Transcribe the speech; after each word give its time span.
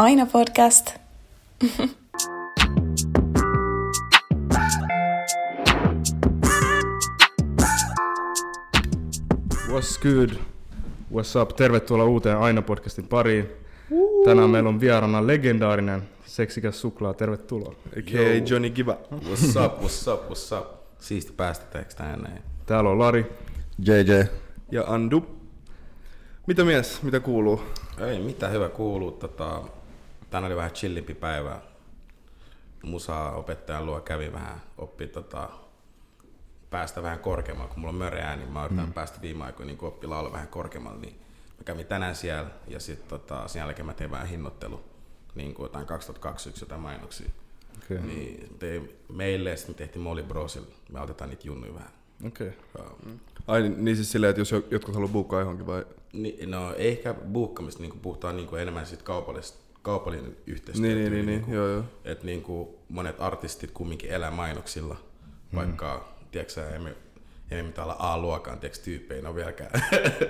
Aina 0.00 0.26
podcast. 0.26 0.94
What's 9.68 9.98
good? 10.02 10.30
What's 11.12 11.42
up? 11.42 11.56
Tervetuloa 11.56 12.04
uuteen 12.04 12.36
Aina-podcastin 12.36 13.08
pariin. 13.08 13.48
Tänään 14.24 14.50
meillä 14.50 14.68
on 14.68 14.80
vieraana 14.80 15.26
legendaarinen 15.26 16.02
seksikäs 16.26 16.80
suklaa. 16.80 17.14
Tervetuloa. 17.14 17.74
Okei, 17.98 18.42
Johnny 18.46 18.70
Kiva. 18.70 18.96
What's 19.12 19.64
up, 19.64 19.80
what's 19.82 20.12
up, 20.12 20.30
what's 20.30 20.60
up? 20.60 20.66
Siisti 20.98 21.32
päästä 21.32 21.64
teeksi 21.66 21.96
tähän 21.96 22.20
näin. 22.20 22.42
Täällä 22.66 22.90
on 22.90 22.98
Lari. 22.98 23.32
JJ. 23.78 24.22
Ja 24.70 24.84
Andu. 24.86 25.26
Mitä 26.46 26.64
mies, 26.64 27.02
mitä 27.02 27.20
kuuluu? 27.20 27.60
Ei 27.98 28.18
mitä 28.18 28.48
hyvä 28.48 28.68
kuuluu. 28.68 29.10
Tota, 29.10 29.62
tänään 30.30 30.52
oli 30.52 30.56
vähän 30.56 30.70
chillimpi 30.70 31.14
päivä. 31.14 31.60
Musa 32.82 33.30
opettajan 33.30 33.86
luo 33.86 34.00
kävi 34.00 34.32
vähän, 34.32 34.62
oppi 34.78 35.06
tota, 35.06 35.48
päästä 36.70 37.02
vähän 37.02 37.18
korkeammalle. 37.18 37.72
Kun 37.72 37.80
mulla 37.80 37.92
on 37.92 37.98
möreä 37.98 38.28
ääni, 38.28 38.42
niin 38.42 38.52
mä 38.52 38.64
yritän 38.64 38.86
mm. 38.86 38.92
päästä 38.92 39.22
viime 39.22 39.44
aikoina 39.44 39.72
niin 39.72 39.84
oppi 39.84 40.06
laulu 40.06 40.32
vähän 40.32 40.48
korkeammalle. 40.48 41.00
Niin 41.00 41.14
mä 41.58 41.64
kävin 41.64 41.86
tänään 41.86 42.16
siellä 42.16 42.50
ja 42.68 42.80
sitten 42.80 43.08
tota, 43.08 43.48
sen 43.48 43.60
jälkeen 43.60 43.86
mä 43.86 43.94
tein 43.94 44.10
vähän 44.10 44.26
hinnoittelu. 44.26 44.80
Niin 45.34 45.54
kuin 45.54 45.64
jotain 45.64 45.86
2021 45.86 46.64
jotain 46.64 46.80
mainoksia. 46.80 47.30
Okei. 47.84 47.96
Okay. 47.96 48.08
Niin 48.08 48.56
tein 48.58 48.92
meille 49.12 49.50
ja 49.50 49.56
sitten 49.56 49.74
me 49.74 49.78
tehtiin 49.78 50.02
Molly 50.02 50.22
Brosille. 50.22 50.68
Me 50.92 51.00
otetaan 51.00 51.30
niitä 51.30 51.46
junnuja 51.46 51.74
vähän. 51.74 51.90
Okei. 52.26 52.48
Okay. 52.48 52.60
Joo. 52.78 52.96
Ai 53.46 53.68
niin 53.68 53.96
siis 53.96 54.12
silleen, 54.12 54.30
että 54.30 54.40
jos 54.40 54.52
jo- 54.52 54.66
jotkut 54.70 54.94
haluaa 54.94 55.12
buukkaa 55.12 55.40
johonkin 55.40 55.66
vai? 55.66 55.84
Ni, 56.12 56.38
no 56.46 56.74
ei 56.74 56.88
ehkä 56.88 57.14
buukkamista, 57.14 57.82
niin 57.82 58.00
puhutaan 58.00 58.36
niin 58.36 58.58
enemmän 58.58 58.86
sit 58.86 59.02
kaupallista, 59.02 59.58
kaupallinen 59.82 60.36
yhteistyö. 60.46 60.86
Niin, 60.86 60.98
niin, 60.98 61.12
niin, 61.12 61.26
niin, 61.26 61.54
joo, 61.54 61.68
joo. 61.68 61.84
Että 62.04 62.26
niin 62.26 62.42
kuin 62.42 62.68
monet 62.88 63.20
artistit 63.20 63.70
kumminkin 63.70 64.10
elää 64.10 64.30
mainoksilla, 64.30 64.96
mm. 65.52 65.56
vaikka, 65.56 66.14
tiedätkö 66.30 66.68
emme, 66.68 66.96
emme 67.50 67.62
mitään 67.62 67.88
olla 67.88 67.96
A-luokan 67.98 68.58
tiedätkö, 68.58 68.84
tyyppejä, 68.84 69.22
no 69.22 69.34
vieläkään. 69.34 69.70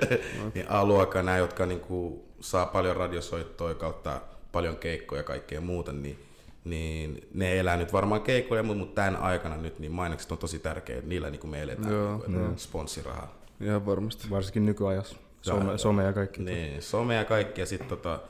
niin 0.54 0.66
A-luokan 0.68 1.26
nämä, 1.26 1.38
jotka 1.38 1.66
niin 1.66 1.80
kuin, 1.80 2.20
saa 2.40 2.66
paljon 2.66 2.96
radiosoittoja 2.96 3.74
kautta 3.74 4.20
paljon 4.52 4.76
keikkoja 4.76 5.20
ja 5.20 5.24
kaikkea 5.24 5.60
muuta, 5.60 5.92
niin 5.92 6.18
niin 6.64 7.28
ne 7.34 7.60
elää 7.60 7.76
nyt 7.76 7.92
varmaan 7.92 8.22
keikoilla, 8.22 8.62
mutta 8.74 8.94
tämän 8.94 9.20
aikana 9.20 9.56
nyt 9.56 9.78
niin 9.78 9.92
mainokset 9.92 10.32
on 10.32 10.38
tosi 10.38 10.58
tärkeitä, 10.58 11.06
niillä 11.06 11.30
niin 11.30 11.40
kuin 11.40 11.50
me 11.50 11.62
eletään 11.62 11.92
Joo, 11.92 12.24
niin 12.26 12.40
kuin, 12.40 12.58
sponssirahaa. 12.58 13.34
Ihan 13.60 13.86
varmasti. 13.86 14.30
Varsinkin 14.30 14.66
nykyajassa. 14.66 15.16
Some, 15.42 15.64
Joo. 15.64 15.78
some 15.78 16.04
ja 16.04 16.12
kaikki. 16.12 16.42
Niin, 16.42 16.82
some 16.82 17.14
ja 17.14 17.24
kaikki. 17.24 17.60
Ja 17.60 17.66
sitten 17.66 17.88
tota, 17.88 18.20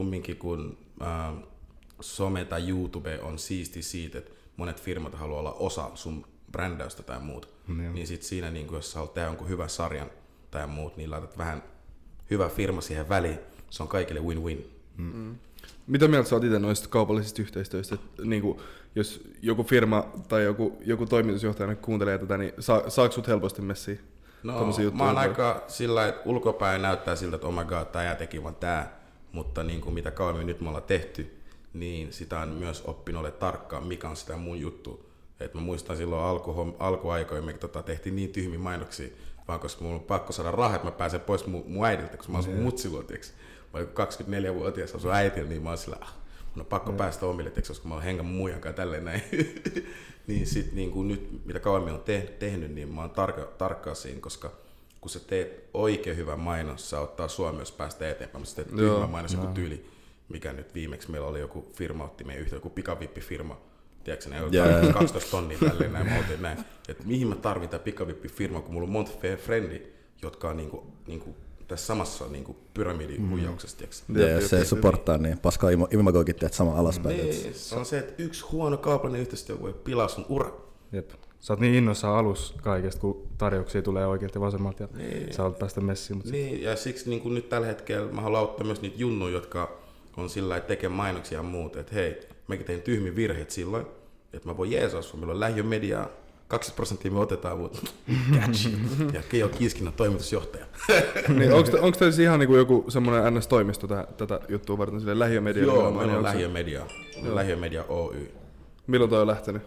kumminkin 0.00 0.36
kun 0.36 0.78
äh, 1.02 1.34
some 2.00 2.44
tai 2.44 2.68
YouTube 2.68 3.20
on 3.22 3.38
siisti 3.38 3.82
siitä, 3.82 4.18
että 4.18 4.30
monet 4.56 4.82
firmat 4.82 5.14
haluaa 5.14 5.40
olla 5.40 5.52
osa 5.52 5.90
sun 5.94 6.26
brändäystä 6.52 7.02
tai 7.02 7.20
muuta. 7.20 7.48
Joo. 7.68 7.92
Niin 7.92 8.06
sit 8.06 8.22
siinä, 8.22 8.50
niin 8.50 8.66
kun, 8.66 8.76
jos 8.76 8.92
sä 8.92 8.98
haluat 8.98 9.14
tehdä 9.14 9.28
jonkun 9.28 9.48
hyvän 9.48 9.68
sarjan 9.68 10.10
tai 10.50 10.66
muut, 10.66 10.96
niin 10.96 11.10
laitat 11.10 11.38
vähän 11.38 11.62
hyvä 12.30 12.48
firma 12.48 12.80
siihen 12.80 13.08
väliin. 13.08 13.38
Se 13.70 13.82
on 13.82 13.88
kaikille 13.88 14.20
win-win. 14.20 14.64
Mitä 15.86 16.08
mieltä 16.08 16.28
sä 16.28 16.36
oot 16.36 16.44
itse 16.44 16.58
noista 16.58 16.88
kaupallisista 16.88 17.42
yhteistyöistä? 17.42 17.94
Että, 17.94 18.22
niin 18.24 18.42
kuin, 18.42 18.58
jos 18.94 19.28
joku 19.42 19.62
firma 19.62 20.12
tai 20.28 20.44
joku, 20.44 20.78
joku 20.84 21.06
toimitusjohtaja 21.06 21.76
kuuntelee 21.76 22.18
tätä, 22.18 22.38
niin 22.38 22.52
saa, 22.58 22.90
saako 22.90 23.12
sut 23.12 23.28
helposti 23.28 23.62
messiin? 23.62 24.00
No, 24.42 24.72
mä 24.92 25.04
oon 25.04 25.18
aika 25.18 25.64
sillä 25.68 26.08
että 26.08 26.22
ulkopäin 26.24 26.82
näyttää 26.82 27.16
siltä, 27.16 27.36
että 27.36 27.46
oh 27.46 27.54
my 27.54 27.64
god, 27.64 27.84
tää 27.84 28.14
teki 28.14 28.42
vaan 28.42 28.54
tää. 28.54 28.99
Mutta 29.32 29.64
niin 29.64 29.80
kuin 29.80 29.94
mitä 29.94 30.10
kauemmin 30.10 30.46
nyt 30.46 30.60
me 30.60 30.68
ollaan 30.68 30.82
tehty, 30.82 31.40
niin 31.74 32.12
sitä 32.12 32.40
on 32.40 32.48
myös 32.48 32.82
oppinut 32.86 33.20
ole 33.20 33.30
tarkkaan, 33.30 33.86
mikä 33.86 34.08
on 34.08 34.16
sitä 34.16 34.36
mun 34.36 34.60
juttu. 34.60 35.10
Et 35.40 35.54
mä 35.54 35.60
muistan 35.60 35.96
silloin 35.96 36.22
alku, 36.22 36.76
alkuaikoina, 36.78 37.46
me 37.46 37.52
tota, 37.52 37.82
tehtiin 37.82 38.16
niin 38.16 38.32
tyhmiä 38.32 38.58
mainoksia, 38.58 39.08
vaan 39.48 39.60
koska 39.60 39.84
mulla 39.84 39.96
on 39.96 40.02
pakko 40.02 40.32
saada 40.32 40.50
rahaa, 40.50 40.76
että 40.76 40.88
mä 40.88 40.92
pääsen 40.92 41.20
pois 41.20 41.46
mun, 41.46 41.64
mun 41.66 41.86
äidiltä, 41.86 42.16
koska 42.16 42.32
mä 42.32 42.38
asun 42.38 42.54
mutsilua, 42.54 43.02
tiiäks. 43.02 43.34
Mä 43.72 43.78
olin 43.78 43.88
24-vuotias, 43.88 44.94
asun 44.94 45.14
äitillä, 45.14 45.48
niin 45.48 45.62
mä 45.62 45.68
oon 45.68 45.78
sillä, 45.78 45.96
ah, 46.00 46.14
mun 46.54 46.60
on 46.60 46.66
pakko 46.66 46.92
päästä 46.92 47.26
omille, 47.26 47.50
tiiäks, 47.50 47.68
koska 47.68 47.88
mä 47.88 47.94
oon 47.94 48.02
hengän 48.02 48.26
muijan 48.26 48.60
kanssa 48.60 48.76
tälleen 48.76 49.04
näin. 49.04 49.22
niin 50.26 50.46
sit 50.46 50.72
niin 50.72 50.90
kuin 50.90 51.08
nyt, 51.08 51.46
mitä 51.46 51.60
kauemmin 51.60 51.94
on 51.94 52.00
te- 52.00 52.34
tehnyt, 52.38 52.70
niin 52.74 52.88
mä 52.88 53.00
oon 53.00 53.10
tarkka, 53.10 53.42
tarkkaa 53.58 53.94
siinä, 53.94 54.20
koska 54.20 54.52
kun 55.00 55.10
sä 55.10 55.20
teet 55.20 55.64
oikein 55.74 56.16
hyvän 56.16 56.40
mainos, 56.40 56.90
sä 56.90 57.00
ottaa 57.00 57.28
sua 57.28 57.52
myös 57.52 57.72
päästä 57.72 58.10
eteenpäin, 58.10 58.40
mutta 58.40 58.50
sä 58.50 58.56
teet 58.56 58.78
Joo. 58.78 58.94
tyhmä 58.94 59.06
mainos, 59.06 59.32
joku 59.32 59.46
tyyli, 59.46 59.86
mikä 60.28 60.52
nyt 60.52 60.74
viimeksi 60.74 61.10
meillä 61.10 61.26
oli 61.26 61.40
joku 61.40 61.70
firma, 61.72 62.04
otti 62.04 62.24
meidän 62.24 62.42
yhteen, 62.42 62.56
joku 62.56 62.70
pikavippifirma, 62.70 63.60
tiedätkö, 64.04 64.30
ne 64.30 64.36
yeah. 64.52 64.92
12 64.92 65.30
tonnia 65.30 65.58
tälleen 65.58 65.92
näin, 65.92 66.06
mä 66.06 66.18
otin 66.18 66.42
näin, 66.42 66.58
että 66.88 67.04
mihin 67.04 67.28
mä 67.28 67.34
tarvitaan 67.34 67.82
pikavippifirma, 67.82 68.60
kun 68.60 68.74
mulla 68.74 68.86
on 68.86 68.92
monta 68.92 69.10
frendi, 69.36 69.82
jotka 70.22 70.48
on 70.48 70.56
niinku, 70.56 70.86
niinku 71.06 71.36
tässä 71.68 71.86
samassa 71.86 72.28
niinku 72.28 72.56
pyramidihuijauksessa, 72.74 73.76
tiedätkö. 73.78 74.20
Ja 74.20 74.30
jos 74.30 74.50
se 74.50 74.56
jep, 74.56 74.66
supporttaa, 74.66 75.18
niin 75.18 75.38
paskaa 75.38 75.70
imo- 75.70 75.88
imagoikin 75.90 76.36
teet 76.36 76.54
sama 76.54 76.74
alaspäin. 76.74 77.16
Niin, 77.16 77.54
se 77.54 77.74
on 77.74 77.86
se, 77.86 77.98
että 77.98 78.22
yksi 78.22 78.44
huono 78.44 78.76
kaupallinen 78.76 79.20
yhteistyö 79.20 79.60
voi 79.60 79.72
pilaa 79.72 80.08
sun 80.08 80.26
ura. 80.28 80.52
Jep. 80.92 81.10
Sä 81.40 81.52
oot 81.52 81.60
niin 81.60 81.74
innoissaan 81.74 82.16
alus 82.18 82.54
kaikesta, 82.62 83.00
kun 83.00 83.26
tarjouksia 83.38 83.82
tulee 83.82 84.06
oikealta 84.06 84.36
ja 84.36 84.40
vasemmalta 84.40 84.82
ja 84.82 84.88
Niin. 84.96 85.32
sä 85.32 85.42
haluat 85.42 85.58
päästä 85.58 85.80
messiin. 85.80 86.16
Mutta 86.16 86.32
Niin, 86.32 86.62
ja 86.62 86.76
siksi 86.76 87.10
niin 87.10 87.22
kuin 87.22 87.34
nyt 87.34 87.48
tällä 87.48 87.66
hetkellä 87.66 88.12
mä 88.12 88.20
haluan 88.20 88.40
auttaa 88.40 88.66
myös 88.66 88.82
niitä 88.82 88.98
junnuja, 88.98 89.32
jotka 89.32 89.78
on 90.16 90.30
sillä 90.30 90.48
lailla 90.48 90.66
tekee 90.66 90.88
mainoksia 90.88 91.38
ja 91.38 91.42
muuta, 91.42 91.80
että 91.80 91.94
hei, 91.94 92.20
mäkin 92.48 92.66
tein 92.66 92.82
tyhmiä 92.82 93.16
virheet 93.16 93.50
silloin, 93.50 93.86
että 94.32 94.48
mä 94.48 94.56
voin 94.56 94.70
jeesaa 94.70 95.02
sun, 95.02 95.20
meillä 95.20 95.32
on 95.34 95.40
lähiömediaa, 95.40 96.08
20 96.48 96.76
prosenttia 96.76 97.10
me 97.10 97.18
otetaan, 97.20 97.58
mutta 97.58 97.80
catch. 98.40 98.68
Ja 99.12 99.22
Keijo 99.28 99.48
Kiiskinan 99.48 99.92
toimitusjohtaja. 99.92 100.66
niin, 101.38 101.52
onko, 101.52 101.70
onko 101.80 101.98
teillä 101.98 102.22
ihan 102.22 102.38
niinku 102.38 102.56
joku 102.56 102.84
semmoinen 102.88 103.34
NS-toimisto 103.34 103.86
tätä, 103.86 104.06
tätä 104.16 104.40
juttua 104.48 104.78
varten, 104.78 105.00
silleen 105.00 105.18
lähiömedia? 105.18 105.64
Joo, 105.64 105.90
meillä 105.90 106.00
on 106.00 106.08
niin 106.08 106.22
lähiömedia, 106.22 106.86
lähiömedia 107.22 107.84
Oy. 107.88 108.30
Milloin 108.86 109.10
toi 109.10 109.20
on 109.20 109.26
lähtenyt? 109.26 109.62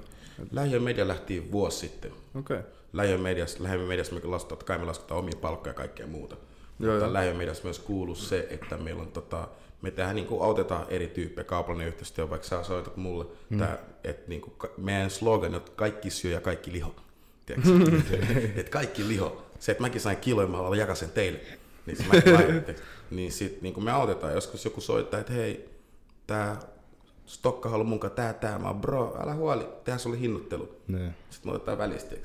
Lähiömedia 0.52 1.08
lähti 1.08 1.52
vuosi 1.52 1.78
sitten. 1.78 2.12
Okay. 2.36 2.60
Lähiömediassa, 2.94 3.64
lähiömediassa 3.64 4.16
me 4.16 4.22
lasketaan, 4.24 4.66
kai 4.66 4.78
me 4.78 4.86
lasketaan 4.86 5.20
omia 5.20 5.40
palkkoja 5.42 5.70
ja 5.70 5.74
kaikkea 5.74 6.08
muuta. 6.08 6.36
Joo, 6.80 6.94
Mutta 6.94 7.14
lähiömediassa 7.14 7.64
myös 7.64 7.80
kuuluu 7.80 8.16
se, 8.16 8.48
että 8.50 8.78
meillä 8.78 9.02
on 9.02 9.12
tota, 9.12 9.48
me 9.82 9.92
tehdään 9.92 10.16
niin 10.16 10.28
kuin 10.28 10.42
autetaan 10.42 10.86
eri 10.90 11.08
tyyppejä, 11.08 11.46
kaupallinen 11.46 11.88
yhteistyö, 11.88 12.30
vaikka 12.30 12.48
sä 12.48 12.64
soitat 12.64 12.98
mulle, 12.98 13.26
mm. 13.50 13.60
tää, 13.60 13.78
että 14.04 14.30
niin 14.30 14.42
kuin, 14.42 14.72
meidän 14.78 15.10
slogan 15.10 15.52
on, 15.52 15.58
että 15.58 15.72
kaikki 15.76 16.10
syö 16.10 16.32
ja 16.32 16.42
kaikki 16.42 16.72
liho. 16.72 16.96
että 18.56 18.72
kaikki 18.72 19.08
liho. 19.08 19.46
Se, 19.60 19.72
että 19.72 19.82
mäkin 19.82 20.02
sain 20.02 20.18
kiloja, 20.18 20.48
mä 20.48 20.58
haluan 20.58 20.78
jakaa 20.78 20.96
sen 20.96 21.12
teille. 21.12 21.40
Niin, 21.86 21.98
se 21.98 22.04
mäkin 22.04 22.76
niin 23.12 23.32
sit 23.32 23.62
niin 23.62 23.74
kuin 23.74 23.84
me 23.84 23.92
autetaan, 23.92 24.34
joskus 24.34 24.66
joku 24.66 24.82
soittaa, 24.82 25.20
että 25.20 25.34
hei, 25.34 25.70
tää 26.28 26.60
Stokka 27.26 27.70
haluaa 27.70 27.88
mun 27.90 28.00
kanssa 28.00 28.16
tää, 28.16 28.34
tää. 28.34 28.60
Mä 28.60 28.68
oon, 28.68 28.82
bro, 28.82 29.18
älä 29.24 29.34
huoli, 29.34 29.64
tehdään 29.64 30.00
sulle 30.00 30.20
hinnoittelu. 30.20 30.70
niin. 30.88 31.14
Sitten 31.30 31.52
me 31.52 31.56
otetaan 31.56 31.78
välistä. 31.78 32.16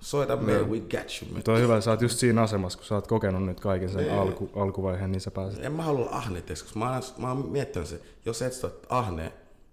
Soita 0.00 0.36
me, 0.36 0.52
we 0.52 0.80
got 0.80 1.22
you. 1.22 1.32
Man. 1.32 1.42
Tuo 1.42 1.54
on 1.54 1.60
hyvä, 1.60 1.80
sä 1.80 1.90
oot 1.90 2.02
just 2.02 2.18
siinä 2.18 2.42
asemassa, 2.42 2.78
kun 2.78 2.86
sä 2.86 2.94
oot 2.94 3.06
kokenut 3.06 3.44
nyt 3.44 3.60
kaiken 3.60 3.88
sen 3.88 4.12
alku, 4.12 4.50
alkuvaiheen, 4.56 5.12
niin 5.12 5.20
sä 5.20 5.30
pääset. 5.30 5.64
En 5.64 5.72
mä 5.72 5.82
halua 5.82 6.00
olla 6.00 6.16
ahne, 6.16 6.40
koska 6.40 6.78
mä 6.78 6.92
oon, 6.92 7.02
mä 7.18 7.28
oon 7.28 7.48
miettinyt 7.48 7.88
se, 7.88 8.00
jos 8.24 8.42
et 8.42 8.52
sä 8.52 8.66
ole 8.66 8.76
ahne, 8.88 9.32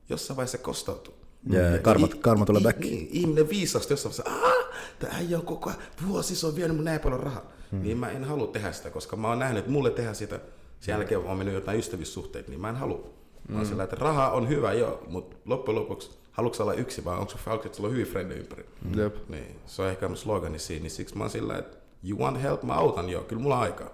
jossain 0.09 0.37
vaiheessa 0.37 0.57
se 0.57 0.63
kostautuu. 0.63 1.13
Ja 1.49 1.61
karma, 1.81 2.07
karma 2.07 2.45
tulee 2.45 2.61
back. 2.61 2.79
Niin, 2.79 3.07
ihminen 3.11 3.49
viisasti 3.49 3.93
jossain 3.93 4.15
vaiheessa, 4.17 4.47
aah, 4.47 4.75
tää 4.99 5.09
äijä 5.13 5.37
on 5.37 5.45
koko 5.45 5.69
ajan, 5.69 5.81
vuosi 6.07 6.35
se 6.35 6.47
on 6.47 6.55
vienyt 6.55 6.75
mun 6.75 6.85
näin 6.85 6.99
paljon 6.99 7.19
rahaa. 7.19 7.51
Hmm. 7.71 7.81
Niin 7.81 7.97
mä 7.97 8.09
en 8.09 8.23
halua 8.23 8.47
tehdä 8.47 8.71
sitä, 8.71 8.89
koska 8.89 9.15
mä 9.15 9.27
oon 9.27 9.39
nähnyt, 9.39 9.59
että 9.59 9.71
mulle 9.71 9.91
tehdä 9.91 10.13
sitä, 10.13 10.39
sen 10.79 10.93
jälkeen 10.93 11.21
on 11.21 11.37
mennyt 11.37 11.55
jotain 11.55 11.79
ystävyyssuhteita, 11.79 12.49
niin 12.49 12.61
mä 12.61 12.69
en 12.69 12.75
halua. 12.75 13.09
Mä 13.49 13.57
oon 13.57 13.65
sillä, 13.65 13.83
että 13.83 13.95
raha 13.99 14.29
on 14.31 14.49
hyvä 14.49 14.73
joo, 14.73 15.03
mutta 15.07 15.35
loppujen 15.45 15.81
lopuksi 15.81 16.11
haluatko 16.31 16.63
olla 16.63 16.73
yksi 16.73 17.05
vai 17.05 17.17
onko 17.17 17.31
se 17.31 17.37
haluatko, 17.45 17.65
että 17.65 17.75
sulla 17.75 17.89
on 17.89 17.93
hyviä 17.95 18.11
frendejä 18.11 18.39
ympäri? 18.41 18.65
Jep. 18.97 19.15
Niin, 19.29 19.55
se 19.65 19.81
on 19.81 19.87
ehkä 19.89 20.07
mun 20.07 20.17
slogani 20.17 20.59
siinä, 20.59 20.81
niin 20.83 20.91
siksi 20.91 21.17
mä 21.17 21.23
oon 21.23 21.29
sillä, 21.29 21.57
että 21.57 21.77
you 22.09 22.19
want 22.19 22.41
help, 22.41 22.63
mä 22.63 22.73
autan 22.73 23.09
joo, 23.09 23.23
kyllä 23.23 23.41
mulla 23.41 23.55
on 23.55 23.61
aikaa. 23.61 23.89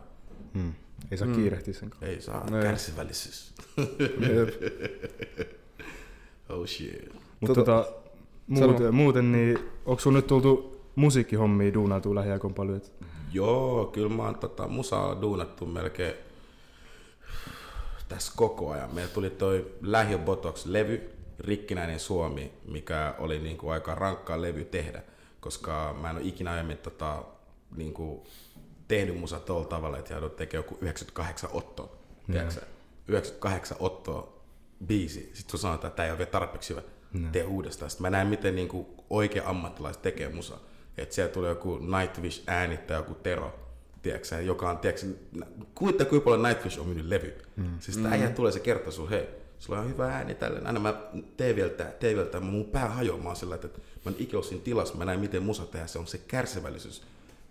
Hmm. 0.53 0.73
Ei 1.11 1.17
saa 1.17 1.27
kiirehtiä 1.27 1.73
sen 1.73 1.89
kanssa. 1.89 2.05
Ei 2.07 2.21
saa, 2.21 2.45
Ei. 2.55 2.61
kärsivällisyys. 2.63 3.53
Oh 6.49 6.65
shit. 6.67 7.09
Mutta 7.39 7.53
Tota- 7.61 7.65
tota, 7.65 7.85
muuten, 8.47 8.95
muuten, 8.95 9.31
niin 9.31 9.57
onko 9.85 9.99
sun 10.01 10.13
nyt 10.13 10.27
tultu 10.27 10.81
musiikkihommia 10.95 11.73
duunautua 11.73 12.15
lähiaikoin 12.15 12.53
paljon? 12.53 12.81
Joo, 13.33 13.85
kyllä 13.85 14.09
mä 14.09 14.23
oon 14.23 14.35
tota, 14.35 14.67
musaa 14.67 15.21
duunattu 15.21 15.65
melkein 15.65 16.13
tässä 18.11 18.33
koko 18.35 18.71
ajan. 18.71 18.95
Meillä 18.95 19.13
tuli 19.13 19.29
toi 19.29 19.75
Lähiö 19.81 20.17
Botox-levy, 20.17 21.13
Rikkinäinen 21.39 21.99
Suomi, 21.99 22.51
mikä 22.65 23.15
oli 23.19 23.39
niinku 23.39 23.69
aika 23.69 23.95
rankkaa 23.95 24.41
levy 24.41 24.65
tehdä, 24.65 25.03
koska 25.39 25.95
mä 26.01 26.09
en 26.09 26.15
ole 26.15 26.25
ikinä 26.25 26.51
aiemmin 26.51 26.77
tota, 26.77 27.23
niinku, 27.75 28.27
tehnyt 28.87 29.19
musa 29.19 29.39
tuolla 29.39 29.67
tavalla, 29.67 29.97
että 29.97 30.13
joudut 30.13 30.35
tekemään 30.35 30.65
joku 30.65 30.77
98 30.81 31.49
ottoa. 31.53 31.95
sä? 32.51 32.61
98 33.07 33.77
ottoa 33.79 34.41
biisi, 34.85 35.31
sit 35.33 35.49
sun 35.49 35.59
sanotaan, 35.59 35.87
että 35.87 35.95
tämä 35.95 36.05
ei 36.05 36.11
ole 36.11 36.17
vielä 36.17 36.31
tarpeeksi 36.31 36.69
hyvä, 36.69 36.81
tee 37.31 37.43
uudestaan. 37.43 37.91
Sitten 37.91 38.01
mä 38.01 38.09
näen, 38.09 38.27
miten 38.27 38.55
niinku 38.55 39.03
oikea 39.09 39.49
ammattilaiset 39.49 40.01
tekee 40.01 40.29
musa. 40.29 40.57
Että 40.97 41.15
siellä 41.15 41.33
tulee 41.33 41.49
joku 41.49 41.77
Nightwish 41.77 42.43
äänittää 42.47 42.97
joku 42.97 43.13
Tero, 43.13 43.60
tiedätkö, 44.01 44.41
joka 44.41 44.69
on, 44.69 44.77
tiedätkö, 44.77 45.07
kuinka 45.75 46.05
kuinka 46.05 46.25
paljon 46.25 46.43
Nightwish 46.43 46.79
on 46.79 46.85
myynyt 46.85 47.05
levy. 47.05 47.33
Mm. 47.55 47.79
Siis 47.79 47.97
tää 47.97 48.11
äijä 48.11 48.29
tulee 48.29 48.51
se 48.51 48.59
kertoo 48.59 48.91
sun, 48.91 49.09
hei, 49.09 49.27
sulla 49.59 49.79
on 49.79 49.89
hyvä 49.89 50.13
ääni 50.13 50.35
tällä. 50.35 50.61
Aina 50.65 50.79
mä 50.79 51.01
vielä 51.55 51.69
tää, 51.69 52.39
mun 52.41 52.65
pää 52.65 52.89
hajoaa 52.89 53.35
sillä, 53.35 53.55
että 53.55 53.67
mä 54.05 54.11
en 54.11 54.15
ikinä 54.19 54.37
ole 54.37 54.45
siinä 54.45 54.63
tilassa, 54.63 54.95
mä 54.95 55.05
näen 55.05 55.19
miten 55.19 55.43
musa 55.43 55.65
tehdään, 55.65 55.89
se 55.89 55.99
on 55.99 56.07
se 56.07 56.17
kärsivällisyys. 56.17 57.03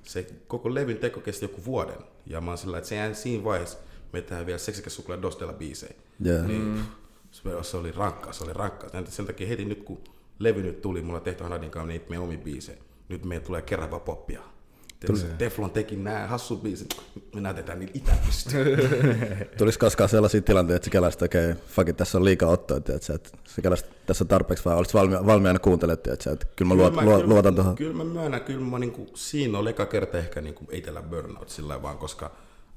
Se 0.02 0.26
koko 0.48 0.74
levyn 0.74 0.96
teko 0.96 1.20
kesti 1.20 1.44
joku 1.44 1.64
vuoden. 1.64 1.98
Ja 2.26 2.40
mä 2.40 2.50
oon 2.50 2.58
sillä, 2.58 2.78
että 2.78 2.88
se 2.88 2.96
jää 2.96 3.14
siinä 3.14 3.44
vaiheessa, 3.44 3.78
me 4.12 4.22
tehdään 4.22 4.46
vielä 4.46 4.58
seksikäs 4.58 4.96
suklaa 4.96 5.22
Dostella 5.22 5.52
biisejä. 5.52 5.94
Yeah. 6.26 6.46
Niin, 6.46 6.62
mm. 6.62 6.82
se 7.62 7.76
oli 7.76 7.92
rankkaa, 7.92 8.32
se 8.32 8.44
oli 8.44 8.52
rankkaa. 8.52 8.90
Sen 9.08 9.26
takia 9.26 9.48
heti 9.48 9.64
nyt 9.64 9.82
kun 9.82 10.00
levy 10.38 10.62
nyt 10.62 10.80
tuli, 10.80 11.02
mulla 11.02 11.20
tehty 11.20 11.42
Hanadin 11.42 11.70
kanssa 11.70 11.86
niitä 11.86 12.06
meidän 12.08 12.24
omia 12.24 12.38
biisejä. 12.38 12.78
Nyt 13.08 13.24
meillä 13.24 13.46
tulee 13.46 13.62
kerran 13.62 14.00
poppia. 14.00 14.40
Tiedätkö, 15.00 15.28
Teflon 15.38 15.70
teki 15.70 15.96
nämä 15.96 16.26
hassu 16.26 16.56
biisit, 16.56 16.96
me 17.34 17.40
näytetään 17.40 17.78
niillä 17.78 17.92
itäpystyä. 17.96 18.60
Tulis 19.58 19.78
koskaan 19.78 20.08
sellaisia 20.08 20.42
tilanteita, 20.42 20.76
että 20.76 20.86
sä 20.86 20.90
kelasit, 20.90 21.22
että 21.22 21.38
okei, 21.38 21.54
fuck 21.66 21.88
it, 21.88 21.96
tässä 21.96 22.18
on 22.18 22.24
liikaa 22.24 22.50
ottoa, 22.50 22.76
että 22.76 22.98
sä 23.00 23.62
kelasit, 23.62 23.86
tässä 24.06 24.24
on 24.24 24.28
tarpeeksi, 24.28 24.64
vai 24.64 24.74
olisit 24.74 24.94
valmi, 24.94 25.26
valmiina 25.26 25.58
kuuntelemaan, 25.58 26.12
että 26.12 26.32
että 26.32 26.46
kyllä 26.56 26.68
mä, 26.68 26.74
luot, 26.74 26.94
mä, 26.94 27.02
luo, 27.02 27.16
kyllä, 27.16 27.28
luotan 27.28 27.54
tuohon. 27.54 27.74
Kyllä 27.74 27.94
mä 27.96 28.04
myönnän, 28.04 28.40
kyllä 28.40 28.60
mä 28.60 28.78
niinku, 28.78 29.06
siinä 29.14 29.58
oli 29.58 29.70
eka 29.70 29.86
kerta 29.86 30.18
ehkä 30.18 30.40
niinku, 30.40 30.64
ei 30.70 30.80
tällä 30.80 31.02
burnout 31.02 31.48
sillä 31.48 31.82
vaan, 31.82 31.98
koska 31.98 32.30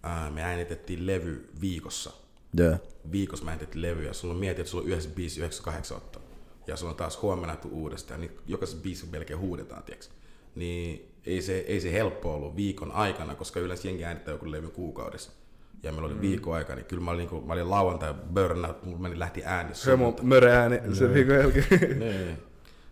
ää, 0.03 0.29
me 0.29 0.43
äänitettiin 0.43 1.07
levy 1.07 1.49
viikossa. 1.61 2.11
Yeah. 2.59 2.79
Viikossa 3.11 3.45
mä 3.45 3.51
äänitettiin 3.51 3.81
levy 3.81 4.05
ja 4.05 4.13
sulla 4.13 4.33
on 4.33 4.39
mietit, 4.39 4.59
että 4.59 4.71
sulla 4.71 4.83
on 4.83 4.89
yhdessä 4.89 5.09
biisi 5.15 5.39
98 5.39 5.97
ottoa. 5.97 6.21
Ja 6.67 6.77
sulla 6.77 6.91
on 6.91 6.97
taas 6.97 7.21
huomenna 7.21 7.57
uudestaan, 7.71 8.21
niin 8.21 8.31
jokaisessa 8.47 8.81
biisissä 8.81 9.11
melkein 9.11 9.39
huudetaan, 9.39 9.83
tiiäks. 9.83 10.09
Niin 10.55 11.12
ei 11.25 11.41
se, 11.41 11.57
ei 11.57 11.81
se 11.81 11.91
helppo 11.91 12.35
ollut 12.35 12.55
viikon 12.55 12.91
aikana, 12.91 13.35
koska 13.35 13.59
yleensä 13.59 13.87
jengi 13.87 14.05
äänittää 14.05 14.31
joku 14.31 14.51
levy 14.51 14.67
kuukaudessa. 14.67 15.31
Ja 15.83 15.91
meillä 15.91 16.05
oli 16.05 16.15
mm. 16.15 16.21
viikon 16.21 16.55
aika, 16.55 16.75
niin 16.75 16.85
kyllä 16.85 17.03
mä 17.03 17.11
olin, 17.11 17.29
niin 17.31 17.45
mä 17.45 17.53
olin 17.53 17.69
lauantai 17.69 18.13
burnout, 18.33 18.83
mulla 18.83 18.99
meni 18.99 19.19
lähti 19.19 19.41
ääni. 19.45 19.73
Hömo 19.85 20.15
möreääni 20.21 20.95
sen 20.95 21.13
viikon 21.13 21.35
jälkeen. 21.35 21.99
niin. 21.99 22.37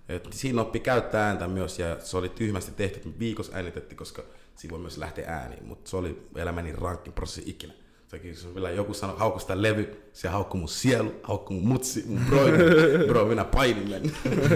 Et 0.10 0.28
siinä 0.32 0.62
oppi 0.62 0.80
käyttää 0.80 1.28
ääntä 1.28 1.48
myös 1.48 1.80
ja 1.80 1.98
se 2.00 2.18
oli 2.18 2.30
tyhmästi 2.30 2.72
tehty, 2.72 2.98
että 2.98 3.10
me 3.10 3.20
viikossa 3.20 3.56
äänitettiin, 3.56 3.98
koska 3.98 4.24
siinä 4.56 4.72
voi 4.72 4.80
myös 4.80 4.98
lähteä 4.98 5.30
ääniin, 5.30 5.66
mutta 5.66 5.90
se 5.90 5.98
oli 5.98 6.28
elämäni 6.36 6.72
rankkin 6.72 7.14
prosessi 7.14 7.50
ikinä. 7.50 7.74
Sekin 8.12 8.36
se 8.36 8.48
on 8.48 8.56
vielä 8.56 8.72
joku 8.72 8.94
sanoi, 8.94 9.18
haukku 9.20 9.40
sitä 9.40 9.62
levy, 9.62 10.02
se 10.14 10.28
haukku 10.28 10.58
mun 10.58 10.70
sielu, 10.70 11.14
haukku 11.24 11.54
mun 11.54 11.68
mutsi, 11.68 12.04
mun 12.08 12.22
bro, 12.30 12.40
bro 13.08 13.26
minä 13.26 13.44
painimen. 13.46 14.02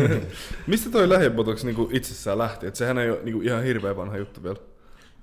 Mistä 0.67 0.89
toi 0.89 1.09
lähibotox 1.09 1.63
niinku 1.63 1.89
itsessään 1.91 2.37
lähti? 2.37 2.67
Et 2.67 2.75
sehän 2.75 2.97
ei 2.97 3.09
ole 3.09 3.19
niinku 3.23 3.41
ihan 3.41 3.63
hirveä 3.63 3.95
vanha 3.95 4.17
juttu 4.17 4.43
vielä. 4.43 4.55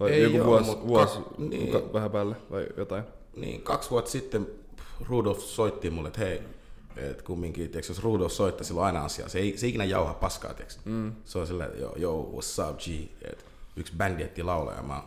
Vai 0.01 0.11
Ei 0.11 0.23
joku 0.23 0.39
oo, 0.39 0.45
vuosi, 0.45 0.71
vuosi 0.87 1.19
ka- 1.19 1.31
niin. 1.39 1.73
ka- 1.73 1.93
vähän 1.93 2.11
päälle 2.11 2.37
vai 2.51 2.67
jotain? 2.77 3.05
Niin, 3.37 3.63
kaksi 3.63 3.91
vuotta 3.91 4.11
sitten 4.11 4.47
Rudolf 5.09 5.39
soitti 5.41 5.91
mulle, 5.91 6.09
että 6.09 6.21
hei, 6.21 6.43
et 6.97 7.23
kumminkin, 7.23 7.71
tiiäks, 7.71 7.89
jos 7.89 8.03
Rudolf 8.03 8.33
soittaa, 8.33 8.65
sillä 8.65 8.81
on 8.81 8.87
aina 8.87 9.05
asiaa. 9.05 9.29
Se 9.29 9.39
ei, 9.39 9.59
se 9.59 9.67
ikinä 9.67 9.85
jauha 9.85 10.15
paskaa, 10.15 10.55
tiiäks. 10.55 10.81
Mm. 10.85 11.13
Se 11.25 11.39
on 11.39 11.47
sillä, 11.47 11.65
yo, 11.81 11.93
yo, 11.97 12.33
what's 12.35 12.71
up, 12.71 12.79
G? 12.79 12.89
Et 13.33 13.45
yksi 13.77 13.93
bändi 13.97 14.23
etti 14.23 14.43
laulaa 14.43 14.75
ja 14.75 14.83
mä 14.83 15.03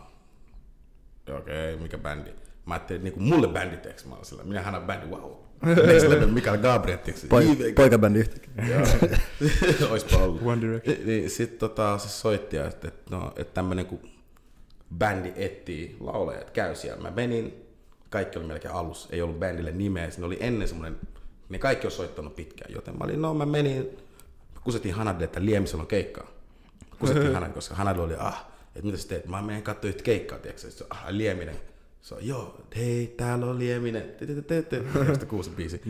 joo, 1.26 1.38
okei, 1.38 1.74
okay, 1.74 1.82
mikä 1.82 1.98
bändi? 1.98 2.30
Mä 2.66 2.74
ajattelin, 2.74 3.06
että 3.06 3.20
niinku 3.20 3.34
mulle 3.34 3.48
bändi, 3.48 3.76
tiiäks, 3.76 4.04
mä 4.06 4.14
olin 4.14 4.24
sillä, 4.24 4.44
minähän 4.44 4.74
on 4.74 4.82
bändi, 4.82 5.06
wow. 5.06 5.32
Next 5.86 6.08
level, 6.08 6.26
Mikael 6.26 6.58
Gabriel, 6.58 6.98
tiiäks. 6.98 7.24
Poi, 7.24 7.56
poikabändi 7.74 8.18
yhtäkkiä. 8.18 8.52
Oispa 9.90 10.16
ollut. 10.16 10.42
One 10.44 10.60
Direction. 10.60 10.96
Niin, 11.06 11.30
sitten 11.30 11.58
tota, 11.58 11.98
se 11.98 12.08
soitti, 12.08 12.56
että, 12.56 12.88
että, 12.88 13.16
no, 13.16 13.32
että 13.36 13.54
tämmönen 13.54 13.86
kuin 13.86 14.00
bändi 14.98 15.32
etsii 15.36 15.96
laulajat 16.00 16.50
käy 16.50 16.74
siellä. 16.74 17.02
Mä 17.02 17.10
menin, 17.10 17.66
kaikki 18.10 18.38
oli 18.38 18.46
melkein 18.46 18.74
alussa, 18.74 19.08
ei 19.12 19.22
ollut 19.22 19.38
bändille 19.38 19.72
nimeä, 19.72 20.10
siinä 20.10 20.26
oli 20.26 20.36
ennen 20.40 20.68
semmoinen, 20.68 21.00
ne 21.48 21.58
kaikki 21.58 21.86
on 21.86 21.90
soittanut 21.90 22.36
pitkään, 22.36 22.72
joten 22.74 22.98
mä 22.98 23.04
olin, 23.04 23.22
no 23.22 23.34
mä 23.34 23.46
menin, 23.46 23.98
kusettiin 24.64 24.94
Hanadille, 24.94 25.24
että 25.24 25.44
Liemisellä 25.44 25.82
on 25.82 25.86
keikkaa. 25.86 26.26
Kusettiin 26.98 27.34
Hanadille, 27.34 27.54
koska 27.54 27.74
Hanadille 27.74 28.06
oli, 28.06 28.14
ah, 28.18 28.46
että 28.66 28.86
mitä 28.86 28.98
sä 28.98 29.08
teet? 29.08 29.26
Mä 29.26 29.42
menen 29.42 29.62
katsoa 29.62 29.88
yhtä 29.88 30.02
keikkaa, 30.02 30.38
tiedätkö? 30.38 30.60
Sitten 30.60 30.78
se 30.78 30.84
on, 30.84 30.98
ah, 30.98 31.04
Lieminen. 31.08 31.56
Se 32.06 32.14
on, 32.14 32.26
joo, 32.26 32.60
hei, 32.76 33.14
täällä 33.16 33.46
on 33.46 33.58
Lieminen. 33.58 34.02
Te, 34.02 34.26
te, 34.26 34.34
te, 34.34 34.62
te, 34.62 34.80
te. 35.18 35.26
kuusi 35.26 35.50
biisi. 35.50 35.80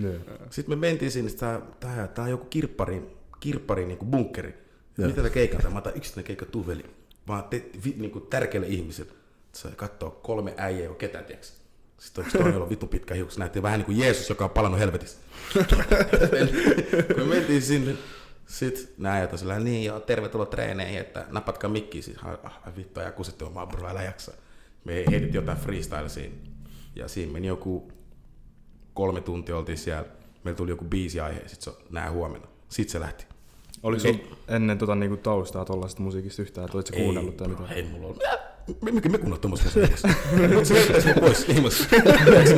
Sitten 0.50 0.78
me 0.78 0.86
mentiin 0.86 1.10
sinne, 1.10 1.30
tää, 1.30 1.60
tää, 1.80 2.08
tää 2.08 2.24
on 2.24 2.30
joku 2.30 2.44
kirppari, 2.44 3.16
kirppari 3.40 3.86
niinku 3.86 4.04
bunkkeri. 4.04 4.54
Mitä 4.96 5.22
tää 5.22 5.30
keikka 5.30 5.58
on? 5.66 5.72
Mä 5.72 5.78
otan 5.78 5.96
yksittäinen 5.96 6.26
keikka 6.26 6.46
tuveli. 6.46 6.84
Vaan 7.28 7.44
te, 7.44 7.66
vi, 7.84 7.94
niinku 7.98 8.20
tärkeille 8.20 8.66
ihmisille. 8.66 9.12
Se 9.52 9.68
katsoo 9.68 10.10
kolme 10.10 10.54
äijää, 10.56 10.80
ei 10.82 10.88
ole 10.88 10.96
ketään, 10.96 11.24
tiedätkö? 11.24 11.52
Sitten 11.98 12.22
on 12.22 12.26
yksi 12.26 12.38
toinen, 12.38 12.52
jolla 12.52 12.64
on 12.64 12.70
vittu 12.70 12.86
pitkä 12.86 13.14
hiukset, 13.14 13.38
näytti 13.38 13.62
vähän 13.62 13.78
niin 13.78 13.86
kuin 13.86 13.98
Jeesus, 13.98 14.28
joka 14.28 14.44
on 14.44 14.50
palannut 14.50 14.80
helvetistä. 14.80 15.20
Kun 17.14 17.18
me 17.18 17.24
mentiin 17.24 17.62
sinne, 17.62 17.96
sit 18.46 18.94
nää 18.98 19.14
ajat 19.14 19.32
on 19.32 19.38
sillä, 19.38 19.58
niin 19.58 19.84
joo, 19.84 20.00
tervetuloa 20.00 20.46
treeneihin, 20.46 21.00
että 21.00 21.26
napatkaa 21.30 21.70
mikkiä, 21.70 22.02
siis 22.02 22.18
ah, 22.24 22.76
vittu, 22.76 23.00
ja 23.00 23.12
kusitti 23.12 23.44
omaa 23.44 23.66
bro, 23.66 23.88
älä 23.88 24.02
jaksa. 24.02 24.32
Me 24.86 24.94
heitettiin 24.94 25.34
jotain 25.34 25.58
freestyle 25.58 26.08
siinä, 26.08 26.34
ja 26.96 27.08
siinä 27.08 27.32
meni 27.32 27.46
joku 27.46 27.92
kolme 28.94 29.20
tuntia 29.20 29.56
oltiin 29.56 29.78
siellä, 29.78 30.04
meillä 30.44 30.56
tuli 30.56 30.70
joku 30.70 30.84
biisi 30.84 31.20
aihe, 31.20 31.42
sit 31.46 31.62
se 31.62 31.70
nää 31.90 32.10
huomenna. 32.10 32.46
Sit 32.68 32.88
se 32.88 33.00
lähti. 33.00 33.26
Oliko 33.82 34.02
ennen 34.48 34.78
tota 34.78 34.94
niinku 34.94 35.16
taustaa 35.16 35.64
tollaista 35.64 36.02
musiikista 36.02 36.42
yhtään, 36.42 36.64
että 36.64 36.76
olit 36.76 36.86
sä 36.86 36.96
kuunnellut 36.96 37.36
tai 37.36 37.48
bro, 37.48 37.58
mitä? 37.60 37.74
Ei 37.74 37.82
mulla 37.82 38.06
ole. 38.06 38.16
Me, 38.82 38.90
me, 38.90 39.00
kuunnella 39.00 39.38
tuommoista 39.38 39.66
musiikista. 39.66 40.08
Mut 40.54 40.66
se 40.66 41.14
pois 41.20 41.48
ilmassa. 41.48 41.84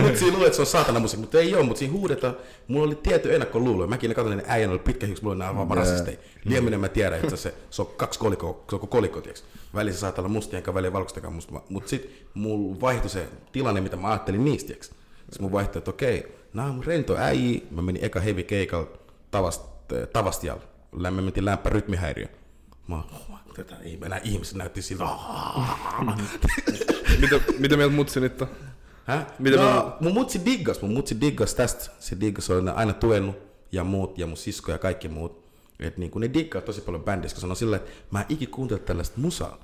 Mut 0.03 0.17
siinä 0.17 0.33
luulee, 0.33 0.47
että 0.47 0.57
se 0.57 0.63
on 0.63 0.67
saatana 0.67 1.01
musiikki, 1.01 1.21
mutta 1.21 1.39
ei 1.39 1.55
oo, 1.55 1.63
mutta 1.63 1.79
siinä 1.79 1.93
huudetaan. 1.95 2.37
Mulla 2.69 2.87
oli 2.87 2.95
tietty 2.95 3.35
ennakkoluulo. 3.35 3.87
Mäkin 3.87 4.15
katsoin, 4.15 4.39
että 4.39 4.53
äijän 4.53 4.71
oli 4.71 4.79
pitkä 4.79 5.07
hiuksi, 5.07 5.25
mulla 5.25 5.35
oli 5.35 5.39
nää 5.39 5.55
vaan 5.55 5.77
rasisteja. 5.79 6.19
Lieminen 6.45 6.81
mä 6.81 6.89
tiedän, 6.89 7.21
että 7.21 7.37
se, 7.37 7.55
se 7.71 7.83
on 7.83 7.89
kaksi 7.97 8.19
kolikkoa, 8.19 8.65
se 8.69 8.77
on 8.77 8.81
kuin 8.81 8.91
kolikko, 8.91 9.21
tiiäks. 9.21 9.45
Välissä 9.75 10.01
saattaa 10.01 10.23
olla 10.23 10.33
mustia, 10.33 10.57
enkä 10.57 10.75
väliä 10.75 10.93
valkoistakaan 10.93 11.33
musta. 11.33 11.61
Mut 11.69 11.89
sit 11.89 12.27
mulla 12.35 12.81
vaihtui 12.81 13.11
se 13.11 13.29
tilanne, 13.53 13.81
mitä 13.81 13.97
mä 13.97 14.09
ajattelin 14.09 14.45
niistä, 14.45 14.67
tiiäks. 14.67 14.87
Sitten 14.87 15.43
mun 15.43 15.53
vaihtui, 15.53 15.79
että 15.79 15.91
okei, 15.91 16.35
nää 16.55 16.67
on 16.67 16.75
mun 16.75 16.85
rento 16.85 17.17
äijä. 17.17 17.61
Mä 17.71 17.83
menin 17.83 18.05
eka 18.05 18.21
heavy 18.21 18.43
keikalla 18.43 18.89
tavast, 19.31 19.63
Tavastialla. 20.13 20.63
Lämmö 20.93 21.23
mentiin 21.23 21.45
lämpä 21.45 21.71
rytmihäiriö. 21.71 22.27
Mä 22.89 22.95
oon, 22.95 23.05
oh, 23.13 23.39
tätä 23.59 23.77
ei 23.83 23.99
enää 24.05 24.21
ihmiset 24.25 24.55
näytti 24.55 24.83
siltä. 24.83 25.05
mitä, 27.21 27.41
mitä 27.59 27.77
mieltä 27.77 27.95
mutsi 27.95 28.21
nyt 28.21 28.43
on? 28.43 28.49
Häh? 29.05 29.27
Mitä 29.39 29.57
no, 29.57 29.63
mä- 29.63 29.97
mun 30.01 30.13
mutsi 30.13 30.45
diggas, 30.45 30.83
mun 30.83 30.93
mutsi 30.93 31.21
diggas 31.21 31.55
tästä. 31.55 31.91
Se 31.99 32.21
diggas 32.21 32.51
on 32.51 32.69
aina 32.69 32.93
tuenut 32.93 33.37
ja 33.73 33.85
muut 33.85 34.19
ja 34.19 34.27
mun 34.27 34.37
sisko 34.37 34.73
ja 34.73 34.79
kaikki 34.79 35.09
muut. 35.09 35.49
Et 35.81 35.97
niin 35.99 36.11
kun 36.11 36.21
ne 36.21 36.31
diggaa 36.35 36.63
tosi 36.63 36.81
paljon 36.81 37.05
bändissä, 37.05 37.35
kun 37.35 37.41
sanoo 37.41 37.55
sillä, 37.55 37.77
että 37.77 37.91
mä 38.11 38.21
en 38.21 38.27
ikinä 38.29 38.51
kuuntele 38.53 38.81
tällaista 38.81 39.21
musaa, 39.21 39.59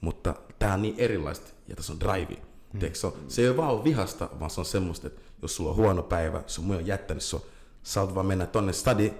mutta 0.00 0.34
tää 0.58 0.74
on 0.74 0.82
niin 0.82 0.94
erilaista 0.98 1.50
ja 1.68 1.76
tässä 1.76 1.92
on 1.92 2.00
drive. 2.00 2.36
Mm. 2.72 2.80
Se, 2.92 3.06
on, 3.06 3.12
se 3.28 3.42
ei 3.42 3.48
ole 3.48 3.56
vaan 3.56 3.84
vihasta, 3.84 4.28
vaan 4.40 4.50
se 4.50 4.60
on 4.60 4.64
semmoista, 4.64 5.06
että 5.06 5.22
jos 5.42 5.56
sulla 5.56 5.70
on 5.70 5.76
huono 5.76 6.02
päivä, 6.02 6.42
sun 6.46 6.64
muu 6.64 6.76
on 6.76 6.86
jättänyt 6.86 7.22
sua, 7.22 7.46
sä 7.82 8.00
oot 8.00 8.14
vaan 8.14 8.26
mennä 8.26 8.46
tonne 8.46 8.72
stadi 8.72 9.12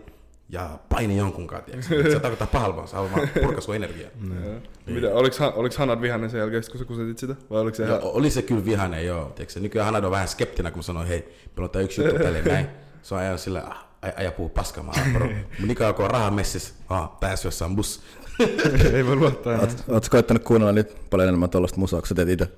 ja 0.49 0.79
paini 0.89 1.17
tiedätkö? 1.61 2.01
Et 2.01 2.11
Se 2.11 2.21
tarkoittaa 2.21 2.47
pahalla, 2.47 2.77
vaan 2.77 2.89
sä 2.89 2.97
haluat 2.97 3.13
vaan 3.13 3.29
purkaa 3.43 3.61
sun 3.61 3.77
energiaa. 3.77 4.11
Mitä, 4.87 5.15
oliks, 5.15 5.41
oliks 5.41 5.77
Hanad 5.77 6.01
vihainen 6.01 6.31
sen 6.31 6.39
jälkeen, 6.39 6.63
kun 6.71 6.79
sä 6.79 6.85
kusetit 6.85 7.19
sitä? 7.19 7.37
Vai 7.51 7.61
oliko 7.61 7.77
se 7.77 7.85
ihan... 7.85 8.01
Joo, 8.01 8.11
oli 8.13 8.31
se 8.31 8.43
kyllä 8.43 8.65
vihainen, 8.65 9.07
joo. 9.07 9.25
Tiedätkö, 9.25 9.61
nykyään 9.61 9.87
Hanad 9.87 10.05
on 10.05 10.11
vähän 10.11 10.29
skeptinen, 10.29 10.73
kun 10.73 10.79
mä 10.79 10.83
sanoin, 10.83 11.09
hei, 11.09 11.19
meillä 11.21 11.65
on 11.65 11.71
tää 11.71 11.83
yksi 11.83 12.03
juttu 12.03 12.19
tälle 12.19 12.43
näin. 12.43 12.67
Se 13.03 13.15
on 13.15 13.21
ajan 13.21 13.39
sillä, 13.39 13.63
ah, 13.67 13.87
aja 14.17 14.33
puhuu 14.33 14.49
oon, 14.49 15.13
bro. 15.13 15.29
Mun 15.61 15.71
ikä 15.71 15.89
on 15.89 16.11
rahaa 16.11 16.31
messissä, 16.31 16.75
ah, 16.89 17.21
pääsy 17.21 17.49
jossain 17.49 17.77
bus. 17.77 18.03
Ei 18.95 19.07
voi 19.07 19.17
luottaa 19.17 19.53
enää. 19.55 19.67
Oot, 19.67 19.85
oot 19.89 20.05
sä 20.05 20.11
koittanut 20.11 20.45
kuunnella 20.45 20.73
nyt 20.73 20.97
paljon 21.11 21.29
enemmän 21.29 21.51
tuollaista 21.51 21.81
musaa, 21.81 22.01
kun 22.01 22.09
sä 22.09 22.15
teet 22.15 22.29
itse? 22.29 22.49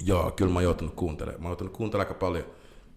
joo, 0.00 0.30
kyllä 0.30 0.52
mä 0.52 0.56
oon 0.56 0.64
joutunut 0.64 0.94
kuuntelemaan. 0.94 1.42
Mä 1.42 1.48
oon 1.48 1.50
joutunut 1.50 1.72
kuuntelemaan 1.72 2.08
aika 2.08 2.20
paljon. 2.20 2.44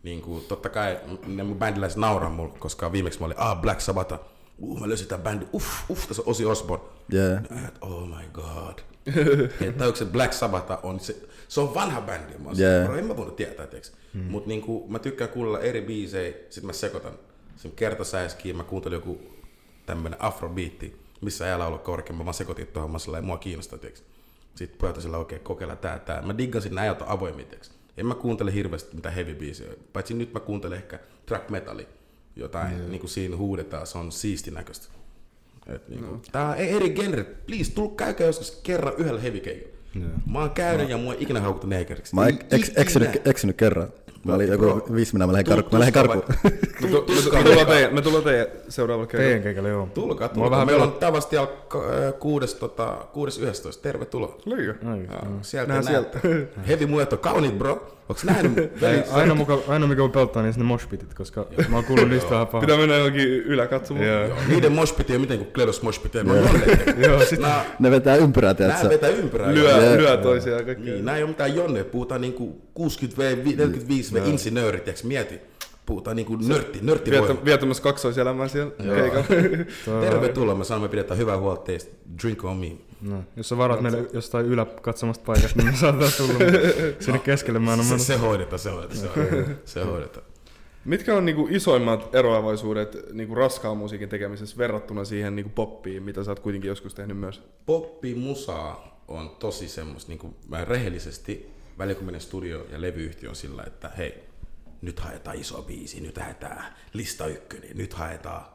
Niin 0.03 0.21
kuin, 0.21 0.43
totta 0.43 0.69
kai 0.69 0.99
ne 1.25 1.43
mun 1.43 1.59
bändiläiset 1.59 1.97
nauraa 1.97 2.29
mulle, 2.29 2.53
koska 2.59 2.91
viimeksi 2.91 3.19
mä 3.19 3.25
olin, 3.25 3.39
ah, 3.39 3.61
Black 3.61 3.81
Sabbath. 3.81 4.13
Uh, 4.59 4.79
mä 4.79 4.87
löysin 4.87 5.07
tän 5.07 5.21
bändi, 5.21 5.45
uff, 5.53 5.89
uff, 5.89 6.07
tässä 6.07 6.21
on 6.21 6.29
Ozzy 6.29 6.45
Osbourne. 6.45 6.85
Yeah. 7.13 7.43
Et, 7.67 7.77
oh 7.81 8.07
my 8.07 8.29
god. 8.33 8.79
että 9.67 9.85
onko 9.85 9.95
se 9.95 10.05
Black 10.05 10.33
Sabbath 10.33 10.71
on, 10.83 10.99
se, 10.99 11.15
se 11.47 11.61
on 11.61 11.73
vanha 11.73 12.01
bändi. 12.01 12.37
Mä, 12.37 12.49
Jee. 12.55 12.79
yeah. 12.79 12.97
en 12.97 13.05
mä 13.05 13.17
voinut 13.17 13.35
tietää, 13.35 13.67
tiiäks. 13.67 13.93
Hmm. 14.13 14.23
Mut 14.23 14.45
niinku, 14.45 14.85
mä 14.89 14.99
tykkään 14.99 15.29
kuunnella 15.29 15.59
eri 15.59 15.81
biisejä, 15.81 16.33
sit 16.49 16.63
mä 16.63 16.73
sekoitan. 16.73 17.13
Sen 17.55 17.71
kertasäiskiin 17.71 18.57
mä 18.57 18.63
kuuntelin 18.63 18.95
joku 18.95 19.21
tämmönen 19.85 20.21
afrobiitti, 20.21 21.01
missä 21.21 21.51
ei 21.51 21.57
laulu 21.57 21.77
korkein, 21.77 22.17
mä 22.17 22.25
vaan 22.25 22.33
sekoitin 22.33 22.67
tuohon, 22.67 22.91
mä 22.91 22.99
sillä 22.99 23.21
mua 23.21 23.37
kiinnostaa, 23.37 23.79
tiiäks. 23.79 24.03
Sitten 24.55 24.79
pojat 24.79 25.01
sillä 25.01 25.17
oikein 25.17 25.41
kokeilla 25.41 25.75
tää, 25.75 25.99
tää. 25.99 26.21
Mä 26.21 26.37
diggasin 26.37 26.75
nämä 26.75 26.83
ajat 26.83 27.03
avoimia, 27.07 27.45
tiiäks. 27.45 27.71
En 27.97 28.05
mä 28.05 28.15
kuuntele 28.15 28.53
hirveästi 28.53 28.95
mitään 28.95 29.15
heavy 29.15 29.35
biisejä, 29.35 29.73
paitsi 29.93 30.13
nyt 30.13 30.33
mä 30.33 30.39
kuuntelen 30.39 30.77
ehkä 30.77 30.99
track 31.25 31.49
metalli. 31.49 31.87
jotain 32.35 32.81
mm. 32.81 32.91
niinku 32.91 33.07
siinä 33.07 33.37
huudetaan, 33.37 33.87
se 33.87 33.97
on 33.97 34.11
siisti 34.11 34.51
näköistä. 34.51 34.87
Et 35.67 35.89
niinku, 35.89 36.11
no. 36.11 36.21
Tää 36.31 36.49
on 36.49 36.55
eri 36.55 36.89
genre, 36.89 37.23
please, 37.23 37.71
tul, 37.71 37.87
käykää 37.87 38.27
joskus 38.27 38.51
kerran 38.51 38.93
yhdellä 38.97 39.21
heavy 39.21 39.39
Mä 40.31 40.39
oon 40.39 40.51
käynyt 40.51 40.85
no. 40.85 40.91
ja 40.91 40.97
mua 40.97 41.13
ei 41.13 41.23
ikinä 41.23 41.41
haukuttu 41.41 41.67
neekeriksi. 41.67 42.15
Mä 42.15 42.21
oon 42.21 42.39
eksynyt, 42.75 43.27
eksynyt 43.27 43.57
kerran. 43.57 43.87
Mä 44.25 44.33
olin 44.33 44.47
joku 44.47 44.93
viisi 44.93 45.13
minä, 45.13 45.27
mä 45.27 45.33
lähdin 45.33 45.45
karkuun. 45.45 45.73
Mä 45.73 45.79
lähdin 45.79 45.93
karkuun. 45.93 46.23
Me 47.33 47.43
tullaan 47.43 47.67
teidän, 47.67 47.93
me 47.93 48.01
tullaan 48.01 48.23
teidän 48.23 48.47
seuraavalla 48.69 49.07
kerralla. 49.07 49.27
Teidän 49.27 49.43
keikalle, 49.43 49.69
joo. 49.69 49.89
Tulkaa, 49.93 50.29
tulkaa. 50.29 50.51
Vähän 50.51 50.67
Meillä 50.67 50.83
on 50.83 50.91
tavasti 50.91 51.35
jo 51.35 51.67
6.11. 51.69 52.59
Tota, 52.59 53.07
Tervetuloa. 53.81 54.37
Liiga. 54.45 54.73
Sieltä 55.41 55.73
näet. 55.73 55.85
sieltä. 55.85 56.19
Heavy 56.67 56.85
muet 56.85 57.13
on 57.13 57.19
kauniit, 57.19 57.57
bro. 57.57 57.96
Onks 58.09 58.23
nähnyt? 58.23 58.71
aina, 59.11 59.35
muka, 59.35 59.59
aina 59.67 59.87
mikä 59.87 60.03
on 60.03 60.11
pelottaa, 60.11 60.43
niin 60.43 60.53
sinne 60.53 60.65
moshpitit, 60.65 61.13
koska 61.13 61.47
mä 61.69 61.75
oon 61.75 61.85
kuullut 61.85 62.09
niistä 62.09 62.29
vähän 62.29 62.47
pahaa. 62.47 62.61
Pitää 62.61 62.77
mennä 62.77 62.95
johonkin 62.95 63.27
yläkatsomaan. 63.27 64.07
Joo. 64.07 64.37
Niiden 64.47 64.71
moshpit 64.71 65.09
ei 65.09 65.17
miten 65.17 65.37
kuin 65.37 65.53
Kledos 65.53 65.81
moshpit. 65.81 66.13
Joo, 67.07 67.25
sit 67.25 67.39
ne 67.79 67.91
vetää 67.91 68.15
ympyrää, 68.15 68.53
tiedätkö? 68.53 68.81
Nää 68.83 68.89
vetää 68.89 69.09
ympyrää. 69.09 69.53
Lyö, 69.53 69.97
lyö 69.97 70.17
toisiaan 70.17 70.65
kaikki. 70.65 70.89
Niin, 70.89 71.05
nää 71.05 71.17
ei 71.17 71.23
oo 71.23 71.27
mitään 71.27 71.55
jonne. 71.55 71.83
Puhutaan 71.83 72.21
niinku 72.21 72.61
60V, 72.79 73.21
45V 73.45 74.27
insinöörit, 74.27 74.83
tiiäks 74.83 75.03
mieti. 75.03 75.41
Puhutaan 75.87 76.15
niinku 76.15 76.35
nörtti, 76.35 76.79
nörtti 76.81 77.11
Vietä, 77.11 77.35
Vietämässä 77.45 77.83
kaksoiselämää 77.83 78.47
siellä 78.47 78.71
keikalla. 78.71 79.25
Tervetuloa, 80.05 80.55
mä 80.55 80.63
sanon, 80.63 80.81
me 80.81 80.89
pidetään 80.89 81.17
hyvää 81.17 81.37
huolta 81.37 81.61
teistä. 81.61 81.95
Drink 82.23 82.43
on 82.43 82.57
me. 82.57 82.71
No, 83.01 83.23
jos 83.35 83.49
sä 83.49 83.57
varat 83.57 83.81
meille 83.81 84.09
jostain 84.13 84.45
yläkatsomasta 84.45 85.23
paikasta, 85.25 85.59
niin 85.59 85.71
me 85.71 85.77
saadaan 85.87 86.11
tulla 86.17 86.39
sinne 86.99 87.19
keskelle. 87.19 87.59
Mä 87.59 87.77
se, 87.83 87.97
se 87.97 88.15
hoidetaan, 88.15 88.59
se 88.59 88.69
hoidetaan, 88.69 88.99
se 88.99 89.09
hoidetaan. 89.15 89.55
Se 89.65 89.83
hoidetaan. 89.83 90.25
Mitkä 90.85 91.15
on 91.15 91.25
niinku 91.25 91.47
isoimmat 91.51 92.15
eroavaisuudet 92.15 92.97
niinku 93.13 93.35
raskaan 93.35 93.77
musiikin 93.77 94.09
tekemisessä 94.09 94.57
verrattuna 94.57 95.05
siihen 95.05 95.35
niinku 95.35 95.51
poppiin, 95.55 96.03
mitä 96.03 96.23
sä 96.23 96.31
oot 96.31 96.39
kuitenkin 96.39 96.69
joskus 96.69 96.93
tehnyt 96.93 97.17
myös? 97.17 97.41
Poppi 97.65 98.15
musaa 98.15 99.01
on 99.07 99.29
tosi 99.29 99.67
semmoista, 99.67 100.09
niinku, 100.09 100.35
mä 100.47 100.65
rehellisesti 100.65 101.51
välillä 101.77 101.97
kun 101.97 102.05
menen 102.05 102.21
studio 102.21 102.65
ja 102.71 102.81
levyyhtiö 102.81 103.29
on 103.29 103.35
sillä, 103.35 103.63
että 103.67 103.89
hei, 103.97 104.26
nyt 104.87 104.99
haetaan 104.99 105.37
iso 105.37 105.61
biisi, 105.61 106.01
nyt 106.01 106.17
haetaan 106.17 106.63
lista 106.93 107.27
ykkönen, 107.27 107.77
nyt 107.77 107.93
haetaan, 107.93 108.45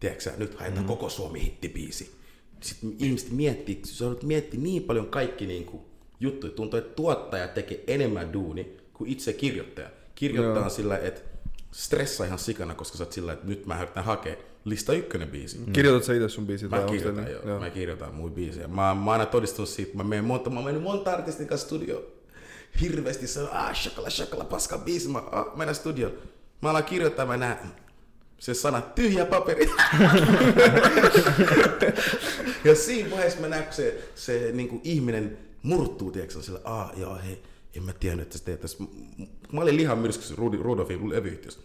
tiedätkö, 0.00 0.32
nyt 0.36 0.54
haetaan 0.54 0.84
mm. 0.84 0.88
koko 0.88 1.08
Suomi 1.08 1.42
hittibiisi 1.42 2.20
sitten 2.60 2.94
ihmiset 2.98 3.30
miettii, 3.30 3.80
se 3.84 4.04
on 4.04 4.18
mietti 4.22 4.56
niin 4.56 4.82
paljon 4.82 5.06
kaikki 5.06 5.46
niin 5.46 5.64
kuin 5.64 5.82
juttuja. 6.20 6.52
Tuntuu, 6.52 6.78
että 6.78 6.94
tuottaja 6.94 7.48
tekee 7.48 7.84
enemmän 7.86 8.32
duuni 8.32 8.76
kuin 8.94 9.10
itse 9.10 9.32
kirjoittaja. 9.32 9.90
Kirjoittaa 10.14 10.62
Joo. 10.62 10.70
sillä, 10.70 10.98
että 10.98 11.20
stressaa 11.72 12.26
ihan 12.26 12.38
sikana, 12.38 12.74
koska 12.74 12.98
sä 12.98 13.04
oot 13.04 13.12
sillä, 13.12 13.32
että 13.32 13.46
nyt 13.46 13.66
mä 13.66 13.82
yritän 13.82 14.04
hakea 14.04 14.36
lista 14.64 14.92
ykkönen 14.92 15.28
biisi. 15.28 15.58
Mm. 15.58 15.72
Kirjoitat 15.72 16.04
sä 16.04 16.14
itse 16.14 16.28
sun 16.28 16.46
biisit? 16.46 16.70
Mä 16.70 16.80
kirjoitan, 16.80 17.30
joo. 17.30 17.48
joo. 17.48 17.60
Mä 17.60 17.70
kirjoitan 17.70 18.14
mun 18.14 18.32
biisejä. 18.32 18.68
Mä, 18.68 18.74
mä 18.74 18.90
oon 18.90 19.08
aina 19.08 19.26
todistunut 19.26 19.68
siitä, 19.68 19.96
mä 19.96 20.04
menen 20.04 20.24
monta, 20.24 20.50
mä 20.50 20.62
menen 20.62 20.82
monta 20.82 21.12
artistin 21.12 21.46
kanssa 21.46 21.66
studio. 21.66 22.12
Hirveästi 22.80 23.26
se 23.26 23.40
ah, 23.52 23.74
shakala, 23.74 24.10
shakala, 24.10 24.44
paska 24.44 24.78
biisi. 24.78 25.08
Mä 25.08 25.18
ah, 25.18 25.56
menen 25.56 25.74
studio. 25.74 26.10
Mä 26.62 26.70
alan 26.70 26.84
mä 27.26 27.36
näen, 27.36 27.58
se 28.38 28.54
sana 28.54 28.80
tyhjä 28.80 29.24
paperi. 29.26 29.66
ja 32.64 32.74
siinä 32.74 33.10
vaiheessa 33.10 33.40
mä 33.40 33.48
näen, 33.48 33.64
kun 33.64 33.72
se, 33.72 34.10
se 34.14 34.50
niin 34.52 34.68
kuin 34.68 34.80
ihminen 34.84 35.38
murtuu, 35.62 36.10
tiedätkö, 36.10 36.42
sillä, 36.42 36.60
ah, 36.64 36.92
joo, 36.96 37.18
hei, 37.24 37.42
en 37.76 37.82
mä 37.82 37.92
tiennyt, 37.92 38.26
että 38.26 38.38
sä 38.38 38.44
teet 38.44 38.60
tässä. 38.60 38.84
Mä 39.52 39.60
olin 39.60 39.76
lihan 39.76 39.98
myrskyssä 39.98 40.34
Rudolfin 40.36 41.10
levyyhtiössä. 41.10 41.60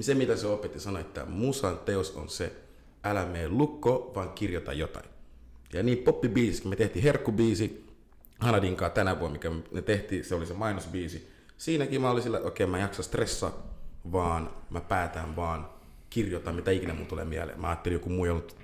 Se, 0.00 0.14
mitä 0.14 0.36
se 0.36 0.46
opetti, 0.46 0.80
sanoi, 0.80 1.00
että 1.00 1.24
musan 1.24 1.78
teos 1.78 2.10
on 2.10 2.28
se, 2.28 2.52
älä 3.04 3.26
mene 3.26 3.48
lukko, 3.48 4.12
vaan 4.14 4.30
kirjoita 4.30 4.72
jotain. 4.72 5.06
Ja 5.72 5.82
niin 5.82 5.98
poppibiisi, 5.98 6.68
me 6.68 6.76
tehtiin 6.76 7.02
herkkubiisi, 7.02 7.84
Hanadinkaa 8.40 8.90
tänä 8.90 9.18
vuonna, 9.18 9.32
mikä 9.32 9.50
me 9.70 9.82
tehtiin, 9.82 10.24
se 10.24 10.34
oli 10.34 10.46
se 10.46 10.54
mainosbiisi. 10.54 11.30
Siinäkin 11.58 12.00
mä 12.00 12.10
olin 12.10 12.22
sillä, 12.22 12.36
että 12.36 12.48
okei, 12.48 12.64
okay, 12.64 12.70
mä 12.70 12.76
en 12.76 12.82
jaksa 12.82 13.02
stressaa, 13.02 13.66
vaan 14.12 14.50
mä 14.70 14.80
päätän 14.80 15.36
vaan 15.36 15.68
kirjoita 16.10 16.52
mitä 16.52 16.70
ikinä 16.70 16.94
mun 16.94 17.06
tulee 17.06 17.24
mieleen. 17.24 17.60
Mä 17.60 17.68
ajattelin 17.68 17.96
joku 17.96 18.08
muu 18.08 18.24
ollut 18.24 18.56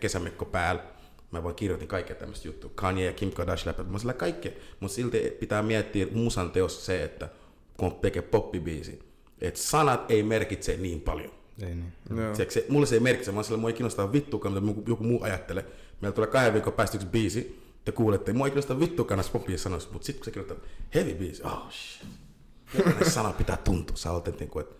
kesämekko 0.00 0.44
päällä. 0.44 0.82
Mä 1.30 1.42
vaan 1.42 1.54
kirjoitin 1.54 1.88
kaikkea 1.88 2.16
tämmöistä 2.16 2.48
juttua. 2.48 2.70
Kanye 2.74 3.04
ja 3.04 3.12
Kim 3.12 3.30
Kardashian 3.30 3.74
läpi. 3.78 3.90
Mä 3.90 3.98
sillä 3.98 4.12
kaikkea. 4.12 4.52
Mutta 4.80 4.94
silti 4.94 5.36
pitää 5.40 5.62
miettiä 5.62 6.06
musan 6.12 6.50
teossa 6.50 6.84
se, 6.84 7.02
että 7.02 7.28
kun 7.76 7.94
tekee 7.94 8.22
poppibiisi, 8.22 9.02
että 9.40 9.60
sanat 9.60 10.10
ei 10.10 10.22
merkitse 10.22 10.76
niin 10.76 11.00
paljon. 11.00 11.32
Ei 11.62 11.74
niin. 11.74 11.92
No. 12.10 12.34
Se, 12.34 12.46
se, 12.50 12.66
mulle 12.68 12.86
se 12.86 12.94
ei 12.94 13.00
merkitse, 13.00 13.34
vaan 13.34 13.44
sillä 13.44 13.58
mua 13.58 13.70
ei 13.70 13.74
kiinnostaa 13.74 14.12
vittuakaan, 14.12 14.64
mitä 14.64 14.80
joku 14.90 15.04
muu 15.04 15.22
ajattelee. 15.22 15.66
Meillä 16.00 16.14
tulee 16.14 16.30
kahden 16.30 16.54
viikon 16.54 16.72
päästä 16.72 16.96
yksi 16.96 17.08
biisi, 17.08 17.61
te 17.84 17.92
kuulette, 17.92 18.32
mua 18.32 18.46
ei 18.46 18.50
kiinnostaa 18.50 18.80
vittuakaan 18.80 19.18
näissä 19.18 19.32
poppia 19.32 19.58
sanoissa, 19.58 19.90
mutta 19.92 20.06
sitten 20.06 20.20
kun 20.20 20.24
se 20.24 20.30
kirjoittaa 20.30 20.68
heavy 20.94 21.14
biisi, 21.14 21.42
oh 21.42 21.70
shit. 21.70 22.08
Jokainen 22.74 23.10
sana 23.20 23.32
pitää 23.32 23.56
tuntua. 23.56 23.96
Sä 23.96 24.12
olet 24.12 24.40
niin 24.40 24.50
kuin, 24.50 24.64
että 24.64 24.74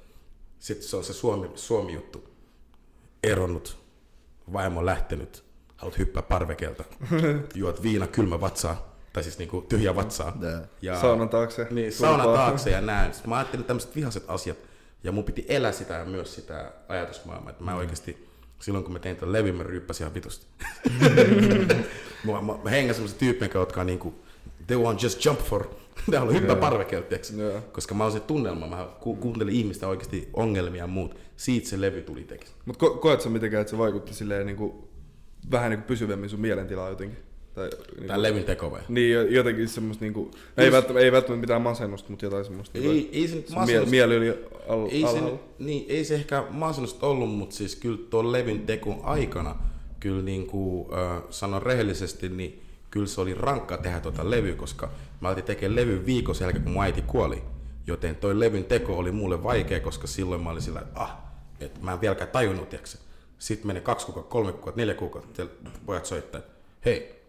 sitten 0.59 0.89
se 0.89 0.97
on 0.97 1.05
se 1.05 1.13
Suomi, 1.13 1.51
Suomi-juttu. 1.55 2.33
Eronnut, 3.23 3.79
vaimo 4.53 4.87
lähtenyt, 4.87 5.45
haluat 5.77 5.99
hyppää 5.99 6.23
parvekelta, 6.23 6.85
juot 7.55 7.83
viina 7.83 8.07
kylmä 8.07 8.41
vatsaa, 8.41 8.97
tai 9.13 9.23
siis 9.23 9.39
niinku 9.39 9.63
tyhjä 9.69 9.97
vatsaa. 9.97 10.39
Ja, 10.83 11.01
saunan 11.01 11.29
taakse. 11.29 11.67
Niin, 11.71 11.93
saunan 11.93 12.35
taakse 12.35 12.71
ja 12.71 12.81
näin. 12.81 13.13
Sitten 13.15 13.29
mä 13.29 13.37
ajattelin 13.37 13.65
tämmöiset 13.67 13.97
vihaset 13.97 14.25
asiat, 14.29 14.59
ja 15.05 15.13
mun 15.13 15.25
piti 15.25 15.47
elää 15.49 15.73
sitä 15.73 15.95
ja 15.95 16.05
myös 16.05 16.35
sitä 16.35 16.73
ajatusmaailmaa, 16.89 17.51
että 17.51 17.65
mä 17.65 17.71
mm. 17.71 17.77
oikeasti 17.77 18.29
silloin 18.61 18.85
kun 18.85 18.93
mä 18.93 18.99
tein 18.99 19.17
tämän 19.17 19.33
levyn, 19.33 19.55
mä 19.55 19.63
ryyppäsin 19.63 20.05
ihan 20.05 20.15
vitusti. 20.15 20.47
mä, 22.25 22.43
mä, 22.43 22.55
mä 22.65 22.71
hengän 22.71 22.95
semmoisen 22.95 23.19
tyyppien, 23.19 23.51
jotka 23.55 23.81
on 23.81 23.87
niinku, 23.87 24.15
they 24.67 24.79
want 24.79 25.03
just 25.03 25.25
jump 25.25 25.41
for 25.41 25.67
ne 26.11 26.19
on 26.19 26.35
hyppää 26.35 26.57
parvekelta, 26.57 27.17
koska 27.73 27.95
mä 27.95 28.05
oon 28.05 28.13
se 28.13 28.21
tunnelma, 28.21 28.67
mä 28.67 28.89
ku- 29.01 29.17
kuuntelin 29.17 29.55
ihmistä 29.55 29.89
oikeasti 29.89 30.29
ongelmia 30.33 30.83
ja 30.83 30.87
muut. 30.87 31.17
Siitä 31.37 31.69
se 31.69 31.81
levy 31.81 32.03
tuli 32.03 32.25
teki. 32.25 32.47
Mutta 32.65 32.87
ko- 32.87 32.99
koetko 32.99 33.29
mitenkään, 33.29 33.61
että 33.61 33.71
se 33.71 33.79
vaikutti 33.79 34.15
silleen 34.15 34.47
niin 34.47 34.57
kuin, 34.57 34.73
vähän 35.51 35.71
niin 35.71 35.79
kuin 35.79 35.87
pysyvämmin 35.87 36.31
sun 36.31 36.41
mielentilaa 36.41 36.89
jotenkin? 36.89 37.19
Tai, 37.55 37.71
niin 37.97 38.07
Tämän 38.07 38.23
levyn 38.23 38.45
teko 38.45 38.71
vai? 38.71 38.81
Niin, 38.89 39.35
jotenkin 39.35 39.69
semmoista 39.69 40.05
niinku, 40.05 40.31
ei, 40.57 40.73
välttämättä, 40.73 41.05
ei 41.05 41.13
välttämättä 41.13 41.41
mitään 41.41 41.63
masennusta, 41.63 42.11
mutta 42.11 42.27
jotain 42.27 42.45
semmoista. 42.45 42.79
Ei, 42.79 42.85
niinku, 42.89 43.11
ei 43.13 43.29
se 43.29 43.37
nyt 43.37 43.51
masennusta. 43.51 43.91
Mieli 43.91 44.17
oli 44.17 44.45
al, 44.69 44.89
ei 44.91 45.03
se, 45.13 45.21
niin, 45.59 45.85
ei 45.89 46.05
se 46.05 46.15
ehkä 46.15 46.45
masennusta 46.51 47.07
ollut, 47.07 47.31
mutta 47.31 47.57
siis 47.57 47.77
kyllä 47.77 47.99
tuon 48.11 48.33
levyn 48.33 48.61
tekon 48.61 49.01
aikana, 49.03 49.57
kyllä 50.03 50.23
niin 50.23 50.47
kuin 50.47 50.89
äh, 50.95 51.23
sanon 51.31 51.63
rehellisesti, 51.63 52.29
niin 52.29 52.63
kyllä 52.91 53.07
se 53.07 53.21
oli 53.21 53.35
rankka 53.35 53.77
tehdä 53.77 54.01
tuota 54.01 54.31
levyä, 54.31 54.55
koska 54.55 54.91
mä 55.21 55.29
aloitin 55.29 55.45
tekemään 55.45 55.77
levyn 55.77 56.07
viikon 56.07 56.35
sen 56.35 56.45
jälkeen, 56.45 56.65
kun 56.65 56.73
mun 56.73 56.83
äiti 56.83 57.03
kuoli. 57.03 57.43
Joten 57.87 58.17
toi 58.17 58.41
levyn 58.41 58.65
teko 58.65 58.99
oli 58.99 59.13
mulle 59.13 59.43
vaikea, 59.43 59.81
koska 59.81 60.07
silloin 60.07 60.43
mä 60.43 60.51
olin 60.51 60.63
sillä, 60.63 60.81
että 60.81 61.01
ah, 61.01 61.17
että 61.61 61.81
mä 61.81 61.93
en 61.93 62.01
vieläkään 62.01 62.31
tajunnut, 62.31 62.69
tiiäksä. 62.69 62.99
Sitten 63.39 63.67
meni 63.67 63.81
kaksi 63.81 64.07
kuukautta, 64.07 64.31
kolme 64.31 64.53
kuukautta, 64.53 64.81
neljä 64.81 64.95
kuukautta, 64.95 65.47
pojat 65.87 66.07
soittaa, 66.07 66.41
hei, 66.85 67.25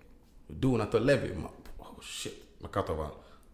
duuna 0.61 0.85
toi 0.85 1.05
levy. 1.05 1.33
Mä, 1.33 1.49
oh 1.79 1.95
shit, 2.01 2.45
mä 2.61 2.67
katson 2.67 2.97
vaan 2.97 3.11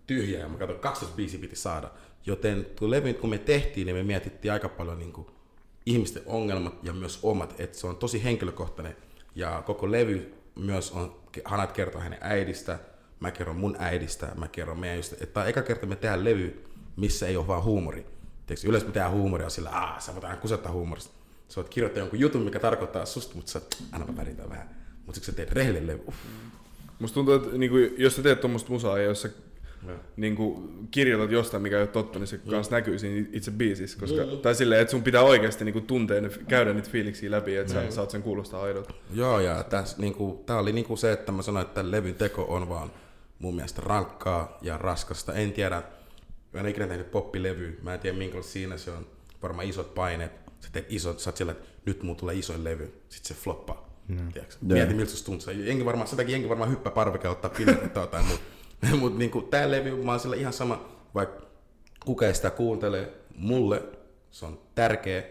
tyhjää 0.07 0.41
ja 0.41 0.49
mä 0.49 0.57
katson 0.57 0.79
12 0.79 1.15
biisi 1.15 1.37
piti 1.37 1.55
saada. 1.55 1.91
Joten 2.25 2.65
tuo 2.75 2.89
levy, 2.89 3.13
kun 3.13 3.29
me 3.29 3.37
tehtiin, 3.37 3.85
niin 3.85 3.95
me 3.95 4.03
mietittiin 4.03 4.51
aika 4.51 4.69
paljon 4.69 4.99
niin 4.99 5.13
kuin, 5.13 5.27
ihmisten 5.85 6.23
ongelmat 6.25 6.83
ja 6.83 6.93
myös 6.93 7.19
omat, 7.23 7.59
että 7.59 7.77
se 7.77 7.87
on 7.87 7.97
tosi 7.97 8.23
henkilökohtainen 8.23 8.95
ja 9.35 9.63
koko 9.65 9.91
levy 9.91 10.33
myös 10.55 10.91
on, 10.91 11.19
Hanat 11.45 11.71
kertoo 11.71 12.01
hänen 12.01 12.19
äidistä, 12.21 12.79
mä 13.19 13.31
kerron 13.31 13.55
mun 13.55 13.75
äidistä, 13.79 14.31
mä 14.35 14.47
kerron 14.47 14.79
meidän 14.79 14.97
just, 14.97 15.21
että 15.21 15.45
eka 15.45 15.61
kerta 15.61 15.85
me 15.85 15.95
tehdään 15.95 16.23
levy, 16.23 16.65
missä 16.95 17.27
ei 17.27 17.37
ole 17.37 17.47
vaan 17.47 17.63
huumori. 17.63 18.05
Teekö, 18.45 18.61
yleensä 18.67 18.87
me 18.87 18.93
tehdään 18.93 19.13
huumoria 19.13 19.49
sillä, 19.49 19.69
aah, 19.69 20.01
sä 20.01 20.13
voit 20.13 20.23
aina 20.23 20.37
kusettaa 20.37 20.71
huumorista. 20.71 21.13
Sä 21.49 21.55
voit 21.55 21.69
kirjoittaa 21.69 22.01
jonkun 22.01 22.19
jutun, 22.19 22.41
mikä 22.41 22.59
tarkoittaa 22.59 23.05
susta, 23.05 23.35
mutta 23.35 23.51
sä, 23.51 23.61
anna 23.91 24.07
mä 24.07 24.17
väritän 24.17 24.49
vähän. 24.49 24.69
Mutta 25.05 25.21
sä 25.21 25.31
teet 25.31 25.51
rehellinen 25.51 25.87
levy, 25.87 26.03
uff. 26.07 26.17
Musta 26.99 27.13
tuntuu, 27.13 27.33
että 27.33 27.57
niin 27.57 27.71
kuin, 27.71 27.93
jos 27.97 28.15
sä 28.15 28.21
teet 28.21 28.41
tuommoista 28.41 28.71
musaa 28.71 28.97
ja 28.97 29.03
jos 29.03 29.21
sä 29.21 29.29
niin 30.17 30.35
kuin, 30.35 30.87
kirjoitat 30.91 31.31
jostain, 31.31 31.63
mikä 31.63 31.75
ei 31.75 31.81
ole 31.81 31.87
totta, 31.87 32.19
niin 32.19 32.27
se 32.27 32.39
mm. 32.45 32.51
kanssa 32.51 32.75
näkyy 32.75 32.99
siinä 32.99 33.27
itse 33.31 33.51
biisissä. 33.51 33.99
Koska, 33.99 34.25
mm. 34.25 34.37
Tai 34.37 34.55
silleen, 34.55 34.81
että 34.81 34.91
sun 34.91 35.03
pitää 35.03 35.21
oikeasti 35.21 35.65
niin 35.65 35.73
kuin, 35.73 35.85
tuntea, 35.85 36.21
ne, 36.21 36.29
käydä 36.47 36.73
niitä 36.73 36.89
fiiliksiä 36.89 37.31
läpi, 37.31 37.55
että 37.55 37.73
mm. 37.73 37.85
sä 37.85 37.91
saat 37.91 38.11
sen 38.11 38.23
kuulostaa 38.23 38.63
aidolta. 38.63 38.93
Joo, 39.13 39.39
ja 39.39 39.63
täs, 39.63 39.97
niin 39.97 40.13
kuin, 40.13 40.37
tää 40.45 40.59
oli 40.59 40.71
niin 40.71 40.85
kuin 40.85 40.97
se, 40.97 41.11
että 41.11 41.31
mä 41.31 41.41
sanoin, 41.41 41.65
että 41.65 41.91
levyn 41.91 42.15
teko 42.15 42.45
on 42.49 42.69
vaan 42.69 42.91
mun 43.39 43.55
mielestä 43.55 43.81
rankkaa 43.85 44.57
ja 44.61 44.77
raskasta. 44.77 45.33
En 45.33 45.51
tiedä, 45.51 45.83
mä 46.53 46.59
en 46.59 46.65
ikinä 46.65 46.87
tehnyt 46.87 47.11
poppilevy, 47.11 47.79
mä 47.81 47.93
en 47.93 47.99
tiedä 47.99 48.17
minkälaista 48.17 48.51
siinä 48.51 48.77
se 48.77 48.91
on. 48.91 49.07
Varmaan 49.41 49.67
isot 49.67 49.95
paineet, 49.95 50.31
sä 50.59 50.69
teet 50.71 50.85
isot, 50.89 51.19
sä 51.19 51.29
oot 51.29 51.37
sillä, 51.37 51.51
että 51.51 51.67
nyt 51.85 52.03
mun 52.03 52.15
tulee 52.15 52.35
isoin 52.35 52.63
levy, 52.63 52.93
sit 53.09 53.25
se 53.25 53.33
floppaa. 53.33 53.89
Mm. 54.07 54.31
Mieti 54.61 54.93
miltä 54.93 55.11
se 55.11 55.25
tuntuu. 55.25 55.53
Jengi 55.53 55.85
varmaan, 55.85 56.07
sen 56.07 56.17
takia 56.17 56.31
jengi 56.31 56.49
varmaan 56.49 56.71
hyppää 56.71 56.91
parveke 56.91 57.27
ottaa 57.27 57.49
pilvet 57.49 57.93
tai 57.93 58.03
jotain 58.03 58.25
muuta. 58.25 58.43
Mutta 58.99 59.19
niinku, 59.19 59.41
tää 59.41 59.71
levy, 59.71 60.03
mä 60.03 60.11
oon 60.11 60.19
sillä 60.19 60.35
ihan 60.35 60.53
sama, 60.53 60.85
vaikka 61.15 61.45
kuka 62.05 62.27
ei 62.27 62.33
sitä 62.33 62.49
kuuntele, 62.49 63.09
mulle 63.35 63.83
se 64.31 64.45
on 64.45 64.59
tärkeä 64.75 65.23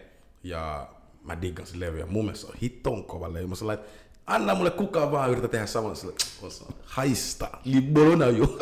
Ja 0.43 0.89
mä 1.23 1.41
diggan 1.41 1.65
sen 1.65 1.79
levy 1.79 1.99
ja 1.99 2.05
mun 2.05 2.25
mielestä 2.25 2.45
se 2.47 2.51
on 2.53 2.59
hitton 2.61 3.03
kova 3.03 3.33
levy. 3.33 3.47
Mä 3.47 3.55
sanoin, 3.55 3.79
että 3.79 3.89
anna 4.27 4.55
mulle 4.55 4.71
kukaan 4.71 5.11
vaan 5.11 5.31
yritä 5.31 5.47
tehdä 5.47 5.65
samalla 5.65 5.95
sille, 5.95 6.13
osaa 6.41 6.67
haista, 6.85 7.49
libolona 7.65 8.27
ju. 8.27 8.59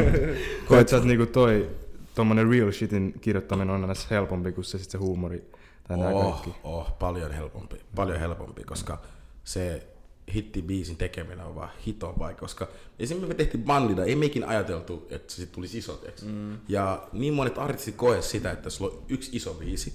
Koet 0.68 0.88
sä, 0.88 0.96
että 0.96 1.08
niinku 1.08 1.26
toi 1.26 1.70
tommonen 2.14 2.50
real 2.50 2.72
shitin 2.72 3.14
kirjoittaminen 3.20 3.74
on 3.74 3.80
aina 3.82 3.94
helpompi 4.10 4.52
kuin 4.52 4.64
se 4.64 4.78
sit 4.78 4.90
se 4.90 4.98
huumori 4.98 5.50
tai 5.88 5.96
Oh, 5.98 6.32
kaikki? 6.42 6.60
oh, 6.64 6.98
paljon 6.98 7.32
helpompi, 7.32 7.76
paljon 7.94 8.20
helpompi, 8.20 8.64
koska 8.64 8.98
se 9.44 9.86
hittibiisin 10.34 10.96
tekeminen 10.96 11.46
on 11.46 11.54
vaan 11.54 11.70
hiton 11.86 12.18
vaikea, 12.18 12.40
koska 12.40 12.68
esimerkiksi 12.98 13.28
me 13.28 13.34
tehtiin 13.34 13.64
bandina, 13.64 14.04
ei 14.04 14.16
meikin 14.16 14.44
ajateltu, 14.44 15.06
että 15.10 15.34
se 15.34 15.46
tulisi 15.46 15.78
iso, 15.78 16.04
mm. 16.22 16.58
Ja 16.68 17.08
niin 17.12 17.34
monet 17.34 17.58
artistit 17.58 17.96
koe 17.96 18.22
sitä, 18.22 18.50
että 18.50 18.70
sulla 18.70 18.94
on 18.94 19.02
yksi 19.08 19.36
iso 19.36 19.54
biisi, 19.54 19.94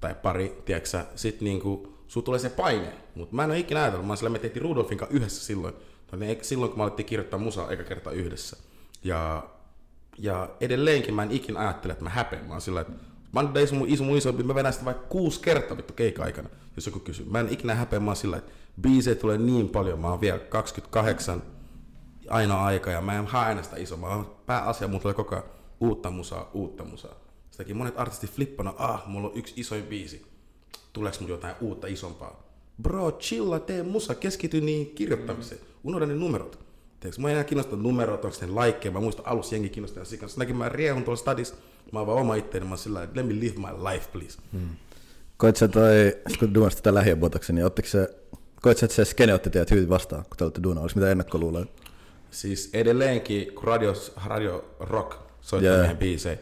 tai 0.00 0.14
pari, 0.14 0.62
tiedätkö 0.64 1.04
sit 1.14 1.40
niinku, 1.40 1.98
sulla 2.06 2.24
tulee 2.24 2.38
se 2.38 2.50
paine, 2.50 2.92
mutta 3.14 3.36
mä 3.36 3.44
en 3.44 3.50
ole 3.50 3.58
ikinä 3.58 3.82
ajatellut, 3.82 4.06
mä 4.06 4.16
sillä 4.16 4.30
me 4.30 4.38
tehtiin 4.38 4.62
Rudolfin 4.62 4.98
kanssa 4.98 5.16
yhdessä 5.16 5.44
silloin, 5.44 5.74
silloin 6.42 6.70
kun 6.70 6.78
me 6.78 6.82
alettiin 6.82 7.06
kirjoittaa 7.06 7.38
musaa 7.38 7.70
eka 7.70 7.84
kertaa 7.84 8.12
yhdessä. 8.12 8.56
Ja, 9.04 9.48
ja 10.18 10.50
edelleenkin 10.60 11.14
mä 11.14 11.22
en 11.22 11.30
ikinä 11.30 11.60
ajattele, 11.60 11.92
että 11.92 12.04
mä 12.04 12.10
häpeän, 12.10 12.44
mä 12.46 12.52
oon 12.52 12.60
sillä, 12.60 12.80
että 12.80 12.92
mä 13.32 13.40
oon 13.40 13.56
iso, 13.56 13.74
mun 13.74 13.88
iso, 13.88 14.16
isompi, 14.16 14.42
mä 14.42 14.54
vedän 14.54 14.72
sitä 14.72 14.84
vaikka 14.84 15.06
kuusi 15.08 15.40
kertaa 15.40 15.76
vittu 15.76 15.92
keikka 15.92 16.22
aikana, 16.22 16.48
jos 16.76 16.86
joku 16.86 17.00
kysyy. 17.00 17.26
Mä 17.30 17.40
en 17.40 17.48
ikinä 17.48 17.74
häpeä, 17.74 18.00
mä 18.00 18.14
sillä, 18.14 18.36
että 18.36 18.52
biisejä 18.80 19.14
tulee 19.14 19.38
niin 19.38 19.68
paljon, 19.68 20.00
mä 20.00 20.10
oon 20.10 20.20
vielä 20.20 20.38
28, 20.38 21.42
aina 22.28 22.64
aika 22.64 22.90
ja 22.90 23.00
mä 23.00 23.18
en 23.18 23.26
hae 23.26 23.46
aina 23.46 23.62
sitä 23.62 23.76
isoa. 23.76 23.98
Mä 23.98 24.06
oon 24.06 24.36
pääasia, 24.46 24.88
mulla 24.88 25.00
tulee 25.00 25.14
koko 25.14 25.34
ajan 25.34 25.48
uutta 25.80 26.10
musaa, 26.10 26.50
uutta 26.54 26.84
musaa. 26.84 27.14
Sitäkin 27.50 27.76
monet 27.76 27.98
artistit 27.98 28.30
flippana, 28.30 28.74
ah, 28.78 29.06
mulla 29.06 29.28
on 29.28 29.36
yksi 29.36 29.54
isoin 29.56 29.82
biisi. 29.82 30.26
Tuleeko 30.92 31.16
mulla 31.20 31.34
jotain 31.34 31.54
uutta 31.60 31.86
isompaa? 31.86 32.42
Bro, 32.82 33.12
chilla, 33.12 33.60
tee 33.60 33.82
musa, 33.82 34.14
keskity 34.14 34.60
niin 34.60 34.86
kirjoittamiseen. 34.86 35.60
Unohda 35.84 36.06
ne 36.06 36.14
numerot. 36.14 36.58
Tiedätkö, 37.00 37.22
mä 37.22 37.28
en 37.28 37.32
enää 37.32 37.44
kiinnosta 37.44 37.76
numerot, 37.76 38.24
onko 38.24 38.36
ne 38.40 38.46
laikkeja. 38.46 38.92
Mä 38.92 39.00
muistan 39.00 39.26
alussa 39.26 39.54
jengi 39.54 39.68
kiinnostaa 39.68 40.04
sikan. 40.04 40.28
Sitäkin 40.28 40.56
mä 40.56 40.68
riehun 40.68 41.04
tuolla 41.04 41.16
stadissa. 41.16 41.54
Mä 41.92 41.98
oon 41.98 42.06
vaan 42.06 42.18
oma 42.18 42.34
itteeni. 42.34 42.66
Mä 42.66 42.70
oon 42.70 42.78
sillä 42.78 43.00
let 43.00 43.26
me 43.26 43.34
live 43.34 43.54
my 43.58 43.84
life, 43.92 44.08
please. 44.12 44.38
Hmm. 44.52 44.68
Koit 45.36 45.56
sä 45.56 45.68
toi, 45.68 46.16
kun 46.38 46.54
duunasit 46.54 46.78
tätä 46.78 46.94
lähiöbotoksen, 46.94 47.54
niin 47.54 47.66
ottiko 47.66 47.88
se, 47.88 48.16
koit 48.62 48.78
sä, 48.78 48.86
että 48.86 48.94
se 48.94 49.04
skene 49.04 49.34
otti 49.34 49.50
teidät 49.50 49.70
hyvin 49.70 49.88
vastaan, 49.88 50.22
kun 50.22 50.36
te 50.36 50.44
olette 50.44 50.62
duunaa? 50.62 50.82
Oliko 50.82 51.00
mitä 51.00 51.10
ennakkoluuloja? 51.10 51.66
Siis 52.30 52.70
edelleenkin, 52.72 53.54
kun 53.54 53.64
radio, 53.64 53.94
radio 54.26 54.64
rock 54.80 55.18
soittaa 55.40 55.70
yeah. 55.70 55.80
meidän 55.80 55.96
biisejä, 55.96 56.38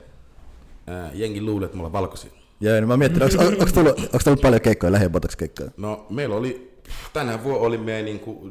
ää, 0.87 1.11
jengi 1.14 1.42
luulee, 1.42 1.66
että 1.66 1.76
me 1.76 1.80
ollaan 1.80 1.92
valkoisia. 1.92 2.30
Joo, 2.61 2.75
niin 2.75 2.88
mä 2.88 2.97
mietin, 2.97 3.23
onko, 3.23 3.44
onko, 3.44 3.66
tullut, 3.75 3.99
onko 3.99 4.18
tullut 4.25 4.40
paljon 4.40 4.61
keikkoja, 4.61 4.92
lähiöbotoks 4.92 5.37
keikkoja? 5.37 5.71
No 5.76 6.06
meillä 6.11 6.37
oli, 6.37 6.78
tänään 7.12 7.44
vuonna 7.44 7.66
oli 7.66 7.78
meidän 7.78 8.04
niinku 8.04 8.50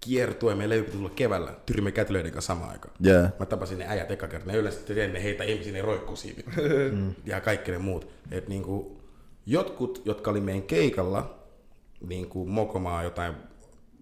kiertue, 0.00 0.54
meidän 0.54 0.84
piti 0.84 0.96
tulla 0.96 1.10
keväällä 1.10 1.54
Tyrmi 1.66 1.92
Kätilöiden 1.92 2.32
kanssa 2.32 2.54
samaan 2.54 2.70
aikaan. 2.70 2.94
Jää. 3.00 3.30
Mä 3.38 3.46
tapasin 3.46 3.78
ne 3.78 3.88
äijät 3.88 4.10
eka 4.10 4.28
kertaa, 4.28 4.52
ne 4.52 4.58
yleensä 4.58 4.94
ne 5.12 5.22
heitä 5.22 5.44
ihmisiä, 5.44 5.72
ne 5.72 5.82
roikkuu 5.82 6.16
siinä. 6.16 6.42
ja 7.24 7.40
kaikki 7.40 7.70
ne 7.70 7.78
muut. 7.78 8.08
Et 8.30 8.48
niinku, 8.48 9.00
jotkut, 9.46 10.02
jotka 10.04 10.30
oli 10.30 10.40
meidän 10.40 10.62
keikalla, 10.62 11.37
niinku 12.00 12.46
mokomaa 12.46 13.02
jotain 13.02 13.34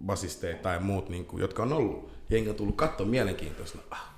basisteja 0.07 0.57
tai 0.57 0.81
muut, 0.81 1.09
niinku, 1.09 1.39
jotka 1.39 1.63
on 1.63 1.73
ollut, 1.73 2.11
jengi 2.31 2.51
on 2.51 2.57
tullut 2.57 2.77
katsoa 2.77 3.07
mielenkiintoisena, 3.07 3.83
ah, 3.91 4.15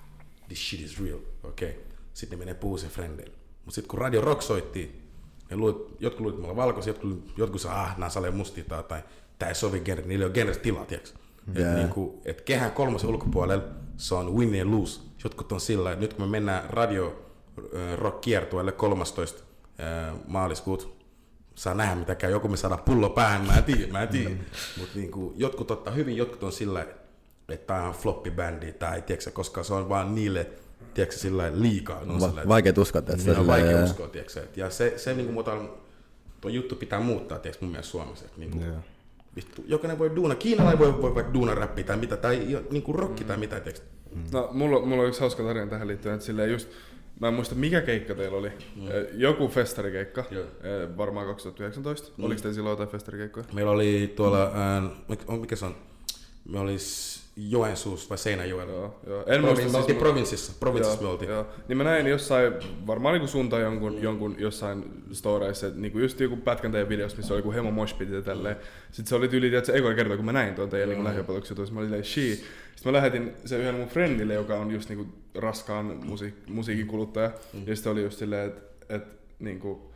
this 0.49 0.68
shit 0.68 0.80
is 0.80 1.00
real, 1.00 1.18
okei. 1.42 1.70
Okay. 1.70 1.82
Sitten 2.14 2.38
ne 2.38 2.44
menee 2.44 2.54
puhuu 2.54 2.78
sen 2.78 2.90
frendeille. 2.90 3.35
Mutta 3.64 3.75
sitten 3.75 3.88
kun 3.90 3.99
Radio 3.99 4.20
Rock 4.20 4.42
soitti, 4.42 5.02
ne 5.50 5.56
luulit, 5.56 5.76
jotkut 6.00 6.20
luulit, 6.20 6.35
että 6.35 6.40
me 6.40 6.50
ollaan 6.50 6.66
valkoisia, 6.66 6.90
jotkut, 6.90 7.32
jotkut 7.37 7.61
saa, 7.61 7.82
ah, 7.82 7.99
nää 7.99 8.08
salee 8.08 8.30
mustia 8.30 8.64
tai, 8.64 9.02
tää 9.38 9.49
ei 9.49 9.54
sovi 9.54 9.80
genre, 9.80 10.06
niillä 10.06 10.23
ei 10.23 10.26
ole 10.26 10.35
genres 10.35 10.58
tilaa, 10.58 10.84
tiiäks. 10.84 11.14
Jää. 11.54 11.73
Et, 11.73 11.78
niinku, 11.78 12.23
et 12.25 12.41
kehän 12.41 12.73
kolmosen 12.73 13.10
ulkopuolella 13.10 13.64
se 13.97 14.14
on 14.14 14.36
win 14.36 14.60
and 14.62 14.71
lose. 14.71 15.00
Jotkut 15.25 15.52
on 15.52 15.60
sillä, 15.60 15.93
että 15.93 16.00
nyt 16.00 16.14
kun 16.14 16.25
me 16.25 16.30
mennään 16.30 16.71
radio 16.71 17.28
rock 17.97 18.21
kiertueelle 18.21 18.73
13. 18.73 19.43
äh, 19.80 20.14
maaliskuuta, 20.26 20.86
saa 21.58 21.75
nähdä 21.75 21.94
mitä 21.94 22.14
käy. 22.14 22.30
Joku 22.30 22.49
me 22.49 22.56
saadaan 22.56 22.82
pullo 22.82 23.10
päähän, 23.10 23.47
mä 23.47 23.56
en 23.56 23.64
tiedä, 23.64 23.92
mä 23.92 24.02
en 24.02 24.08
tiedä. 24.08 24.28
Mm. 24.28 24.38
Mutta 24.78 24.99
niinku, 24.99 25.32
jotkut 25.36 25.71
ottaa 25.71 25.94
hyvin, 25.94 26.16
jotkut 26.16 26.42
on 26.42 26.52
sillä, 26.52 26.86
että 27.49 27.66
tää 27.66 27.88
on 27.88 27.94
floppy-bändi 27.94 28.73
tai 28.73 29.02
tiedätkö, 29.02 29.30
koska 29.30 29.62
se 29.62 29.75
on 29.75 29.88
vaan 29.88 30.14
niille 30.14 30.47
tiedätkö, 30.94 31.16
sillä 31.16 31.50
liikaa. 31.54 32.04
Ne 32.04 32.12
on 32.12 32.21
Va- 32.21 32.28
sillä, 32.28 32.49
vaikea 32.49 32.73
uskoa, 32.78 32.99
että 32.99 33.12
niin 33.12 33.21
sitä 33.21 33.40
on 33.40 33.47
vaikea 33.47 33.84
uskoa, 33.84 34.08
tiedätkö, 34.08 34.40
et- 34.42 34.56
ja 34.56 34.71
se, 34.71 34.94
se 34.97 35.14
niin 35.14 35.34
kuin 35.34 35.47
tuo 36.40 36.50
juttu 36.50 36.76
pitää 36.76 37.00
muuttaa, 37.00 37.38
tiedätkö, 37.38 37.64
mun 37.64 37.73
mielestä 37.73 37.90
Suomessa. 37.90 38.25
Että 38.25 38.38
niin 38.40 38.50
kuin, 38.50 38.66
Joo. 38.66 38.76
vittu, 39.36 39.64
jokainen 39.66 39.99
voi 39.99 40.16
duuna, 40.16 40.34
kiinalainen 40.34 40.78
voi, 40.78 41.02
voi 41.02 41.14
vaikka 41.14 41.34
duuna 41.34 41.54
räppiä 41.54 41.84
tai 41.84 41.97
mitä, 41.97 42.16
tai 42.16 42.62
niin 42.71 42.82
kuin 42.82 42.99
rocki 42.99 43.25
tai 43.25 43.36
mitä, 43.36 43.60
tiedätkö. 43.60 43.86
No, 44.32 44.49
mulla, 44.52 44.86
mulla 44.86 45.02
on 45.02 45.08
yksi 45.08 45.21
hauska 45.21 45.42
tarina 45.42 45.66
tähän 45.66 45.88
liittyen, 45.88 46.14
että 46.14 46.26
silleen 46.26 46.50
just, 46.50 46.68
mä 47.21 47.28
en 47.28 47.35
muista 47.35 47.54
mikä 47.54 47.81
keikka 47.81 48.15
teillä 48.15 48.37
oli. 48.37 48.49
Mm. 48.49 48.83
Joku 49.13 49.49
festarikeikka, 49.49 50.25
Joo. 50.31 50.45
Varmaan 50.97 51.26
2019. 51.26 52.09
Mm. 52.17 52.25
Oliko 52.25 52.41
teillä 52.41 52.54
silloin 52.54 52.73
jotain 52.73 52.89
festarikeikkoja? 52.89 53.47
Meillä 53.52 53.71
oli 53.71 54.13
tuolla, 54.17 54.50
ää, 54.54 54.83
mikä 55.41 55.57
se 55.57 55.65
on, 55.65 55.76
me 56.49 56.59
olis 56.61 57.21
Joensuussa 57.40 58.08
vai 58.08 58.18
Seinäjoella. 58.18 58.72
Joo, 58.72 59.00
joo. 59.06 59.24
En 59.26 59.40
muista 59.40 59.82
siis 59.82 59.98
provinssissa, 59.98 60.52
provinssissa 60.60 61.02
me 61.02 61.08
oltiin. 61.08 61.30
Joo. 61.30 61.46
Niin 61.68 61.76
mä 61.76 61.84
näin 61.84 62.06
jossain, 62.06 62.52
varmaan 62.86 63.12
niinku 63.12 63.26
sun 63.26 63.48
tai 63.48 63.62
jonkun, 63.62 64.02
jonkun 64.02 64.34
jossain 64.38 64.84
storeissa, 65.12 65.66
että 65.66 65.80
niinku 65.80 65.98
just 65.98 66.20
joku 66.20 66.36
pätkän 66.36 66.72
teidän 66.72 66.88
videossa, 66.88 67.16
missä 67.18 67.34
oli 67.34 67.38
joku 67.38 67.52
hemo 67.52 67.70
moshpit 67.70 68.08
ja 68.10 68.22
tälleen. 68.22 68.56
Sitten 68.90 69.06
se 69.06 69.14
oli 69.14 69.28
tyyli, 69.28 69.54
että 69.56 69.72
se 69.72 69.78
ekoja 69.78 69.94
kerta, 69.94 70.16
kun 70.16 70.24
mä 70.24 70.32
näin 70.32 70.54
tuon 70.54 70.68
teidän 70.68 70.88
niinku 70.88 71.04
lähiöpotoksen 71.04 71.54
jutuissa, 71.54 71.74
mä 71.74 71.80
olin 71.80 71.88
silleen, 71.88 72.04
shee. 72.04 72.34
Sitten 72.34 72.92
mä 72.92 72.92
lähetin 72.92 73.32
sen 73.44 73.60
yhden 73.60 73.74
mun 73.74 73.88
friendille, 73.88 74.34
joka 74.34 74.56
on 74.56 74.70
just 74.70 74.88
niinku 74.88 75.06
raskaan 75.34 76.00
musiik- 76.02 76.50
musiikin 76.52 76.86
kuluttaja. 76.86 77.30
Mm. 77.52 77.62
Ja 77.66 77.76
sitten 77.76 77.92
oli 77.92 78.02
just 78.02 78.18
silleen, 78.18 78.48
että 78.48 78.94
et, 78.94 79.02
niinku, 79.38 79.92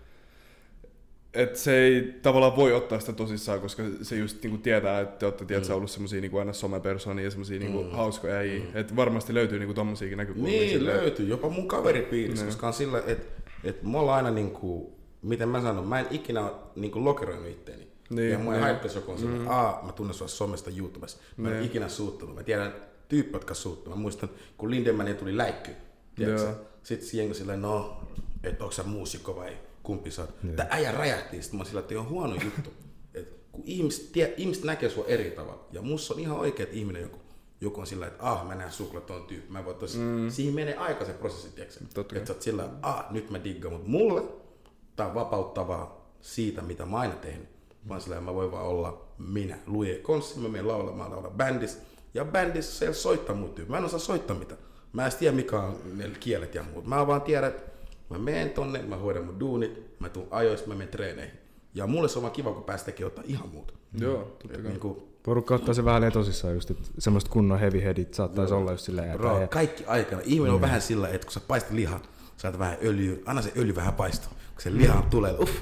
et 1.35 1.57
se 1.57 1.79
ei 1.79 2.19
tavallaan 2.23 2.57
voi 2.57 2.73
ottaa 2.73 3.01
sitä 3.01 3.13
tosissaan, 3.13 3.61
koska 3.61 3.83
se 4.03 4.17
just 4.17 4.43
niinku 4.43 4.59
tietää, 4.59 5.01
että 5.01 5.19
te 5.19 5.27
olette 5.27 5.45
tiedätkö, 5.45 5.75
ollut 5.75 5.91
semmosia 5.91 6.21
niinku 6.21 6.39
aina 6.39 6.53
somepersonia 6.53 7.25
ja 7.25 7.31
semmosia 7.31 7.59
niinku 7.59 7.85
hauskoja 7.91 8.35
äijiä. 8.35 8.65
Mm. 8.65 8.71
Että 8.75 8.97
varmasti 8.97 9.35
löytyy 9.35 9.59
niinku 9.59 9.75
tommosiakin 9.75 10.19
näkökulmia. 10.19 10.53
Niin, 10.53 10.71
silleen. 10.71 10.97
löytyy. 10.97 11.27
Jopa 11.27 11.49
mun 11.49 11.69
kaveripiirissä, 11.69 12.47
koska 12.47 12.67
on 12.67 12.73
sillä, 12.73 13.03
että 13.07 13.43
et 13.65 13.83
me 13.83 13.99
ollaan 13.99 14.17
aina 14.17 14.31
niinku, 14.31 14.99
miten 15.23 15.49
mä 15.49 15.63
sanon, 15.63 15.87
mä 15.87 16.01
en 16.01 16.07
ikinä 16.11 16.53
niinku 16.77 17.05
lokeroinut 17.05 17.49
itteeni. 17.49 17.89
Niin, 18.11 18.31
ja 18.31 18.39
mua 18.39 18.53
ei 18.53 18.59
niin. 18.59 18.65
haittaisi 18.65 18.99
joku 18.99 19.13
on 19.13 19.19
sillä, 19.19 19.39
mm. 19.39 19.47
aa, 19.49 19.83
mä 19.87 19.93
tunnen 19.93 20.15
sua 20.15 20.29
somesta 20.29 20.71
YouTubessa. 20.77 21.19
Mä 21.37 21.49
en 21.49 21.55
Niin. 21.55 21.67
ikinä 21.67 21.89
suuttunut. 21.89 22.35
Mä 22.35 22.43
tiedän 22.43 22.75
tyyppi, 23.09 23.33
jotka 23.33 23.55
suuttuu. 23.55 23.95
Mä 23.95 24.01
muistan, 24.01 24.31
kun 24.57 24.71
Lindemanin 24.71 25.17
tuli 25.17 25.37
läikky. 25.37 25.71
Sitten 26.83 27.19
jengi 27.19 27.35
silleen, 27.35 27.63
no, 27.63 28.01
että 28.45 28.65
onko 28.65 28.73
sä 28.73 28.83
muusikko 28.83 29.37
vai 29.37 29.57
kumpi 29.83 30.11
sä 30.11 30.23
oot. 30.23 30.57
Tää 30.57 30.67
äijä 30.71 30.93
räjähti, 30.93 31.43
sitten 31.43 31.59
mä 31.59 31.65
sillä, 31.65 31.81
että 31.81 32.01
on 32.01 32.09
huono 32.09 32.35
juttu. 32.35 32.71
Et 33.15 33.35
kun 33.53 33.63
ihmiset, 33.65 34.13
tie, 34.13 34.35
ihmiset 34.37 34.65
näkee 34.65 34.91
sua 34.91 35.05
eri 35.07 35.31
tavalla. 35.31 35.67
Ja 35.73 35.83
musta 35.83 36.15
on 36.15 36.21
ihan 36.21 36.39
oikea, 36.39 36.65
että 36.65 36.77
ihminen 36.77 37.03
joku, 37.03 37.19
joku 37.61 37.81
on 37.81 37.87
sillä, 37.87 38.07
että 38.07 38.31
ah, 38.31 38.47
mä 38.47 38.55
näen 38.55 38.73
sukla 38.73 39.01
ton 39.01 39.25
tyyppi. 39.25 39.53
Mä 39.53 39.65
voin 39.65 39.77
tos, 39.77 39.97
mm. 39.97 40.31
Siihen 40.31 40.55
menee 40.55 40.77
aika 40.77 41.05
se 41.05 41.13
prosessi, 41.13 41.49
tiedätkö? 41.51 42.01
Että 42.01 42.27
sä 42.27 42.33
oot 42.33 42.43
sillä, 42.43 42.69
ah, 42.83 43.05
nyt 43.11 43.31
mä 43.31 43.45
diggaan. 43.45 43.73
Mutta 43.73 43.89
mulle 43.89 44.23
tää 44.97 45.07
on 45.07 45.15
vapauttavaa 45.15 46.13
siitä, 46.21 46.63
mitä 46.63 46.87
mä 46.87 46.99
aina 46.99 47.15
tehnyt. 47.15 47.49
Mä 47.85 47.95
oon 47.95 48.01
sillä, 48.01 48.21
mä 48.21 48.35
voin 48.35 48.53
vaan 48.53 48.67
olla 48.67 49.09
minä. 49.19 49.59
Luje 49.67 49.95
konssi, 49.95 50.39
mä 50.39 50.49
menen 50.49 50.69
laulamaan, 50.69 51.11
laula 51.11 51.31
bändissä. 51.31 51.79
Ja 52.15 52.25
bändissä 52.25 52.79
se 52.79 52.87
ei 52.87 52.95
soittaa 52.95 53.37
mut 53.37 53.55
tyyppi. 53.55 53.71
Mä 53.71 53.79
en 53.79 53.85
osaa 53.85 53.99
soittaa 53.99 54.37
mitä. 54.37 54.57
Mä 54.93 55.07
en 55.07 55.13
tiedä, 55.19 55.37
mikä 55.37 55.61
on 55.61 55.79
ne 55.97 56.11
kielet 56.21 56.55
ja 56.55 56.63
muut. 56.63 56.87
Mä 56.87 57.07
vaan 57.07 57.23
tiedän, 57.23 57.51
että 57.51 57.72
mä 58.13 58.19
menen 58.19 58.51
tonne, 58.51 58.83
mä 58.83 58.97
hoidan 58.97 59.25
mun 59.25 59.41
duunit, 59.41 60.01
mä 60.01 60.09
tuun 60.09 60.27
ajoissa, 60.31 60.67
mä 60.67 60.75
menen 60.75 60.89
treeneihin. 60.89 61.35
Ja 61.75 61.87
mulle 61.87 62.09
se 62.09 62.19
on 62.19 62.23
vaan 62.23 62.33
kiva, 62.33 62.53
kun 62.53 62.65
päästä 62.65 62.87
tekemään 62.87 63.11
jotain 63.13 63.31
ihan 63.31 63.49
muuta. 63.49 63.75
Joo, 63.99 64.37
totta 64.43 64.59
kai. 64.59 64.63
niinku, 64.71 65.09
Porukka 65.23 65.55
ottaa 65.55 65.75
se 65.75 65.85
vähän 65.85 66.13
tosissaan 66.13 66.55
just, 66.55 66.71
että 66.71 66.89
semmoista 66.99 67.31
kunnon 67.31 67.59
heavy 67.61 67.83
headit 67.83 68.15
saattaisi 68.15 68.55
olla 68.55 68.71
just 68.71 68.85
silleen, 68.85 69.19
bro, 69.19 69.41
ei- 69.41 69.49
kaikki 69.49 69.85
aikana. 69.85 70.23
Ihminen 70.25 70.55
on 70.55 70.61
vähän 70.61 70.81
sillä, 70.83 71.09
että 71.09 71.25
kun 71.27 71.33
sä 71.33 71.41
paistat 71.49 71.73
lihaa, 71.73 72.01
saat 72.37 72.59
vähän 72.59 72.77
öljyä, 72.85 73.17
anna 73.27 73.43
se 73.43 73.53
öljy 73.57 73.75
vähän 73.75 73.95
paistaa. 73.95 74.29
Kun 74.31 74.63
se 74.63 74.73
liha 74.75 75.03
tulee, 75.11 75.35
uff, 75.39 75.53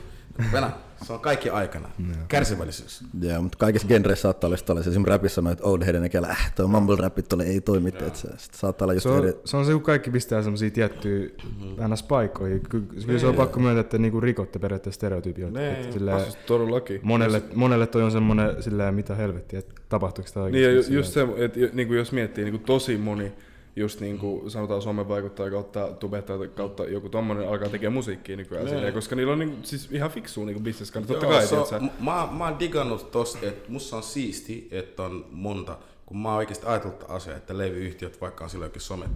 venä, 0.53 0.71
se 1.05 1.13
on 1.13 1.21
kaikki 1.21 1.51
aikana. 1.51 1.89
Kärsivällisyys. 2.29 3.05
Joo, 3.23 3.43
mutta 3.43 3.59
kaikissa 3.59 3.89
genreissä 3.89 4.23
saattaa 4.23 4.49
olla 4.49 4.57
sitä, 4.57 4.73
esimerkiksi 4.73 5.11
rapissa 5.11 5.43
noita 5.43 5.65
old 5.65 5.83
headen 5.85 6.03
nekellä, 6.03 6.29
äh, 6.29 6.53
toi 6.55 6.67
mumble 6.67 6.97
rapit 6.97 7.29
tulee, 7.29 7.47
ei 7.47 7.61
toimi, 7.61 7.89
että 7.89 8.11
se 8.15 8.29
saattaa 8.53 8.87
olla 8.87 8.95
just 8.95 9.03
se 9.03 9.09
on, 9.09 9.19
eri, 9.29 9.33
se 9.45 9.57
on 9.57 9.67
se, 9.67 9.73
kun 9.73 9.83
kaikki 9.83 10.11
pistää 10.11 10.43
semmosia 10.43 10.71
tiettyjä 10.71 11.29
mm-hmm. 11.45 12.61
Ky- 12.69 12.81
Kyllä 13.07 13.19
se 13.19 13.27
on 13.27 13.35
pakko 13.35 13.61
myöntää, 13.61 13.81
että 13.81 13.99
niinku 13.99 14.21
rikotte 14.21 14.59
periaatteessa 14.59 14.97
stereotypioita. 14.99 15.59
Nee. 15.59 15.81
Että 15.81 15.93
silleen, 15.93 16.21
Siis 16.21 16.37
todellakin. 16.47 17.01
monelle, 17.03 17.43
monelle 17.55 17.87
toi 17.87 18.03
on 18.03 18.11
semmonen 18.13 18.63
silleen, 18.63 18.95
mitä 18.95 19.15
helvettiä, 19.15 19.59
että 19.59 19.75
tapahtuuko 19.89 20.31
tämä 20.35 20.47
Niin 20.49 20.63
ja 20.63 20.69
oikeasti. 20.69 20.93
ju- 20.93 20.99
just 20.99 21.13
se, 21.13 21.27
että 21.37 21.61
niinku 21.73 21.95
jos 21.95 22.13
miettii, 22.13 22.45
niinku 22.45 22.67
tosi 22.67 22.97
moni 22.97 23.33
just 23.77 24.01
niin 24.01 24.19
kuin 24.19 24.51
sanotaan 24.51 24.83
somen 24.83 25.09
vaikuttaja 25.09 25.51
kautta 25.51 25.87
tubettaja 26.01 26.49
kautta 26.49 26.85
joku 26.85 27.09
tommonen 27.09 27.49
alkaa 27.49 27.69
tekemään 27.69 27.93
musiikkia 27.95 28.37
nykyään 28.37 28.65
Nee. 28.65 28.75
silleen, 28.75 28.95
koska 28.95 29.17
niillä 29.17 29.33
on 29.33 29.39
niin, 29.39 29.59
siis 29.63 29.89
ihan 29.93 30.11
fiksua 30.11 30.47
niin 30.47 30.63
business 30.65 30.91
kannalta. 30.91 31.13
Totta 31.13 31.27
Joo, 31.27 31.65
kai, 31.65 31.67
sä? 31.67 31.79
m- 31.79 32.05
mä, 32.05 32.29
mä 32.33 32.45
oon 32.49 32.59
digannut 32.59 33.11
tosta, 33.11 33.47
että 33.47 33.73
musta 33.73 33.97
on 33.97 34.03
siisti, 34.03 34.69
että 34.71 35.03
on 35.03 35.27
monta, 35.31 35.79
kun 36.07 36.17
mä 36.19 36.29
oon 36.29 36.39
oikeasti 36.39 36.67
ajatellut 36.67 37.05
asiaa, 37.09 37.37
että 37.37 37.59
levyyhtiöt 37.59 38.21
vaikka 38.21 38.45
on 38.45 38.51
silloin 38.51 38.69
jokin 38.69 38.83
some, 38.83 39.07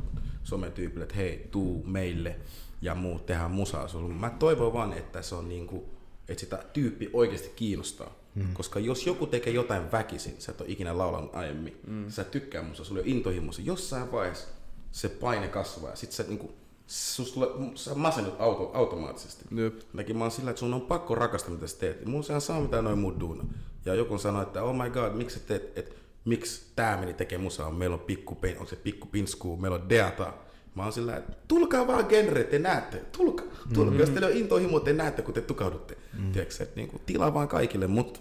sometyypille, 0.45 1.03
että 1.03 1.17
hei, 1.17 1.49
tuu 1.51 1.85
meille 1.87 2.37
ja 2.83 2.95
muut 2.95 3.27
tehdään 3.27 3.51
musaa 3.51 3.89
sulle. 3.89 4.15
Mä 4.15 4.31
toivon 4.31 4.73
vaan, 4.73 4.93
että 4.93 5.23
se 5.23 5.35
on 5.35 5.49
niinku, 5.49 5.85
että 6.29 6.41
sitä 6.41 6.59
tyyppi 6.73 7.11
oikeasti 7.13 7.53
kiinnostaa. 7.57 8.15
Mm. 8.35 8.55
Koska 8.55 8.81
jos 8.81 9.07
joku 9.07 9.27
tekee 9.27 9.53
jotain 9.53 9.93
väkisin, 9.93 10.35
sä 10.39 10.53
et 10.53 10.61
ole 10.61 10.71
ikinä 10.71 10.99
laulanut 10.99 11.35
aiemmin, 11.35 11.81
mm. 11.87 12.11
sä 12.11 12.25
tykkää 12.25 12.63
musta, 12.63 12.85
sulla 12.85 13.01
on 13.01 13.07
intohimossa, 13.07 13.63
jossain 13.63 14.13
vaiheessa 14.13 14.49
se 14.93 15.09
paine 15.09 15.49
kasvaa 15.49 15.91
ja 15.91 15.97
sit 15.97 16.13
sä 16.13 16.25
niinku, 16.29 16.55
sus 16.87 17.33
tulee, 17.33 17.49
sä 17.75 17.95
masennut 17.95 18.35
auto, 18.39 18.71
automaattisesti. 18.75 19.45
Jep. 19.55 19.81
Mäkin 19.93 20.17
mä 20.17 20.25
oon 20.25 20.31
sillä, 20.31 20.51
että 20.51 20.61
sun 20.61 20.75
on 20.75 20.81
pakko 20.81 21.15
rakastaa 21.15 21.51
mitä 21.51 21.67
sä 21.67 21.79
teet. 21.79 22.07
Mun 22.07 22.25
sehän 22.25 22.41
saa 22.41 22.61
mitä 22.61 22.83
noin 22.83 22.99
muut 22.99 23.21
duuna. 23.21 23.45
Ja 23.85 23.95
joku 23.95 24.19
sanoi, 24.19 24.43
että 24.43 24.63
oh 24.63 24.77
my 24.77 24.91
god, 24.91 25.13
miksi 25.13 25.39
sä 25.39 25.45
teet, 25.47 25.79
että 25.79 25.95
miksi 26.25 26.63
tää 26.77 26.97
meni 26.97 27.15
tekee 27.15 27.39
musaa, 27.39 27.71
meillä 27.71 27.95
on 27.95 28.01
pikku, 28.01 28.37
onko 28.53 28.67
se 28.67 28.77
pikku 28.77 29.07
pinskuu, 29.07 29.57
meillä 29.57 29.75
on 29.75 29.89
deata. 29.89 30.33
Mä 30.75 30.83
oon 30.83 30.93
sillä, 30.93 31.17
että 31.17 31.33
tulkaa 31.49 31.87
vaan 31.87 32.07
genre, 32.09 32.45
te 32.45 32.59
näette, 32.59 32.97
tulkaa, 32.97 33.47
tulkaa. 33.75 33.85
Mm-hmm. 33.85 34.01
Jos 34.01 34.11
teillä 34.11 34.27
on 34.27 34.33
intohimo, 34.37 34.81
te 34.81 34.93
näette, 34.93 35.23
kun 35.23 35.35
te 35.35 35.41
tukahdutte. 35.41 35.95
Mm-hmm. 36.13 36.33
Tiedätkö, 36.33 36.63
että 36.63 36.77
niinku, 36.77 37.01
tilaa 37.07 37.35
vaan 37.35 37.49
kaikille, 37.49 37.87
mutta 37.87 38.21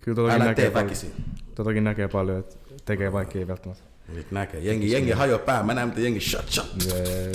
Kyllä 0.00 0.34
älä 0.34 0.44
näkee, 0.44 0.64
tee 0.70 0.74
väkisin. 0.74 1.12
totakin 1.54 1.84
näkee 1.84 2.08
paljon, 2.08 2.38
että 2.38 2.56
tekee 2.84 3.12
vaikka 3.12 3.38
ei 3.38 3.48
välttämättä. 3.48 3.84
Nyt 4.08 4.30
näkee, 4.30 4.60
jengi, 4.60 4.92
jengi 4.92 5.10
hajoaa 5.10 5.38
pää, 5.38 5.62
mä 5.62 5.74
näen, 5.74 5.88
miten 5.88 6.04
jengi 6.04 6.20
shut, 6.20 6.48
shut. 6.50 6.66
Jee. 6.86 7.32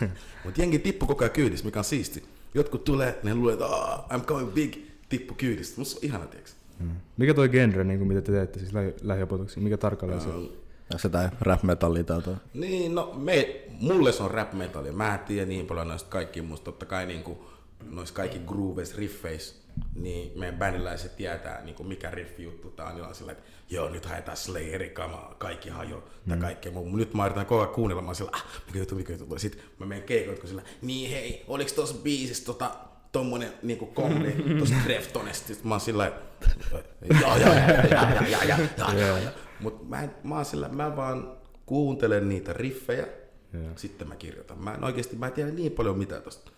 Mutta 0.44 0.60
jengi 0.60 0.78
tippu 0.78 1.06
koko 1.06 1.24
ajan 1.24 1.32
kyydissä, 1.32 1.64
mikä 1.64 1.78
on 1.78 1.84
siisti. 1.84 2.22
Jotkut 2.54 2.84
tulee, 2.84 3.18
ne 3.22 3.34
luulee, 3.34 3.52
että 3.52 3.66
oh, 3.66 4.04
I'm 4.10 4.24
coming 4.24 4.50
big, 4.50 4.74
tippu 5.08 5.34
kyydistä. 5.34 5.80
Musta 5.80 5.98
on 5.98 6.04
ihana, 6.04 6.26
tiiäks. 6.26 6.56
Mikä 7.16 7.34
toi 7.34 7.48
genre, 7.48 7.84
niin 7.84 7.98
kuin 7.98 8.08
mitä 8.08 8.22
te 8.22 8.32
teette, 8.32 8.58
siis 8.58 8.72
lähi- 8.72 8.94
lähiopetuksia, 9.02 9.62
mikä 9.62 9.76
tarkalleen 9.76 10.20
se 10.20 10.28
on? 10.28 10.48
Se 10.96 11.08
tai 11.08 11.28
rap 11.40 11.62
metallia 11.62 12.04
tai 12.04 12.22
toi. 12.22 12.34
Niin, 12.54 12.94
no 12.94 13.12
me, 13.16 13.60
mulle 13.70 14.12
se 14.12 14.22
on 14.22 14.30
rap 14.30 14.52
metallia. 14.52 14.92
Mä 14.92 15.14
en 15.14 15.18
tiedä 15.20 15.46
niin 15.46 15.66
paljon 15.66 15.88
noista 15.88 16.10
kaikki 16.10 16.42
musta. 16.42 16.64
Totta 16.64 16.86
kai 16.86 17.06
niinku, 17.06 17.44
noissa 17.90 18.14
kaikki 18.14 18.38
grooves, 18.46 18.96
riffeis, 18.96 19.62
niin 19.94 20.38
meidän 20.38 20.58
bändiläiset 20.58 21.16
tietää 21.16 21.60
niinku 21.64 21.84
mikä 21.84 22.10
riffi 22.10 22.42
juttu 22.42 22.70
tää 22.70 22.86
on. 22.86 22.94
Niin 22.94 23.04
on 23.04 23.14
sillä, 23.14 23.32
että 23.32 23.44
joo, 23.70 23.88
nyt 23.88 24.06
haetaan 24.06 24.36
Slayerin 24.36 24.90
kamaa, 24.90 25.34
kaikki 25.38 25.68
hajo, 25.70 26.04
tai 26.28 26.36
Mm. 26.36 26.40
kaikkea 26.42 26.72
muu. 26.72 26.96
Nyt 26.96 27.14
mä 27.14 27.26
yritän 27.26 27.46
koko 27.46 27.60
ajan 27.62 27.74
kuunnella, 27.74 28.14
sillä, 28.14 28.30
ah, 28.34 28.44
mikä 28.66 28.78
juttu, 28.78 28.94
mikä 28.94 29.12
juttu. 29.12 29.38
Sitten 29.38 29.62
mä 29.78 29.86
menen 29.86 30.04
keikoille, 30.04 30.40
kun 30.40 30.48
sillä, 30.48 30.62
niin 30.82 31.10
hei, 31.10 31.44
oliks 31.48 31.72
tossa 31.72 31.94
biisissä 32.02 32.44
tota, 32.44 32.70
tommonen 33.12 33.52
niinku 33.62 33.86
kombi 33.86 34.36
tosta 34.58 34.76
Deftonesta. 34.88 35.46
Sitten 35.46 35.68
mä 35.68 35.74
oon 35.74 35.80
sillä, 35.80 36.12
joo, 36.70 36.82
joo, 37.20 37.36
joo, 37.38 37.54
joo, 37.90 38.10
joo, 38.30 38.42
joo, 38.48 38.58
joo, 38.78 38.98
joo, 39.06 39.16
joo. 39.16 39.32
Mut 39.60 39.88
mä, 39.88 40.02
en- 40.02 40.14
mä 40.24 40.34
oon 40.34 40.44
sillä, 40.44 40.68
mä 40.68 40.96
vaan 40.96 41.32
kuuntelen 41.66 42.28
niitä 42.28 42.52
riffejä, 42.52 43.06
Joo. 43.52 43.72
sitten 43.76 44.08
mä 44.08 44.16
kirjoitan. 44.16 44.64
Mä 44.64 44.74
en 44.74 44.84
oikeesti, 44.84 45.16
mä 45.16 45.26
en 45.26 45.32
tiedä 45.32 45.50
niin 45.50 45.72
paljon 45.72 45.98
mitään 45.98 46.22
tosta. 46.22 46.50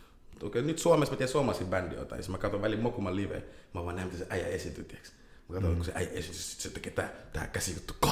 Okei, 0.43 0.63
nyt 0.63 0.79
Suomessa 0.79 1.13
mä 1.13 1.17
tiedän 1.17 1.33
suomalaisia 1.33 1.67
bändiä 1.67 1.99
jotain, 1.99 2.19
ja 2.19 2.23
sit 2.23 2.33
mä 2.33 2.39
katson 2.39 2.63
välin 2.63 2.81
Mokuman 2.81 3.17
live, 3.17 3.45
mä 3.75 3.85
vaan 3.85 3.97
näen, 3.97 4.09
miten 4.09 4.27
se 4.27 4.27
äijä 4.31 4.47
esityy, 4.47 4.85
tiiäks. 4.85 5.13
Mä 5.49 5.55
katson, 5.55 5.71
mm. 5.71 5.77
kun 5.77 5.85
se 5.85 5.93
äijä 5.95 6.11
esityy, 6.11 6.35
sit 6.35 6.61
se 6.61 6.71
tekee 6.71 6.93
tää, 6.93 7.13
tää 7.33 7.47
käsijuttu, 7.47 7.95
ko, 8.01 8.11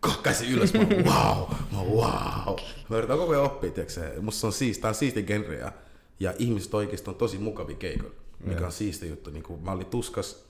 ko, 0.00 0.10
käsi 0.22 0.52
ylös, 0.52 0.74
mä 0.74 0.80
oon, 0.80 0.88
wow, 1.10 1.48
mä 1.72 1.78
oon, 1.78 1.88
wow. 1.88 2.56
Mä 2.88 2.96
yritän 2.96 3.18
koko 3.18 3.32
ajan 3.32 3.44
oppia, 3.44 3.70
tiiäks, 3.70 3.94
se, 3.94 4.14
musta 4.20 4.40
se 4.40 4.46
on 4.46 4.52
siisti, 4.52 4.82
tää 4.82 4.88
on 4.88 4.94
siisti 4.94 5.22
genre, 5.22 5.56
ja, 5.56 5.72
ja 6.20 6.34
ihmiset 6.38 6.74
oikeesti 6.74 7.10
on 7.10 7.16
tosi 7.16 7.38
mukavia 7.38 7.76
keikoilla, 7.76 8.16
mikä 8.40 8.66
on 8.66 8.72
siisti 8.72 9.08
juttu. 9.08 9.30
Niin 9.30 9.42
kun 9.42 9.62
mä 9.62 9.72
olin 9.72 9.86
tuskas, 9.86 10.44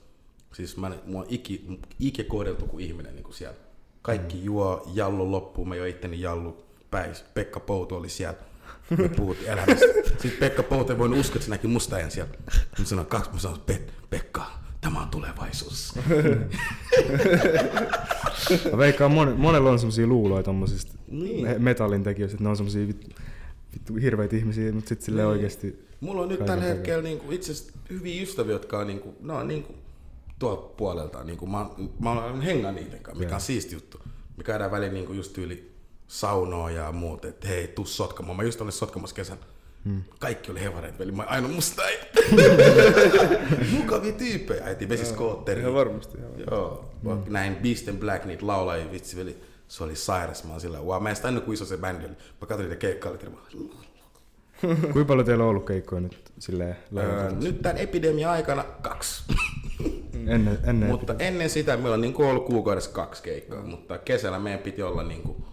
siis 0.53 0.77
mä, 0.77 0.91
mua 1.05 1.21
on 1.21 1.27
iki, 1.29 1.79
ikinä 1.99 2.29
kohdeltu 2.29 2.65
kuin 2.65 2.85
ihminen 2.85 3.15
niin 3.15 3.23
kuin 3.23 3.33
siellä. 3.33 3.64
Kaikki 4.05 4.37
mm. 4.37 4.43
juo 4.43 4.91
jallu 4.93 5.31
loppuun, 5.31 5.67
mä 5.67 5.75
jo 5.75 5.85
itteni 5.85 6.21
jallu 6.21 6.63
päis. 6.91 7.25
Pekka 7.33 7.59
Pouto 7.59 7.97
oli 7.97 8.09
siellä. 8.09 8.37
Me 8.97 9.09
puhuttiin 9.09 9.49
elämästä. 9.51 9.85
Sitten 10.21 10.31
Pekka 10.39 10.63
Pouto 10.63 10.93
ei 10.93 10.99
voinut 10.99 11.19
uskoa, 11.19 11.35
että 11.35 11.45
se 11.45 11.49
näki 11.51 11.67
musta 11.67 11.95
ajan 11.95 12.11
siellä. 12.11 12.31
Mä 12.79 12.85
sanoin 12.85 13.07
kaksi, 13.07 13.31
mä 13.31 13.39
sanoin, 13.39 13.61
Pet, 13.61 13.93
Pekka, 14.09 14.45
tämä 14.81 15.01
on 15.01 15.09
tulevaisuus. 15.09 15.93
Mä 18.71 18.77
veikkaan, 18.77 19.11
mon, 19.11 19.35
monella 19.39 19.69
on 19.69 19.79
semmosia 19.79 20.07
luuloja 20.07 20.43
tommosista 20.43 20.93
Niin. 21.07 21.45
he- 21.47 21.59
metallin 21.59 22.03
tekijöistä, 22.03 22.35
että 22.35 22.43
ne 22.43 22.49
on 22.49 22.57
semmosia 22.57 22.87
vittu, 22.87 23.07
vittu 23.73 23.95
hirveitä 23.95 24.35
ihmisiä, 24.35 24.71
mutta 24.71 24.89
sit 24.89 25.01
silleen 25.01 25.25
Niin. 25.27 25.31
oikeesti... 25.35 25.85
Mulla 26.01 26.21
on 26.21 26.29
nyt 26.29 26.45
tällä 26.45 26.63
hetkellä 26.63 27.03
niinku, 27.03 27.31
itse 27.31 27.51
asiassa 27.51 27.73
hyviä 27.89 28.21
ystäviä, 28.23 28.53
jotka 28.53 28.79
on, 28.79 28.87
niinku, 28.87 29.15
ne 29.21 29.33
on 29.33 29.47
niinku, 29.47 29.75
tuolta 30.39 30.67
puolelta. 30.77 31.23
Niinku, 31.23 31.47
mä, 31.47 31.65
mä 31.99 32.11
olen 32.11 32.41
hengaan 32.41 32.75
niiden 32.75 32.99
kanssa, 32.99 33.23
mikä 33.23 33.35
on 33.35 33.41
siisti 33.41 33.75
juttu. 33.75 33.99
Me 34.37 34.43
käydään 34.43 34.71
väliin 34.71 34.93
niinku, 34.93 35.13
just 35.13 35.33
tyyli 35.33 35.75
saunoa 36.07 36.71
ja 36.71 36.91
muut, 36.91 37.25
että 37.25 37.47
hei, 37.47 37.67
tuu 37.67 37.85
sotkamaan. 37.85 38.37
Mä 38.37 38.43
just 38.43 38.61
olin 38.61 38.71
sotkamassa 38.71 39.15
kesän. 39.15 39.37
Hmm. 39.85 40.03
Kaikki 40.19 40.51
oli 40.51 40.61
hevareita, 40.61 40.99
veli. 40.99 41.11
Mä 41.11 41.23
aina 41.23 41.47
musta 41.47 41.81
ei. 41.87 41.99
Mukavia 43.77 44.11
tyyppejä. 44.11 44.65
Äiti 44.65 44.89
vesi 44.89 45.05
skootteri. 45.05 45.61
Ihan 45.61 45.73
varmasti. 45.73 46.17
Ihan 46.17 46.29
varmasti. 46.31 46.51
Joo. 46.51 46.91
Mm. 47.03 47.33
Näin 47.33 47.55
Beast 47.55 47.87
and 47.87 47.97
Black 47.97 48.25
niitä 48.25 48.47
laulajia, 48.47 48.91
vitsi 48.91 49.17
veli. 49.17 49.37
Se 49.67 49.83
oli 49.83 49.95
sairas. 49.95 50.43
Mä 50.43 50.59
sillä, 50.59 50.79
wow. 50.79 51.03
Mä 51.03 51.09
en 51.09 51.15
sitä 51.15 51.27
ennen 51.27 51.43
kuin 51.43 51.53
iso 51.53 51.65
se 51.65 51.77
bändi 51.77 52.05
oli. 52.05 52.13
Mä 52.13 52.47
katsoin 52.47 52.69
niitä 52.69 52.75
keikkailla, 52.79 53.19
ja 53.23 53.29
mä 53.29 53.37
Kuinka 54.91 55.05
paljon 55.05 55.25
teillä 55.25 55.43
on 55.43 55.49
ollut 55.49 55.65
keikkoja 55.65 56.01
nyt 56.01 56.31
silleen 56.39 56.77
Öö, 56.97 57.31
nyt 57.31 57.61
tämän 57.61 57.77
epidemian 57.77 58.31
aikana 58.31 58.63
kaksi. 58.63 59.23
Ennen, 60.27 60.59
ennen 60.63 60.89
mutta 60.89 61.15
ennen 61.19 61.49
sitä 61.49 61.77
meillä 61.77 61.93
on 61.93 62.01
niin 62.01 62.21
ollut 62.21 62.45
kuukaudessa 62.45 62.91
kaksi 62.91 63.23
keikkaa, 63.23 63.61
mm. 63.61 63.69
mutta 63.69 63.97
kesällä 63.97 64.39
meidän 64.39 64.59
piti 64.59 64.83
olla 64.83 65.03
niin 65.03 65.21
kuin, 65.21 65.45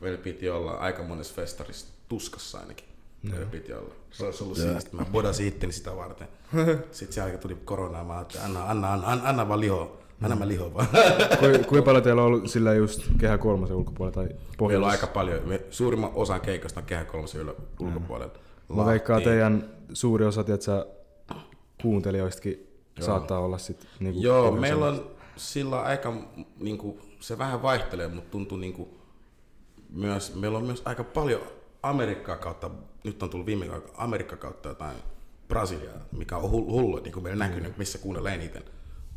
meillä 0.00 0.18
piti 0.18 0.50
olla 0.50 0.70
aika 0.70 1.02
monessa 1.02 1.34
festarissa 1.34 1.86
tuskassa 2.08 2.58
ainakin. 2.58 2.86
Meillä 3.30 3.46
piti 3.46 3.72
olla. 3.72 3.94
Se 4.10 4.24
olisi 4.24 4.44
ollut 4.44 4.58
siisti. 4.58 4.96
Mä 4.96 5.04
bodasin 5.12 5.46
itteni 5.46 5.72
sitä 5.72 5.96
varten. 5.96 6.28
Sitten 6.90 7.12
sen 7.12 7.22
jälkeen 7.22 7.42
tuli 7.42 7.56
korona 7.64 7.98
ja 7.98 8.04
mä 8.04 8.16
ajattelin, 8.16 8.44
anna, 8.44 8.64
anna, 8.70 8.92
anna, 8.92 9.06
anna, 9.08 9.28
anna 9.28 9.48
vaan 9.48 9.60
liho. 9.60 10.00
Anna 10.22 10.36
mä 10.36 10.48
liho 10.48 10.74
vaan. 10.74 10.86
Kui, 11.40 11.58
kuinka 11.68 11.84
paljon 11.84 12.02
teillä 12.02 12.22
on 12.22 12.28
ollut 12.28 12.50
sillä 12.50 12.74
just 12.74 13.02
kehä 13.18 13.38
kolmosen 13.38 13.76
ulkopuolella 13.76 14.14
tai 14.14 14.28
Meillä 14.68 14.86
on 14.86 14.90
aika 14.92 15.06
paljon. 15.06 15.48
Me, 15.48 15.60
suurimman 15.70 16.10
osan 16.14 16.40
keikasta 16.40 16.80
on 16.80 16.86
kehä 16.86 17.04
kolmosen 17.04 17.40
ylä, 17.40 17.54
ulkopuolella. 17.80 18.34
Mä 18.74 18.86
veikkaan 18.86 19.22
teidän 19.22 19.70
suuri 19.92 20.24
osa, 20.24 20.44
tiedätkö, 20.44 20.86
kuuntelijoistakin 21.82 22.73
saattaa 23.00 23.38
olla 23.38 23.58
sit 23.58 23.86
niinku 24.00 24.20
Joo, 24.20 24.50
meillä 24.50 24.86
on 24.86 25.10
sillä 25.36 25.82
aika, 25.82 26.14
niin 26.60 26.78
kuin, 26.78 27.00
se 27.20 27.38
vähän 27.38 27.62
vaihtelee, 27.62 28.08
mutta 28.08 28.30
tuntuu 28.30 28.58
niin 28.58 28.72
kuin, 28.72 28.88
myös, 29.90 30.34
meillä 30.34 30.58
on 30.58 30.64
myös 30.64 30.82
aika 30.84 31.04
paljon 31.04 31.40
Amerikkaa 31.82 32.36
kautta, 32.36 32.70
nyt 33.04 33.22
on 33.22 33.30
tullut 33.30 33.46
viime 33.46 33.66
kautta 33.66 33.92
Amerikka 33.96 34.36
kautta 34.36 34.68
jotain 34.68 34.96
Brasiliaa, 35.48 35.98
mikä 36.12 36.36
on 36.36 36.50
hull- 36.50 36.70
hullu, 36.70 37.00
niin 37.02 37.12
kuin 37.12 37.22
meillä 37.22 37.48
näkynyt, 37.48 37.78
missä 37.78 37.98
kuunnellaan 37.98 38.34
eniten. 38.34 38.62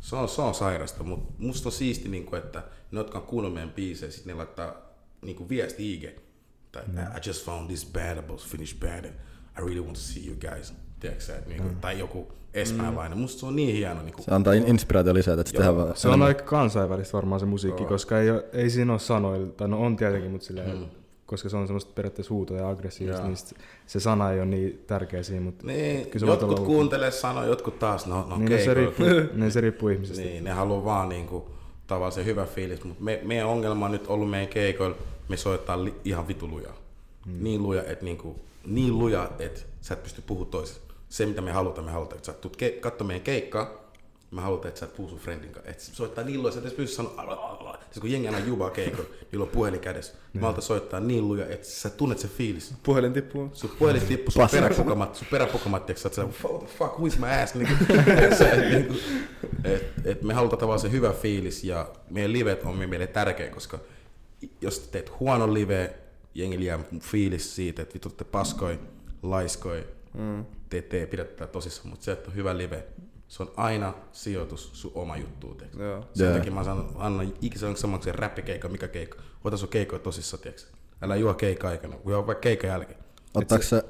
Se 0.00 0.16
on, 0.16 0.28
se 0.28 0.42
on 0.42 0.54
sairasta, 0.54 1.04
mutta 1.04 1.32
musta 1.38 1.68
on 1.68 1.72
siisti, 1.72 2.08
niin 2.08 2.26
kuin, 2.26 2.42
että 2.42 2.62
ne, 2.90 2.98
jotka 2.98 3.18
on 3.18 3.26
kuunnellut 3.26 3.54
meidän 3.54 3.74
biisejä, 3.74 4.10
sitten 4.12 4.30
ne 4.30 4.36
laittaa 4.36 4.74
niin 5.22 5.36
kuin 5.36 5.48
viesti 5.48 5.94
IG. 5.94 6.04
Tai, 6.72 6.82
I 7.16 7.28
just 7.28 7.44
found 7.44 7.66
this 7.66 7.92
band 7.92 8.18
about 8.18 8.40
Finnish 8.40 8.80
band 8.80 9.04
and 9.04 9.14
I 9.58 9.60
really 9.60 9.80
want 9.80 9.94
to 9.94 10.00
see 10.00 10.26
you 10.26 10.36
guys. 10.36 10.74
Tiedätkö, 11.00 11.36
että, 11.36 11.48
niin 11.48 11.62
kuin, 11.62 11.76
Tai 11.76 11.98
joku 11.98 12.28
espanjalainen. 12.54 13.18
Musta 13.18 13.40
se 13.40 13.46
on 13.46 13.56
niin 13.56 13.74
hieno. 13.76 14.02
Niin 14.02 14.12
kuin, 14.14 14.24
Se 14.24 14.34
antaa 14.34 14.52
in- 14.52 14.68
inspiraatio 14.68 15.14
lisää, 15.14 15.34
että 15.40 15.62
se 15.64 15.76
vaan 15.76 15.96
Se 15.96 16.08
on 16.08 16.22
aika 16.22 16.42
kansainvälistä 16.42 17.12
varmaan 17.12 17.40
se 17.40 17.46
musiikki, 17.46 17.84
koska 17.84 18.20
ei, 18.20 18.30
oo- 18.30 18.42
ei 18.52 18.70
siinä 18.70 18.92
ole 18.92 19.00
sanoilla, 19.00 19.46
tai 19.46 19.68
no 19.68 19.80
on 19.82 19.96
tietenkin, 19.96 20.30
mutta 20.30 20.46
silleen, 20.46 20.86
koska 21.26 21.48
se 21.48 21.56
on 21.56 21.66
semmoista 21.66 21.92
periaatteessa 21.94 22.34
huutoa 22.34 22.56
ja 22.56 22.68
aggressiivista, 22.68 23.20
Joo. 23.20 23.28
niin 23.28 23.36
sit 23.36 23.54
se 23.86 24.00
sana 24.00 24.30
ei 24.32 24.38
ole 24.38 24.46
niin 24.46 24.84
tärkeä 24.86 25.22
siinä, 25.22 25.40
mutta 25.40 25.66
Niin, 25.66 26.06
kyllä 26.10 26.26
se 26.26 26.32
jotkut 26.32 26.60
kuuntelee 26.60 27.10
sanoa, 27.10 27.44
jotkut 27.44 27.78
taas, 27.78 28.06
no, 28.06 28.26
no 28.28 28.36
niin 28.38 28.52
no, 28.52 28.58
se, 28.64 28.74
riippuu, 28.74 29.06
niin 29.40 29.52
se 29.52 29.60
riippuu 29.60 29.88
ihmisestä. 29.88 30.22
Niin, 30.22 30.44
ne 30.44 30.50
haluaa 30.50 30.84
vaan 30.84 31.08
niinku, 31.08 31.50
tavallaan 31.86 32.12
se 32.12 32.24
hyvä 32.24 32.46
fiilis, 32.46 32.84
mutta 32.84 33.04
me, 33.04 33.20
meidän 33.24 33.46
ongelma 33.46 33.84
on 33.84 33.92
nyt 33.92 34.06
ollut 34.06 34.30
meidän 34.30 34.48
keikoilla, 34.48 34.96
me 35.28 35.36
soittaa 35.36 35.84
li, 35.84 35.94
ihan 36.04 36.28
vitu 36.28 36.48
lujaa. 36.48 36.76
Hmm. 37.26 37.42
Niin 37.44 37.62
luja, 37.62 37.82
että 37.84 38.04
niinku, 38.04 38.36
niin 38.66 38.98
luja, 38.98 39.30
että 39.38 39.60
sä 39.80 39.94
et 39.94 40.02
pysty 40.02 40.22
puhumaan 40.26 40.50
toisesta. 40.50 40.87
Se 41.08 41.26
mitä 41.26 41.40
me 41.40 41.52
halutaan, 41.52 41.84
me 41.84 41.90
halutaan, 41.90 42.16
että 42.16 42.26
sä 42.26 42.32
tulet 42.32 42.56
ke- 42.56 42.80
katso 42.80 43.04
meidän 43.04 43.22
keikkaa, 43.22 43.88
me 44.30 44.40
halutaan, 44.40 44.68
että 44.68 44.80
sä 44.80 44.86
et 44.86 44.96
puhu 44.96 45.08
sun 45.08 45.18
friendin 45.18 45.52
kanssa. 45.52 45.70
Että 45.70 45.84
soittaa 45.84 46.24
niin 46.24 46.42
lujaa, 46.42 46.52
sä 46.52 46.58
et 46.58 46.64
edes 46.64 46.76
pysty 46.76 46.96
sanoa, 46.96 47.78
siis 47.90 48.00
kun 48.00 48.10
jengi 48.10 48.28
aina 48.28 48.46
jubaa 48.46 48.70
keikoilla, 48.70 49.10
niillä 49.32 49.42
on 49.42 49.48
puhelin 49.50 49.80
kädessä. 49.80 50.12
Me 50.32 50.40
halutaan 50.40 50.62
soittaa 50.62 51.00
niin 51.00 51.28
luja, 51.28 51.46
että 51.46 51.66
sä 51.66 51.90
tunnet 51.90 52.18
se 52.18 52.28
fiilis. 52.28 52.74
Puhelin 52.82 53.12
tippuu. 53.12 53.50
Sun 53.52 53.70
puhelin 53.78 54.02
tippuu, 54.02 54.30
sun 54.30 54.48
peräpukamat, 54.52 55.14
sun 55.16 55.28
peräpukamat, 55.30 55.86
tiiäks, 55.86 56.02
sä 56.02 56.10
oot 56.44 56.68
fuck, 56.78 56.92
who 56.98 57.06
is 57.06 57.18
my 57.18 57.26
ass? 57.42 57.54
Niin 57.58 57.68
niin 58.70 58.86
kuin, 58.86 59.00
et, 59.64 59.92
et 60.04 60.22
me 60.22 60.34
halutaan 60.34 60.60
tavallaan 60.60 60.80
se 60.80 60.90
hyvä 60.90 61.12
fiilis 61.12 61.64
ja 61.64 61.88
meidän 62.10 62.32
livet 62.32 62.62
on 62.64 62.76
meille 62.76 63.06
tärkeä, 63.06 63.50
koska 63.50 63.78
jos 64.60 64.78
teet 64.78 65.20
huono 65.20 65.54
live, 65.54 65.94
jengi 66.34 66.64
jää 66.64 66.78
fiilis 67.00 67.56
siitä, 67.56 67.82
että 67.82 67.94
vittu 67.94 68.08
te 68.08 68.24
paskoi, 68.24 68.78
laiskoi, 69.22 69.86
mm. 70.14 70.44
Te 70.70 70.78
ette 70.78 71.06
pidä 71.06 71.24
tätä 71.24 71.46
tosissaan, 71.46 71.88
mutta 71.88 72.04
se, 72.04 72.12
että 72.12 72.30
on 72.30 72.34
hyvä 72.36 72.58
live, 72.58 72.84
se 73.28 73.42
on 73.42 73.52
aina 73.56 73.94
sijoitus 74.12 74.70
sun 74.72 74.92
oma 74.94 75.16
juttuun. 75.16 75.56
Sen 76.14 76.26
Joo. 76.26 76.36
takia 76.38 76.52
mä 76.52 76.64
sanon, 76.64 76.92
anna 76.96 77.22
ikinä 77.42 77.74
samaksi 77.74 78.12
räppikeikka, 78.12 78.68
mikä 78.68 78.88
keikka. 78.88 79.18
Ota 79.44 79.56
sun 79.56 79.68
keikkoja 79.68 79.98
tosissaan, 79.98 80.42
tiiäks. 80.42 80.66
Älä 81.02 81.16
juo 81.16 81.34
keikka 81.34 81.68
aikana, 81.68 81.96
juo 82.06 82.26
vaikka 82.26 82.40
keikan 82.40 82.70
jälkeen. 82.70 82.98
Ottaako 83.34 83.64
se, 83.64 83.82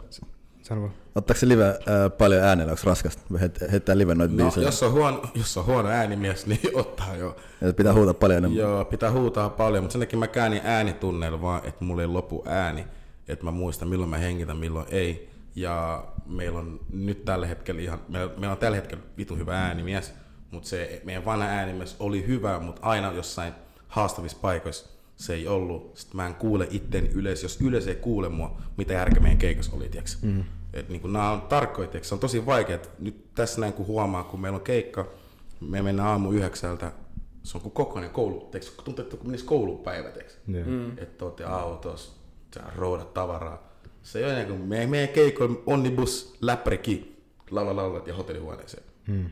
vaan. 0.70 0.92
ottaako 1.14 1.40
se 1.40 1.48
live 1.48 1.64
ää, 1.64 2.10
paljon 2.10 2.42
äänellä, 2.42 2.70
onko 2.72 2.82
raskasta? 2.84 3.22
Heit- 3.34 3.70
Heittää 3.70 3.98
live 3.98 4.14
noita 4.14 4.34
No, 4.34 4.44
biisejä. 4.44 4.66
jos 4.66 4.82
on, 4.82 4.92
huono, 4.92 5.22
jos 5.34 5.56
on 5.56 5.66
huono 5.66 5.88
äänimies, 5.88 6.46
niin 6.46 6.60
ottaa 6.74 7.16
jo. 7.16 7.36
Ja 7.60 7.72
pitää 7.72 7.94
huutaa 7.94 8.14
paljon 8.14 8.38
enemmän. 8.38 8.58
Joo, 8.58 8.84
pitää 8.84 9.12
huutaa 9.12 9.50
paljon, 9.50 9.84
mutta 9.84 9.92
sen 9.92 10.00
takia 10.00 10.18
mä 10.18 10.26
käännin 10.26 10.60
äänitunneilla 10.64 11.40
vaan, 11.42 11.64
että 11.64 11.84
mulla 11.84 12.02
ei 12.02 12.08
lopu 12.08 12.42
ääni. 12.46 12.86
Että 13.28 13.44
mä 13.44 13.50
muistan 13.50 13.88
milloin 13.88 14.10
mä 14.10 14.18
hengitän, 14.18 14.56
milloin 14.56 14.86
ei. 14.90 15.28
Ja 15.54 16.04
meillä 16.28 16.58
on 16.58 16.80
nyt 16.92 17.24
tällä 17.24 17.46
hetkellä 17.46 17.80
ihan, 17.80 18.00
meillä, 18.08 18.32
meillä 18.36 18.52
on 18.52 18.58
tällä 18.58 18.76
hetkellä 18.76 19.04
vitun 19.16 19.38
hyvä 19.38 19.60
äänimies, 19.60 20.14
mutta 20.50 20.68
se 20.68 21.02
meidän 21.04 21.24
vanha 21.24 21.46
äänimies 21.46 21.96
oli 22.00 22.26
hyvä, 22.26 22.60
mutta 22.60 22.82
aina 22.82 23.12
jossain 23.12 23.52
haastavissa 23.88 24.38
paikoissa 24.40 24.98
se 25.16 25.34
ei 25.34 25.46
ollut. 25.48 25.96
Sitten 25.96 26.16
mä 26.16 26.26
en 26.26 26.34
kuule 26.34 26.68
itteni 26.70 27.08
yleisö, 27.08 27.44
jos 27.44 27.60
yleisö 27.60 27.90
ei 27.90 27.96
kuule 27.96 28.28
mua, 28.28 28.60
mitä 28.76 28.92
järkeä 28.92 29.22
meidän 29.22 29.38
keikassa 29.38 29.76
oli, 29.76 29.88
tiiäks. 29.88 30.22
Mm. 30.22 30.44
Et 30.72 30.88
niin 30.88 31.12
nämä 31.12 31.30
on 31.30 31.42
tarkkoja, 31.42 31.88
tiiäks. 31.88 32.08
se 32.08 32.14
on 32.14 32.20
tosi 32.20 32.46
vaikea. 32.46 32.78
Nyt 32.98 33.34
tässä 33.34 33.60
näin 33.60 33.72
kun 33.72 33.86
huomaa, 33.86 34.24
kun 34.24 34.40
meillä 34.40 34.56
on 34.56 34.64
keikka, 34.64 35.08
me 35.60 35.82
mennään 35.82 36.08
aamu 36.08 36.30
yhdeksältä, 36.30 36.92
se 37.42 37.58
on 37.58 37.62
kuin 37.62 37.72
kokoinen 37.72 38.10
koulu, 38.10 38.40
tiiäks, 38.40 38.70
tuntuu, 38.84 39.02
että 39.04 39.16
kun 39.16 39.26
menisi 39.26 39.44
koulupäivä, 39.44 40.10
tiiäks. 40.10 40.38
Mm. 40.46 40.98
Että 40.98 41.24
olette 41.24 41.44
autossa, 41.44 42.12
sä 42.54 42.62
roudat 42.76 43.14
tavaraa. 43.14 43.67
Se 44.08 44.18
ei 44.18 44.24
ole 44.24 44.32
ennen 44.32 44.46
kuin 44.46 44.60
meidän, 44.60 44.90
meidän 44.90 45.08
keikoilla 45.08 45.62
onnibus, 45.66 46.36
läppäriki, 46.40 47.16
laula 47.50 47.76
laulat 47.76 48.06
ja 48.06 48.14
hotellihuoneeseen. 48.14 48.82
Mm. 49.06 49.30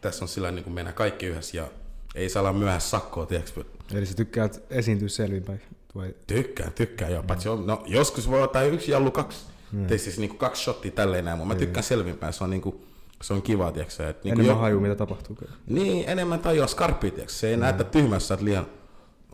Tässä 0.00 0.24
on 0.24 0.28
sillä 0.28 0.50
niin 0.50 0.64
kuin 0.64 0.74
mennään 0.74 0.94
kaikki 0.94 1.26
yhdessä 1.26 1.56
ja 1.56 1.66
ei 2.14 2.28
saa 2.28 2.40
olla 2.40 2.52
myöhässä 2.52 2.90
sakkoa, 2.90 3.26
tiiäks. 3.26 3.54
Eli 3.94 4.06
sä 4.06 4.14
tykkäät 4.14 4.62
esiintyä 4.70 5.08
selvinpäin? 5.08 5.60
Vai? 5.94 6.14
Tykkään, 6.26 6.72
tykkään 6.72 7.12
joo. 7.12 7.22
Paitsi 7.22 7.48
on, 7.48 7.66
no, 7.66 7.82
joskus 7.86 8.30
voi 8.30 8.42
ottaa 8.42 8.62
yksi 8.62 8.90
jallu 8.90 9.10
kaksi. 9.10 9.46
Mm. 9.72 9.86
Tei 9.86 9.98
siis 9.98 10.18
niinku 10.18 10.36
kaksi 10.36 10.64
shottia 10.64 10.90
tälleen 10.90 11.24
näin, 11.24 11.38
mutta 11.38 11.54
mä 11.54 11.58
tykkään 11.58 11.84
selvinpäin. 11.84 12.32
Se 12.32 12.44
on 12.44 12.50
niinku, 12.50 12.84
se 13.22 13.32
on 13.32 13.42
kiva, 13.42 13.72
tiiäksä. 13.72 14.08
Et 14.08 14.24
niinku 14.24 14.40
Enemmän 14.40 14.60
haju, 14.60 14.80
mitä 14.80 14.94
tapahtuu. 14.94 15.36
Niin, 15.66 16.08
enemmän 16.08 16.38
tajua 16.38 16.66
skarppia, 16.66 17.10
tiiäksä. 17.10 17.38
Se 17.38 17.48
ei 17.48 17.56
mm. 17.56 17.60
näytä 17.60 17.84
tyhmässä, 17.84 18.28
sä 18.28 18.34
oot 18.34 18.40
liian 18.40 18.66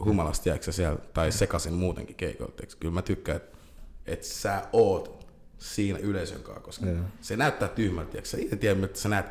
humalassa, 0.05 0.42
tiiäksä, 0.42 0.73
siellä, 0.73 0.99
tai 1.14 1.33
sekasin 1.33 1.73
muutenkin 1.73 2.16
keikoilla, 2.16 2.55
tiiäksä. 2.57 2.77
Kyllä 2.81 2.94
mä 2.94 3.03
tykkään, 3.03 3.37
että 3.37 3.58
et 4.09 4.25
sä 4.25 4.62
oot 4.73 5.27
siinä 5.59 5.99
yleisön 5.99 6.42
kanssa, 6.42 6.62
koska 6.62 6.87
Joo. 6.87 7.05
se 7.21 7.37
näyttää 7.37 7.68
tyhmältä, 7.68 8.11
tiiäksä. 8.11 8.31
Sä 8.37 8.42
itse 8.42 8.57
tiedät, 8.57 8.85
että 8.85 8.99
sä 9.01 9.09
näet, 9.09 9.27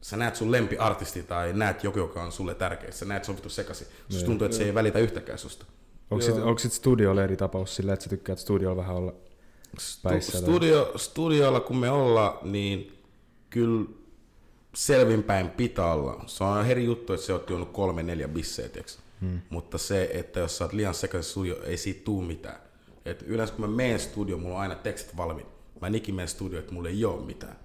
sä 0.00 0.16
näet 0.16 0.36
sun 0.36 0.52
lempiartisti 0.52 1.22
tai 1.22 1.52
näet 1.52 1.84
joku, 1.84 1.98
joka 1.98 2.22
on 2.22 2.32
sulle 2.32 2.54
tärkeä. 2.54 2.90
Sä 2.90 3.04
näet, 3.04 3.24
se 3.24 3.30
on 3.30 3.36
vittu 3.36 3.48
sekaisin. 3.48 3.86
Susta 4.08 4.26
tuntuu, 4.26 4.44
että 4.44 4.56
se 4.56 4.64
ei 4.64 4.74
välitä 4.74 4.98
yhtäkään 4.98 5.38
susta. 5.38 5.66
Onko 6.10 6.22
sit, 6.24 6.34
onko 6.34 6.58
sit 6.58 6.72
studiolla 6.72 7.22
eri 7.24 7.36
tapaus 7.36 7.76
sillä, 7.76 7.92
että 7.92 8.02
sä 8.02 8.10
tykkäät 8.10 8.38
studiolla 8.38 8.76
vähän 8.76 8.96
olla 8.96 9.14
päissä? 10.02 10.30
Stu- 10.30 10.32
tai- 10.32 10.42
studio, 10.42 10.92
studiolla 10.96 11.60
kun 11.60 11.76
me 11.76 11.90
ollaan, 11.90 12.52
niin 12.52 12.98
kyllä 13.50 13.86
selvinpäin 14.74 15.50
pitää 15.50 15.92
olla. 15.92 16.24
Se 16.26 16.44
on 16.44 16.66
eri 16.66 16.84
juttu, 16.84 17.12
että 17.12 17.26
se 17.26 17.32
oot 17.32 17.50
juonut 17.50 17.72
kolme, 17.72 18.02
neljä 18.02 18.28
bisseä, 18.28 18.68
tiiäks. 18.68 18.98
hmm. 19.20 19.40
Mutta 19.50 19.78
se, 19.78 20.10
että 20.12 20.40
jos 20.40 20.58
sä 20.58 20.64
oot 20.64 20.72
liian 20.72 20.94
sekaisin 20.94 21.30
studio, 21.30 21.62
ei 21.62 21.76
siitä 21.76 22.04
tuu 22.04 22.22
mitään. 22.22 22.60
Et 23.04 23.22
yleensä 23.22 23.54
kun 23.54 23.70
mä 23.70 23.76
menen 23.76 24.00
studio, 24.00 24.38
mulla 24.38 24.54
on 24.54 24.60
aina 24.60 24.74
tekstit 24.74 25.16
valmiit. 25.16 25.48
Mä 25.80 25.86
en 25.86 25.94
ikinä 25.94 26.26
studio, 26.26 26.58
että 26.58 26.72
mulla 26.72 26.88
ei 26.88 27.04
ole 27.04 27.24
mitään. 27.24 27.56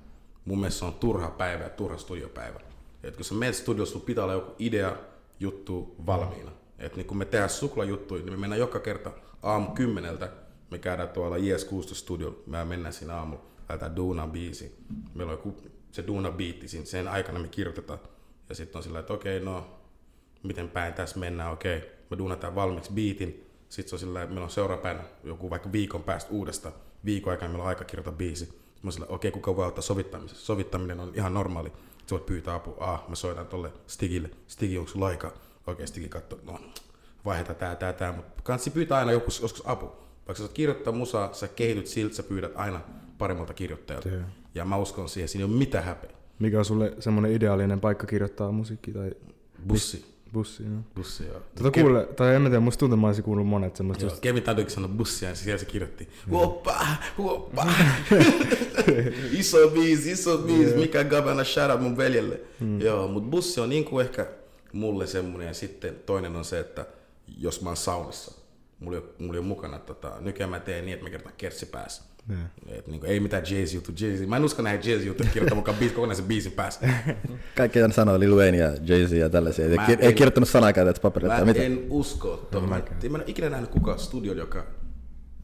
Mun 0.45 0.59
mielestä 0.59 0.79
se 0.79 0.85
on 0.85 0.93
turha 0.93 1.29
päivä 1.29 1.63
ja 1.63 1.69
turha 1.69 1.97
studiopäivä. 1.97 2.59
Et 3.03 3.15
kun 3.15 3.25
sä 3.25 3.33
menet 3.33 3.55
studioon, 3.55 3.87
sulla 3.87 4.05
pitää 4.05 4.23
olla 4.23 4.33
joku 4.33 4.55
idea, 4.59 4.95
juttu 5.39 5.95
valmiina. 6.05 6.51
Et 6.79 6.95
niin 6.95 7.07
kun 7.07 7.17
me 7.17 7.25
tehdään 7.25 7.49
suklajuttuja, 7.49 8.23
niin 8.23 8.33
me 8.33 8.37
mennään 8.37 8.59
joka 8.59 8.79
kerta 8.79 9.11
aamu 9.43 9.67
kymmeneltä. 9.67 10.29
Me 10.71 10.77
käydään 10.77 11.09
tuolla 11.09 11.37
JS16 11.37 11.95
studiolla. 11.95 12.37
Me 12.45 12.65
mennään 12.65 12.93
siinä 12.93 13.15
aamulla, 13.15 13.43
lähdetään 13.69 13.95
duunaan 13.95 14.31
biisi. 14.31 14.75
Meillä 15.13 15.31
on 15.31 15.37
joku, 15.37 15.57
se 15.91 16.07
duuna 16.07 16.31
biitti, 16.31 16.67
siinä 16.67 16.85
sen 16.85 17.07
aikana 17.07 17.39
me 17.39 17.47
kirjoitetaan. 17.47 17.99
Ja 18.49 18.55
sitten 18.55 18.79
on 18.79 18.83
sillä, 18.83 18.99
että 18.99 19.13
okei, 19.13 19.39
no, 19.39 19.79
miten 20.43 20.69
päin 20.69 20.93
tässä 20.93 21.19
mennään, 21.19 21.53
okei. 21.53 21.81
Me 22.09 22.17
duunataan 22.17 22.55
valmiiksi 22.55 22.93
biitin. 22.93 23.46
Sitten 23.69 23.89
se 23.89 23.95
on 23.95 23.99
sillä, 23.99 24.21
että 24.21 24.33
meillä 24.33 24.45
on 24.45 24.51
seuraavana 24.51 25.03
joku 25.23 25.49
vaikka 25.49 25.71
viikon 25.71 26.03
päästä 26.03 26.31
uudesta. 26.31 26.71
Viikon 27.05 27.31
aikana 27.31 27.49
meillä 27.49 27.63
on 27.63 27.69
aika 27.69 27.83
kirjoittaa 27.83 28.13
biisi. 28.13 28.45
Sitten 28.45 29.09
mä 29.09 29.15
okei, 29.15 29.31
kuka 29.31 29.55
voi 29.55 29.65
auttaa 29.65 29.81
sovittamisessa? 29.81 30.45
Sovittaminen 30.45 30.99
on 30.99 31.11
ihan 31.15 31.33
normaali. 31.33 31.69
Sä 31.69 32.11
voit 32.11 32.25
pyytää 32.25 32.55
apua. 32.55 32.75
Ah, 32.79 33.09
mä 33.09 33.15
soitan 33.15 33.47
tolle 33.47 33.71
Stigille. 33.87 34.29
Stigi, 34.47 34.77
onko 34.77 34.91
sulla 34.91 35.05
aikaa? 35.07 35.31
Okei, 35.67 35.87
Stigi 35.87 36.09
katsoo, 36.09 36.39
no, 36.43 36.59
vaihdetaan 37.25 37.55
tää, 37.55 37.75
tää, 37.75 37.93
tää. 37.93 38.11
Mutta 38.11 38.43
kansi 38.43 38.69
pyytää 38.69 38.97
aina 38.97 39.11
joku, 39.11 39.31
joskus 39.41 39.63
apu. 39.65 39.85
Vaikka 39.85 40.33
sä 40.33 40.43
saat 40.43 40.53
kirjoittaa 40.53 40.93
musaa, 40.93 41.33
sä 41.33 41.47
kehityt 41.47 41.87
siltä, 41.87 42.15
sä 42.15 42.23
pyydät 42.23 42.51
aina 42.55 42.81
paremmalta 43.17 43.53
kirjoittajalta. 43.53 44.09
Joo. 44.09 44.21
Ja 44.55 44.65
mä 44.65 44.77
uskon 44.77 45.09
siihen, 45.09 45.29
siinä 45.29 45.45
ei 45.45 45.51
ole 45.51 45.59
mitään 45.59 45.83
häpeä. 45.83 46.11
Mikä 46.39 46.59
on 46.59 46.65
sulle 46.65 46.93
semmoinen 46.99 47.31
ideaalinen 47.31 47.79
paikka 47.79 48.07
kirjoittaa 48.07 48.51
musiikkia 48.51 48.93
tai 48.93 49.11
Bussi. 49.67 50.16
Bussi? 50.33 50.63
Joo. 50.63 50.79
Bussi, 50.95 51.25
joo. 51.25 51.41
Tota 51.55 51.71
kuule, 51.71 52.05
tai 52.05 52.35
en 52.35 52.41
tiedä, 52.41 52.59
musta 52.59 52.79
tuntuu, 52.79 52.97
mä 52.97 53.07
olisin 53.07 53.23
kuullut 53.23 53.47
monet 53.47 53.75
semmoista 53.75 54.03
Joo, 54.03 54.11
just, 54.11 54.21
Kevin 54.21 54.43
Taduk 54.43 54.69
sanoi 54.69 54.89
bussia 54.89 55.29
ja 55.29 55.35
siellä 55.35 55.59
se 55.59 55.65
kirjoitti 55.65 56.09
Huoppa, 56.29 56.85
huoppa. 57.17 57.67
iso 59.39 59.69
biisi, 59.69 60.11
iso 60.11 60.37
biisi, 60.37 60.75
mikä 60.75 61.03
Gabana 61.03 61.43
shout 61.43 61.71
out 61.71 61.81
mun 61.81 61.97
veljelle. 61.97 62.39
Joo, 62.79 63.07
mut 63.07 63.29
bussi 63.29 63.61
on 63.61 63.69
niinku 63.69 63.99
ehkä 63.99 64.27
mulle 64.73 65.07
semmonen 65.07 65.47
ja 65.47 65.53
sitten 65.53 65.95
toinen 66.05 66.35
on 66.35 66.45
se, 66.45 66.59
että 66.59 66.85
jos 67.37 67.61
mä 67.61 67.69
oon 67.69 67.77
saunassa, 67.77 68.31
mulla 68.79 68.97
ei, 68.97 69.03
mulla 69.19 69.33
ei 69.33 69.39
ole 69.39 69.47
mukana 69.47 69.79
tota, 69.79 70.11
nykyään 70.19 70.49
mä 70.49 70.59
teen 70.59 70.85
niin, 70.85 70.93
että 70.93 71.03
mä 71.03 71.09
kirjoitan 71.09 71.33
kertsi 71.37 71.65
päässä. 71.65 72.03
Joo. 72.29 72.39
Et 72.77 72.87
niinku, 72.87 73.05
ei 73.05 73.19
mitään 73.19 73.43
jazz 73.43 73.73
juttu, 73.73 73.91
jazz. 73.91 74.21
Mä 74.27 74.37
en 74.37 74.43
usko 74.45 74.61
näihin 74.61 74.91
jazz 74.91 75.05
juttuja, 75.05 75.29
kirjoittaa 75.33 75.55
mukaan 75.55 75.77
biisi, 75.77 75.95
kokonaisen 75.95 76.25
biisin 76.25 76.51
päässä. 76.51 76.87
Kaikki 77.57 77.81
aina 77.81 77.93
sanoo 77.93 78.19
Lil 78.19 78.35
Wayne 78.35 78.57
ja 78.57 78.67
Jay-Z 78.71 79.13
ja 79.15 79.29
tällaisia. 79.29 79.65
Ei, 79.65 79.75
Mä 79.75 79.85
kir- 79.87 79.99
ei 80.01 80.07
en- 80.07 80.13
kirjoittanut 80.15 80.49
sanaakaan 80.49 80.87
tätä 80.87 81.01
paperille 81.01 81.39
Mä 81.39 81.45
mitä. 81.45 81.63
en 81.63 81.85
usko 81.89 82.47
tuohon. 82.51 82.69
Mä, 82.69 82.81
mä 83.09 83.17
en 83.17 83.23
ikinä 83.27 83.49
nähnyt 83.49 83.69
kukaan 83.69 83.99
studio, 83.99 84.33
joka 84.33 84.65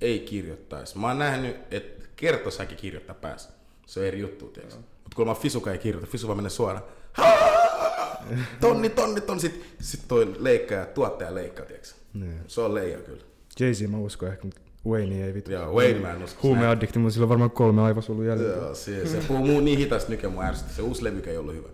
ei 0.02 0.20
kirjoittaisi. 0.20 0.98
Mä 0.98 1.08
oon 1.08 1.20
nähnyt, 1.20 1.56
että 1.72 2.08
kertosäkin 2.16 2.78
kirjoittaa 2.78 3.16
päässä. 3.16 3.50
Se 3.86 4.00
on 4.00 4.06
eri 4.06 4.20
juttu, 4.20 4.46
tiedätkö? 4.48 4.76
Mutta 4.76 5.16
kun 5.16 5.28
mä 5.28 5.34
Fisuka 5.34 5.72
ei 5.72 5.78
kirjoita, 5.78 6.08
Fisu 6.12 6.28
vaan 6.28 6.38
menee 6.38 6.50
suoraan. 6.50 6.84
"Haa! 7.14 7.38
Tonni, 8.62 8.90
tonni, 8.90 9.22
tonni. 9.22 9.42
Sitten 9.42 9.64
sit 9.82 10.02
toi 10.08 10.36
leikkaaja, 10.40 10.86
tuottaja 10.86 11.36
leikkaa, 11.36 11.66
tiedätkö? 11.66 11.90
Niin. 12.14 12.40
Se 12.48 12.62
on 12.62 12.74
leija 12.76 12.98
kyllä. 12.98 13.24
Jay-Z 13.60 13.88
mä 13.88 13.98
uskon 13.98 14.30
ehkä, 14.30 14.44
mutta 14.44 14.62
Wayne 14.88 15.26
ei 15.26 15.34
vittu. 15.34 15.52
Joo, 15.52 15.74
Wayne 15.74 16.00
mä 16.00 16.12
en 16.12 16.24
usko. 16.24 16.40
Huumeaddikti, 16.44 17.00
mutta 17.00 17.14
sillä 17.14 17.26
on 17.26 17.30
varmaan 17.30 17.52
kolme 17.52 17.82
aivosolua 17.82 18.26
jäljellä. 18.26 18.56
Joo, 18.56 18.76
se, 18.76 19.08
se 19.08 19.18
puhuu 19.28 19.46
muu 19.46 19.60
niin 19.60 19.80
hitaasti 19.80 20.12
nykyään 20.12 20.34
mun 20.34 20.44
ärsytti. 20.44 20.74
Se 20.74 20.82
uusi 20.82 21.04
levykä 21.04 21.32
ei 21.32 21.38
ollut 21.38 21.56
hyvä. 21.56 21.68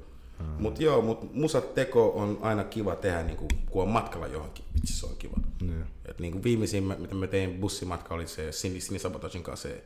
Mut 0.59 0.79
joo, 0.79 1.01
mut 1.01 1.33
musat 1.33 1.73
teko 1.73 2.09
on 2.09 2.39
aina 2.41 2.63
kiva 2.63 2.95
tehdä, 2.95 3.23
niinku, 3.23 3.47
kun 3.69 3.83
on 3.83 3.89
matkalla 3.89 4.27
johonkin. 4.27 4.65
Vitsi, 4.73 4.93
se 4.93 5.05
on 5.05 5.15
kiva. 5.19 5.37
Joo. 5.61 5.83
Et 6.05 6.19
niinku 6.19 6.43
viimeisin, 6.43 6.83
mitä 6.83 7.15
mä 7.15 7.27
tein 7.27 7.57
bussimatka, 7.59 8.13
oli 8.15 8.27
se 8.27 8.49
Cindy, 8.49 8.79
Cindy 8.79 8.99
Sabotagin 8.99 9.43
kanssa 9.43 9.69
se 9.69 9.83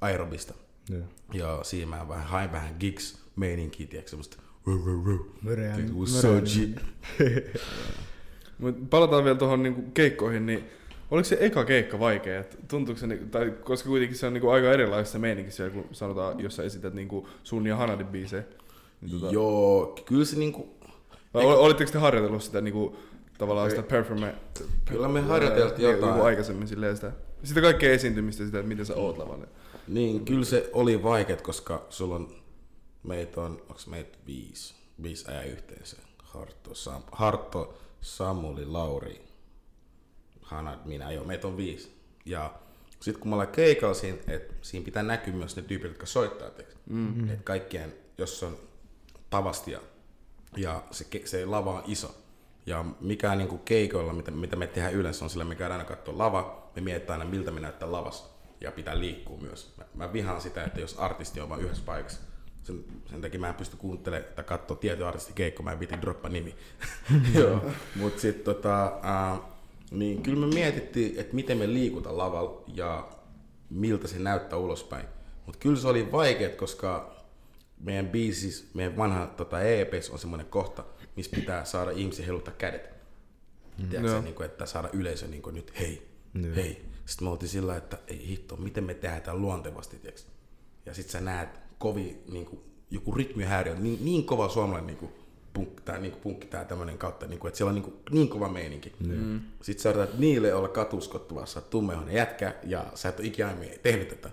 aerobista. 0.00 0.54
Joo. 0.88 1.02
Ja 1.32 1.58
siinä 1.62 1.96
mä 1.96 2.08
vähän 2.08 2.26
hain 2.26 2.52
vähän 2.52 2.76
gigs 2.80 3.18
meininkiä, 3.36 3.86
tiedätkö, 3.86 4.10
semmoista. 4.10 4.36
Mut 8.58 8.90
palataan 8.90 9.24
vielä 9.24 9.38
tuohon 9.38 9.62
niinku 9.62 9.82
keikkoihin, 9.94 10.46
niin 10.46 10.64
oliko 11.10 11.24
se 11.28 11.36
eka 11.40 11.64
keikka 11.64 11.98
vaikea? 11.98 12.44
Tuntuuko 12.68 13.00
se, 13.00 13.06
niinku- 13.06 13.26
tai 13.30 13.50
koska 13.50 13.88
kuitenkin 13.88 14.18
se 14.18 14.26
on 14.26 14.32
niinku 14.32 14.50
aika 14.50 14.72
erilaista 14.72 15.12
se 15.12 15.18
meininki 15.18 15.50
siellä, 15.50 15.72
kun 15.72 15.84
sanotaan, 15.92 16.40
jos 16.40 16.56
sä 16.56 16.62
esität 16.62 16.94
niinku 16.94 17.28
sun 17.42 17.66
ja 17.66 17.76
Hanadin 17.76 18.06
biisejä. 18.06 18.42
Niin 19.00 19.20
tota, 19.20 19.32
Joo, 19.32 19.96
kyllä 20.04 20.24
se 20.24 20.38
niinku, 20.38 20.74
vai 21.34 21.44
ol- 21.44 21.58
olitteko 21.64 21.90
te 21.90 21.98
harjoitellut 21.98 22.42
sitä 22.42 22.60
niinku, 22.60 22.96
tavallaan 23.38 23.70
sitä 23.70 23.82
performa... 23.82 24.26
Kyllä 24.84 25.08
me 25.08 25.20
harjoiteltiin 25.20 25.88
niinku 25.88 26.06
jotain. 26.06 26.22
aikaisemmin 26.22 26.68
silleen 26.68 26.96
sitä, 26.96 27.12
sitä 27.44 27.60
kaikkea 27.60 27.92
esiintymistä, 27.92 28.44
sitä, 28.44 28.58
että 28.58 28.68
miten 28.68 28.86
sä 28.86 28.94
oot 28.94 29.18
lavalla. 29.18 29.46
niin 29.88 30.24
kyllä 30.24 30.44
se 30.44 30.70
oli 30.72 31.02
vaikeet, 31.02 31.42
koska 31.42 31.86
sulla 31.88 32.14
on, 32.14 32.28
meitä 33.02 33.40
on, 33.40 33.62
onks 33.68 33.86
meitä 33.86 34.18
viisi, 34.26 34.74
viisi 35.02 35.30
äijää 35.30 35.44
yhteensä. 35.44 35.96
Hartto, 36.22 36.74
Sam, 36.74 37.02
Hartto, 37.12 37.74
Samuli, 38.00 38.66
Lauri, 38.66 39.20
Hanna, 40.50 40.78
minä, 40.84 41.12
joo, 41.12 41.24
meitä 41.24 41.46
on 41.46 41.56
viisi. 41.56 41.96
Ja 42.24 42.54
sitten 43.00 43.20
kun 43.20 43.30
me 43.30 43.34
ollaan 43.34 43.52
keikalla 43.52 43.94
siinä, 43.94 44.18
että 44.28 44.54
siinä 44.62 44.84
pitää 44.84 45.02
näkyä 45.02 45.34
myös 45.34 45.56
ne 45.56 45.62
tyypit, 45.62 45.90
jotka 45.90 46.06
soittaa, 46.06 46.48
mm-hmm. 46.86 47.30
että 47.30 47.44
kaikkien, 47.44 47.94
jos 48.18 48.42
on 48.42 48.58
tavastia 49.30 49.80
ja 50.56 50.82
se, 50.90 51.06
se 51.24 51.46
lava 51.46 51.74
on 51.74 51.82
iso. 51.86 52.14
Ja 52.66 52.84
mikä 53.00 53.34
niin 53.34 53.48
kuin 53.48 53.62
keikoilla, 53.64 54.12
mitä, 54.12 54.30
mitä 54.30 54.56
me 54.56 54.66
tehdään 54.66 54.94
yleensä, 54.94 55.24
on 55.24 55.30
sillä, 55.30 55.44
me 55.44 55.54
käydään 55.54 55.80
aina 55.80 55.88
katsoa 55.88 56.18
lava, 56.18 56.70
me 56.76 56.82
mietitään 56.82 57.20
aina 57.20 57.30
miltä 57.30 57.50
me 57.50 57.60
näyttää 57.60 57.92
lavassa 57.92 58.24
ja 58.60 58.72
pitää 58.72 58.98
liikkua 58.98 59.38
myös. 59.38 59.74
Mä, 59.76 59.84
mä 59.94 60.12
vihaan 60.12 60.40
sitä, 60.40 60.64
että 60.64 60.80
jos 60.80 60.98
artisti 60.98 61.40
on 61.40 61.48
vain 61.48 61.62
yhdessä 61.62 61.84
paikassa, 61.86 62.20
sen, 62.62 62.84
sen 63.10 63.20
takia 63.20 63.40
mä 63.40 63.48
en 63.48 63.54
pysty 63.54 63.76
kuuntelemaan 63.76 64.34
tai 64.34 64.44
katsoa 64.44 64.76
tietyn 64.76 65.06
artistin 65.06 65.34
keikko, 65.34 65.62
mä 65.62 65.72
en 65.72 65.80
viti 65.80 66.00
droppa 66.00 66.28
nimi. 66.28 66.54
Joo, 67.38 67.64
mut 67.96 68.18
sit 68.18 68.44
tota, 68.44 68.86
äh, 68.86 69.40
niin 69.90 70.22
kyllä 70.22 70.46
me 70.46 70.54
mietittiin, 70.54 71.20
että 71.20 71.34
miten 71.34 71.58
me 71.58 71.72
liikutaan 71.72 72.18
lavalla 72.18 72.64
ja 72.74 73.08
miltä 73.70 74.08
se 74.08 74.18
näyttää 74.18 74.58
ulospäin. 74.58 75.06
Mutta 75.46 75.58
kyllä 75.58 75.80
se 75.80 75.88
oli 75.88 76.12
vaikeet, 76.12 76.54
koska 76.54 77.16
meidän 77.80 78.08
biisis, 78.08 78.70
meidän 78.74 78.96
vanha 78.96 79.26
tota, 79.26 79.62
EPs 79.62 80.10
on 80.10 80.18
semmoinen 80.18 80.46
kohta, 80.46 80.84
missä 81.16 81.36
pitää 81.36 81.64
saada 81.64 81.90
ihmisen 81.90 82.24
heiluttaa 82.24 82.54
kädet. 82.54 82.90
Tiedätkö, 83.76 84.10
Joo. 84.10 84.20
niin 84.20 84.34
kuin, 84.34 84.46
että 84.46 84.66
saada 84.66 84.88
yleisö 84.92 85.28
niin 85.28 85.42
kuin, 85.42 85.54
nyt 85.54 85.78
hei, 85.80 86.08
Joo. 86.34 86.54
hei. 86.54 86.84
Sitten 87.06 87.26
me 87.26 87.30
oltiin 87.30 87.48
sillä, 87.48 87.76
että 87.76 87.98
ei 88.06 88.28
hitto, 88.28 88.56
miten 88.56 88.84
me 88.84 88.94
tehdään 88.94 89.22
tämä 89.22 89.36
luontevasti, 89.36 89.96
tiedätkö? 89.98 90.30
Ja 90.86 90.94
sitten 90.94 91.12
sä 91.12 91.20
näet 91.20 91.48
kovi, 91.78 92.22
niin 92.32 92.46
kuin, 92.46 92.60
joku 92.90 93.12
rytmihäiriö, 93.12 93.74
niin, 93.74 94.04
niin 94.04 94.24
kova 94.24 94.48
suomalainen 94.48 94.86
niin 94.86 94.96
kuin, 94.96 95.12
punk, 95.52 95.80
tää, 95.80 95.98
niin 95.98 96.12
kuin 96.12 96.22
punkki 96.22 96.46
tää 96.46 96.64
tämmönen 96.64 96.98
kautta, 96.98 97.26
niin 97.26 97.38
kuin, 97.38 97.48
että 97.48 97.58
siellä 97.58 97.68
on 97.68 97.74
niin, 97.74 97.82
kuin, 97.82 97.96
niin 98.10 98.28
kova 98.28 98.48
meininki. 98.48 98.92
Mm. 99.00 99.40
Sitten 99.62 99.82
sä 99.82 99.90
yrität 99.90 100.18
niille 100.18 100.54
olla 100.54 100.68
katuskottavaa, 100.68 101.46
sä 101.46 101.58
oot 101.58 101.70
tummehoinen 101.70 102.14
jätkä 102.14 102.54
ja 102.62 102.84
sä 102.94 103.08
et 103.08 103.18
ole 103.18 103.26
ikinä 103.26 103.46
aiemmin 103.46 103.70
tehnyt 103.82 104.08
tätä. 104.08 104.30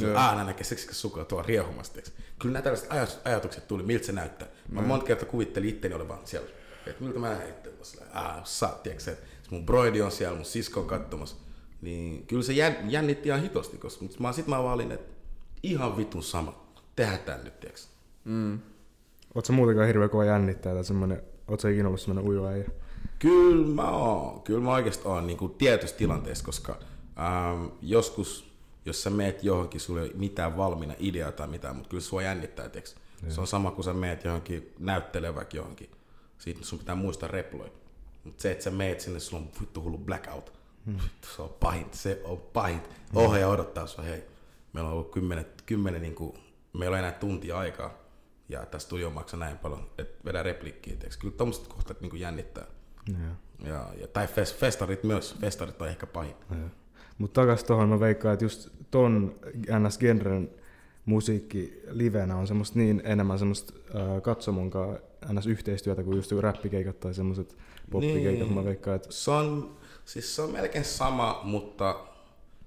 Sä 0.00 0.28
aina 0.28 0.44
näkee 0.44 0.64
seksikäs 0.64 1.00
sukua 1.00 1.24
tuolla 1.24 1.46
riehumassa. 1.46 1.92
tiiäks. 1.92 2.12
Kyllä 2.38 2.52
nämä 2.52 2.62
tällaiset 2.62 2.92
ajatus, 2.92 3.18
ajatukset 3.24 3.68
tuli, 3.68 3.82
miltä 3.82 4.06
se 4.06 4.12
näyttää. 4.12 4.48
Mä 4.68 4.82
monta 4.82 5.06
kertaa 5.06 5.28
kuvittelin 5.28 5.68
itteni 5.68 5.94
olevan 5.94 6.18
siellä. 6.24 6.48
Että 6.86 7.04
miltä 7.04 7.18
mä 7.18 7.28
näen 7.28 7.48
itse. 7.48 7.70
Ah, 8.12 8.44
sä, 8.44 8.68
tiiäks, 8.82 9.04
se, 9.04 9.18
mun 9.50 9.66
broidi 9.66 10.02
on 10.02 10.12
siellä, 10.12 10.36
mun 10.36 10.44
sisko 10.44 10.80
on 10.80 10.86
katsomassa. 10.86 11.36
Niin 11.82 12.26
kyllä 12.26 12.42
se 12.42 12.52
jän, 12.52 12.76
jännitti 12.90 13.28
ihan 13.28 13.42
hitosti, 13.42 13.78
koska 13.78 14.04
mut 14.04 14.20
mä, 14.20 14.32
sit 14.32 14.46
mä 14.46 14.62
vaan 14.62 14.74
olin, 14.74 14.92
että 14.92 15.12
ihan 15.62 15.96
vitun 15.96 16.22
sama. 16.22 16.66
Tehdään 16.96 17.18
tää 17.18 17.38
nyt, 17.42 17.60
tiiäks. 17.60 17.88
Oot 18.24 18.79
sä 19.44 19.52
muutenkaan 19.52 19.86
hirveän 19.86 20.10
kova 20.10 20.24
jännittää 20.24 20.74
tai 20.74 20.84
semmonen, 20.84 21.22
oot 21.48 21.60
sä 21.60 21.68
ikinä 21.68 21.88
ollut 21.88 22.00
semmonen 22.00 22.30
ujo 22.30 22.46
äijä? 22.46 22.64
Kyllä 23.18 23.66
mä 23.66 23.90
oon. 23.90 24.42
Kyllä 24.42 24.60
mä 24.60 24.72
oikeasti 24.72 25.08
oon 25.08 25.26
niin 25.26 25.36
kuin 25.38 25.54
tietyssä 25.54 25.96
tilanteessa, 25.96 26.44
koska 26.44 26.78
ähm, 27.18 27.66
joskus, 27.82 28.50
jos 28.84 29.02
sä 29.02 29.10
meet 29.10 29.44
johonkin, 29.44 29.80
sulla 29.80 30.00
ei 30.00 30.06
ole 30.06 30.16
mitään 30.16 30.56
valmiina 30.56 30.94
ideaa 30.98 31.32
tai 31.32 31.48
mitään, 31.48 31.76
mutta 31.76 31.90
kyllä 31.90 32.00
sua 32.00 32.22
jännittää, 32.22 32.68
tiiäks. 32.68 32.96
Se 33.28 33.40
on 33.40 33.46
sama 33.46 33.70
kuin 33.70 33.84
sä 33.84 33.94
meet 33.94 34.24
johonkin 34.24 34.72
näyttelee 34.78 35.34
vaikka 35.34 35.56
johonkin. 35.56 35.90
Siitä 36.38 36.64
sun 36.64 36.78
pitää 36.78 36.94
muistaa 36.94 37.28
reploida. 37.28 37.72
Mutta 38.24 38.42
se, 38.42 38.50
että 38.50 38.64
sä 38.64 38.70
meet 38.70 39.00
sinne, 39.00 39.20
sulla 39.20 39.42
on 39.42 39.48
vittu 39.60 39.82
hullu 39.82 39.98
blackout. 39.98 40.52
Vittu, 40.86 41.28
se 41.36 41.42
on 41.42 41.54
pahin, 41.60 41.86
se 41.92 42.20
on 42.24 42.38
pahin. 42.52 42.80
Ohjaaja 43.14 43.48
odottaa 43.48 43.86
sua, 43.86 44.04
hei. 44.04 44.24
Meillä 44.72 44.88
on 44.88 44.94
ollut 44.94 45.12
kymmenen, 45.12 45.46
kymmenen 45.66 46.02
niin 46.02 46.14
kuin, 46.14 46.32
meillä 46.72 46.94
on 46.94 46.98
enää 46.98 47.12
tuntia 47.12 47.58
aikaa. 47.58 47.99
Ja 48.50 48.66
tässä 48.66 48.86
studio 48.86 49.10
maksaa 49.10 49.40
näin 49.40 49.58
paljon, 49.58 49.90
että 49.98 50.24
vedä 50.24 50.42
replikkiä. 50.42 50.96
tiiäks. 50.96 51.16
Kyllä 51.16 51.34
tommoset 51.36 51.66
kohtat 51.68 52.00
niin 52.00 52.10
kuin 52.10 52.20
jännittää. 52.20 52.66
Joo. 53.08 53.72
Ja, 53.72 53.86
ja, 54.00 54.06
tai 54.06 54.26
fest, 54.26 54.56
festarit 54.56 55.04
myös. 55.04 55.36
Festarit 55.40 55.82
on 55.82 55.88
ehkä 55.88 56.06
pahin. 56.06 56.34
Mutta 57.18 57.40
takas 57.40 57.64
tohon 57.64 57.88
mä 57.88 58.00
veikkaan, 58.00 58.32
että 58.32 58.44
just 58.44 58.68
ton 58.90 59.34
NS-genren 59.78 60.50
musiikki 61.04 61.82
livenä 61.90 62.36
on 62.36 62.46
semmoista 62.46 62.78
niin 62.78 63.02
enemmän 63.04 63.38
semmoista 63.38 63.72
äh, 63.94 64.22
katsomonkaan 64.22 64.98
NS-yhteistyötä 65.32 66.02
kuin 66.02 66.16
just 66.16 66.32
räppikeikat 66.32 67.00
tai 67.00 67.14
semmoiset 67.14 67.56
poppikeikat. 67.90 68.46
Niin. 68.46 68.52
Mä 68.52 68.64
veikkaan, 68.64 68.96
että 68.96 69.12
Se 69.12 69.30
on, 69.30 69.76
siis 70.04 70.36
se 70.36 70.42
on 70.42 70.50
melkein 70.50 70.84
sama, 70.84 71.40
mutta 71.44 71.96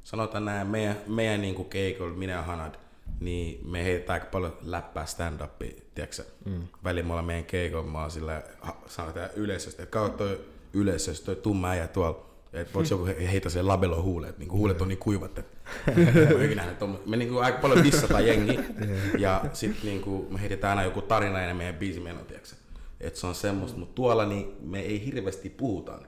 sanotaan 0.04 0.46
näin, 0.46 0.68
meidän, 0.68 0.98
meidän 1.08 1.42
niinku 1.42 1.64
keikolla, 1.64 2.14
minä 2.14 2.34
ja 2.34 2.42
Hanad, 2.42 2.76
niin 3.20 3.70
me 3.70 3.84
heitetään 3.84 4.14
aika 4.14 4.32
paljon 4.32 4.58
läppää 4.62 5.06
stand-upia, 5.06 5.82
tiedätkö 5.96 6.24
mm. 6.46 6.68
Välillä 6.84 7.08
me 7.08 7.14
ollaan 7.14 7.26
meidän 7.26 7.46
keikolla, 7.46 7.88
mä 7.88 8.02
oon 8.02 8.12
sillä, 8.12 8.44
sanotaan 8.88 9.30
yleisöstä, 9.36 9.84
että 9.84 9.94
kautta 9.94 10.18
toi 10.18 10.46
yleisöstä, 10.74 11.26
toi 11.26 11.36
tumma 11.36 11.70
äijä 11.70 11.88
tuolla, 11.88 12.26
että 12.54 12.74
voiko 12.74 12.90
joku 12.92 13.06
he- 13.06 13.32
heitä 13.32 13.50
sen 13.50 13.68
labelo 13.68 14.02
huuleen, 14.02 14.30
että 14.30 14.40
niinku 14.40 14.58
huulet 14.58 14.82
on 14.82 14.88
niin 14.88 14.98
kuivat, 14.98 15.40
että 15.40 15.58
me 17.06 17.18
niinku 17.18 17.38
aika 17.38 17.58
paljon 17.58 17.84
dissataan 17.84 18.28
jengi, 18.28 18.60
ja 19.18 19.46
sit 19.54 19.84
niinku 19.84 20.28
me 20.30 20.42
heitetään 20.42 20.78
aina 20.78 20.90
joku 20.90 21.02
tarina 21.02 21.42
ennen 21.42 21.58
meidän 21.58 21.76
biisimeno, 21.76 22.24
tiedätkö 22.24 22.56
että 23.04 23.20
se 23.20 23.28
on 23.28 23.36
semmoista, 23.36 23.80
mutta 23.80 23.96
tuolla 23.96 24.26
niin 24.26 24.56
me 24.62 24.80
ei 24.80 25.06
hirveästi 25.06 25.50
puhuta, 25.50 26.00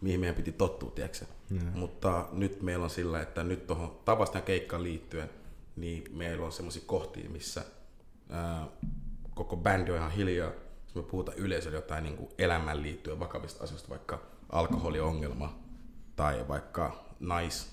mihin 0.00 0.20
meidän 0.20 0.36
piti 0.36 0.52
tottua, 0.52 0.90
tiedätkö? 0.90 1.24
Mutta 1.74 2.26
nyt 2.32 2.62
meillä 2.62 2.84
on 2.84 2.90
sillä, 2.90 3.20
että 3.20 3.44
nyt 3.44 3.66
tuohon 3.66 3.98
Tavastan 4.04 4.42
keikkaan 4.42 4.82
liittyen, 4.82 5.30
niin 5.80 6.04
meillä 6.10 6.46
on 6.46 6.52
semmoisia 6.52 6.82
kohtia, 6.86 7.30
missä 7.30 7.64
ää, 8.30 8.66
koko 9.34 9.56
bändi 9.56 9.90
on 9.90 9.96
ihan 9.96 10.10
hiljaa, 10.10 10.50
jos 10.84 10.94
me 10.94 11.02
puhutaan 11.02 11.38
yleisölle 11.38 11.76
jotain 11.76 12.04
niin 12.04 12.16
kuin 12.16 12.30
elämään 12.38 12.82
liittyen 12.82 13.20
vakavista 13.20 13.64
asioista, 13.64 13.88
vaikka 13.88 14.22
alkoholiongelma 14.52 15.58
tai 16.16 16.48
vaikka 16.48 17.04
nais, 17.20 17.70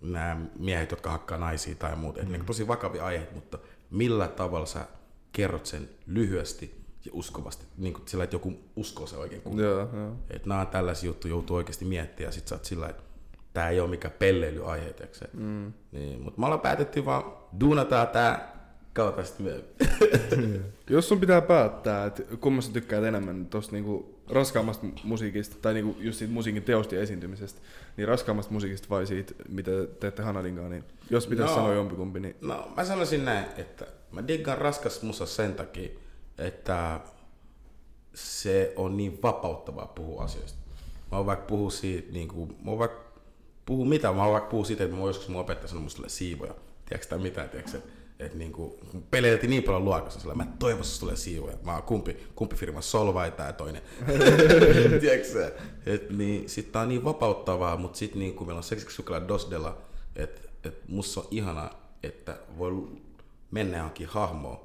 nämä 0.00 0.40
miehet, 0.58 0.90
jotka 0.90 1.10
hakkaa 1.10 1.38
naisia 1.38 1.74
tai 1.74 1.96
muuta. 1.96 2.22
Mm. 2.22 2.44
tosi 2.44 2.68
vakavia 2.68 3.04
aiheita, 3.04 3.34
mutta 3.34 3.58
millä 3.90 4.28
tavalla 4.28 4.66
sä 4.66 4.86
kerrot 5.32 5.66
sen 5.66 5.88
lyhyesti 6.06 6.82
ja 7.04 7.10
uskovasti, 7.14 7.66
niin 7.76 7.94
kuin 7.94 8.08
sillä, 8.08 8.24
että 8.24 8.34
joku 8.34 8.54
uskoo 8.76 9.06
se 9.06 9.16
oikein 9.16 9.42
kunnolla. 9.42 9.70
Joo, 9.70 9.96
joo. 9.96 10.16
Että 10.30 10.48
nämä 10.48 10.60
on 10.60 10.66
tällaisia 10.66 11.06
juttuja, 11.06 11.30
joutuu 11.30 11.56
oikeasti 11.56 11.84
miettimään 11.84 12.28
ja 12.28 12.32
sit 12.32 12.48
sä 12.48 12.54
oot 12.54 12.64
sillä 12.64 12.88
että 12.88 13.02
tää 13.52 13.68
ei 13.70 13.80
ole 13.80 13.90
mikään 13.90 14.14
pelleilyaihe. 14.18 14.94
Mm. 15.32 15.72
Niin, 15.92 16.22
mutta 16.22 16.40
me 16.40 16.46
ollaan 16.46 16.60
päätetty 16.60 17.04
vaan 17.04 17.24
duunataan 17.60 18.08
tää 18.08 18.52
kautta 18.92 19.24
sitten 19.24 19.44
myöhemmin. 19.46 20.62
Jos 20.90 21.08
sun 21.08 21.20
pitää 21.20 21.40
päättää, 21.40 22.06
että 22.06 22.22
kummasta 22.40 22.72
tykkäät 22.72 23.04
enemmän 23.04 23.46
tosta 23.46 23.72
niinku 23.72 24.18
raskaammasta 24.30 24.86
mu- 24.86 25.00
musiikista, 25.04 25.56
tai 25.62 25.74
niinku 25.74 25.96
just 26.00 26.18
siitä 26.18 26.32
musiikin 26.34 26.62
teosta 26.62 26.94
ja 26.94 27.00
esiintymisestä, 27.00 27.60
niin 27.96 28.08
raskaammasta 28.08 28.52
musiikista 28.52 28.88
vai 28.90 29.06
siitä, 29.06 29.34
mitä 29.48 29.70
teette 30.00 30.22
Hanadinkaan, 30.22 30.70
niin 30.70 30.84
jos 31.10 31.26
pitäisi 31.26 31.50
No. 31.54 31.56
sanoa 31.56 31.74
jompikumpi, 31.74 32.20
niin 32.20 32.36
No 32.40 32.72
mä 32.76 32.84
sanoisin 32.84 33.24
näin, 33.24 33.46
että 33.56 33.86
mä 34.12 34.28
diggaan 34.28 34.58
raskas 34.58 35.02
musa 35.02 35.26
sen 35.26 35.54
takia, 35.54 35.88
että 36.38 37.00
se 38.14 38.72
on 38.76 38.96
niin 38.96 39.18
vapauttavaa 39.22 39.86
puhua 39.86 40.22
asioista. 40.24 40.58
Mä 41.12 41.16
oon 41.18 41.26
vaikka 41.26 41.46
puhua 41.46 41.70
siitä, 41.70 42.12
niin 42.12 42.28
kuin, 42.28 42.56
mä 42.64 42.70
oon 42.70 42.78
vaikka 42.78 43.01
puhua 43.66 43.86
mitä, 43.86 44.12
mä 44.12 44.30
vaikka 44.30 44.50
puhua 44.50 44.64
siitä, 44.64 44.84
että 44.84 44.96
mä 44.96 45.02
joskus 45.02 45.28
mun 45.28 45.40
opettaja 45.40 45.74
musta 45.80 45.96
tulee 45.96 46.08
siivoja. 46.08 46.54
Tiedätkö 46.84 47.08
tai 47.08 47.18
mitä, 47.18 47.48
tiedätkö, 47.48 47.78
että 47.78 47.90
et 48.18 48.34
niin 48.34 48.52
kuin, 48.52 48.74
peleiltiin 49.10 49.50
niin 49.50 49.62
paljon 49.62 49.84
luokassa, 49.84 50.20
sillä 50.20 50.34
mä 50.34 50.46
toivon, 50.58 50.80
että 50.80 51.00
tulee 51.00 51.16
siivoja. 51.16 51.56
Mä 51.64 51.72
oon 51.72 51.82
kumpi, 51.82 52.16
kumpi 52.34 52.56
firma, 52.56 52.80
Solvay 52.80 53.30
tai 53.30 53.52
toinen. 53.52 53.82
tiedätkö 55.00 55.54
et, 55.86 56.10
niin, 56.10 56.48
sit 56.48 56.72
tää 56.72 56.82
on 56.82 56.88
niin 56.88 57.04
vapauttavaa, 57.04 57.76
mutta 57.76 57.98
sit 57.98 58.14
niin 58.14 58.34
kuin 58.34 58.48
meillä 58.48 58.58
on 58.58 58.64
seksiksi 58.64 58.96
sukella 58.96 59.28
Dosdella, 59.28 59.78
että 60.16 60.48
et 60.64 60.88
musta 60.88 61.20
on 61.20 61.26
ihanaa, 61.30 61.94
että 62.02 62.38
voi 62.58 62.88
mennä 63.50 63.76
johonkin 63.76 64.06
hahmoon 64.06 64.60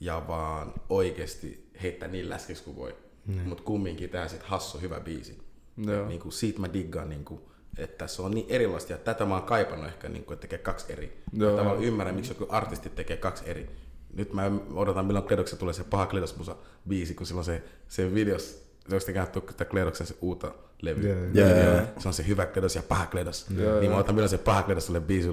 ja 0.00 0.22
vaan 0.28 0.72
oikeasti 0.88 1.70
heittää 1.82 2.08
niin 2.08 2.30
läskiksi 2.30 2.64
kuin 2.64 2.76
voi. 2.76 2.96
Mutta 3.44 3.62
kumminkin 3.62 4.10
tehdä 4.10 4.28
sit 4.28 4.42
hassu 4.42 4.78
hyvä 4.78 5.00
biisi. 5.00 5.38
Joo. 5.76 6.02
Et 6.02 6.08
Niinku, 6.08 6.30
siitä 6.30 6.60
mä 6.60 6.72
diggaan, 6.72 7.08
niinku, 7.08 7.49
että 7.78 8.06
se 8.06 8.22
on 8.22 8.30
niin 8.30 8.46
erilaista. 8.48 8.92
Ja 8.92 8.98
tätä 8.98 9.24
mä 9.24 9.34
oon 9.34 9.42
kaipannut 9.42 9.88
ehkä, 9.88 10.08
niinku, 10.08 10.32
että 10.32 10.40
tekee 10.40 10.58
kaksi 10.58 10.92
eri. 10.92 11.22
Joo. 11.32 11.56
Tavallaan 11.56 11.84
ymmärrän, 11.84 12.14
miksi 12.14 12.30
joku 12.30 12.46
artisti 12.48 12.90
tekee 12.90 13.16
kaksi 13.16 13.44
eri. 13.46 13.70
Nyt 14.14 14.32
mä 14.32 14.50
odotan, 14.74 15.06
milloin 15.06 15.26
Kledoksessa 15.26 15.56
tulee 15.56 15.74
se 15.74 15.84
paha 15.84 16.06
Kledosmusa 16.06 16.56
biisi, 16.88 17.14
kun 17.14 17.26
silloin 17.26 17.44
se, 17.44 17.62
se 17.88 18.14
videos, 18.14 18.64
se 18.88 18.94
onko 18.94 19.06
te 19.06 19.12
käynyt 19.12 19.34
sitä 19.50 19.64
Kledoksen 19.64 20.06
se 20.06 20.14
uutta 20.20 20.52
joo. 20.82 20.98
Joo, 21.32 21.48
joo, 21.48 21.58
joo. 21.58 21.80
Se 21.98 22.08
on 22.08 22.14
se 22.14 22.26
hyvä 22.26 22.46
Kledos 22.46 22.76
ja 22.76 22.82
paha 22.82 23.06
Kledos. 23.06 23.46
Joo, 23.58 23.80
niin 23.80 23.90
mä 23.90 23.96
odotan, 23.96 24.14
milloin 24.14 24.30
se 24.30 24.38
paha 24.38 24.62
Kledos 24.62 24.86
tulee 24.86 25.00
biisi. 25.00 25.28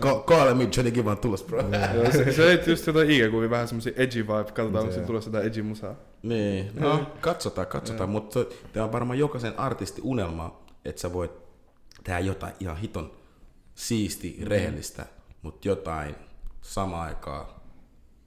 Call, 0.00 0.54
me 0.54 0.68
Johnny 0.76 0.90
Givan 0.90 1.18
tulos, 1.18 1.44
bro. 1.44 1.60
Joo, 1.94 2.12
se, 2.12 2.32
se 2.32 2.50
ei 2.50 2.60
just 2.66 2.86
jotain 2.86 3.08
IG-kuvia, 3.10 3.50
vähän 3.50 3.68
semmosia 3.68 3.92
edgy 3.96 4.18
vibe, 4.18 4.52
katsotaan 4.52 4.84
onko 4.84 4.92
se 4.92 5.00
tulossa 5.00 5.28
jotain 5.28 5.46
edgy 5.46 5.62
musaa. 5.62 5.94
Niin, 6.22 6.70
no 6.74 7.06
katsotaan, 7.20 7.66
katsotaan, 7.66 8.10
mutta 8.10 8.40
tämä 8.72 8.84
on 8.84 8.92
varmaan 8.92 9.18
jokaisen 9.18 9.58
artisti 9.58 10.00
unelma, 10.04 10.62
että 10.84 11.00
sä 11.00 11.12
voit 11.12 11.47
tehdä 12.08 12.20
jotain 12.20 12.52
ihan 12.60 12.76
hiton 12.76 13.10
siisti, 13.74 14.38
rehellistä, 14.42 15.06
mutta 15.42 15.68
jotain 15.68 16.14
samaan 16.60 17.08
aikaan, 17.08 17.46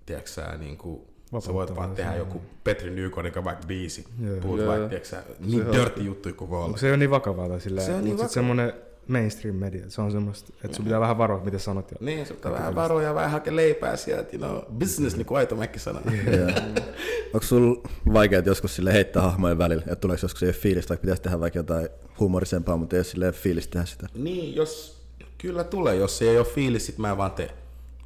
tiedätkö 0.06 0.30
sä, 0.30 0.58
niin 0.58 0.78
kuin, 0.78 1.02
sä 1.40 1.54
voit 1.54 1.76
vaan 1.76 1.96
tehdä 1.96 2.12
on. 2.12 2.18
joku 2.18 2.42
Petri 2.64 2.90
Nykonen 2.92 3.44
vaikka 3.44 3.68
biisi, 3.68 4.06
puhut 4.42 4.66
vaikka, 4.68 4.88
tiedätkö 4.90 5.10
sä, 5.10 5.24
niin 5.40 5.66
on- 5.68 5.74
dirty 5.74 6.02
juttuja 6.04 6.36
kuin 6.36 6.50
voi 6.50 6.64
olla. 6.64 6.78
Se 6.78 6.88
ole 6.90 6.98
niin 6.98 7.10
vakavaa 7.10 7.50
tai 7.50 7.62
silleen, 7.62 7.88
Se 7.88 7.94
on 7.94 8.04
niin 8.04 8.14
vakavaa. 8.18 8.34
semmonen 8.34 8.74
mainstream 9.12 9.56
media, 9.56 9.90
se 9.90 10.02
on 10.02 10.12
semmoista, 10.12 10.54
että 10.64 10.78
sun 10.78 10.86
pitää 10.86 11.00
vähän 11.00 11.18
varoa, 11.18 11.44
mitä 11.44 11.60
sanot. 11.60 11.92
Ja... 11.92 11.98
Niin, 12.00 12.26
se 12.26 12.34
pitää 12.34 12.52
vähän 12.52 12.76
varoa 12.76 13.04
ja 13.04 13.16
vähän 13.16 13.32
hakea 13.32 13.56
leipää 13.56 13.96
sieltä, 13.96 14.38
you 14.38 14.48
know, 14.48 14.78
business, 14.80 15.16
niin 15.16 15.26
kuin 15.26 15.38
Aito 15.38 15.56
Mäkki 15.56 15.80
sanoo. 15.80 16.02
Onko 17.34 17.46
sulla 17.46 17.90
vaikeaa 18.14 18.44
joskus 18.46 18.76
sille 18.76 18.94
heittää 18.94 19.24
hahmojen 19.24 19.58
välillä, 19.58 19.82
että 19.82 19.96
tuleeko 19.96 20.20
joskus 20.24 20.44
ei 20.44 20.48
ole 20.48 20.54
fiilistä, 20.54 20.90
vaikka 20.90 21.02
pitäisi 21.02 21.22
tehdä 21.22 21.40
vaikka 21.40 21.60
jotain 21.60 21.90
huumorisempaa, 22.20 22.78
mutta 22.78 22.96
ei 22.96 23.00
ole 23.00 23.04
silleen 23.04 23.34
fiilistä 23.34 23.72
tehdä 23.72 23.86
sitä? 23.86 24.08
Niin, 24.16 24.56
jos 24.56 25.02
Kyllä 25.42 25.64
tulee, 25.64 25.96
jos 25.96 26.18
se 26.18 26.30
ei 26.30 26.38
ole 26.38 26.46
fiilis, 26.46 26.86
sit 26.86 26.98
mä 26.98 27.12
en 27.12 27.18
vaan 27.18 27.32
tee. 27.32 27.54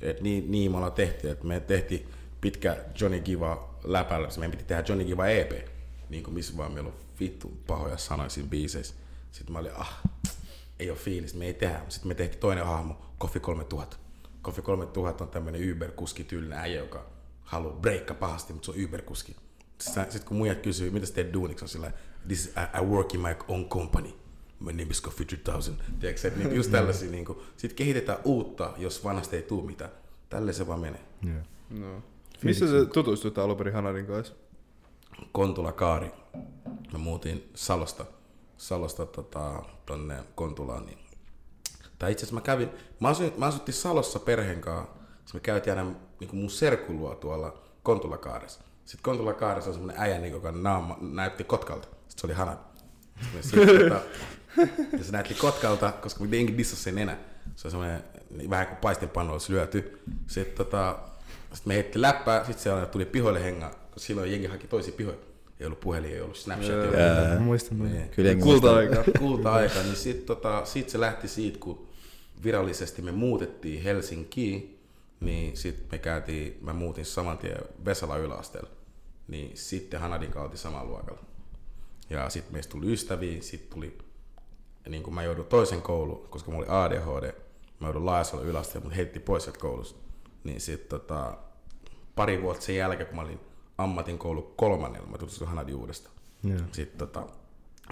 Et 0.02 0.22
niin, 0.22 0.52
niin 0.52 0.72
me 0.72 0.78
ollaan 0.78 0.94
tehty, 0.94 1.30
että 1.30 1.46
me 1.46 1.60
tehtiin 1.60 2.08
pitkä 2.42 2.78
Johnny 3.00 3.20
Giva 3.20 3.76
läpällä, 3.84 4.28
meidän 4.38 4.52
piti 4.52 4.64
tehdä 4.64 4.84
Johnny 4.88 5.06
Giva 5.06 5.28
EP, 5.28 5.52
niin 6.10 6.24
kuin 6.24 6.34
missä 6.34 6.58
vaan 6.58 6.72
meillä 6.72 6.88
on 6.88 6.96
vittu 7.20 7.58
pahoja 7.68 7.98
sanoja 7.98 8.30
siinä 8.30 8.50
biiseissä. 8.50 8.96
Sitten 9.32 9.54
mä 9.54 9.60
olin, 9.60 9.72
ah, 9.76 10.00
ei 10.80 10.90
ole 10.90 10.98
fiilis, 10.98 11.34
me 11.34 11.46
ei 11.46 11.54
tehdä. 11.54 11.82
Sitten 11.90 12.08
me 12.08 12.16
tehtiin 12.16 12.40
toinen 12.40 12.66
hahmo, 12.66 13.02
Kofi 13.18 13.40
3000. 13.40 13.98
Kofi 14.42 14.62
3000 14.62 15.24
on 15.24 15.30
tämmönen 15.30 15.62
Uber-kuski 15.62 16.24
tyylinen 16.24 16.60
äijä, 16.60 16.80
joka 16.80 17.06
haluaa 17.42 17.76
breikka 17.76 18.14
pahasti, 18.14 18.54
mutta 18.54 18.66
se 18.66 18.72
on 18.72 18.86
Uber-kuski. 18.86 19.36
Sitten 19.80 20.26
kun 20.26 20.38
muijat 20.38 20.60
kysyy, 20.62 20.92
mitä 20.92 21.06
sä 21.06 21.14
teet 21.14 21.34
duuniksi, 21.34 21.66
on 21.66 21.70
sillä 21.70 21.92
this 22.28 22.46
is, 22.46 22.48
I, 22.48 22.82
I 22.82 22.86
work 22.86 23.14
in 23.14 23.22
my 23.22 23.36
own 23.48 23.70
company. 23.70 24.10
My 24.60 24.72
name 24.72 24.92
is 24.92 25.02
Coffee 25.02 25.26
3000. 25.26 25.84
Tiedätkö, 26.00 26.28
että 26.28 26.40
niin 26.40 26.56
just 26.56 26.72
tällaisia, 26.72 27.12
niin 27.12 27.26
kuin, 27.26 27.40
sit 27.58 27.74
kehitetään 27.74 28.20
uutta, 28.24 28.74
jos 28.78 29.04
vanhasta 29.04 29.36
ei 29.36 29.42
tule 29.42 29.66
mitään. 29.66 29.92
Tälle 30.30 30.54
se 30.54 30.68
vaan 30.68 30.80
menee. 30.80 31.02
Yeah. 31.26 31.46
No. 31.70 32.04
Missä 32.44 32.68
se 32.68 32.86
tutustuit 32.86 33.38
alun 33.38 33.58
perin 33.58 33.74
Hanarin 33.74 34.06
kanssa? 34.06 34.34
Kontula 35.32 35.72
Kaari. 35.72 36.12
Me 36.94 36.98
muutin 36.98 37.50
Salosta, 37.56 38.06
Salosta 38.58 39.06
tota, 39.06 39.64
tonne 39.86 40.24
Kontulaan. 40.36 40.86
Niin. 40.86 40.98
Tai 42.00 42.12
itse 42.12 42.26
asiassa 42.26 42.36
mä 42.36 42.42
kävin, 42.42 42.70
mä, 43.00 43.10
asuin, 43.10 43.34
mä 43.38 43.46
asuttiin 43.46 43.76
Salossa 43.76 44.20
perheen 44.20 44.62
kanssa. 44.62 44.96
Me 45.34 45.40
käytiin 45.40 45.78
aina 45.78 45.92
niin 46.20 46.30
kuin 46.30 46.40
mun 46.40 46.50
serkulua 46.50 47.16
tuolla 47.16 47.58
Kontulakaaressa. 47.84 48.62
Sitten 48.86 49.04
Kontulakaaressa 49.04 49.70
on 49.70 49.74
semmonen 49.74 50.00
äijä, 50.00 50.18
niin, 50.18 50.34
joka 50.34 50.52
naama, 50.52 50.98
näytti 51.02 51.44
Kotkalta. 51.44 51.88
Sitten 51.88 52.20
se 52.20 52.28
oli 52.28 52.34
Hanan. 52.34 52.60
Sitten, 53.42 53.68
tota, 53.68 54.02
ja 54.98 55.04
se 55.04 55.12
näytti 55.12 55.34
Kotkalta, 55.34 55.92
koska 55.92 56.24
me 56.24 56.38
jengi 56.38 56.58
dissasi 56.58 56.84
sen 56.84 56.98
enää. 56.98 57.18
Se 57.56 57.68
on 57.68 57.72
semmoinen 57.72 58.04
niin 58.30 58.50
vähän 58.50 58.68
kuin 58.68 58.78
paistinpannu 58.78 59.34
olisi 59.34 59.54
lyöty. 59.54 60.02
Sitten 60.28 60.58
tota, 60.58 61.00
sit 61.54 61.66
me 61.66 61.74
heitti 61.74 62.02
läppää, 62.02 62.44
sitten 62.44 62.82
se 62.82 62.86
tuli 62.86 63.06
pihoille 63.06 63.44
hengaa, 63.44 63.70
koska 63.70 64.00
silloin 64.00 64.32
jengi 64.32 64.48
haki 64.48 64.68
toisia 64.68 64.94
pihoja. 64.98 65.18
Ei 65.60 65.66
ollut 65.66 65.80
puhelin, 65.80 66.12
ei 66.12 66.22
ollut 66.22 66.38
Snapchat. 66.38 66.70
Jaa. 66.70 67.34
Mä 67.34 67.40
muistan. 67.40 67.80
niin. 67.80 67.92
Niin. 67.92 68.10
Kyllä 68.10 68.36
Kulta-aika. 68.36 69.04
kulta-aika, 69.20 69.80
niin 69.84 69.96
sitten 69.96 70.26
tota, 70.26 70.66
sit 70.66 70.90
se 70.90 71.00
lähti 71.00 71.28
siitä, 71.28 71.60
kun 71.60 71.88
virallisesti 72.44 73.02
me 73.02 73.12
muutettiin 73.12 73.84
Helsinkiin, 73.84 74.80
niin 75.20 75.58
sitten 75.58 75.88
me 75.92 75.98
käytiin, 75.98 76.58
mä 76.62 76.74
muutin 76.74 77.06
saman 77.06 77.38
tien 77.38 77.58
Vesala 77.86 78.18
yläasteella, 78.18 78.70
niin 79.28 79.58
sitten 79.58 80.00
Hanadin 80.00 80.38
oltiin 80.38 80.58
samalla 80.58 80.90
luokalla. 80.90 81.20
Ja 82.10 82.30
sitten 82.30 82.54
meistä 82.54 82.72
tuli 82.72 82.94
ystäviä, 82.94 83.42
sitten 83.42 83.70
tuli, 83.74 83.98
niin 84.90 85.04
kun 85.04 85.14
mä 85.14 85.24
joudun 85.24 85.46
toisen 85.46 85.82
kouluun, 85.82 86.28
koska 86.30 86.52
mulla 86.52 86.66
oli 86.66 86.86
ADHD, 86.86 87.34
mä 87.80 87.88
joudun 87.88 88.06
Laajasalla 88.06 88.46
yläasteella, 88.46 88.84
mutta 88.84 88.96
heitti 88.96 89.20
pois 89.20 89.44
sieltä 89.44 89.60
koulusta. 89.60 90.00
Niin 90.44 90.62
sitten 90.62 90.90
tota, 90.90 91.38
pari 92.16 92.42
vuotta 92.42 92.66
sen 92.66 92.76
jälkeen, 92.76 93.08
kun 93.08 93.16
mä 93.16 93.22
olin 93.22 93.40
ammatin 93.78 94.18
koulu 94.18 94.42
kolmannella, 94.42 95.08
mä 95.08 95.18
tutustuin 95.18 95.50
Hanadin 95.50 95.76
uudestaan. 95.76 96.16
Joo. 96.44 96.60
Sitten 96.72 96.98
tota, 96.98 97.28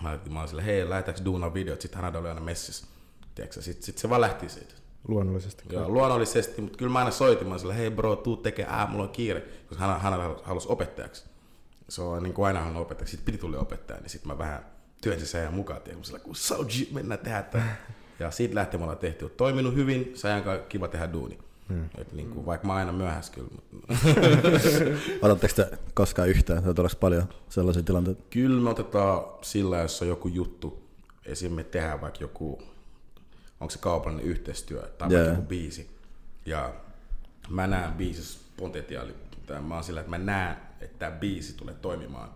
mä, 0.01 0.19
mä 0.29 0.39
olin 0.39 0.49
sille, 0.49 0.65
hei, 0.65 0.89
lähdetäänkö 0.89 1.25
duunaan 1.25 1.53
videot, 1.53 1.81
sitten 1.81 2.01
hän 2.01 2.15
oli 2.15 2.29
aina 2.29 2.41
messissä. 2.41 2.87
Tiedätkö, 3.35 3.61
sitten 3.61 3.83
sit 3.83 3.97
se 3.97 4.09
vaan 4.09 4.21
lähti 4.21 4.49
siitä. 4.49 4.73
Luonnollisesti. 5.07 5.63
Ja 5.71 5.89
luonnollisesti, 5.89 6.61
mutta 6.61 6.77
kyllä 6.77 6.91
mä 6.91 6.99
aina 6.99 7.11
soitin, 7.11 7.47
mä 7.47 7.57
sille, 7.57 7.77
hei 7.77 7.91
bro, 7.91 8.15
tuu 8.15 8.37
tekee, 8.37 8.65
ää, 8.69 8.87
mulla 8.87 9.03
on 9.03 9.09
kiire, 9.09 9.41
koska 9.69 9.85
hän, 9.85 10.01
hän 10.01 10.13
halusi 10.43 10.67
opettajaksi. 10.69 11.25
Se 11.89 12.01
on 12.01 12.23
niin 12.23 12.33
kuin 12.33 12.45
aina 12.45 12.59
halunnut 12.59 12.81
opettajaksi, 12.81 13.11
sitten 13.11 13.25
piti 13.25 13.37
tulla 13.37 13.59
opettaja, 13.59 13.99
niin 13.99 14.09
sitten 14.09 14.27
mä 14.31 14.37
vähän 14.37 14.65
työnsin 15.01 15.27
sen 15.27 15.41
ajan 15.41 15.53
mukaan, 15.53 15.81
tiedätkö, 15.81 15.99
mä 15.99 16.03
sillä, 16.03 16.19
kun 16.19 16.35
so 16.35 16.63
G, 16.63 16.91
mennään 16.91 17.19
tehdä 17.19 17.41
tämä. 17.41 17.75
Ja 18.19 18.31
siitä 18.31 18.55
lähtien 18.55 18.81
me 18.81 18.83
ollaan 18.83 18.97
tehty, 18.97 19.25
on 19.25 19.31
toiminut 19.31 19.75
hyvin, 19.75 20.11
se 20.15 20.27
ajan 20.27 20.43
kanssa 20.43 20.67
kiva 20.67 20.87
tehdä 20.87 21.13
duuni. 21.13 21.39
Mm. 21.69 21.89
Et 21.97 22.13
niin 22.13 22.29
kuin, 22.29 22.45
vaikka 22.45 22.67
mä 22.67 22.73
aina 22.73 22.91
myöhässä 22.91 23.33
kyllä, 23.33 23.49
Otatteko 25.21 25.53
te 25.55 25.77
koskaan 25.93 26.29
yhtään, 26.29 26.63
tai 26.63 26.73
tuleeko 26.73 26.97
paljon 26.99 27.29
sellaisia 27.49 27.83
tilanteita? 27.83 28.23
Kyllä 28.29 28.61
me 28.61 28.69
otetaan 28.69 29.23
sillä, 29.41 29.77
jos 29.77 30.01
on 30.01 30.07
joku 30.07 30.27
juttu, 30.27 30.83
esim. 31.25 31.51
me 31.51 31.63
tehdään 31.63 32.01
vaikka 32.01 32.23
joku, 32.23 32.61
onko 33.59 33.71
se 33.71 33.79
kaupallinen 33.79 34.25
yhteistyö 34.25 34.81
tai 34.81 35.09
vaikka 35.09 35.29
joku 35.29 35.41
biisi. 35.41 35.89
Ja 36.45 36.73
mä 37.49 37.67
näen 37.67 37.93
biisissä 37.93 38.39
potentiaali. 38.57 39.15
Tai 39.47 39.61
Mä 39.61 39.73
oon 39.73 39.83
sillä, 39.83 39.99
että 39.99 40.09
mä 40.09 40.17
näen, 40.17 40.57
että 40.81 40.99
tämä 40.99 41.11
biisi 41.11 41.53
tulee 41.57 41.75
toimimaan. 41.75 42.29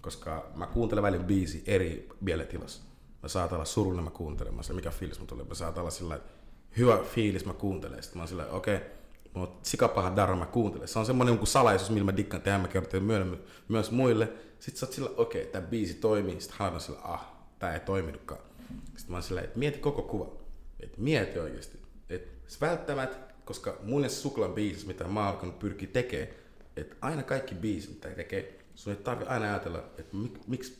Koska 0.00 0.50
mä 0.54 0.66
kuuntelen 0.66 1.02
välillä 1.02 1.24
biisi 1.24 1.62
eri 1.66 2.08
mielentilassa. 2.20 2.82
Mä 3.22 3.28
saatan 3.28 3.56
olla 3.56 3.64
surullinen, 3.64 4.04
mä 4.04 4.10
kuuntelen. 4.10 4.54
Mä 4.54 4.62
sillä, 4.62 4.76
mikä 4.76 4.90
fiilis 4.90 5.20
mä 5.20 5.26
tulee. 5.26 5.44
Mä 5.44 5.54
saatan 5.54 5.80
olla 5.80 5.90
sillä, 5.90 6.14
että 6.14 6.37
hyvä 6.76 6.98
fiilis, 6.98 7.44
mä 7.44 7.52
kuuntelen. 7.52 8.02
Sitten 8.02 8.18
mä 8.18 8.22
oon 8.22 8.28
sillä, 8.28 8.46
okei, 8.46 8.76
okay, 8.76 8.88
Mulla 9.34 9.48
on 9.48 9.58
sikapaha 9.62 10.16
darra, 10.16 10.36
mä 10.36 10.46
kuuntelen. 10.46 10.88
Se 10.88 10.98
on 10.98 11.06
semmoinen 11.06 11.46
salaisuus, 11.46 11.90
millä 11.90 12.04
mä 12.04 12.16
dikkaan 12.16 12.42
tehdä, 12.42 12.58
mä 12.58 12.68
kerron 12.68 13.02
myöhemmin 13.02 13.38
myös 13.68 13.90
muille. 13.90 14.28
Sitten 14.58 14.80
sä 14.80 14.86
oot 14.86 14.92
sillä, 14.92 15.10
okei, 15.16 15.42
okay, 15.42 15.52
tämä 15.52 15.66
biisi 15.66 15.94
toimii. 15.94 16.40
Sitten 16.40 16.58
Hanna 16.58 16.74
on 16.74 16.80
sillä, 16.80 16.98
ah, 17.02 17.26
tää 17.58 17.74
ei 17.74 17.80
toiminutkaan. 17.80 18.40
Sitten 18.84 19.06
mä 19.08 19.16
oon 19.16 19.22
sillä, 19.22 19.40
että 19.40 19.58
mieti 19.58 19.78
koko 19.78 20.02
kuva. 20.02 20.32
Että 20.80 21.00
mieti 21.00 21.38
oikeasti. 21.38 21.78
Että 22.08 22.48
välttämättä, 22.60 23.34
koska 23.44 23.78
mun 23.82 24.10
Suklan 24.10 24.52
biisissä, 24.52 24.86
mitä 24.86 25.04
mä 25.04 25.20
oon 25.20 25.28
alkanut 25.28 25.58
pyrkiä 25.58 25.88
tekemään, 25.92 26.28
että 26.76 26.96
aina 27.00 27.22
kaikki 27.22 27.54
biisit, 27.54 27.90
mitä 27.90 28.08
tekee, 28.08 28.58
sun 28.74 28.92
ei 28.92 28.98
tarvi 29.02 29.24
aina 29.24 29.46
ajatella, 29.46 29.78
että 29.98 30.16
mik, 30.16 30.38
miksi 30.46 30.78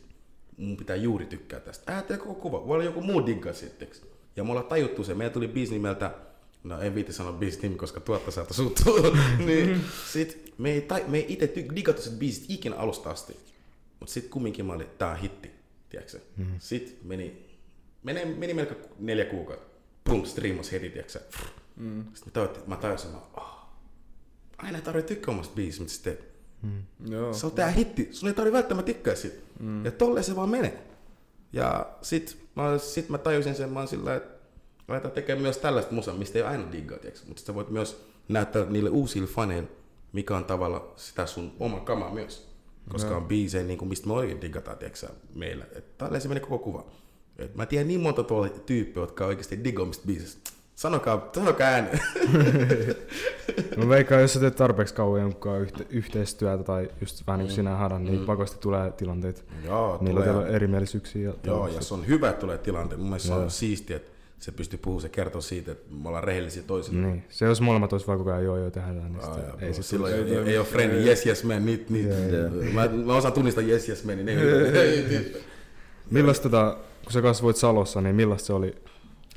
mun 0.57 0.77
pitää 0.77 0.95
juuri 0.95 1.25
tykkää 1.25 1.59
tästä. 1.59 1.91
Ajattele 1.91 2.17
koko 2.17 2.33
kuva. 2.33 2.67
Voi 2.67 2.75
olla 2.75 2.83
joku 2.83 3.01
muu 3.01 3.25
digga 3.25 3.53
sitten. 3.53 3.87
Ja 4.39 4.43
me 4.43 4.51
ollaan 4.51 4.67
tajuttu 4.67 5.03
se. 5.03 5.13
Meillä 5.13 5.33
tuli 5.33 5.47
biisi 5.47 5.73
nimeltä, 5.73 6.15
no 6.63 6.81
en 6.81 6.95
viiti 6.95 7.13
sanoa 7.13 7.33
biisin 7.33 7.61
nimi, 7.61 7.75
koska 7.75 7.99
tuotta 7.99 8.31
saattaa 8.31 8.55
suuttua. 8.55 9.17
niin 9.45 9.81
sit 10.11 10.53
me 10.57 10.71
ei, 10.71 10.81
tai, 10.81 11.03
me 11.07 11.17
ei 11.17 11.25
itse 11.29 11.53
digattu 11.75 12.01
sit 12.01 12.19
biisit 12.19 12.45
ikinä 12.47 12.75
alusta 12.75 13.09
asti. 13.09 13.37
Mutta 13.99 14.13
sitten 14.13 14.31
kumminkin 14.31 14.65
mä 14.65 14.73
olin, 14.73 14.87
tää 14.97 15.11
on 15.11 15.17
hitti. 15.17 15.51
Tiedätkö 15.89 16.19
mm. 16.37 16.45
Sitten 16.59 17.07
meni, 17.07 17.45
meni, 18.03 18.25
meni 18.25 18.53
melkein 18.53 18.79
neljä 18.99 19.25
kuukautta. 19.25 19.65
Pum, 20.03 20.25
striimas 20.25 20.71
heti, 20.71 20.89
tiedätkö 20.89 21.19
mm. 21.75 22.05
Sitten 22.13 22.49
mä 22.67 22.75
tajusin, 22.75 23.11
mä 23.11 23.17
oh, 23.37 23.59
aina 24.57 24.77
ei 24.77 24.83
tarvitse 24.83 25.13
tykkää 25.13 25.33
omasta 25.33 25.55
biisistä, 25.55 25.83
mitä 25.83 25.93
sä 25.93 26.03
teet. 26.03 26.29
Joo. 27.09 27.33
Se 27.33 27.45
on 27.45 27.51
tää 27.51 27.71
hitti. 27.71 28.09
Sun 28.11 28.29
ei 28.29 28.35
tarvi 28.35 28.51
välttämättä 28.51 28.93
tykkää 28.93 29.15
siitä. 29.15 29.37
Mm. 29.59 29.85
Ja 29.85 29.91
tolleen 29.91 30.23
se 30.23 30.35
vaan 30.35 30.49
menee. 30.49 30.88
Ja 31.53 31.89
sit 32.01 32.37
mä, 32.55 32.77
sit 32.77 33.09
mä 33.09 33.17
tajusin 33.17 33.55
sen, 33.55 33.69
mä 33.69 33.79
oon 33.79 33.87
sillä, 33.87 34.15
että 34.15 34.39
aletaan 34.87 35.13
tekemään 35.13 35.41
myös 35.41 35.57
tällaista 35.57 35.93
musaa, 35.93 36.15
mistä 36.15 36.39
ei 36.39 36.43
aina 36.43 36.71
diggaa, 36.71 36.99
tiiäks. 36.99 37.25
Mutta 37.25 37.41
sä 37.41 37.55
voit 37.55 37.69
myös 37.69 38.05
näyttää 38.27 38.65
niille 38.65 38.89
uusille 38.89 39.27
faneille, 39.27 39.69
mikä 40.13 40.37
on 40.37 40.45
tavalla 40.45 40.93
sitä 40.95 41.25
sun 41.25 41.51
oma 41.59 41.79
kamaa 41.79 42.13
myös. 42.13 42.49
Koska 42.89 43.17
on 43.17 43.25
biisejä, 43.27 43.63
niin 43.63 43.77
kuin 43.77 43.89
mistä 43.89 44.07
me 44.07 44.13
oikein 44.13 44.41
digataan, 44.41 44.77
tiiäks, 44.77 45.05
meillä. 45.35 45.65
Tälleen 45.97 46.21
se 46.21 46.27
menee 46.27 46.43
koko 46.43 46.59
kuva. 46.59 46.85
Et 47.37 47.55
mä 47.55 47.65
tiedän 47.65 47.87
niin 47.87 47.99
monta 47.99 48.23
tuolla 48.23 48.49
tyyppiä, 48.49 49.03
jotka 49.03 49.25
oikeasti 49.25 49.63
diggaa 49.63 49.85
mistä 49.85 50.07
biisistä. 50.07 50.51
Sanokaa, 50.83 51.29
sanokaa 51.35 51.67
ääneen. 51.67 51.99
Mä 53.77 53.89
veikkaan, 53.89 54.21
jos 54.21 54.33
sä 54.33 54.39
teet 54.39 54.55
tarpeeksi 54.55 54.93
kauan 54.93 55.21
jonkun 55.21 55.51
yhte- 55.67 55.85
yhteistyötä 55.89 56.63
tai 56.63 56.89
just 57.01 57.27
vähän 57.27 57.39
niin 57.39 57.47
kuin 57.47 57.55
sinä 57.55 57.75
hadan, 57.75 58.03
niin 58.05 58.19
Mm. 58.19 58.25
pakosti 58.25 58.57
tulee 58.59 58.91
tilanteita. 58.91 59.41
Joo, 59.65 59.97
Niillä 60.01 60.21
tulee. 60.21 60.35
on 60.35 60.47
erimielisyyksiä. 60.47 61.21
Ja 61.27 61.33
Joo, 61.43 61.67
ja 61.67 61.81
se 61.81 61.93
on 61.93 62.07
hyvä, 62.07 62.29
että 62.29 62.41
tulee 62.41 62.57
tilanteen. 62.57 62.99
Mun 62.99 63.09
mielestä 63.09 63.27
se 63.27 63.33
Joo. 63.33 63.43
on 63.43 63.51
siistiä, 63.51 63.95
että 63.95 64.11
se 64.39 64.51
pystyy 64.51 64.79
puhumaan, 64.81 65.01
se 65.01 65.09
kertoo 65.09 65.41
siitä, 65.41 65.71
että 65.71 65.93
me 65.93 66.07
ollaan 66.07 66.23
rehellisiä 66.23 66.63
toisille. 66.67 67.07
Niin. 67.07 67.23
Se 67.29 67.45
jos 67.45 67.61
molemmat 67.61 67.93
olisi 67.93 68.07
vaan 68.07 68.17
koko 68.19 68.31
ajan 68.31 68.43
joo 68.43 68.57
joo 68.57 68.71
tehdään, 68.71 68.95
niin 69.13 69.23
Aa, 69.23 69.33
sitten 69.33 69.67
ei 69.67 69.73
sit 69.73 69.85
silloin 69.85 70.13
ei, 70.13 70.21
ei, 70.21 70.37
ei 70.37 70.57
ole 70.57 70.65
frendi, 70.67 70.95
yes 70.95 71.25
yes 71.25 71.43
man, 71.43 71.65
nyt, 71.65 71.89
nyt. 71.89 72.09
Mä, 72.73 72.87
mä 73.05 73.13
osaan 73.15 73.33
tunnistaa 73.33 73.63
yes 73.63 73.89
yes 73.89 74.03
man, 74.05 74.25
niin 74.25 74.29
ei 74.29 75.35
Millaista 76.11 76.43
tota, 76.43 76.77
kun 77.03 77.11
sä 77.11 77.21
kasvoit 77.21 77.55
Salossa, 77.57 78.01
niin 78.01 78.15
millaista 78.15 78.47
se 78.47 78.53
oli 78.53 78.75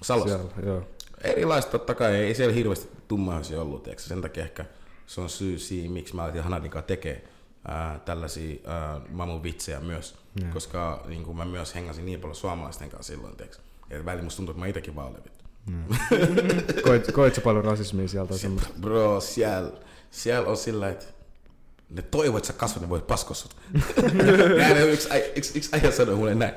Salossa. 0.02 0.28
siellä? 0.38 0.52
Joo. 0.66 0.82
Erilaista 1.22 1.70
totta 1.70 1.94
kai, 1.94 2.14
ei 2.14 2.34
siellä 2.34 2.54
hirveästi 2.54 2.88
tummaihoisia 3.08 3.62
ollut, 3.62 3.82
tiiäks. 3.82 4.04
sen 4.04 4.22
takia 4.22 4.42
ehkä 4.42 4.64
se 5.06 5.20
on 5.20 5.30
syy 5.30 5.58
siihen, 5.58 5.92
miksi 5.92 6.16
mä 6.16 6.22
aloitin 6.22 6.42
Hanadin 6.42 6.70
kanssa 6.70 6.86
tekee 6.86 7.24
ää, 7.68 8.00
tällaisia 8.04 8.56
ää, 8.66 9.00
mamun 9.10 9.42
vitsejä 9.42 9.80
myös, 9.80 10.14
Joo. 10.40 10.52
koska 10.52 11.04
niin 11.08 11.36
mä 11.36 11.44
myös 11.44 11.74
hengasin 11.74 12.04
niin 12.04 12.20
paljon 12.20 12.36
suomalaisten 12.36 12.90
kanssa 12.90 13.12
silloin, 13.12 13.36
tiiäks. 13.36 13.60
Ja 13.90 14.04
välillä 14.04 14.24
musta 14.24 14.36
tuntuu, 14.36 14.52
että 14.52 14.60
mä 14.60 14.66
itekin 14.66 14.96
vaan 14.96 15.08
olin 15.08 15.24
vittu. 15.24 15.44
Koit, 16.88 17.12
koit 17.12 17.34
sä 17.34 17.40
paljon 17.40 17.64
rasismia 17.64 18.08
sieltä? 18.08 18.34
Bro, 18.80 19.20
siellä, 19.20 19.72
siellä 20.10 20.48
on 20.48 20.56
sillä, 20.56 20.88
että 20.88 21.04
ne 21.92 22.02
toivoo, 22.02 22.38
että 22.38 22.46
sä 22.46 22.52
kasvat, 22.52 22.82
ne 22.82 22.88
voi 22.88 23.00
paskoa 23.00 23.34
sut. 23.34 23.56
yksi, 24.92 25.08
yksi, 25.36 25.58
yksi 25.58 25.70
äijä 25.72 25.90
sanoi 25.90 26.14
mulle 26.16 26.34
näin. 26.34 26.54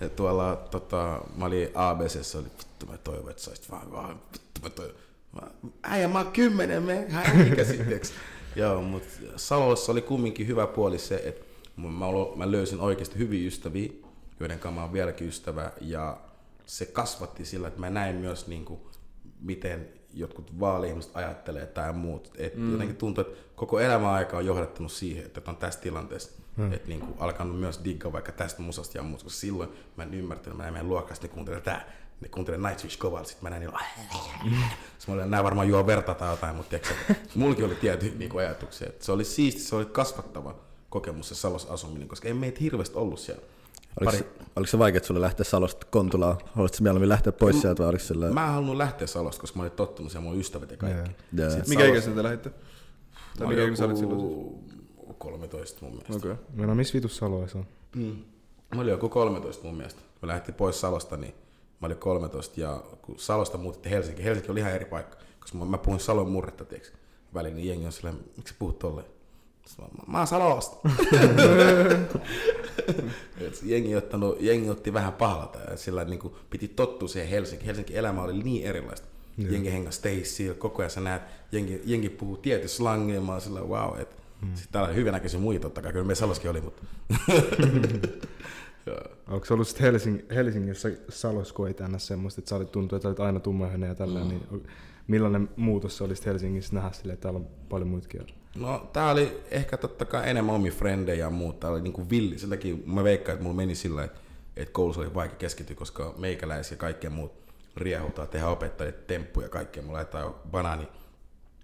Ja 0.00 0.08
tuolla, 0.08 0.56
tota, 0.70 1.20
mä 1.36 1.44
olin 1.44 1.68
ABCssä, 1.74 2.38
oli 2.38 2.46
vittu 2.58 2.86
mä 2.86 2.98
toivon, 2.98 3.30
että 3.30 3.42
sä 3.42 3.50
olisit 3.50 3.70
vaan, 3.70 3.92
vaan 3.92 4.20
vittu 4.32 4.60
mä 4.62 4.70
toivon. 4.70 4.96
Mä, 5.32 5.40
äijä, 5.82 6.08
mä 6.08 6.18
oon 6.18 6.32
kymmenen, 6.32 6.82
me 6.82 7.06
hän 7.08 7.52
ikä 7.52 7.64
sitten. 7.64 8.00
Joo, 8.56 8.82
mutta 8.82 9.08
Salossa 9.36 9.92
oli 9.92 10.02
kumminkin 10.02 10.46
hyvä 10.46 10.66
puoli 10.66 10.98
se, 10.98 11.22
että 11.24 11.44
mä, 11.76 11.88
mä, 12.36 12.50
löysin 12.50 12.80
oikeasti 12.80 13.18
hyviä 13.18 13.46
ystäviä, 13.46 13.92
joiden 14.40 14.58
kanssa 14.58 14.74
mä 14.74 14.82
oon 14.82 14.92
vieläkin 14.92 15.28
ystävä, 15.28 15.72
ja 15.80 16.18
se 16.66 16.86
kasvatti 16.86 17.44
sillä, 17.44 17.68
että 17.68 17.80
mä 17.80 17.90
näin 17.90 18.16
myös 18.16 18.46
niinku, 18.46 18.90
miten 19.40 19.88
jotkut 20.14 20.60
vaali-ihmiset 20.60 21.16
ajattelee 21.16 21.66
tai 21.66 21.92
muut. 21.92 22.30
Et 22.36 22.56
mm. 22.56 22.72
Jotenkin 22.72 22.96
tuntuu, 22.96 23.22
että 23.22 23.42
koko 23.56 23.80
elämän 23.80 24.10
aika 24.10 24.36
on 24.36 24.46
johdattanut 24.46 24.92
siihen, 24.92 25.26
että 25.26 25.40
on 25.46 25.56
tässä 25.56 25.80
tilanteessa. 25.80 26.30
Mm. 26.56 26.72
Että 26.72 26.88
niin 26.88 27.04
alkanut 27.18 27.60
myös 27.60 27.80
digga 27.84 28.12
vaikka 28.12 28.32
tästä 28.32 28.62
musasta 28.62 28.98
ja 28.98 29.02
muuta, 29.02 29.24
koska 29.24 29.40
silloin 29.40 29.70
mä 29.96 30.02
en 30.02 30.14
ymmärtänyt, 30.14 30.56
mä 30.56 30.70
meidän 30.70 30.88
luokasta, 30.88 31.26
ne 31.26 31.32
kuuntelee 31.32 31.60
tää, 31.60 31.92
ne 32.20 32.28
kuuntelee 32.28 32.68
Nightwish 32.68 32.98
kovalla, 32.98 33.24
sit 33.24 33.42
mä 33.42 33.50
näin 33.50 33.60
niin, 33.60 33.72
sitten 34.98 35.14
mä 35.14 35.14
olin, 35.14 35.30
nää 35.30 35.44
varmaan 35.44 35.68
juo 35.68 35.86
verta 35.86 36.14
tai 36.14 36.30
jotain, 36.30 36.56
mutta 36.56 36.70
tiiäksä, 36.70 36.94
mullakin 37.34 37.64
oli 37.64 37.74
tietty 37.74 38.12
niin 38.18 38.38
ajatuksia. 38.38 38.88
Että 38.88 39.04
se 39.04 39.12
oli 39.12 39.24
siisti, 39.24 39.60
se 39.60 39.76
oli 39.76 39.84
kasvattava 39.84 40.54
kokemus 40.90 41.28
se 41.28 41.34
Salos 41.34 41.66
asuminen, 41.66 42.08
koska 42.08 42.28
ei 42.28 42.34
meitä 42.34 42.58
hirveästi 42.60 42.96
ollut 42.96 43.18
siellä. 43.18 43.42
Oliko, 44.00 44.04
Pari... 44.04 44.18
se, 44.18 44.26
oliko 44.56 44.70
se 44.70 44.78
vaikea 44.78 45.00
sulle 45.04 45.20
lähteä 45.20 45.44
Salosta 45.44 45.86
Kontulaan? 45.90 46.36
Haluaisitko 46.54 46.82
mieluummin 46.82 47.08
lähteä 47.08 47.32
pois 47.32 47.56
M- 47.56 47.60
sieltä 47.60 47.82
vai 47.82 47.88
oliko 47.88 48.04
sillä... 48.04 48.30
Mä 48.30 48.46
en 48.46 48.52
halunnut 48.52 48.76
lähteä 48.76 49.06
Salosta, 49.06 49.40
koska 49.40 49.56
mä 49.56 49.62
olin 49.62 49.72
tottunut 49.72 50.12
siellä 50.12 50.28
mun 50.28 50.38
ystävät 50.38 50.70
ja 50.70 50.76
kaikki. 50.76 50.98
Yeah. 50.98 51.52
Yeah. 51.52 51.68
Mikä 51.68 51.84
ikäisenä 51.86 52.16
te 52.16 52.22
lähditte? 52.22 52.50
Tai 53.38 53.46
mikä 53.46 53.62
ikäisenä 53.62 53.86
olit 53.86 53.96
silloin? 53.96 54.68
13 55.18 55.78
mun 55.80 55.90
mielestä. 55.90 56.16
Okei. 56.16 56.30
Okay. 56.30 56.66
No 56.66 56.74
missä 56.74 56.94
vitus 56.94 57.16
Saloissa 57.16 57.58
on? 57.58 57.66
Mm. 57.96 58.16
Mä 58.74 58.80
olin 58.80 58.90
joku 58.90 59.08
13 59.08 59.64
mun 59.64 59.76
mielestä. 59.76 60.00
Kun 60.20 60.28
lähdettiin 60.28 60.54
pois 60.54 60.80
Salosta, 60.80 61.16
niin 61.16 61.34
mä 61.80 61.86
olin 61.86 61.96
13 61.96 62.60
ja 62.60 62.82
kun 63.02 63.18
Salosta 63.18 63.58
muutettiin 63.58 63.90
Helsinki, 63.90 64.24
Helsinki 64.24 64.50
oli 64.50 64.60
ihan 64.60 64.72
eri 64.72 64.84
paikka. 64.84 65.16
Koska 65.40 65.58
mä, 65.58 65.64
mä 65.64 65.78
puhuin 65.78 66.00
Salon 66.00 66.30
murretta, 66.30 66.64
tiiäks. 66.64 66.92
Välillä 67.34 67.56
niin 67.56 67.68
jengi 67.68 67.86
on 67.86 67.92
silleen, 67.92 68.18
miksi 68.36 68.54
puhut 68.58 68.78
tolleen? 68.78 69.06
Mä, 69.78 70.18
mä 70.18 70.26
Salosta. 70.26 70.88
jengi, 73.62 73.96
ottanut, 73.96 74.36
jengi 74.40 74.70
otti 74.70 74.92
vähän 74.92 75.12
pahalla 75.12 75.52
sillä 75.76 76.04
niin 76.04 76.18
kuin 76.18 76.34
piti 76.50 76.68
tottua 76.68 77.08
siihen 77.08 77.30
Helsinki. 77.30 77.66
Helsinki 77.66 77.96
elämä 77.96 78.22
oli 78.22 78.42
niin 78.42 78.66
erilaista. 78.66 79.08
Yeah. 79.38 79.52
Jengi 79.52 79.72
hengas 79.72 79.96
Stacy, 79.96 80.54
koko 80.58 80.82
ajan 80.82 80.90
sä 80.90 81.00
näet, 81.00 81.22
jengi, 81.52 81.82
jengi 81.84 82.08
puhuu 82.08 82.36
tietysti 82.36 82.76
slangia, 82.76 83.20
mä 83.20 83.40
sillä 83.40 83.60
wow, 83.60 84.00
että 84.00 84.16
mm. 84.42 84.48
sitten 84.54 84.72
täällä 84.72 84.92
hyvänäköisiä 84.92 85.40
muita 85.40 85.62
totta 85.62 85.82
kai, 85.82 85.92
kyllä 85.92 86.04
me 86.04 86.14
Saloskin 86.14 86.50
oli, 86.50 86.60
mutta 86.60 86.82
Onko 89.28 89.46
se 89.46 89.54
ollut 89.54 89.80
Helsing, 89.80 90.20
Helsingissä 90.34 90.90
Salos 91.08 91.52
koit 91.52 91.80
aina 91.80 91.98
semmoista, 91.98 92.40
että 92.40 92.48
sä 92.48 92.56
olit 92.56 92.72
tuntuu, 92.72 92.96
että 92.96 93.08
olit 93.08 93.20
aina 93.20 93.40
tummahönen 93.40 93.88
ja 93.88 93.94
tällä, 93.94 94.20
mm. 94.20 94.28
niin 94.28 94.66
millainen 95.06 95.48
muutos 95.56 95.96
se 95.96 96.04
olisi 96.04 96.26
Helsingissä 96.26 96.74
nähdä 96.74 96.92
sille, 96.92 97.12
että 97.12 97.22
täällä 97.22 97.38
on 97.38 97.46
paljon 97.68 97.88
muitakin 97.88 98.26
No 98.60 98.90
tää 98.92 99.10
oli 99.10 99.40
ehkä 99.50 99.76
totta 99.76 100.04
kai 100.04 100.30
enemmän 100.30 100.54
omi 100.54 100.70
frendejä 100.70 101.24
ja 101.24 101.30
muuta. 101.30 101.58
Tää 101.58 101.70
oli 101.70 101.80
niinku 101.80 102.10
villi. 102.10 102.38
Sen 102.38 102.50
takia 102.50 102.74
mä 102.86 103.04
veikkaan, 103.04 103.34
että 103.34 103.42
mulla 103.42 103.56
meni 103.56 103.74
sillä 103.74 104.04
että, 104.04 104.20
että 104.56 104.72
koulussa 104.72 105.00
oli 105.00 105.14
vaikea 105.14 105.36
keskittyä, 105.36 105.76
koska 105.76 106.14
meikäläisiä 106.18 106.72
ja 106.74 106.78
kaikkea 106.78 107.10
muut 107.10 107.32
riehutaan, 107.76 108.28
tehdä 108.28 108.48
opettajille 108.48 108.98
temppuja 109.06 109.44
ja 109.44 109.50
kaikkea. 109.50 109.82
Mulla 109.82 109.96
laittaa 109.96 110.42
banaani 110.50 110.88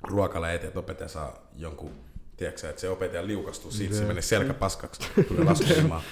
ruokalla 0.02 0.50
eteen, 0.50 0.68
että 0.68 0.80
opettaja 0.80 1.08
saa 1.08 1.48
jonkun 1.56 1.90
Tiedätkö 2.36 2.68
että 2.68 2.80
se 2.80 2.88
opettaja 2.88 3.26
liukastuu 3.26 3.70
siitä, 3.70 3.94
se 3.94 4.04
menee 4.04 4.22
selkä 4.22 4.54
paskaksi, 4.54 5.02
tulee 5.28 5.44
laskumaan. 5.44 6.02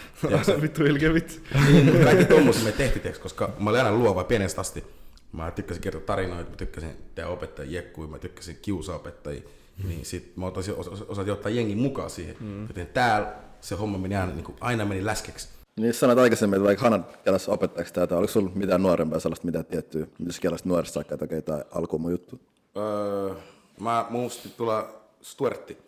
vittu 0.63 0.85
ilkeä 0.85 1.15
vittu. 1.15 1.35
Niin, 1.67 2.05
kaikki 2.05 2.25
tommosia 2.25 2.65
me 2.65 2.73
tehtiin, 2.73 3.03
tiedätkö, 3.03 3.23
koska 3.23 3.51
mä 3.59 3.71
olin 3.71 3.81
aina 3.81 3.97
luova 3.97 4.25
pienestä 4.25 4.61
asti. 4.61 4.85
Mä 5.33 5.51
tykkäsin 5.51 5.83
kertoa 5.83 6.01
tarinoita, 6.01 6.51
mä 6.51 6.57
tykkäsin 6.57 6.97
tehdä 7.15 7.29
opettajia 7.29 7.73
jekkuja, 7.73 8.09
mä 8.09 8.19
tykkäsin 8.19 8.59
kiusaopettajia. 8.63 9.43
Mm. 9.83 9.89
Niin 9.89 10.05
sit 10.07 10.37
mä 10.37 10.47
otasin, 10.47 10.75
os, 10.75 10.89
os, 10.89 11.03
osasin 11.03 11.33
ottaa 11.33 11.53
jengin 11.53 11.79
mukaan 11.79 12.11
siihen. 12.11 12.37
Mm. 12.41 12.69
Joten 12.69 12.87
täällä 12.87 13.35
se 13.61 13.75
homma 13.75 13.99
meni 13.99 14.17
aina, 14.17 14.33
niin 14.33 14.45
kuin, 14.45 14.57
aina 14.61 14.85
meni 14.85 15.05
läskeksi. 15.05 15.49
Niin 15.77 15.95
sanoit 15.95 16.19
aikaisemmin, 16.19 16.57
että 16.57 16.67
vaikka 16.67 16.85
Hanan 16.85 17.07
kelasi 17.25 17.51
opettajaksi 17.51 17.95
tätä, 17.95 18.17
oliko 18.17 18.33
sulla 18.33 18.51
mitään 18.55 18.83
nuorempaa 18.83 19.21
sellaista, 19.21 19.47
mitä 19.47 19.63
tiettyä, 19.63 20.07
mitä 20.19 20.33
sä 20.33 20.41
kelasit 20.41 20.67
nuoresta 20.67 20.95
saakka, 20.95 21.15
että 21.15 21.25
okei, 21.25 21.43
tämä 21.43 21.65
alkuun 21.71 22.03
mun 22.03 22.11
juttu? 22.11 22.41
Öö, 22.77 23.35
mä 23.81 24.07
muusti 24.11 24.49
tulla 24.57 25.03
Stuartti. 25.23 25.79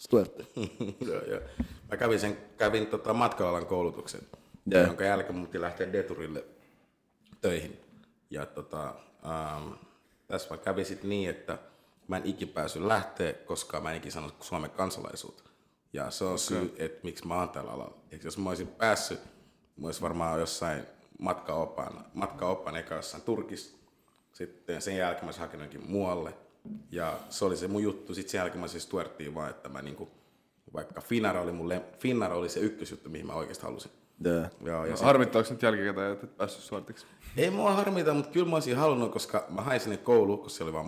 Stuartti? 0.00 0.48
joo, 1.08 1.22
joo. 1.24 1.40
Mä 1.90 1.96
kävin, 1.96 2.20
sen, 2.20 2.36
kävin 2.58 2.86
tota 2.86 3.14
matkailualan 3.14 3.66
koulutuksen, 3.66 4.20
yeah. 4.72 4.86
jonka 4.86 5.04
jälkeen 5.04 5.36
muutti 5.36 5.60
lähteä 5.60 5.92
Deturille 5.92 6.44
töihin. 7.40 7.80
Ja 8.30 8.46
tota, 8.46 8.94
ähm, 9.26 9.72
tässä 10.26 10.54
mä 10.54 10.56
kävin 10.56 10.84
sitten 10.84 11.10
niin, 11.10 11.30
että 11.30 11.58
mä 12.08 12.16
en 12.16 12.26
ikin 12.26 12.48
päässyt 12.48 12.82
lähteä, 12.82 13.32
koska 13.32 13.80
mä 13.80 13.90
en 13.90 13.96
ikin 13.96 14.12
sanonut 14.12 14.42
Suomen 14.42 14.70
kansalaisuutta. 14.70 15.50
Ja 15.92 16.10
se 16.10 16.24
on 16.24 16.30
okay. 16.30 16.38
syy, 16.38 16.74
että 16.78 17.00
miksi 17.02 17.26
mä 17.26 17.34
oon 17.34 17.48
tällä 17.48 17.70
alalla. 17.70 17.96
Et 18.10 18.24
jos 18.24 18.38
mä 18.38 18.48
olisin 18.48 18.68
päässyt, 18.68 19.20
mä 19.76 19.86
olisin 19.86 20.02
varmaan 20.02 20.40
jossain 20.40 20.82
matkaopan, 21.18 22.04
matkaopan 22.14 22.76
eka 22.76 22.94
jossain 22.94 23.22
Turkissa. 23.22 23.78
Sitten 24.32 24.82
sen 24.82 24.96
jälkeen 24.96 25.24
mä 25.24 25.28
olisin 25.28 25.42
hakenut 25.42 25.88
muualle. 25.88 26.34
Ja 26.90 27.18
se 27.30 27.44
oli 27.44 27.56
se 27.56 27.68
mun 27.68 27.82
juttu. 27.82 28.14
Sitten 28.14 28.30
sen 28.30 28.38
jälkeen 28.38 28.60
mä 28.60 28.68
siis 28.68 28.86
tuerttiin 28.86 29.34
vaan, 29.34 29.50
että 29.50 29.68
mä 29.68 29.82
niinku, 29.82 30.08
vaikka 30.74 31.00
Finnar 31.00 31.36
oli, 31.36 31.52
mulle, 31.52 31.82
Finnar 31.98 32.32
oli 32.32 32.48
se 32.48 32.60
ykkösjuttu, 32.60 33.10
mihin 33.10 33.26
mä 33.26 33.32
oikeasti 33.32 33.66
halusin. 33.66 33.90
Yeah. 34.26 34.50
Joo, 34.64 34.84
ja 34.84 34.92
no, 34.92 34.98
Harmittaako 35.02 35.50
nyt 35.50 35.62
jälkikäteen, 35.62 36.12
että 36.12 36.26
et 36.26 36.36
päässyt 36.36 36.64
suortiksi? 36.64 37.06
Ei 37.36 37.50
mua 37.50 37.72
harmita, 37.72 38.14
mutta 38.14 38.30
kyllä 38.30 38.48
mä 38.48 38.56
olisin 38.56 38.76
halunnut, 38.76 39.12
koska 39.12 39.46
mä 39.48 39.62
hain 39.62 39.80
sinne 39.80 39.96
kouluun, 39.96 40.38
koska 40.38 40.58
se 40.58 40.64
oli 40.64 40.72
vaan 40.72 40.86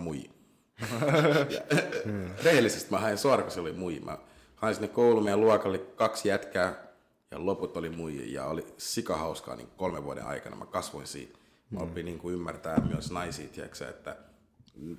rehellisesti 2.43 2.91
mä 2.91 2.99
hain 2.99 3.17
suoraan, 3.17 3.43
kun 3.43 3.51
se 3.51 3.59
oli 3.59 3.73
muija. 3.73 4.01
Mä 4.01 4.17
hain 4.55 4.75
sinne 4.75 4.87
kouluun, 4.87 5.23
meidän 5.23 5.41
luokalla 5.41 5.77
oli 5.77 5.91
kaksi 5.95 6.29
jätkää 6.29 6.91
ja 7.31 7.45
loput 7.45 7.77
oli 7.77 7.89
muija 7.89 8.23
ja 8.25 8.45
oli 8.45 8.65
sikahauskaa 8.77 9.55
niin 9.55 9.69
kolmen 9.77 10.03
vuoden 10.03 10.25
aikana. 10.25 10.55
Mä 10.55 10.65
kasvoin 10.65 11.07
siitä. 11.07 11.37
Mä 11.69 11.79
mm. 11.79 11.85
opin 11.85 12.05
niin 12.05 12.19
kuin 12.19 12.33
ymmärtää 12.33 12.81
myös 12.89 13.11
naisia, 13.11 13.47
tiiäksä, 13.47 13.89
että 13.89 14.17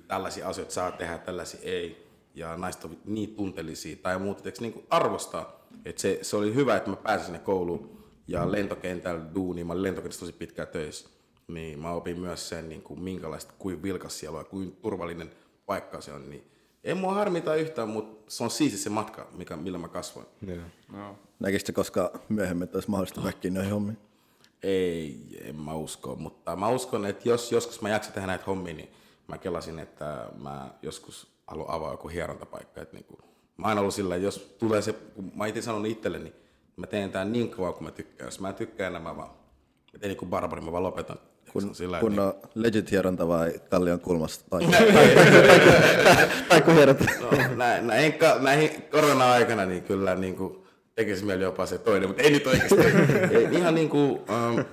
tällaisia 0.07 0.49
asioita 0.49 0.73
saa 0.73 0.91
tehdä, 0.91 1.17
tällaisia 1.17 1.59
ei. 1.63 2.07
Ja 2.35 2.57
naiset 2.57 2.83
ovat 2.83 3.05
niin 3.05 3.35
tunteellisia 3.35 3.95
tai 3.95 4.19
muuta, 4.19 4.49
niin 4.59 4.73
kuin 4.73 4.85
arvostaa. 4.89 5.67
Et 5.85 5.97
se, 5.97 6.19
se, 6.21 6.37
oli 6.37 6.55
hyvä, 6.55 6.77
että 6.77 6.89
mä 6.89 6.95
pääsin 6.95 7.25
sinne 7.25 7.39
kouluun 7.39 8.03
ja 8.27 8.51
lentokentällä 8.51 9.21
duuniin. 9.35 9.67
Mä 9.67 9.73
olin 9.73 9.83
lentokentässä 9.83 10.19
tosi 10.19 10.33
pitkään 10.33 10.67
töissä. 10.67 11.09
Niin 11.47 11.79
mä 11.79 11.91
opin 11.91 12.19
myös 12.19 12.49
sen, 12.49 12.69
niin 12.69 12.81
kuin, 12.81 12.99
minkälaista, 12.99 13.53
kuin 13.59 13.83
vilkas 13.83 14.19
siellä 14.19 14.39
on, 14.39 14.45
kuin 14.45 14.77
turvallinen 14.81 15.31
paikka 15.65 16.01
se 16.01 16.13
on. 16.13 16.29
Niin 16.29 16.51
ei 16.83 16.93
mua 16.93 17.13
harmita 17.13 17.55
yhtään, 17.55 17.89
mutta 17.89 18.31
se 18.31 18.43
on 18.43 18.51
siisti 18.51 18.77
se 18.77 18.89
matka, 18.89 19.27
mikä, 19.33 19.55
millä 19.55 19.77
mä 19.77 19.87
kasvoin. 19.87 20.27
Yeah. 20.47 20.65
No. 20.91 21.15
Näkisikö 21.39 21.71
koska 21.73 22.19
myöhemmin, 22.29 22.63
että 22.63 22.77
olisi 22.77 22.89
mahdollista 22.89 23.23
väkkiä 23.23 23.51
noihin 23.51 23.71
hommiin? 23.71 23.97
Ei, 24.63 25.19
en 25.41 25.55
mä 25.55 25.73
usko, 25.73 26.15
mutta 26.15 26.55
mä 26.55 26.69
uskon, 26.69 27.05
että 27.05 27.29
jos 27.29 27.51
joskus 27.51 27.81
mä 27.81 27.89
jaksan 27.89 28.13
tehdä 28.13 28.27
näitä 28.27 28.43
hommia, 28.47 28.73
niin 28.73 28.89
mä 29.27 29.37
kelasin, 29.37 29.79
että 29.79 30.29
mä 30.37 30.69
joskus 30.81 31.27
haluan 31.47 31.69
avaa 31.69 31.91
joku 31.91 32.07
hierontapaikka. 32.07 32.81
Että 32.81 32.95
niin 32.95 33.05
kuin, 33.05 33.19
mä 33.57 33.67
oon 33.67 33.77
ollut 33.77 33.93
sillä, 33.93 34.15
että 34.15 34.25
jos 34.25 34.55
tulee 34.59 34.81
se, 34.81 34.93
kun 34.93 35.31
mä 35.35 35.45
itse 35.45 35.61
sanon 35.61 35.85
itselleni, 35.85 36.23
niin 36.23 36.35
mä 36.75 36.87
teen 36.87 37.11
tämän 37.11 37.31
niin 37.31 37.49
kauan 37.49 37.73
kuin 37.73 37.83
mä 37.83 37.91
tykkään. 37.91 38.27
Jos 38.27 38.39
mä 38.39 38.49
en 38.49 38.55
tykkää 38.55 38.87
enää, 38.87 39.01
mä 39.01 39.17
vaan, 39.17 39.29
mä 39.93 39.99
teen 39.99 40.09
niin 40.09 40.17
kuin 40.17 40.29
barbari, 40.29 40.61
mä 40.61 40.71
vaan 40.71 40.83
lopetan. 40.83 41.17
Kun, 41.53 41.75
sillä, 41.75 41.99
kun 41.99 42.11
niin... 42.11 42.19
on 42.19 42.33
legit 42.55 42.91
hieronta 42.91 43.27
vai 43.27 43.53
kallion 43.69 43.99
kulmasta 43.99 44.45
tai, 44.49 44.61
tai 46.49 46.61
kun 46.61 46.73
hieronta. 46.73 47.05
No, 47.21 47.55
näin, 47.55 47.87
näin, 47.87 48.13
näihin 48.41 48.69
korona-aikana 48.91 49.65
niin 49.65 49.83
kyllä 49.83 50.15
niin 50.15 50.35
kuin, 50.35 50.63
tekisi 50.95 51.25
mieli 51.25 51.43
jopa 51.43 51.65
se 51.65 51.77
toinen, 51.77 52.09
mutta 52.09 52.23
ei 52.23 52.31
nyt 52.31 52.47
oikeasti. 52.47 52.75
ei, 53.37 53.47
ihan 53.51 53.75
niin 53.75 53.89
kuin, 53.89 54.11
um, 54.11 54.65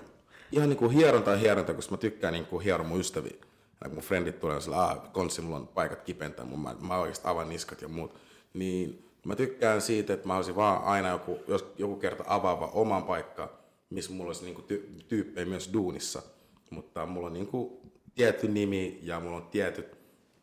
ihan 0.53 0.69
niin 0.69 0.77
kuin 0.77 0.91
hieronta 0.91 1.31
on 1.31 1.39
hieronta, 1.39 1.75
koska 1.75 1.95
mä 1.95 1.99
tykkään 1.99 2.33
niin 2.33 2.47
kuin 2.47 2.65
hieron 2.65 2.87
mun 2.87 3.01
ystäviä. 3.01 3.37
Ja 3.85 3.89
kun 3.89 3.95
mun 3.95 4.05
frendit 4.05 4.41
tulee 4.41 4.61
sillä, 4.61 4.85
ah, 4.85 5.13
kontsi, 5.13 5.41
mulla 5.41 5.57
on 5.57 5.69
paikat 5.69 6.03
kipentää, 6.03 6.45
mun, 6.45 6.61
mä, 6.61 6.77
mä 6.81 6.99
oikeasti 6.99 7.29
avan 7.29 7.49
niskat 7.49 7.83
ja 7.83 7.89
muut. 7.89 8.15
Niin 8.55 9.05
mä 9.27 9.37
tykkään 9.37 9.81
siitä, 9.81 10.13
että 10.13 10.27
mä 10.27 10.37
olisin 10.37 10.57
vaan 10.57 10.85
aina 10.85 11.09
joku, 11.09 11.39
jos, 11.49 11.67
joku 11.79 11.97
kerta 11.97 12.25
avaava 12.27 12.67
oman 12.67 13.03
paikka, 13.03 13.53
missä 13.91 14.13
mulla 14.13 14.29
olisi 14.29 14.45
niinku 14.45 14.63
ty, 14.63 14.91
tyyppejä 15.09 15.47
myös 15.47 15.71
duunissa 15.73 16.23
mutta 16.71 17.07
mulla 17.07 17.27
on 17.27 17.33
niinku 17.33 17.81
tietty 18.15 18.49
nimi 18.49 19.01
ja 19.03 19.21
mulla 19.21 19.37
on 19.37 19.47
tietyt 19.47 19.99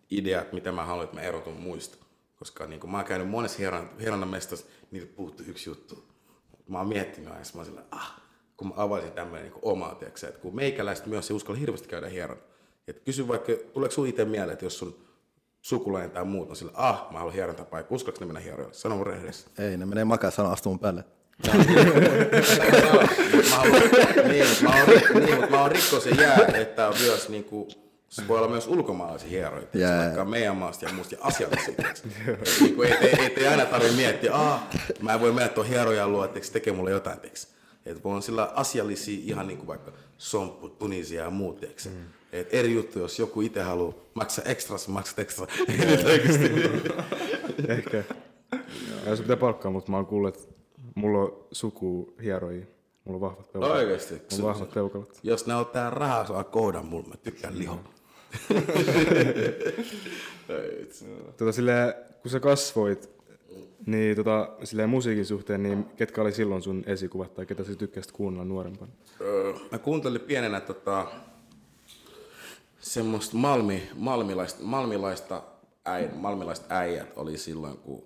ideat, 0.09 0.53
mitä 0.53 0.71
mä 0.71 0.85
haluan, 0.85 1.03
että 1.03 1.15
mä 1.15 1.21
erotun 1.21 1.53
muista. 1.53 1.97
Koska 2.35 2.67
niinku 2.67 2.87
mä 2.87 2.97
oon 2.97 3.05
käynyt 3.05 3.29
monessa 3.29 3.57
hieronnan 3.99 4.29
mestassa, 4.29 4.65
niitä 4.91 5.15
puuttuu 5.15 5.45
yksi 5.49 5.69
juttu. 5.69 6.03
Mä 6.67 6.77
oon 6.77 6.87
miettinyt 6.87 7.29
aina, 7.29 7.43
mä 7.55 7.63
sillä, 7.63 7.83
ah, 7.91 8.21
kun 8.57 8.67
mä 8.67 8.73
avaisin 8.77 9.11
tämmöinen 9.11 9.43
niinku 9.43 9.59
omaa, 9.61 9.95
tiiäksä, 9.95 10.27
että 10.27 10.39
kun 10.39 10.55
meikäläiset 10.55 11.05
myös 11.05 11.31
ei 11.31 11.35
uskalla 11.35 11.59
hirveästi 11.59 11.87
käydä 11.87 12.07
hieron. 12.07 12.37
Et 12.87 12.99
kysy 12.99 13.27
vaikka, 13.27 13.51
tuleeko 13.73 13.95
sun 13.95 14.07
itse 14.07 14.25
mieleen, 14.25 14.53
että 14.53 14.65
jos 14.65 14.79
sun 14.79 14.95
sukulainen 15.61 16.11
tai 16.11 16.25
muut 16.25 16.49
on 16.49 16.55
sillä, 16.55 16.71
ah, 16.75 17.11
mä 17.11 17.17
haluan 17.17 17.35
hierontapaikka, 17.35 17.95
uskallatko 17.95 18.25
ne 18.25 18.27
mennä 18.27 18.39
hieroille? 18.39 18.73
Sano 18.73 18.95
mun 18.95 19.07
rehellisesti. 19.07 19.63
Ei, 19.63 19.77
ne 19.77 19.85
menee 19.85 20.05
makaa 20.05 20.31
sanoa 20.31 20.51
astuu 20.51 20.77
päälle 20.77 21.03
niin, 24.27 24.45
mä 24.63 24.69
oon, 24.69 24.89
niin, 25.25 25.35
mutta 25.35 25.51
mä 25.51 25.61
oon 25.61 25.71
rikko 25.71 25.99
se 25.99 26.09
jää, 26.09 26.47
että 26.53 26.87
on 26.87 26.93
myös 26.99 27.29
niin 27.29 27.43
kuin, 27.43 27.69
se 28.09 28.27
voi 28.27 28.37
olla 28.37 28.47
myös 28.47 28.67
ulkomaalaisia 28.67 29.29
hieroita, 29.29 29.77
yeah. 29.77 30.05
vaikka 30.05 30.25
meidän 30.25 30.57
maasta 30.57 30.85
ja 30.85 30.93
muista 30.93 31.15
ja 31.15 31.19
asiallisia. 31.21 31.73
niin 32.61 32.83
ei, 32.83 32.93
ei, 32.93 33.15
ei, 33.19 33.33
ei, 33.37 33.47
aina 33.47 33.65
tarvitse 33.65 33.95
miettiä, 33.95 34.33
ah, 34.33 34.63
mä 35.01 35.13
en 35.13 35.19
voi 35.19 35.31
mennä 35.31 35.49
tuon 35.49 35.67
hierojan 35.67 36.11
luo, 36.11 36.25
että 36.25 36.39
tekee 36.53 36.73
mulle 36.73 36.91
jotain. 36.91 37.19
Teksi. 37.19 37.47
Että 37.85 38.03
voi 38.03 38.15
on 38.15 38.21
sillä 38.21 38.51
asiallisia 38.55 39.19
ihan 39.23 39.47
niin 39.47 39.57
kuin 39.57 39.67
vaikka 39.67 39.91
somppu, 40.17 40.69
tunisia 40.69 41.23
ja 41.23 41.29
muut, 41.29 41.61
mm. 41.61 41.91
Et 42.31 42.53
eri 42.53 42.73
juttu, 42.73 42.99
jos 42.99 43.19
joku 43.19 43.41
itse 43.41 43.61
haluaa 43.61 43.93
maksaa 44.13 44.45
ekstra, 44.45 44.77
sä 44.77 44.91
maksat 44.91 45.19
ekstra. 45.19 45.47
Nyt 45.67 46.05
oikeasti. 46.05 46.51
Ehkä. 47.67 48.03
Ja 49.05 49.15
se 49.15 49.21
pitää 49.21 49.37
palkkaa, 49.37 49.71
mutta 49.71 49.91
mä 49.91 49.97
oon 49.97 50.05
kuullut, 50.05 50.35
että 50.35 50.56
mulla 50.97 51.19
on 51.19 51.47
suku 51.51 52.13
hierojia. 52.23 52.65
Mulla 53.05 53.17
on 53.17 53.21
vahvat 53.21 53.51
peukalot. 53.51 53.75
Oikeesti? 53.77 54.13
Mulla 54.31 54.43
on 54.47 54.53
vahvat 54.53 54.73
peukalot. 54.73 55.19
Jos 55.23 55.47
ne 55.47 55.55
ottaa 55.55 55.89
rahaa, 55.89 56.27
saa 56.27 56.43
kohdan 56.43 56.85
mulle. 56.85 57.07
Mä 57.07 57.15
tykkään 57.17 57.59
liho. 57.59 57.79
Tota, 61.37 61.51
silleen, 61.51 61.93
kun 62.21 62.31
sä 62.31 62.39
kasvoit, 62.39 63.09
niin 63.85 64.15
tota, 64.15 64.49
silleen 64.63 64.89
musiikin 64.89 65.25
suhteen, 65.25 65.63
niin 65.63 65.85
ketkä 65.95 66.21
oli 66.21 66.31
silloin 66.31 66.61
sun 66.61 66.83
esikuvat 66.85 67.33
tai 67.33 67.45
ketä 67.45 67.63
sä 67.63 67.75
tykkäsit 67.75 68.11
kuunnella 68.11 68.45
nuorempana? 68.45 68.91
Öö, 69.21 69.53
mä 69.71 69.77
kuuntelin 69.77 70.21
pienenä 70.21 70.61
tota, 70.61 71.07
semmoista 72.79 73.37
malmi, 73.37 73.89
malmilaista, 73.95 74.63
malmilaista, 74.63 75.43
äi, 75.85 76.09
malmilaista 76.15 76.65
äijät 76.69 77.13
oli 77.15 77.37
silloin, 77.37 77.77
kun 77.77 78.03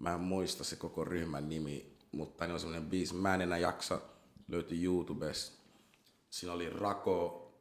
mä 0.00 0.14
en 0.14 0.20
muista 0.20 0.64
se 0.64 0.76
koko 0.76 1.04
ryhmän 1.04 1.48
nimi, 1.48 1.91
mutta 2.12 2.46
ne 2.46 2.52
on 2.52 2.60
semmoinen 2.60 2.90
biisi, 2.90 3.14
mä 3.14 3.34
en 3.34 3.40
enää 3.40 3.58
jaksa, 3.58 4.00
löytyi 4.48 4.84
YouTubesta. 4.84 5.62
Siinä 6.30 6.52
oli 6.52 6.70
Rako, 6.70 7.52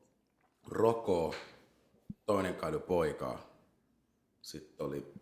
Roko, 0.68 1.36
toinen 2.26 2.56
kaidu 2.56 2.80
poikaa. 2.80 3.42
Sitten 4.42 4.86
oli, 4.86 5.14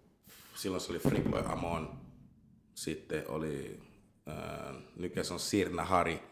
silloin 0.55 0.81
se 0.81 0.91
oli 0.91 0.99
Frickboy 0.99 1.43
Amon, 1.45 2.01
sitten 2.75 3.29
oli, 3.29 3.79
ää, 4.25 4.73
nykyään 4.95 5.25
se 5.25 5.33
on 5.33 5.39
Sirna 5.39 5.85
Hari, 5.85 6.23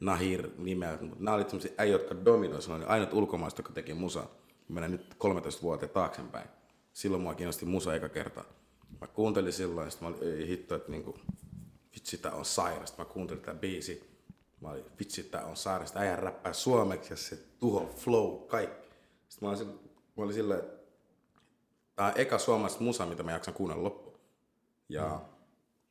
Nahir 0.00 0.50
nimeltä, 0.58 1.04
mutta 1.04 1.24
nämä 1.24 1.34
olivat 1.34 1.50
sellaisia 1.50 1.74
äijä, 1.78 1.92
jotka 1.92 2.24
dominoi, 2.24 2.62
se 2.62 2.72
oli 2.72 2.84
ainut 2.84 3.12
ulkomaista, 3.12 3.60
joka 3.60 3.72
teki 3.72 3.94
musa. 3.94 4.26
Mennään 4.68 4.92
nyt 4.92 5.14
13 5.18 5.62
vuotta 5.62 5.88
taaksepäin. 5.88 6.48
Silloin 6.92 7.22
mua 7.22 7.34
kiinnosti 7.34 7.66
musa 7.66 7.94
eka 7.94 8.08
kerta. 8.08 8.44
Mä 9.00 9.06
kuuntelin 9.06 9.52
silloin, 9.52 9.90
sitten 9.90 10.08
mä 10.08 10.16
olin, 10.16 10.38
ei 10.38 10.48
hitto, 10.48 10.74
että 10.74 10.90
niinku, 10.90 11.18
vitsi, 11.94 12.18
tää 12.18 12.32
on 12.32 12.44
sairasta. 12.44 13.02
Mä 13.02 13.04
kuuntelin 13.04 13.42
tätä 13.42 13.58
biisi. 13.58 14.14
Mä 14.60 14.70
olin, 14.70 14.84
vitsi, 14.98 15.22
tää 15.22 15.44
on 15.44 15.56
sairasta. 15.56 15.98
Äijä 15.98 16.16
räppää 16.16 16.52
suomeksi 16.52 17.12
ja 17.12 17.16
se 17.16 17.36
tuho, 17.58 17.94
flow, 17.96 18.46
kaikki. 18.46 18.88
Sitten 19.28 19.48
mä 19.48 19.54
olin, 19.54 19.68
mä 20.16 20.24
olin 20.24 20.34
silleen, 20.34 20.60
että 20.60 20.76
tää 21.96 22.06
on 22.06 22.12
eka 22.16 22.38
suomalaista 22.38 22.84
musa, 22.84 23.06
mitä 23.06 23.22
mä 23.22 23.32
jaksan 23.32 23.54
kuunnella 23.54 23.84
loppuun. 23.84 24.18
Ja 24.88 25.20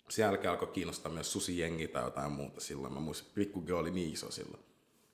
sen 0.10 0.24
jälkeen 0.24 0.52
alkoi 0.52 0.68
kiinnostaa 0.68 1.12
myös 1.12 1.32
susijengi 1.32 1.88
tai 1.88 2.04
jotain 2.04 2.32
muuta 2.32 2.62
silloin. 2.62 2.94
Mä 2.94 3.00
muistin, 3.00 3.32
Pikku 3.36 3.64
oli 3.74 3.92
niin 3.92 4.14
iso 4.14 4.32
silloin. 4.32 4.64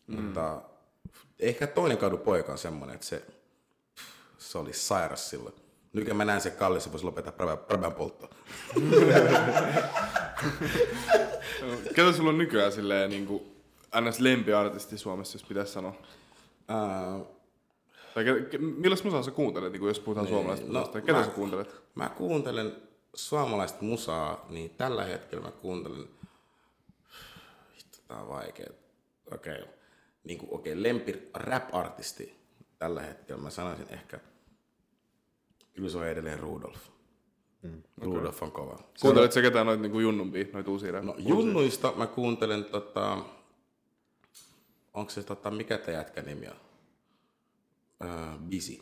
Mm. 0.07 0.21
Mutta 0.21 0.61
ehkä 1.39 1.67
toinen 1.67 1.97
kadu 1.97 2.17
poika 2.17 2.51
on 2.51 2.57
semmoinen, 2.57 2.95
että 2.95 3.07
se, 3.07 3.25
se 4.37 4.57
oli 4.57 4.73
sairas 4.73 5.29
silloin. 5.29 5.55
Nykyään 5.93 6.17
mä 6.17 6.25
näen 6.25 6.41
sen 6.41 6.51
kallis, 6.51 6.83
se 6.83 6.91
voisi 6.91 7.05
lopettaa 7.05 7.57
präbän 7.57 7.93
polttoa. 7.93 8.29
Ketä 11.95 12.11
sulla 12.11 12.29
on 12.29 12.37
nykyään 12.37 12.71
silleen 12.71 13.09
niin 13.09 13.25
kuin 13.25 13.43
ns. 14.01 14.19
lempiartisti 14.19 14.97
Suomessa, 14.97 15.35
jos 15.35 15.43
pitäisi 15.43 15.71
sanoa? 15.71 15.93
Ää, 16.67 17.19
Tai 18.13 18.23
ke, 18.23 18.41
ke, 18.41 18.57
millaista 18.57 19.05
musaa 19.05 19.23
sä 19.23 19.31
kuuntelet, 19.31 19.71
niin 19.71 19.79
kuin 19.79 19.87
jos 19.87 19.99
puhutaan 19.99 20.27
suomalaisesta 20.27 20.71
no, 20.71 20.79
musasta? 20.79 21.01
Ketä 21.01 21.19
mä- 21.19 21.25
sä 21.25 21.31
kuuntelet? 21.31 21.75
Mä 21.95 22.09
kuuntelen 22.09 22.75
suomalaista 23.13 23.83
musaa, 23.83 24.45
niin 24.49 24.69
tällä 24.69 25.03
hetkellä 25.03 25.43
mä 25.43 25.51
kuuntelen... 25.51 26.07
Vittu, 27.75 27.97
tää 28.07 28.21
on 28.21 28.29
vaikea. 28.29 28.69
Okei. 29.33 29.53
Okay. 29.53 29.67
Niin 30.23 30.39
kuin, 30.39 30.49
okei, 30.53 30.73
okay, 30.73 30.83
lempi 30.83 31.29
rap-artisti 31.33 32.35
tällä 32.79 33.01
hetkellä 33.01 33.41
mä 33.41 33.49
sanoisin 33.49 33.87
ehkä... 33.89 34.19
Kyllä 35.73 35.89
se 35.89 35.97
on 35.97 36.07
edelleen 36.07 36.39
Rudolf. 36.39 36.79
Mm. 37.63 37.83
Rudolf 38.01 38.43
on 38.43 38.51
kova. 38.51 38.79
Kuuntelet 39.01 39.31
sä 39.31 39.41
ketään 39.41 39.65
noita 39.65 39.83
niin 39.83 40.01
junnumpia, 40.01 40.45
noita 40.53 40.71
uusia 40.71 40.91
rap? 40.91 41.03
No, 41.03 41.15
junnuista 41.17 41.93
mä 41.95 42.07
kuuntelen 42.07 42.65
tota... 42.65 43.17
Onko 44.93 45.09
se 45.11 45.23
tota, 45.23 45.51
mikä 45.51 45.77
tämä 45.77 45.97
jätkä 45.97 46.21
nimi 46.21 46.47
on? 46.47 46.55
Uh, 48.03 48.39
Busy. 48.49 48.73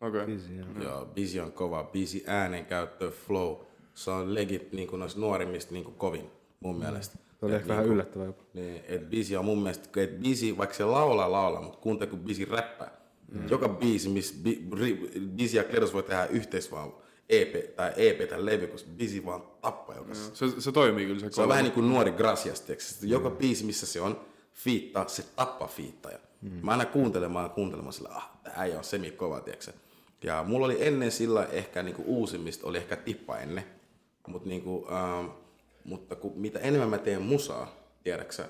Okei. 0.00 0.22
Okay. 0.22 0.34
Easy, 0.34 0.54
joo. 0.54 0.82
Joo, 0.82 1.06
Busy 1.06 1.40
on 1.40 1.52
kova. 1.52 1.84
Busy 1.84 2.22
äänenkäyttö, 2.26 3.10
flow. 3.10 3.56
Se 3.94 4.10
on 4.10 4.34
legit 4.34 4.72
niin 4.72 4.88
kuin 4.88 5.00
noista 5.00 5.20
nuorimmista 5.20 5.72
niin 5.72 5.84
kuin 5.84 5.96
kovin 5.96 6.30
mun 6.60 6.78
mielestä. 6.78 7.18
Se 7.40 7.46
oli 7.46 7.52
Et 7.52 7.56
ehkä 7.56 7.68
vähän 7.68 7.82
niinku- 7.82 7.94
yllättävää 7.94 8.26
jopa. 8.26 8.42
Niin, 8.54 8.82
et 8.88 9.10
Busy 9.10 9.36
on 9.36 9.44
mun 9.44 9.58
mielestä, 9.58 10.00
että 10.02 10.28
Busy, 10.28 10.56
vaikka 10.56 10.76
se 10.76 10.84
laulaa 10.84 11.32
laulaa, 11.32 11.62
mutta 11.62 11.78
kuuntele 11.78 12.10
kun 12.10 12.20
Busy 12.20 12.44
räppää. 12.44 13.00
Mm. 13.32 13.48
Joka 13.48 13.68
biisi, 13.68 14.08
missä 14.08 14.34
Busy 15.36 15.56
ja 15.56 15.64
Kledos 15.64 15.92
voi 15.94 16.02
tehdä 16.02 16.26
yhteis 16.26 16.72
vaan 16.72 16.92
EP 17.30 17.76
tai 17.76 17.92
EP 17.96 18.28
tai 18.28 18.46
levy, 18.46 18.66
koska 18.66 18.90
Busy 18.98 19.24
vaan 19.24 19.42
tappaa 19.60 19.96
jokaisessa. 19.96 20.34
Se, 20.34 20.60
se 20.60 20.72
toimii 20.72 21.06
kyllä 21.06 21.20
se, 21.20 21.30
Se 21.30 21.42
on 21.42 21.48
vähän 21.48 21.64
niin 21.64 21.72
kuin 21.72 21.88
nuori 21.88 22.12
Gracias? 22.12 22.64
Joka 23.02 23.30
biisi, 23.30 23.64
missä 23.64 23.86
se 23.86 24.00
on 24.00 24.20
fiitta, 24.54 25.04
se 25.08 25.22
tappaa 25.36 25.68
fiittaja. 25.68 26.18
Mm. 26.42 26.60
Mä 26.62 26.70
aina 26.70 26.84
kuuntelemaan 26.84 27.50
kuuntelemaan 27.50 27.92
sillä, 27.92 28.08
ah, 28.08 28.30
tää 28.42 28.52
äijä 28.56 28.78
on 28.78 28.84
semi 28.84 29.10
kova, 29.10 29.40
tiiäks? 29.40 29.70
Ja 30.22 30.44
mulla 30.48 30.66
oli 30.66 30.86
ennen 30.86 31.12
sillä 31.12 31.46
ehkä 31.46 31.82
niinku 31.82 32.02
uusimmista, 32.06 32.66
oli 32.66 32.78
ehkä 32.78 32.96
tippa 32.96 33.38
ennen. 33.38 33.64
Mut 34.26 34.44
niinku, 34.44 34.86
ähm, 34.92 35.26
mutta 35.84 36.16
kun, 36.16 36.32
mitä 36.36 36.58
enemmän 36.58 36.88
mä 36.88 36.98
teen 36.98 37.22
musaa, 37.22 37.76
tiedäksä, 38.04 38.48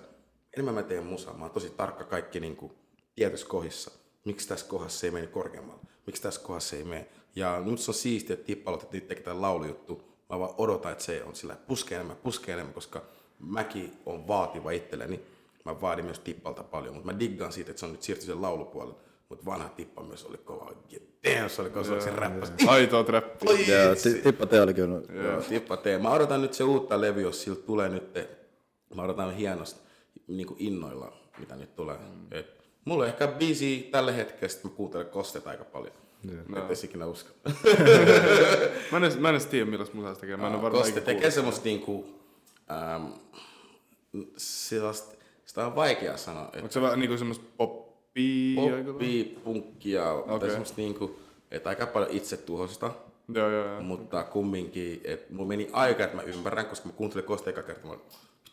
enemmän 0.56 0.74
mä 0.74 0.82
teen 0.82 1.04
musaa, 1.04 1.34
mä 1.34 1.44
oon 1.44 1.50
tosi 1.50 1.70
tarkka 1.70 2.04
kaikki 2.04 2.40
niinku 2.40 2.74
tietyssä 3.14 3.46
kohdissa. 3.46 3.90
Miksi 4.24 4.48
tässä 4.48 4.66
kohdassa 4.66 4.98
se 4.98 5.06
ei 5.06 5.10
mene 5.10 5.26
korkeammalle? 5.26 5.82
Miksi 6.06 6.22
tässä 6.22 6.40
kohdassa 6.40 6.70
se 6.70 6.76
ei 6.76 6.84
mene? 6.84 7.08
Ja 7.36 7.60
nyt 7.60 7.78
se 7.78 7.90
on 7.90 7.94
siistiä, 7.94 8.34
että 8.34 8.46
tippalot, 8.46 8.82
että 8.82 8.96
nyt 8.96 9.08
tekee 9.08 9.32
laulujuttu. 9.32 10.02
Mä 10.30 10.38
vaan 10.38 10.54
odotan, 10.58 10.92
että 10.92 11.04
se 11.04 11.24
on 11.24 11.34
sillä 11.34 11.56
puskee 11.56 11.96
enemmän, 11.96 12.16
puskee 12.16 12.52
enemmän, 12.52 12.74
koska 12.74 13.02
mäkin 13.38 13.92
on 14.06 14.28
vaativa 14.28 14.70
itselleni. 14.70 15.20
Mä 15.64 15.80
vaadin 15.80 16.04
myös 16.04 16.18
tippalta 16.18 16.62
paljon, 16.62 16.94
mutta 16.94 17.12
mä 17.12 17.18
diggaan 17.18 17.52
siitä, 17.52 17.70
että 17.70 17.80
se 17.80 17.86
on 17.86 17.92
nyt 17.92 18.02
siirtynyt 18.02 18.26
sen 18.34 18.42
laulupuolelle. 18.42 18.94
Mutta 19.28 19.44
vanha 19.44 19.68
tippa 19.68 20.02
myös 20.02 20.24
oli 20.24 20.38
kova. 20.38 20.72
Damn, 21.24 21.50
se 21.50 21.62
oli 21.62 21.70
kova, 21.70 22.00
se 22.00 22.10
räppäsi. 22.10 22.52
Aitoa 22.66 23.04
Joo, 23.68 23.94
ti- 24.02 24.20
tippa 24.22 24.46
te 24.46 24.60
oli 24.60 24.74
kyllä. 24.74 25.22
Joo, 25.22 25.42
tippa 25.42 25.76
tee. 25.76 25.98
Mä 25.98 26.10
odotan 26.10 26.42
nyt 26.42 26.54
se 26.54 26.64
uutta 26.64 27.00
levy, 27.00 27.20
jos 27.20 27.42
siltä 27.42 27.62
tulee 27.62 27.88
nyt. 27.88 28.14
Mä 28.94 29.02
odotan 29.02 29.34
hienosti 29.34 29.80
niin 30.28 30.46
kuin 30.46 30.56
innoilla, 30.60 31.12
mitä 31.38 31.56
nyt 31.56 31.76
tulee. 31.76 31.96
Mm. 31.96 32.26
Et, 32.30 32.46
mulla 32.84 33.04
on 33.04 33.08
ehkä 33.08 33.26
biisi 33.26 33.88
tällä 33.92 34.12
hetkellä, 34.12 34.48
sit 34.48 34.64
mä 34.64 34.70
kuuntelen 34.70 35.06
kosteet 35.06 35.46
aika 35.46 35.64
paljon. 35.64 35.94
Joo. 36.24 36.58
Et 36.58 36.64
edes 36.66 36.84
ikinä 36.84 37.06
usko. 37.06 37.30
Mä 38.92 38.96
en, 38.96 39.04
edes- 39.04 39.18
mä 39.18 39.28
en 39.28 39.34
edes 39.34 39.46
tiedä, 39.46 39.66
millaista 39.70 39.96
musaa 39.96 40.14
se 40.14 40.20
tekee. 40.20 40.36
Mä 40.36 40.46
en 40.46 40.52
ole 40.52 40.62
varmaan 40.62 40.82
Koste 40.82 41.00
ikinä 41.00 41.14
tekee 41.14 41.30
semmoista 41.30 41.64
niinku, 41.64 42.06
ähm, 42.70 43.06
sellaista, 44.36 45.16
sitä 45.44 45.66
on 45.66 45.74
vaikea 45.76 46.16
sanoa. 46.16 46.50
Et 46.52 46.62
Onko 46.62 46.70
se 46.72 46.80
vähän 46.80 46.98
niinku 47.00 47.18
semmoista 47.18 47.44
poppia? 47.56 47.90
aika 48.60 48.72
lailla? 48.72 48.92
poppi, 48.92 49.38
punkkia, 49.44 50.12
okay. 50.12 50.38
tai 50.38 50.48
semmoista 50.48 50.76
niinku, 50.76 51.20
että 51.50 51.68
aika 51.68 51.86
paljon 51.86 52.10
itsetuhosta. 52.10 52.90
Joo, 53.34 53.50
joo, 53.50 53.66
joo. 53.66 53.80
Mutta 53.82 54.22
kumminkin, 54.22 55.00
että 55.04 55.34
mulla 55.34 55.48
meni 55.48 55.68
aika, 55.72 56.04
että 56.04 56.16
mä 56.16 56.22
ymmärrän, 56.22 56.66
koska 56.66 56.88
mä 56.88 56.92
kuuntelin 56.92 57.24
Kosta 57.24 57.50
eka 57.50 57.62
kertaa, 57.62 57.96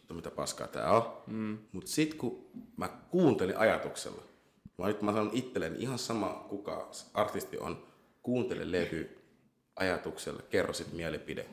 vittu 0.08 0.14
mitä 0.14 0.32
paskaa 0.32 0.68
tää 0.68 0.92
on. 0.92 1.04
Mm. 1.28 1.58
Mutta 1.72 1.92
sit 1.92 2.14
kun 2.14 2.46
mä 2.78 2.90
kuuntelin 3.10 3.58
ajatuksella, 3.58 4.22
mä 4.78 4.88
nyt 4.88 5.02
mä 5.02 5.12
sanon 5.12 5.30
itselleni 5.34 5.76
ihan 5.80 6.00
sama 6.00 6.46
kuka 6.50 6.90
artisti 7.14 7.58
on, 7.58 7.84
kuuntele 8.24 8.72
levy 8.72 9.18
ajatuksella, 9.76 10.42
kerro 10.50 10.74
sit 10.74 10.94
mielipide. 10.94 11.46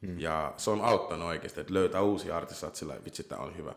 Mm. 0.00 0.20
Ja 0.20 0.54
se 0.56 0.70
on 0.70 0.80
auttanut 0.80 1.28
oikeasti, 1.28 1.60
että 1.60 1.74
löytää 1.74 2.02
uusia 2.02 2.36
artisteja, 2.36 2.68
että 2.68 2.78
sillä 2.78 3.04
vitsi 3.04 3.24
tää 3.24 3.38
on 3.38 3.56
hyvä. 3.56 3.74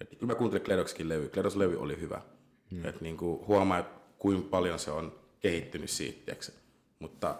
Et 0.00 0.08
kyllä 0.10 0.32
mä 0.32 0.34
kuuntelin 0.34 0.64
Kledokskin 0.64 1.08
levy, 1.08 1.28
Kledos 1.28 1.56
levy 1.56 1.76
oli 1.80 2.00
hyvä. 2.00 2.20
Mm. 2.70 2.84
Että 2.84 3.00
niinku 3.00 3.44
huomaa, 3.48 3.78
että 3.78 4.00
kuinka 4.18 4.48
paljon 4.50 4.78
se 4.78 4.90
on 4.90 5.12
kehittynyt 5.40 5.90
siitä, 5.90 6.24
tiiäksä. 6.24 6.52
Mutta 6.98 7.34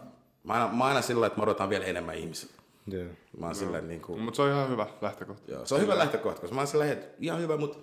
mä 0.45 0.53
aina, 0.53 0.69
mä 0.73 0.85
aina 0.85 1.03
sillä 1.03 1.27
että 1.27 1.39
mä 1.39 1.43
odotan 1.43 1.71
vielä 1.71 1.85
enemmän 1.85 2.15
ihmisiltä. 2.15 2.55
Joo. 2.87 3.09
Mä 3.39 3.47
oon 3.47 3.55
sillä 3.55 3.81
niin 3.81 4.01
kuin, 4.01 4.21
Mutta 4.21 4.37
se 4.37 4.43
on 4.43 4.51
ihan 4.51 4.71
hyvä 4.71 4.87
lähtökohta. 5.01 5.51
joo, 5.53 5.67
se 5.67 5.75
on 5.75 5.81
hyvä 5.81 5.99
lähtökohta, 5.99 6.41
koska 6.41 6.55
mä 6.55 6.61
oon 6.61 6.69
sillä 6.69 6.93
että 6.93 7.17
ihan 7.21 7.41
hyvä, 7.41 7.57
mutta 7.57 7.79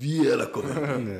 vielä 0.00 0.46
kovempi. 0.46 1.10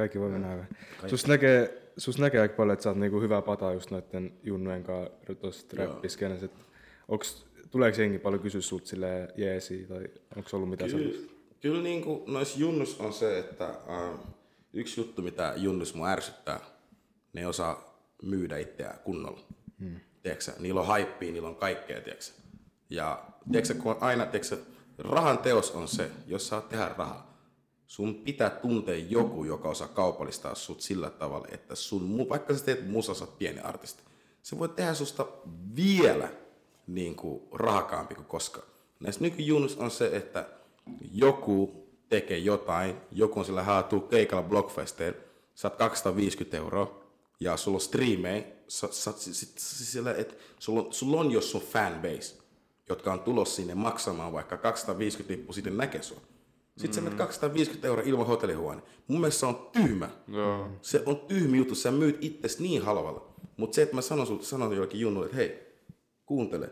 Kaikki 0.00 0.20
voi 0.20 0.30
mennä 0.30 0.48
hyvin. 0.48 0.66
Sus 1.06 1.26
näkee, 1.26 1.90
sus 1.96 2.18
näkee 2.18 2.40
aika 2.40 2.54
paljon, 2.54 2.72
että 2.72 2.82
sä 2.82 2.90
oot 2.90 2.98
niinku 2.98 3.20
hyvä 3.20 3.42
pata 3.42 3.72
just 3.72 3.90
noiden 3.90 4.32
junnujen 4.42 4.84
kanssa 4.84 5.34
tuosta 5.34 5.76
räppiskenessä. 5.76 6.48
Onks, 7.08 7.46
tuleeko 7.70 8.00
jengi 8.00 8.18
paljon 8.18 8.42
kysyä 8.42 8.60
sut 8.60 8.86
silleen 8.86 9.28
jeesi 9.36 9.86
tai 9.88 10.08
onko 10.36 10.50
ollut 10.52 10.70
mitään 10.70 10.90
Kyllä, 10.90 11.12
sellaista? 11.12 11.34
kyllä 11.60 11.82
niin 11.82 12.02
kuin 12.02 12.22
noissa 12.32 12.58
junnus 12.58 13.00
on 13.00 13.12
se, 13.12 13.38
että 13.38 13.64
äh, 13.64 14.18
yksi 14.72 15.00
juttu, 15.00 15.22
mitä 15.22 15.52
junnus 15.56 15.94
mua 15.94 16.08
ärsyttää, 16.08 16.60
ne 17.32 17.46
osaa 17.46 18.00
myydä 18.22 18.58
itseään 18.58 18.98
kunnolla. 19.04 19.40
Hmm. 19.80 20.00
Tiedätkö, 20.22 20.52
niillä 20.58 20.80
on 20.80 20.86
haippia, 20.86 21.32
niillä 21.32 21.48
on 21.48 21.56
kaikkea, 21.56 22.00
tiedätkö. 22.00 22.32
Ja 22.90 23.24
tiedätkö, 23.52 23.74
kun 23.74 23.92
on 23.92 23.98
aina, 24.00 24.26
tiedätkö, 24.26 24.56
rahan 24.98 25.38
teos 25.38 25.70
on 25.70 25.88
se, 25.88 26.10
jos 26.26 26.48
saat 26.48 26.68
tehdä 26.68 26.90
rahaa, 26.98 27.29
sun 27.90 28.14
pitää 28.14 28.50
tuntea 28.50 28.96
joku, 28.96 29.44
joka 29.44 29.68
osaa 29.68 29.88
kaupallistaa 29.88 30.54
sut 30.54 30.80
sillä 30.80 31.10
tavalla, 31.10 31.46
että 31.50 31.74
sun, 31.74 32.28
vaikka 32.28 32.54
sä 32.54 32.64
teet 32.64 32.88
musa, 32.88 33.14
sä 33.14 33.24
oot 33.24 33.38
pieni 33.38 33.60
artisti, 33.60 34.02
se 34.42 34.58
voi 34.58 34.68
tehdä 34.68 34.94
susta 34.94 35.26
vielä 35.76 36.28
niin 36.86 37.16
kuin 37.16 37.42
rahakaampi 37.52 38.14
kuin 38.14 38.26
koskaan. 38.26 38.66
Näissä 39.00 39.20
nykyjunnus 39.20 39.76
on 39.76 39.90
se, 39.90 40.16
että 40.16 40.48
joku 41.12 41.86
tekee 42.08 42.38
jotain, 42.38 42.96
joku 43.12 43.38
on 43.38 43.44
sillä 43.44 43.62
haatu 43.62 44.00
keikalla 44.00 44.48
Blockfesteillä, 44.48 45.18
saat 45.54 45.76
250 45.76 46.56
euroa, 46.56 47.00
ja 47.40 47.56
sulla 47.56 47.76
on 47.76 47.80
striimejä, 47.80 48.44
sillä, 48.68 50.14
et, 50.14 50.38
sulla, 50.58 50.82
on, 50.82 50.92
sulla 50.92 51.20
on 51.20 51.30
jos 51.30 51.50
sun 51.50 51.62
fanbase, 51.62 52.36
jotka 52.88 53.12
on 53.12 53.20
tulossa 53.20 53.56
sinne 53.56 53.74
maksamaan 53.74 54.32
vaikka 54.32 54.56
250 54.56 55.32
lippua, 55.32 55.52
sitten 55.52 55.76
näkee 55.76 56.02
sua. 56.02 56.20
Sitten 56.80 56.94
sä 56.94 57.00
menet 57.00 57.18
250 57.18 57.88
euroa 57.88 58.04
ilman 58.06 58.26
hotellihuone. 58.26 58.82
Mun 59.08 59.20
mielestä 59.20 59.40
se 59.40 59.46
on 59.46 59.68
tyhmä. 59.72 60.10
Joo. 60.28 60.68
Se 60.82 61.02
on 61.06 61.16
tyhmä 61.16 61.56
juttu, 61.56 61.74
sä 61.74 61.90
myyt 61.90 62.18
itses 62.20 62.60
niin 62.60 62.82
halvalla. 62.82 63.26
Mutta 63.56 63.74
se, 63.74 63.82
että 63.82 63.94
mä 63.94 64.02
sanon, 64.02 64.26
sul, 64.26 64.38
sanon 64.38 64.74
jollekin 64.74 65.00
junnulle, 65.00 65.26
että 65.26 65.36
hei, 65.36 65.76
kuuntele, 66.26 66.70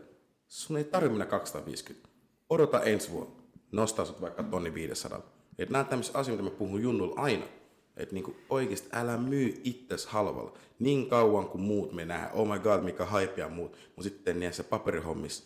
sun 0.49 0.77
ei 0.77 0.85
tarvitse 0.85 1.13
mennä 1.13 1.27
250. 1.27 2.09
Odota 2.51 2.83
ensi 2.83 3.11
vuonna. 3.11 3.33
Nostaa 3.73 4.05
sut 4.05 4.21
vaikka 4.21 4.43
tonni 4.43 4.75
500. 4.75 5.23
Että 5.59 5.73
nämä 5.73 5.85
tämmöisiä 5.85 6.15
asioita, 6.15 6.43
mitä 6.43 6.55
mä 6.55 6.59
puhun 6.59 6.83
junnulla 6.83 7.21
aina. 7.21 7.45
Että 7.97 8.15
niinku 8.15 8.37
oikeasti 8.51 8.89
älä 8.93 9.17
myy 9.17 9.61
itses 9.65 10.07
halvalla. 10.07 10.59
Niin 10.79 11.09
kauan 11.09 11.49
kuin 11.49 11.63
muut 11.63 11.93
me 11.93 12.05
nähdään, 12.05 12.33
oh 12.35 12.49
my 12.49 12.59
god, 12.59 12.83
mikä 12.83 13.05
hype 13.05 13.41
ja 13.41 13.49
muut. 13.49 13.73
Mutta 13.73 14.03
sitten 14.03 14.41
näissä 14.41 14.65
paperihommissa 14.65 15.45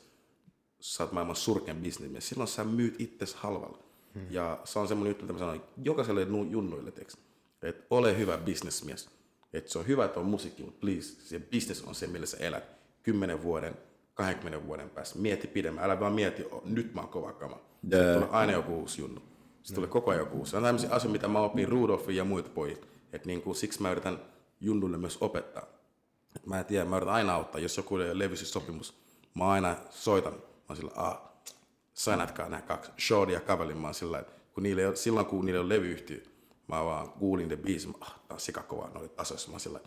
sä 0.80 1.04
oot 1.04 1.12
maailman 1.12 1.36
surkein 1.36 1.76
bisnesmies. 1.76 2.28
Silloin 2.28 2.48
sä 2.48 2.64
myyt 2.64 3.00
itses 3.00 3.34
halvalla. 3.34 3.78
Hmm. 4.14 4.26
Ja 4.30 4.60
se 4.64 4.78
on 4.78 4.88
semmoinen 4.88 5.10
juttu, 5.10 5.24
mitä 5.24 5.32
mä 5.32 5.38
sanoin 5.38 5.60
jokaiselle 5.84 6.24
nu- 6.24 6.50
junnuille, 6.50 6.90
tiiäks, 6.90 7.16
että 7.62 7.84
ole 7.90 8.18
hyvä 8.18 8.38
bisnesmies. 8.38 9.10
Että 9.52 9.70
se 9.70 9.78
on 9.78 9.86
hyvä, 9.86 10.04
että 10.04 10.20
on 10.20 10.26
musiikki, 10.26 10.62
mutta 10.62 10.80
please, 10.80 11.14
se 11.20 11.38
business 11.38 11.82
on 11.82 11.94
se, 11.94 12.06
millä 12.06 12.26
sä 12.26 12.36
elät 12.36 12.64
10 13.02 13.42
vuoden, 13.42 13.76
20 14.14 14.66
vuoden 14.66 14.90
päästä. 14.90 15.18
Mieti 15.18 15.46
pidemmän, 15.46 15.84
älä 15.84 16.00
vaan 16.00 16.12
mieti, 16.12 16.44
nyt 16.64 16.94
mä 16.94 17.00
oon 17.00 17.10
kova 17.10 17.32
kama. 17.32 17.58
Yeah. 17.92 18.04
Jää. 18.04 18.14
Tulee 18.14 18.28
aina 18.30 18.52
joku 18.52 18.74
uusi 18.74 19.00
junnu. 19.00 19.22
Se 19.62 19.74
tulee 19.74 19.88
koko 19.88 20.10
ajan 20.10 20.20
joku 20.20 20.38
uusi. 20.38 20.50
Se 20.50 20.56
on 20.56 20.62
tämmöisiä 20.62 20.90
asioita, 20.90 21.12
mitä 21.12 21.28
mä 21.28 21.40
opin 21.40 21.68
Rudolfin 21.68 22.16
ja 22.16 22.24
muilta 22.24 22.50
pojilta. 22.54 22.86
Että 23.12 23.26
niinku, 23.26 23.54
siksi 23.54 23.82
mä 23.82 23.90
yritän 23.90 24.18
junnulle 24.60 24.98
myös 24.98 25.18
opettaa. 25.20 25.66
Et 26.36 26.46
mä 26.46 26.58
en 26.58 26.64
tiedä, 26.64 26.84
mä 26.84 26.96
yritän 26.96 27.14
aina 27.14 27.34
auttaa, 27.34 27.60
jos 27.60 27.76
joku 27.76 27.96
ei 27.96 28.10
ole 28.10 28.18
levysysopimus. 28.18 28.94
Mä 29.34 29.48
aina 29.48 29.76
soitan, 29.90 30.32
mä 30.32 30.38
oon 30.68 30.76
sillä, 30.76 30.90
ah, 30.96 31.20
sanatkaa 31.94 32.48
nämä 32.48 32.62
kaksi, 32.62 32.92
Shorty 33.06 33.32
ja 33.32 33.40
Kavelin, 33.40 33.76
mä 33.76 33.86
oon 33.86 33.94
sillä, 33.94 34.24
kun 34.54 34.64
ole, 34.86 34.96
silloin 34.96 35.26
kun 35.26 35.44
niillä 35.44 35.60
on 35.60 35.68
levyyhtiö, 35.68 36.22
mä 36.68 36.84
vaan 36.84 37.10
kuulin 37.10 37.48
ne 37.48 37.56
biisin, 37.56 37.90
mä, 37.90 37.96
ah, 38.00 38.20
tää 38.28 38.34
on 38.34 38.40
sikakovaa 38.40 38.90
noita 38.94 39.16
tasoissa, 39.16 39.48
mä 39.48 39.52
oon 39.52 39.60
sillä, 39.60 39.80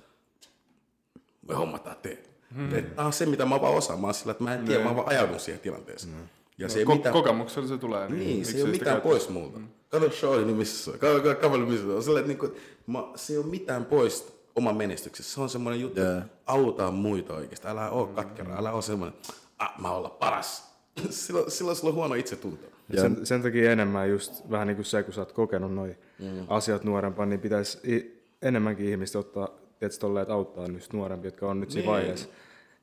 me 1.47 1.55
hommataan 1.55 1.97
te. 2.01 2.23
Hmm. 2.55 2.69
Tää 2.95 3.05
on 3.05 3.13
se, 3.13 3.25
mitä 3.25 3.45
mä 3.45 3.61
vaan 3.61 3.73
osaan, 3.73 3.99
mä 3.99 4.07
oon 4.07 4.13
sillä, 4.13 4.31
että 4.31 4.43
mä 4.43 4.53
en 4.53 4.65
tiedä, 4.65 4.83
mä 4.83 4.89
oon 4.89 4.95
vaan 4.95 5.07
ajaudun 5.09 5.39
siihen 5.39 5.61
tilanteeseen. 5.61 6.13
Hmm. 6.13 6.27
Ja 6.57 6.69
se 6.69 6.79
ei 6.79 6.85
Ko- 6.85 6.95
mitään, 6.95 7.13
kokemuksella 7.13 7.67
se 7.67 7.77
tulee. 7.77 8.09
niin, 8.09 8.37
miksi 8.37 8.51
se 8.51 8.57
ei 8.57 8.63
ole 8.63 8.71
mitään 8.71 8.95
käyttää? 8.95 9.11
pois 9.11 9.29
multa. 9.29 9.59
Mm. 9.59 9.67
Kato 9.89 10.11
Shorty, 10.11 10.45
niin 10.45 10.57
missä 10.57 10.83
se 10.83 10.91
on. 10.91 10.99
Kato, 10.99 11.35
kato 11.41 11.57
missä 11.57 11.85
se 11.85 11.91
on. 11.91 12.03
Sillä, 12.03 12.19
että 12.19 12.27
niinku, 12.27 12.55
mä, 12.87 13.03
se 13.15 13.33
ei 13.33 13.37
ole 13.37 13.45
mitään 13.45 13.85
pois 13.85 14.33
oman 14.55 14.77
menestyksestä. 14.77 15.33
Se 15.33 15.41
on 15.41 15.49
semmoinen 15.49 15.81
juttu, 15.81 16.01
että 16.01 16.25
autaa 16.45 16.91
muita 16.91 17.33
oikeasti. 17.33 17.67
Älä 17.67 17.89
oo 17.89 18.07
katkera, 18.07 18.57
älä 18.57 18.71
oo 18.71 18.81
semmoinen, 18.81 19.19
ah, 19.59 19.73
mä 19.79 19.87
oon 19.87 19.97
olla 19.97 20.09
paras. 20.09 20.74
Silloin, 21.09 21.51
silloin 21.51 21.77
sulla 21.77 21.89
on 21.89 21.95
huono 21.95 22.15
itsetunto. 22.15 22.67
Sen, 23.01 23.25
sen 23.25 23.41
takia 23.41 23.71
enemmän 23.71 24.09
just 24.09 24.49
vähän 24.51 24.67
niin 24.67 24.75
kuin 24.75 24.85
se, 24.85 25.03
kun 25.03 25.13
sä 25.13 25.21
oot 25.21 25.31
kokenut 25.31 25.73
noi 25.73 25.95
mm. 26.19 26.45
asiat 26.47 26.83
nuorempana, 26.83 27.29
niin 27.29 27.39
pitäisi 27.39 27.79
enemmänkin 28.41 28.85
ihmistä 28.85 29.19
ottaa, 29.19 29.49
tietysti 29.79 30.01
tolleen, 30.01 30.21
että 30.21 30.33
auttaa 30.33 30.67
nyt 30.67 30.93
nuorempia, 30.93 31.27
jotka 31.27 31.49
on 31.49 31.59
nyt 31.59 31.71
siinä 31.71 31.85
Niin. 31.85 31.91
vaiheessa. 31.91 32.29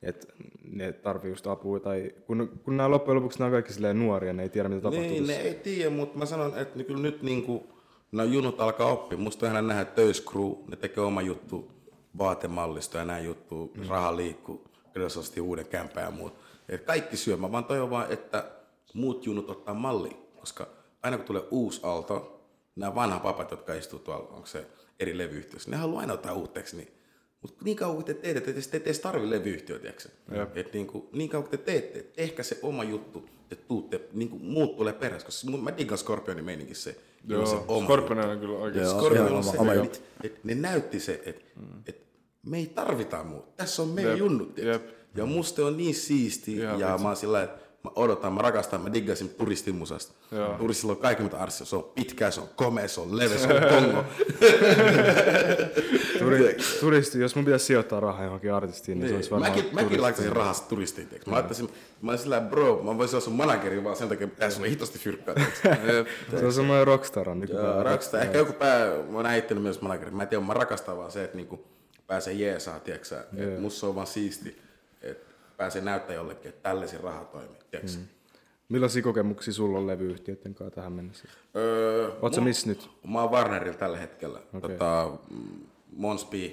Että 0.03 0.27
ne 0.71 0.91
tarvii 0.91 1.31
just 1.31 1.47
apua, 1.47 1.79
tai 1.79 2.11
kun, 2.27 2.59
kun 2.63 2.77
nämä 2.77 2.91
loppujen 2.91 3.15
lopuksi 3.15 3.39
nämä 3.39 3.47
on 3.47 3.51
kaikki 3.51 3.73
silleen 3.73 3.99
nuoria, 3.99 4.33
ne 4.33 4.43
ei 4.43 4.49
tiedä 4.49 4.69
mitä 4.69 4.81
tapahtuu. 4.81 5.09
Niin, 5.09 5.27
ne 5.27 5.35
ei 5.35 5.53
tiedä, 5.53 5.89
mutta 5.89 6.17
mä 6.17 6.25
sanon, 6.25 6.57
että 6.57 6.83
kyllä 6.83 7.01
nyt 7.01 7.21
niin 7.23 7.43
kuin, 7.43 7.63
nämä 8.11 8.29
junut 8.29 8.61
alkaa 8.61 8.91
oppia. 8.91 9.17
Musta 9.17 9.45
on 9.45 9.51
ihan 9.51 9.67
nähdä 9.67 9.85
töyscrew, 9.85 10.51
ne 10.67 10.75
tekee 10.75 11.03
oma 11.03 11.21
juttu 11.21 11.71
vaatemallisto 12.17 12.97
ja 12.97 13.05
näin 13.05 13.25
juttu, 13.25 13.71
mm. 13.77 13.87
raha 13.87 14.15
liikkuu, 14.15 14.63
Grills 14.93 15.17
osti 15.17 15.41
uuden 15.41 15.65
kämpän 15.65 16.03
ja 16.03 16.11
muut. 16.11 16.33
Et 16.69 16.83
kaikki 16.83 17.17
syö, 17.17 17.37
mä 17.37 17.51
vaan 17.51 17.65
toivon 17.65 17.89
vaan, 17.89 18.11
että 18.11 18.51
muut 18.93 19.25
junut 19.25 19.49
ottaa 19.49 19.73
malli, 19.73 20.17
koska 20.39 20.67
aina 21.03 21.17
kun 21.17 21.25
tulee 21.25 21.43
uusi 21.51 21.79
aalto, 21.83 22.45
nämä 22.75 22.95
vanha 22.95 23.19
papat, 23.19 23.51
jotka 23.51 23.73
istuu 23.73 23.99
tuolla, 23.99 24.27
onko 24.27 24.45
se 24.45 24.65
eri 24.99 25.17
levyyhtiössä, 25.17 25.71
ne 25.71 25.77
haluaa 25.77 26.01
aina 26.01 26.13
ottaa 26.13 26.33
uutteeksi, 26.33 26.75
niin 26.77 26.93
mutta 27.41 27.65
niin 27.65 27.77
kauan 27.77 27.95
kuin 27.95 28.05
te 28.05 28.13
teette, 28.13 28.41
te, 28.41 28.53
te 28.53 28.59
ette 28.59 28.77
edes 28.77 28.99
tarvi 28.99 29.29
levyyhtiöä, 29.29 29.79
tiedätkö? 29.79 30.09
Et 30.55 30.73
niin, 30.73 30.87
kuin, 30.87 31.09
niin 31.13 31.29
kauan 31.29 31.49
kuin 31.49 31.59
te 31.59 31.65
teette, 31.65 31.99
et 31.99 32.13
ehkä 32.17 32.43
se 32.43 32.59
oma 32.61 32.83
juttu, 32.83 33.29
te 33.49 33.55
tuutte, 33.55 34.01
niin 34.13 34.29
kuin 34.29 34.45
muut 34.45 34.77
tulee 34.77 34.93
perässä, 34.93 35.25
koska 35.25 35.51
mä 35.57 35.77
diggan 35.77 35.97
Scorpionin 35.97 36.45
meininkin 36.45 36.75
se, 36.75 36.89
on 37.39 37.47
se 37.47 37.55
Joo, 37.55 37.65
oma 37.67 37.85
Scorpion 37.85 38.19
on 38.19 38.39
kyllä 38.39 38.57
oikein. 38.57 38.85
Joo. 38.85 38.99
Scorpion 38.99 39.33
on 39.33 39.43
se, 39.43 39.57
oma 39.57 39.73
että 39.73 39.85
juttu. 39.85 39.99
et, 40.23 40.43
ne 40.43 40.55
näytti 40.55 40.99
se, 40.99 41.21
että 41.25 41.45
et, 41.87 42.03
me 42.45 42.57
ei 42.57 42.65
tarvita 42.65 43.23
muuta. 43.23 43.47
Tässä 43.55 43.81
on 43.81 43.87
meidän 43.87 44.17
junnut. 44.17 44.57
jep. 44.57 45.02
Ja 45.15 45.25
musta 45.25 45.65
on 45.65 45.77
niin 45.77 45.95
siisti 45.95 46.57
ja 46.57 46.71
vitsi. 46.71 47.03
mä 47.03 47.07
oon 47.07 47.15
sillä 47.15 47.43
että 47.43 47.63
mä 47.83 47.91
odotan, 47.95 48.33
mä 48.33 48.41
rakastan, 48.41 48.81
mä 48.81 48.93
diggasin 48.93 49.29
turistimusasta. 49.29 50.13
Joo. 50.31 50.53
Turistilla 50.53 50.93
on 50.93 50.97
kaikki 50.99 51.23
mitä 51.23 51.37
arssia. 51.37 51.65
Se 51.65 51.75
on 51.75 51.83
pitkä, 51.95 52.31
se 52.31 52.41
on 52.41 52.47
komea, 52.55 52.87
se 52.87 53.01
on 53.01 53.17
leveä, 53.17 53.37
se 53.37 53.47
on 53.47 53.61
kongo. 53.69 54.03
Turi, 56.19 56.57
turisti, 56.79 57.19
jos 57.19 57.35
mun 57.35 57.45
pitäisi 57.45 57.65
sijoittaa 57.65 57.99
rahaa 57.99 58.23
johonkin 58.23 58.53
artistiin, 58.53 58.99
niin, 58.99 59.09
se 59.09 59.15
olisi 59.15 59.31
varmaan 59.31 59.51
mäkin, 59.51 59.75
mäkin 59.75 60.01
laittaisin 60.01 60.35
rahasta 60.35 60.69
turistiin. 60.69 61.07
tiiäks. 61.07 61.25
Mä 61.25 61.33
laittaisin, 61.33 61.69
mä 62.01 62.11
olisin 62.11 62.23
sillä, 62.23 62.41
bro, 62.41 62.83
mä 62.83 62.97
voisin 62.97 63.15
olla 63.15 63.25
sun 63.25 63.33
manageri 63.33 63.83
vaan 63.83 63.95
sen 63.95 64.09
takia, 64.09 64.27
että 64.27 64.49
sulle 64.49 64.69
hitosti 64.69 64.99
fyrkkää. 64.99 65.35
Se 66.39 66.45
on 66.45 66.53
semmoinen 66.53 66.87
rockstar 66.87 67.27
Joo, 67.27 67.35
nykypäivänä. 67.35 67.83
rakastaa. 67.83 68.21
Ehkä 68.21 68.37
joku 68.37 68.53
pää, 68.53 68.89
mä 69.09 69.23
näin 69.23 69.39
itteni 69.39 69.59
myös 69.59 69.81
manageri. 69.81 70.11
Mä 70.11 70.23
en 70.23 70.29
tiedä, 70.29 70.43
mä 70.43 70.53
rakastan 70.53 70.97
vaan 70.97 71.11
se, 71.11 71.23
että 71.23 71.37
niinku 71.37 71.63
pääsee 72.07 72.33
jeesaa, 72.33 72.79
tiedätkö 72.79 73.07
sä. 73.07 73.25
Yeah. 73.37 73.61
Musta 73.61 73.87
on 73.87 73.95
vaan 73.95 74.07
siisti, 74.07 74.61
että 75.03 75.33
pääsee 75.57 75.81
näyttää 75.81 76.15
jollekin, 76.15 76.49
että 76.49 76.69
tällaisen 76.69 76.99
raha 76.99 77.25
toimii, 77.25 77.57
mm. 77.73 78.07
Millaisia 78.69 79.03
kokemuksia 79.03 79.53
sulla 79.53 79.77
on 79.77 79.87
levyyhtiöiden 79.87 80.55
kanssa 80.55 80.75
tähän 80.75 80.93
mennessä? 80.93 81.27
öö, 81.55 82.11
sä 82.35 82.41
missä 82.41 82.67
nyt? 82.67 82.89
Mä 83.07 83.21
oon 83.21 83.31
Warnerilla 83.31 83.77
tällä 83.77 83.97
hetkellä. 83.97 84.39
Okay. 84.53 84.61
Tota, 84.71 85.11
mm, 85.29 85.65
Monsby 85.91 86.51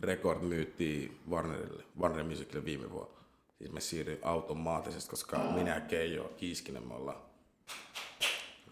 Record 0.00 0.42
myytiin 0.42 1.18
Warnerille, 1.30 1.82
Warner 2.00 2.24
Musicille 2.24 2.64
viime 2.64 2.90
vuonna. 2.90 3.16
Siis 3.58 3.72
me 3.72 3.80
siirryin 3.80 4.18
automaattisesti, 4.22 5.10
koska 5.10 5.38
minä 5.38 5.74
ja 5.74 5.80
Keijo 5.80 6.32
Kiiskinen 6.36 6.88
me 6.88 6.94
ollaan 6.94 7.18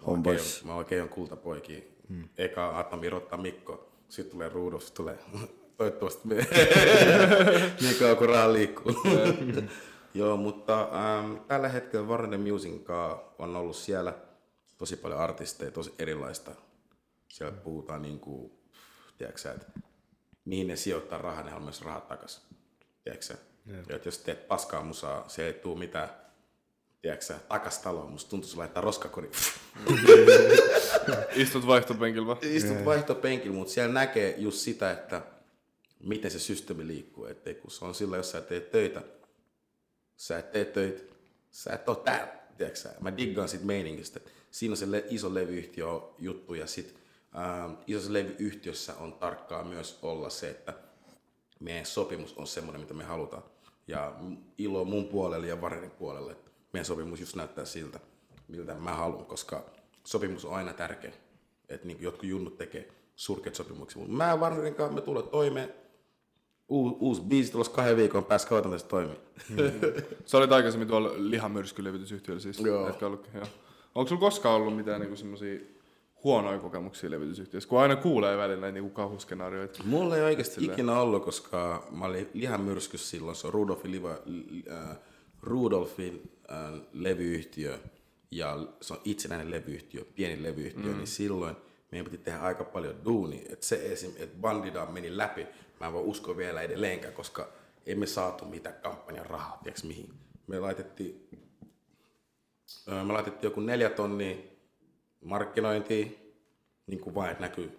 Homeboys. 0.06 0.64
Mä 0.64 0.74
oon 0.74 0.84
Keijon 0.84 1.08
kultapoikia. 1.08 1.80
Hmm. 2.08 2.28
Eka 2.38 2.78
Atomi 2.78 3.10
Rotta 3.10 3.36
Mikko, 3.36 3.92
sitten 4.08 4.32
tulee 4.32 4.48
Rudolf, 4.48 4.82
sitten 4.82 5.04
tulee 5.04 5.18
toivottavasti 5.76 6.28
me. 6.28 6.34
niin 7.80 7.96
kauan 7.98 8.16
kuin 8.16 8.30
raha 8.30 8.52
liikkuu. 8.52 8.92
Joo, 10.14 10.36
mutta 10.36 10.80
ähm, 10.82 11.36
tällä 11.48 11.68
hetkellä 11.68 12.06
Warner 12.06 12.40
Musicin 12.40 12.84
on 13.38 13.56
ollut 13.56 13.76
siellä 13.76 14.14
tosi 14.78 14.96
paljon 14.96 15.20
artisteja, 15.20 15.70
tosi 15.70 15.94
erilaista. 15.98 16.50
Siellä 17.28 17.56
puhutaan 17.56 18.02
niin 18.02 18.20
kuin, 18.20 18.52
tiedätkö 19.18 19.50
että 19.50 19.66
mihin 20.44 20.66
ne 20.66 20.76
sijoittaa 20.76 21.18
rahaa, 21.18 21.42
ne 21.42 21.50
haluaa 21.50 21.64
myös 21.64 21.82
rahat 21.82 22.08
takaisin. 22.08 22.42
Tiedätkö? 23.04 23.34
Ja 23.88 23.98
jos 24.04 24.18
teet 24.18 24.48
paskaa 24.48 24.82
musaa, 24.82 25.24
se 25.28 25.46
ei 25.46 25.52
tuu 25.52 25.76
mitään, 25.76 26.08
tiedätkö 27.02 27.34
takas 27.48 27.78
taloon. 27.78 28.12
Musta 28.12 28.30
tuntuu, 28.30 28.48
että 28.48 28.58
laittaa 28.58 28.80
roskakori. 28.80 29.30
Istut 31.34 31.66
vaihtopenkillä. 31.66 32.36
Istut 32.42 32.84
vaihtopenkillä, 32.84 33.54
mutta 33.54 33.72
siellä 33.72 33.94
näkee 33.94 34.34
just 34.38 34.58
sitä, 34.58 34.90
että 34.90 35.22
miten 36.04 36.30
se 36.30 36.38
systeemi 36.38 36.86
liikkuu. 36.86 37.26
Että 37.26 37.54
kun 37.54 37.70
se 37.70 37.84
on 37.84 37.94
sillä, 37.94 38.16
jos 38.16 38.30
sä 38.30 38.40
teet 38.40 38.70
töitä, 38.70 39.02
sä 40.16 40.38
et 40.38 40.52
tee 40.52 40.64
töitä, 40.64 41.14
sä 41.50 41.72
et 41.72 41.88
ole 41.88 41.96
täällä. 41.96 42.44
Tiedätkö? 42.58 42.88
Mä 43.00 43.16
diggaan 43.16 43.48
sit 43.48 43.62
meiningistä. 43.62 44.20
Siinä 44.50 44.72
on 44.72 44.76
se 44.76 44.90
le- 44.90 45.04
iso 45.10 45.34
levyyhtiö 45.34 45.86
juttu 46.18 46.54
ja 46.54 46.66
sit 46.66 46.94
ähm, 47.36 47.72
isossa 47.86 48.12
levyyhtiössä 48.12 48.94
on 48.94 49.12
tarkkaa 49.12 49.64
myös 49.64 49.98
olla 50.02 50.30
se, 50.30 50.50
että 50.50 50.74
meidän 51.60 51.86
sopimus 51.86 52.32
on 52.36 52.46
semmoinen, 52.46 52.80
mitä 52.80 52.94
me 52.94 53.04
halutaan. 53.04 53.42
Ja 53.86 54.16
ilo 54.58 54.84
mun 54.84 55.08
puolelle 55.08 55.46
ja 55.46 55.60
Varenin 55.60 55.90
puolelle, 55.90 56.36
meidän 56.72 56.84
sopimus 56.84 57.20
just 57.20 57.36
näyttää 57.36 57.64
siltä, 57.64 58.00
miltä 58.48 58.74
mä 58.74 58.92
haluan, 58.92 59.26
koska 59.26 59.70
sopimus 60.04 60.44
on 60.44 60.54
aina 60.54 60.72
tärkeä. 60.72 61.12
Että 61.68 61.86
niin 61.86 62.02
jotkut 62.02 62.28
junnut 62.28 62.58
tekee 62.58 62.88
surkeat 63.16 63.54
sopimuksia. 63.54 63.98
Mutta 63.98 64.16
mä 64.16 64.38
kanssa 64.76 64.94
me 64.94 65.00
tulee 65.00 65.22
toimeen. 65.22 65.83
Uu, 66.68 66.96
uusi 67.00 67.22
biisi 67.22 67.52
tulossa 67.52 67.72
kahden 67.72 67.96
viikon 67.96 68.24
päästä, 68.24 68.48
kauan 68.48 68.70
tästä 68.70 68.88
toimii. 68.88 69.16
Sä 70.24 70.38
olit 70.38 70.52
aikaisemmin 70.52 70.88
tuolla 70.88 71.10
lihamyrskylevytysyhtiöllä 71.16 72.40
siis. 72.40 72.60
Joo. 72.60 72.88
Etkä 72.88 73.06
ollutkin, 73.06 73.34
joo. 73.34 73.46
Onko 73.94 74.08
sulla 74.08 74.20
koskaan 74.20 74.54
ollut 74.54 74.76
mitään 74.76 75.00
niinku 75.00 75.16
semmosia 75.16 75.60
huonoja 76.24 76.58
kokemuksia 76.58 77.10
levytysyhtiössä, 77.10 77.68
kun 77.68 77.80
aina 77.80 77.96
kuulee 77.96 78.36
välillä 78.36 78.60
näitä 78.60 78.74
niinku 78.74 78.90
kauhuskenaarioita. 78.90 79.82
Mulla 79.84 80.16
ei 80.16 80.22
oikeasti 80.22 80.54
Silleen. 80.54 80.72
ikinä 80.72 81.00
ollut, 81.00 81.24
koska 81.24 81.86
mä 81.90 82.04
olin 82.04 82.28
lihamyrskys 82.34 83.10
silloin, 83.10 83.36
se 83.36 83.46
on 83.46 83.52
Rudolfin, 83.52 83.90
liva, 83.90 84.10
äh, 84.10 84.98
Rudolfin 85.42 86.30
äh, 86.52 86.80
levyyhtiö 86.92 87.78
ja 88.30 88.66
se 88.80 88.94
on 88.94 89.00
itsenäinen 89.04 89.50
levyyhtiö, 89.50 90.04
pieni 90.14 90.42
levyyhtiö, 90.42 90.92
mm. 90.92 90.96
niin 90.96 91.06
silloin 91.06 91.56
meidän 91.92 92.10
piti 92.10 92.24
tehdä 92.24 92.38
aika 92.38 92.64
paljon 92.64 92.94
duunia. 93.04 93.42
Että 93.50 93.66
se 93.66 93.92
esim, 93.92 94.10
että 94.16 94.40
Bandida 94.40 94.86
meni 94.86 95.16
läpi, 95.16 95.46
mä 95.80 95.86
en 95.86 95.92
voi 95.92 96.02
uskoa 96.02 96.36
vielä 96.36 96.62
edelleenkään, 96.62 97.14
koska 97.14 97.48
emme 97.86 98.06
saatu 98.06 98.44
mitään 98.44 98.74
kampanjan 98.82 99.26
rahaa, 99.26 99.58
tiedätkö 99.62 99.86
mihin. 99.86 100.14
Me 100.46 100.58
laitettiin, 100.58 101.28
äh, 102.92 103.06
me 103.06 103.12
laitettiin 103.12 103.48
joku 103.48 103.60
neljä 103.60 103.90
tonnia 103.90 104.36
markkinointiin, 105.24 106.34
niin 106.86 107.00
kuin 107.00 107.14
vain, 107.14 107.30
että 107.30 107.44
näkyy, 107.44 107.78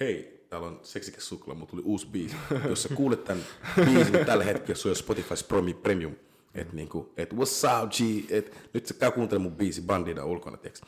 hei, 0.00 0.46
täällä 0.48 0.66
on 0.66 0.80
seksikäs 0.82 1.28
suklaa, 1.28 1.56
mutta 1.56 1.70
tuli 1.70 1.82
uusi 1.84 2.06
biisi. 2.06 2.36
Jos 2.68 2.82
sä 2.82 2.94
kuulet 2.94 3.24
tämän 3.24 3.44
biisin 3.84 4.26
tällä 4.26 4.44
hetkellä, 4.44 4.74
se 4.74 4.88
on 4.88 4.96
Spotify 4.96 5.34
Promi 5.48 5.74
Premium. 5.74 6.14
Et 6.54 6.72
niinku, 6.72 7.12
et 7.16 7.32
what's 7.32 7.82
up 7.82 7.90
G, 7.90 8.30
et 8.32 8.70
nyt 8.72 8.86
sä 8.86 8.94
käy 8.94 9.10
kuuntelemaan 9.10 9.50
mun 9.50 9.58
biisi 9.58 9.82
Bandida 9.82 10.24
ulkona, 10.24 10.56
tiiäks. 10.56 10.82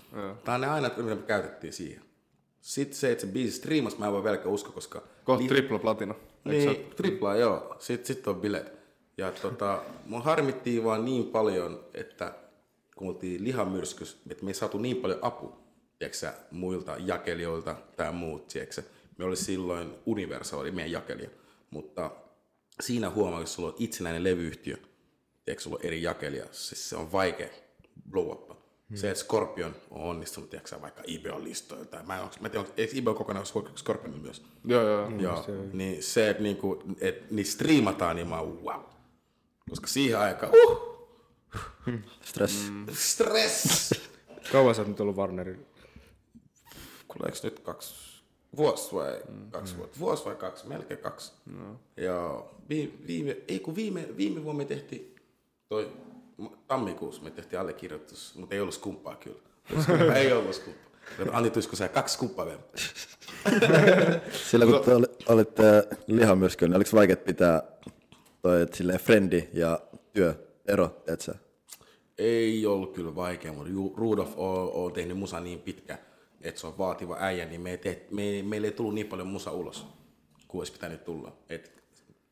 Tää 0.44 0.54
on 0.54 0.60
ne 0.60 0.66
aina, 0.66 0.90
mitä 0.96 1.14
me 1.14 1.22
käytettiin 1.22 1.72
siihen. 1.72 2.03
Sitten 2.64 2.98
se, 2.98 3.12
että 3.12 3.26
se 3.26 3.32
biisi 3.32 3.56
striimas, 3.56 3.98
mä 3.98 4.06
en 4.06 4.12
voi 4.12 4.24
vieläkään 4.24 4.54
uskoa, 4.54 4.72
koska... 4.72 5.02
Kohta 5.24 5.48
tripla 5.48 5.78
platina. 5.78 6.14
Niin, 6.44 6.90
triplaa, 6.96 7.36
joo. 7.36 7.76
Sitten 7.78 8.06
sit 8.06 8.28
on 8.28 8.40
bileet. 8.40 8.72
Ja 9.18 9.32
tota, 9.32 9.82
mun 10.06 10.22
harmittiin 10.22 10.84
vaan 10.84 11.04
niin 11.04 11.24
paljon, 11.24 11.84
että 11.94 12.34
kun 12.96 13.08
oltiin 13.08 13.44
lihamyrskys, 13.44 14.22
että 14.30 14.44
me 14.44 14.50
ei 14.50 14.54
saatu 14.54 14.78
niin 14.78 14.96
paljon 14.96 15.18
apua, 15.22 15.56
tiedätkö 15.98 16.32
muilta 16.50 16.96
jakelijoilta 16.98 17.76
tai 17.96 18.12
muut, 18.12 18.48
tiedätkö. 18.48 18.82
Me 19.18 19.24
oli 19.24 19.36
silloin 19.36 19.94
Universal, 20.06 20.60
oli 20.60 20.70
meidän 20.70 20.92
jakelija. 20.92 21.30
Mutta 21.70 22.10
siinä 22.80 23.10
huomaa, 23.10 23.40
jos 23.40 23.54
sulla 23.54 23.68
on 23.68 23.74
itsenäinen 23.78 24.24
levyyhtiö, 24.24 24.76
tiedätkö, 25.44 25.62
sulla 25.62 25.76
on 25.76 25.86
eri 25.86 26.02
jakelija, 26.02 26.46
siis 26.52 26.88
se 26.88 26.96
on 26.96 27.12
vaikea 27.12 27.48
blow 28.10 28.30
up. 28.30 28.53
Hmm. 28.88 28.96
Se, 28.96 29.10
että 29.10 29.24
Scorpion 29.24 29.76
on 29.90 30.02
onnistunut, 30.02 30.50
tiedätkö 30.50 30.80
vaikka 30.80 31.02
Ibeon 31.06 31.44
listoilla, 31.44 31.84
tai 31.84 32.02
mä 32.06 32.18
en, 32.18 32.24
onks- 32.24 32.40
mä 32.40 32.46
en 32.46 32.50
tiedä, 32.50 32.66
eikö 32.76 32.92
Ibeon 32.96 33.16
kokonaan 33.16 33.46
Scorpion 33.76 34.20
myös? 34.22 34.42
Joo, 34.64 34.82
joo. 34.82 35.10
Joo, 35.18 35.44
niin 35.72 36.02
se, 36.02 36.30
että 36.30 36.42
niinku, 36.42 36.82
et, 37.00 37.30
niin 37.30 37.46
striimataan, 37.46 38.16
niin 38.16 38.28
mä 38.28 38.40
oon 38.40 38.64
wow. 38.64 38.82
Koska 39.70 39.86
siihen 39.86 40.18
aikaan, 40.18 40.52
uh, 40.66 40.94
Stress. 42.22 42.70
Mm. 42.70 42.86
stress. 42.92 43.94
Kauan 44.52 44.74
sä 44.74 44.80
oot 44.82 44.88
nyt 44.88 45.00
ollut 45.00 45.16
Warnerin? 45.16 45.66
Kuuleeko 47.08 47.38
nyt 47.42 47.60
kaksi, 47.60 48.22
vuosi 48.56 48.94
vai 48.94 49.20
kaksi 49.50 49.76
vuotta? 49.76 50.00
Vuosi 50.00 50.24
vai 50.24 50.34
kaksi? 50.36 50.68
Melkein 50.68 51.00
kaksi. 51.00 51.32
No. 51.46 51.80
Ja 51.96 52.44
viime, 52.68 52.92
viime, 53.06 53.36
ei 53.48 53.60
kun 53.60 53.74
viime, 53.76 54.08
viime 54.16 54.44
vuonna 54.44 54.58
me 54.58 54.64
tehtiin, 54.64 55.14
toi 55.68 55.92
tammikuussa 56.66 57.22
me 57.22 57.30
tehtiin 57.30 57.60
allekirjoitus, 57.60 58.34
mutta 58.34 58.54
ei 58.54 58.60
ollut 58.60 58.74
skumppaa 58.74 59.16
kyllä. 59.16 59.38
Koska 59.74 60.14
ei 60.14 60.32
ollut 60.32 60.54
skumppaa. 60.54 60.84
Antti, 61.32 61.50
tulisiko 61.50 61.76
sä 61.76 61.88
kaksi 61.88 62.14
skumppaa 62.14 62.46
vielä? 62.46 62.60
Silloin 64.50 64.70
kun 64.72 64.80
te 64.84 64.94
oli- 64.94 65.16
olitte 65.28 65.88
lihamyrskyn, 66.06 66.70
niin 66.70 66.76
oliko 66.76 66.90
vaikea 66.94 67.16
pitää 67.16 67.62
toi 68.42 68.66
silleen 68.74 69.00
frendi 69.00 69.48
ja 69.52 69.80
työ 70.12 70.34
ero, 70.66 71.02
et 71.06 71.20
sä? 71.20 71.34
Ei 72.18 72.66
ollut 72.66 72.92
kyllä 72.92 73.14
vaikea, 73.14 73.52
mutta 73.52 73.72
Rudolf 73.96 74.32
on, 74.36 74.70
on 74.72 74.92
tehnyt 74.92 75.18
musa 75.18 75.40
niin 75.40 75.58
pitkä, 75.60 75.98
että 76.40 76.60
se 76.60 76.66
on 76.66 76.78
vaativa 76.78 77.16
äijä, 77.20 77.44
niin 77.46 77.60
me 77.60 77.70
ei 77.70 77.78
teht, 77.78 78.10
me, 78.10 78.22
ei- 78.22 78.42
meille 78.42 78.66
ei 78.66 78.72
tullut 78.72 78.94
niin 78.94 79.06
paljon 79.06 79.28
musa 79.28 79.50
ulos, 79.52 79.86
kuin 80.48 80.60
olisi 80.60 80.72
pitänyt 80.72 81.04
tulla. 81.04 81.32
Et, 81.48 81.82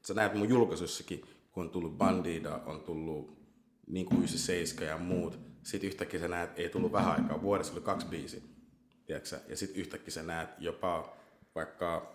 sä 0.07 0.15
näet 0.15 0.35
mun 0.35 0.49
julkaisussakin, 0.49 1.23
kun 1.53 1.65
on 1.65 1.71
tullut 1.71 1.99
Bandida, 1.99 2.61
on 2.67 2.81
tullut 2.81 3.42
niin 3.87 4.07
kuin 4.07 4.19
97 4.19 4.89
ja 4.89 4.99
muut. 4.99 5.39
Sitten 5.63 5.89
yhtäkkiä 5.89 6.21
sä 6.21 6.29
näet, 6.29 6.59
ei 6.59 6.69
tullut 6.69 6.93
vähän 6.93 7.13
aikaa, 7.13 7.43
vuodessa 7.43 7.73
oli 7.73 7.81
kaksi 7.81 8.07
biisiä. 8.07 8.41
tiedätkö? 9.07 9.41
Ja 9.49 9.57
sitten 9.57 9.81
yhtäkkiä 9.81 10.15
sä 10.15 10.23
näet 10.23 10.49
jopa 10.59 11.17
vaikka 11.55 12.15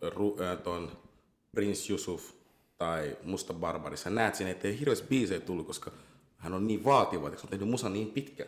ru, 0.00 0.36
äh, 0.40 0.58
ton 0.58 0.92
Prince 1.52 1.92
Yusuf 1.92 2.30
tai 2.78 3.16
Musta 3.22 3.54
Barbari, 3.54 3.96
sä 3.96 4.10
näet 4.10 4.34
siinä, 4.34 4.50
että 4.50 4.68
ei 4.68 4.78
hirveästi 4.78 5.06
biisejä 5.08 5.40
tullut, 5.40 5.66
koska 5.66 5.90
hän 6.38 6.54
on 6.54 6.66
niin 6.66 6.84
vaativa, 6.84 7.28
että 7.28 7.40
on 7.44 7.50
tehnyt 7.50 7.68
musa 7.68 7.88
niin 7.88 8.10
pitkä. 8.10 8.46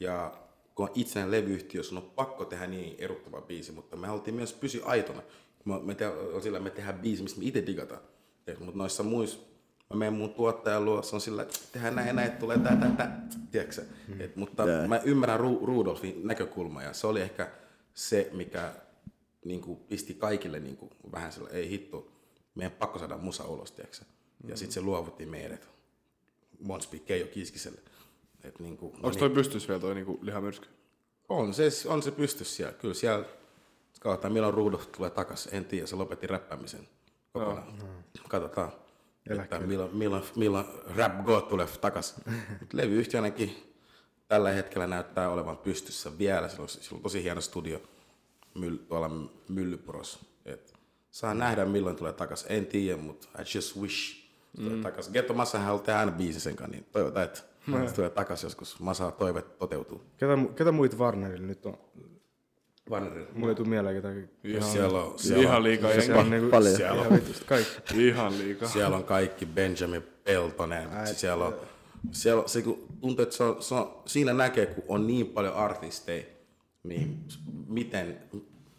Ja 0.00 0.32
kun 0.74 0.88
on 0.88 0.92
itsenäinen 0.94 1.40
levyyhtiö, 1.40 1.82
sun 1.82 1.98
on 1.98 2.10
pakko 2.10 2.44
tehdä 2.44 2.66
niin 2.66 2.94
eruttava 2.98 3.40
biisi, 3.40 3.72
mutta 3.72 3.96
me 3.96 4.06
haluttiin 4.06 4.34
myös 4.34 4.52
pysyä 4.52 4.84
aitona. 4.84 5.22
Me, 5.82 5.94
te, 5.94 6.04
sillä 6.42 6.60
me 6.60 6.70
tehdään 6.70 6.98
biisi, 6.98 7.22
mistä 7.22 7.40
me 7.40 7.46
itse 7.46 7.66
digataan. 7.66 8.00
Mutta 8.58 8.78
noissa 8.78 9.02
muissa, 9.02 9.38
mä 9.90 9.98
menen 9.98 10.14
mun 10.14 10.34
tuottajan 10.34 10.84
luo, 10.84 11.02
se 11.02 11.16
on 11.16 11.20
sillä, 11.20 11.42
että 11.42 11.58
tehdään 11.72 11.94
näin 11.94 12.06
ja 12.06 12.12
näin, 12.12 12.26
että 12.28 12.40
tulee 12.40 12.58
tää, 12.58 12.76
tää, 12.76 12.90
tää. 12.90 13.26
Tiedätkö? 13.50 13.74
sä? 13.74 13.82
Et, 14.18 14.36
mutta 14.36 14.68
Jää. 14.68 14.88
mä 14.88 14.98
ymmärrän 15.04 15.40
Ru- 15.40 15.64
Rudolfin 15.66 16.20
näkökulma 16.26 16.82
ja 16.82 16.92
se 16.92 17.06
oli 17.06 17.20
ehkä 17.20 17.50
se, 17.94 18.30
mikä 18.32 18.72
niin 19.44 19.60
kuin, 19.60 19.78
pisti 19.78 20.14
kaikille 20.14 20.60
niin 20.60 20.76
kuin, 20.76 20.90
vähän 21.12 21.32
sillä, 21.32 21.48
ei 21.50 21.68
hitto, 21.68 22.12
meidän 22.54 22.72
pakko 22.72 22.98
saada 22.98 23.16
musa 23.16 23.44
ulos, 23.44 23.72
tiedätkö? 23.72 23.96
sä? 23.96 24.04
Ja 24.46 24.56
sitten 24.56 24.72
se 24.72 24.80
luovutti 24.80 25.26
meidät. 25.26 25.68
Monspi 26.60 26.98
Keijo 26.98 27.26
Kiskiselle. 27.26 27.80
Et, 28.44 28.60
niin 28.60 28.76
kuin, 28.76 28.94
Onko 28.94 29.18
toi 29.18 29.30
pystys 29.30 29.68
vielä 29.68 29.80
toi 29.80 29.94
niinku 29.94 30.18
lihamyrsky? 30.22 30.68
on 31.28 31.54
se, 31.54 31.68
on 31.86 32.02
se 32.02 32.10
pystys 32.10 32.56
siellä. 32.56 32.72
Kyllä 32.72 32.94
siellä, 32.94 33.24
katsotaan 34.00 34.32
milloin 34.32 34.54
Rudolf 34.54 34.92
tulee 34.92 35.10
takaisin. 35.10 35.54
En 35.54 35.64
tiedä, 35.64 35.86
se 35.86 35.96
lopetti 35.96 36.26
räppäämisen 36.26 36.88
kokonaan. 37.32 37.78
Katsotaan, 38.28 38.72
että 39.30 39.60
milloin, 39.60 39.96
milloin, 39.96 40.24
milloin 40.36 40.66
Rap 40.96 41.24
God 41.24 41.42
tulee 41.42 41.66
takaisin. 41.80 42.24
Mut 42.60 42.72
Levyyhtiö 42.72 43.18
ainakin 43.18 43.74
tällä 44.28 44.50
hetkellä 44.50 44.86
näyttää 44.86 45.30
olevan 45.30 45.56
pystyssä 45.56 46.18
vielä. 46.18 46.48
Sillä 46.48 46.62
on, 46.62 46.68
sillä 46.68 46.96
on 46.96 47.02
tosi 47.02 47.22
hieno 47.22 47.40
studio 47.40 47.80
myll, 48.54 48.76
tuolla 48.76 49.10
Myllypuros. 49.48 50.18
Et 50.44 50.74
saa 51.10 51.34
nähdä 51.34 51.64
milloin 51.64 51.96
tulee 51.96 52.12
takaisin. 52.12 52.52
En 52.52 52.66
tiedä, 52.66 52.96
mutta 52.98 53.28
I 53.38 53.42
just 53.54 53.76
wish 53.76 54.24
tulee 54.56 54.82
takaisin. 54.82 55.12
Ghetto 55.12 55.34
Massahan 55.34 55.66
haluaa 55.66 55.84
tehdä 55.84 55.98
aina 55.98 56.12
biisi 56.12 56.40
sen 56.40 56.56
kanssa, 56.56 56.76
niin 56.76 56.86
toivotaan, 56.92 57.24
että 57.24 57.40
se 57.86 57.94
tulee 57.94 58.10
takaisin 58.10 58.46
joskus. 58.46 58.80
Massa 58.80 59.10
toive 59.10 59.42
toteutuu. 59.42 60.02
Ketä, 60.16 60.32
ketä 60.56 60.72
muita 60.72 60.96
Warnerilla 60.96 61.46
nyt 61.46 61.66
on? 61.66 61.78
Vannerilla. 62.90 63.28
Mulla 63.34 63.48
ei 63.48 63.54
tule 63.54 63.68
mieleen 63.68 63.96
ketä. 63.96 64.08
Ihan, 64.44 64.70
siellä 64.70 65.02
on, 65.02 65.18
siellä 65.18 65.42
Ihan 65.42 65.62
liikaa 65.62 65.90
Siellä 65.90 66.04
jengiä. 66.04 66.20
on 66.20 66.30
niinku, 66.30 66.50
Paljon. 66.50 66.76
Siellä 66.76 67.02
on 67.02 67.20
kaikki. 67.46 68.06
Ihan 68.06 68.38
liikaa. 68.38 68.68
siellä 68.68 68.96
on 68.96 69.04
kaikki 69.04 69.46
Benjamin 69.46 70.02
Peltonen. 70.24 70.88
Siellä 71.06 71.44
on, 71.44 71.54
siellä 72.10 72.42
on, 72.42 72.48
se 72.48 72.62
kun 72.62 72.86
tuntuu, 73.00 73.22
että 73.22 73.36
se 73.36 73.44
on, 73.44 73.62
se 73.62 73.74
on, 73.74 74.02
siinä 74.06 74.32
näkee, 74.32 74.66
kun 74.66 74.84
on 74.88 75.06
niin 75.06 75.26
paljon 75.26 75.54
artisteja, 75.54 76.24
niin 76.82 77.24
miten, 77.68 78.18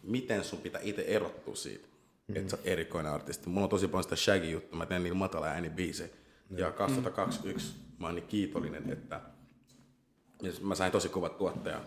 miten 0.02 0.44
sun 0.44 0.58
pitää 0.58 0.80
itse 0.84 1.02
erottua 1.02 1.54
siitä, 1.54 1.88
mm. 2.28 2.36
että 2.36 2.50
sä 2.50 2.56
oot 2.56 2.66
erikoinen 2.66 3.12
artisti. 3.12 3.48
Mulla 3.48 3.64
on 3.64 3.70
tosi 3.70 3.88
paljon 3.88 4.02
sitä 4.02 4.16
shaggy-juttua, 4.16 4.78
mä 4.78 4.86
teen 4.86 5.02
niillä 5.02 5.18
matala 5.18 5.46
ääni 5.46 5.70
biisejä. 5.70 6.08
Ja 6.50 6.70
2021 6.72 7.74
mä 7.98 8.06
oon 8.06 8.14
niin 8.14 8.26
kiitollinen, 8.26 8.90
että 8.90 9.20
mä 10.60 10.74
sain 10.74 10.92
tosi 10.92 11.08
kovat 11.08 11.38
tuottaja, 11.38 11.80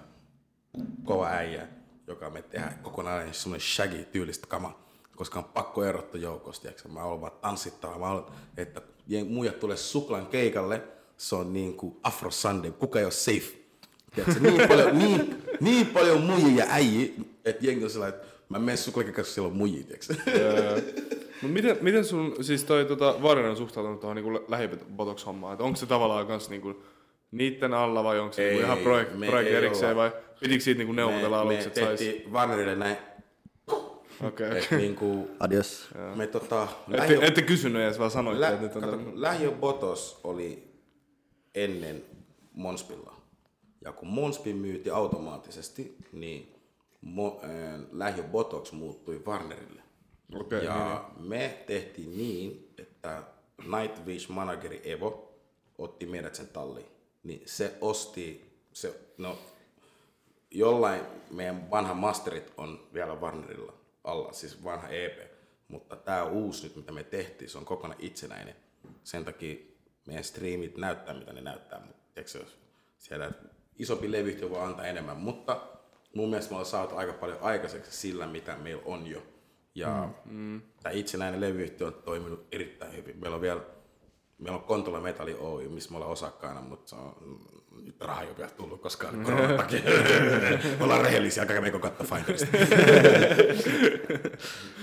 kova 1.04 1.28
äijä, 1.28 1.68
joka 2.10 2.30
me 2.30 2.42
tehdään 2.42 2.80
kokonaan 2.82 3.34
semmoinen 3.34 3.68
shaggy 3.68 4.06
tyylistä 4.12 4.48
kama, 4.48 4.80
koska 5.16 5.40
on 5.40 5.46
pakko 5.46 5.84
erottaa 5.84 6.22
joukosta. 6.22 6.62
tiiäksä. 6.62 6.88
Mä 6.88 7.00
haluan 7.00 7.22
vaan 7.22 7.32
tanssittava. 7.42 7.98
Mä 8.00 8.06
haluan, 8.08 8.26
että 8.58 8.82
muijat 9.30 9.60
tulee 9.60 9.78
suklan 9.78 10.28
keikalle, 10.28 10.82
se 11.18 11.36
on 11.36 11.54
niin 11.54 11.74
kuin 11.74 11.98
Afro 12.04 12.32
Sunday, 12.32 12.72
kuka 12.72 13.00
ei 13.00 13.06
ole 13.06 13.12
safe. 13.12 13.60
Tiedätkö, 14.16 14.40
niin, 14.40 14.68
paljon, 14.68 15.00
niin, 15.00 15.44
niin 15.60 15.88
paljon 15.88 16.22
muijia 16.22 16.66
ja 16.66 16.72
äijä, 16.74 17.10
että 17.46 17.66
jengi 17.66 17.84
on 17.84 17.90
sellainen, 17.90 18.20
että 18.20 18.34
mä 18.50 18.60
menen 18.60 18.78
suklakeikalle, 18.78 19.24
koska 19.24 19.34
siellä 19.34 19.48
on 19.52 19.58
muijia. 19.58 19.84
tiiäksä. 19.84 20.14
No 21.42 21.50
miten, 21.50 21.78
miten 21.82 22.06
sun, 22.06 22.36
siis 22.42 22.64
toi 22.64 22.86
tota, 22.86 23.16
Varinen 23.22 23.52
on 23.52 23.58
suhtautunut 23.58 24.00
tuohon 24.00 24.16
niinku 24.16 24.46
lähibotox-hommaan? 24.48 25.62
Onko 25.62 25.76
se 25.76 25.86
tavallaan 25.86 26.28
kans 26.28 26.50
niinku 26.50 26.84
niitten 27.32 27.74
alla 27.74 28.04
vai 28.04 28.20
onko 28.20 28.34
se 28.34 28.44
Ei, 28.44 28.50
niinku 28.50 28.66
ihan 28.66 28.78
projek- 28.78 29.26
projekti 29.30 29.56
erikseen 29.56 29.96
vai 29.96 30.12
pitikö 30.40 30.64
siitä 30.64 30.78
niinku 30.78 30.94
neuvotella 30.94 31.36
me, 31.36 31.42
aluksi, 31.42 31.58
me 31.60 31.66
että 31.68 31.80
sais? 31.80 32.00
tehtiin 32.00 32.32
Warnerille 32.34 32.76
näin, 32.76 32.98
Okei, 34.24 34.48
että 34.48 34.66
okei. 34.66 34.78
niin 34.78 34.96
kuin, 34.96 35.28
Adios. 35.40 35.90
me 36.16 36.28
tota, 36.28 36.68
Ette, 36.94 37.20
ette 37.28 37.42
kysynyt 37.42 37.82
edes, 37.82 38.00
vaan 38.00 38.12
sanoitte, 38.12 38.42
Lä, 38.42 38.50
että 38.50 38.62
nyt 38.62 38.76
on 38.76 38.82
kato, 38.82 38.92
tämmönen- 38.96 39.22
Lähiö 39.22 39.52
Botos 39.52 40.20
oli 40.24 40.74
ennen 41.56 42.06
Monspilla. 42.54 43.16
Ja 43.86 43.92
kun 43.92 44.08
Monspi 44.08 44.54
myyti 44.54 44.90
automaattisesti, 44.90 45.98
niin 46.14 46.56
Mo, 47.02 47.42
äh, 47.44 47.50
Lähiö 47.92 48.24
Botox 48.24 48.72
muuttui 48.72 49.22
Warnerille. 49.26 49.82
Okei, 50.40 50.66
ja 50.66 51.10
me 51.20 51.64
tehtiin 51.68 52.18
niin, 52.18 52.74
että 52.78 53.24
Nightwish 53.78 54.30
manageri 54.30 54.82
Evo 54.84 55.40
otti 55.78 56.06
meidät 56.06 56.36
sen 56.36 56.48
talliin. 56.48 56.86
Niin 57.24 57.42
se 57.46 57.74
osti, 57.82 58.52
se, 58.74 59.00
no, 59.18 59.38
jollain 60.52 61.02
meidän 61.32 61.72
vanha 61.72 61.94
masterit 61.94 62.54
on 62.58 62.88
vielä 62.94 63.16
Warnerilla 63.16 63.74
alla, 64.04 64.34
siis 64.34 64.64
vanha 64.64 64.88
EP. 64.88 65.20
Mutta 65.68 65.96
tämä 65.96 66.24
uusi 66.24 66.64
nyt, 66.64 66.76
mitä 66.76 66.92
me 66.92 67.04
tehtiin, 67.04 67.50
se 67.50 67.58
on 67.58 67.66
kokonaan 67.66 68.02
itsenäinen. 68.02 68.56
Sen 69.04 69.26
takia 69.26 69.56
meidän 70.08 70.24
streamit 70.24 70.78
näyttää, 70.78 71.14
mitä 71.14 71.34
ne 71.34 71.42
näyttää. 71.42 71.80
Mutta 71.80 72.02
eikö 72.16 72.30
se 72.30 72.40
jos 72.40 72.58
siellä 72.98 73.32
isompi 73.80 74.12
levyyhtiö 74.12 74.50
voi 74.50 74.64
antaa 74.64 74.86
enemmän. 74.86 75.18
Mutta 75.18 75.62
mun 76.16 76.30
mielestä 76.30 76.52
me 76.52 76.56
ollaan 76.56 76.72
saatu 76.72 76.96
aika 76.96 77.14
paljon 77.14 77.38
aikaiseksi 77.42 77.92
sillä, 77.92 78.28
mitä 78.28 78.56
meillä 78.56 78.84
on 78.86 79.08
jo. 79.08 79.24
Ja 79.76 80.10
mm. 80.26 80.62
tämä 80.84 80.94
itsenäinen 80.94 81.42
levyyhtiö 81.42 81.88
on 81.88 81.94
toiminut 81.94 82.48
erittäin 82.52 82.96
hyvin. 82.96 83.18
Meillä 83.20 83.36
on 83.36 83.42
vielä 83.42 83.62
Meillä 84.40 84.58
on 84.58 84.64
Kontola 84.64 85.02
Metalli 85.02 85.34
Oy, 85.40 85.68
missä 85.68 85.92
me 85.92 85.96
ollaan 85.98 86.12
osakkaana, 86.12 86.62
mutta 86.62 86.90
se 86.90 86.96
on 86.96 87.16
nyt 87.86 88.02
raha 88.02 88.22
ei 88.22 88.28
ole 88.28 88.38
vielä 88.38 88.50
tullut 88.52 88.82
koskaan 88.82 89.22
koronan 89.26 89.58
takia. 89.58 89.80
me 90.78 90.84
ollaan 90.84 91.02
rehellisiä, 91.02 91.46
käydä 91.46 91.62
meikö 91.62 91.80
katto 91.80 92.04
Finderista. 92.04 92.48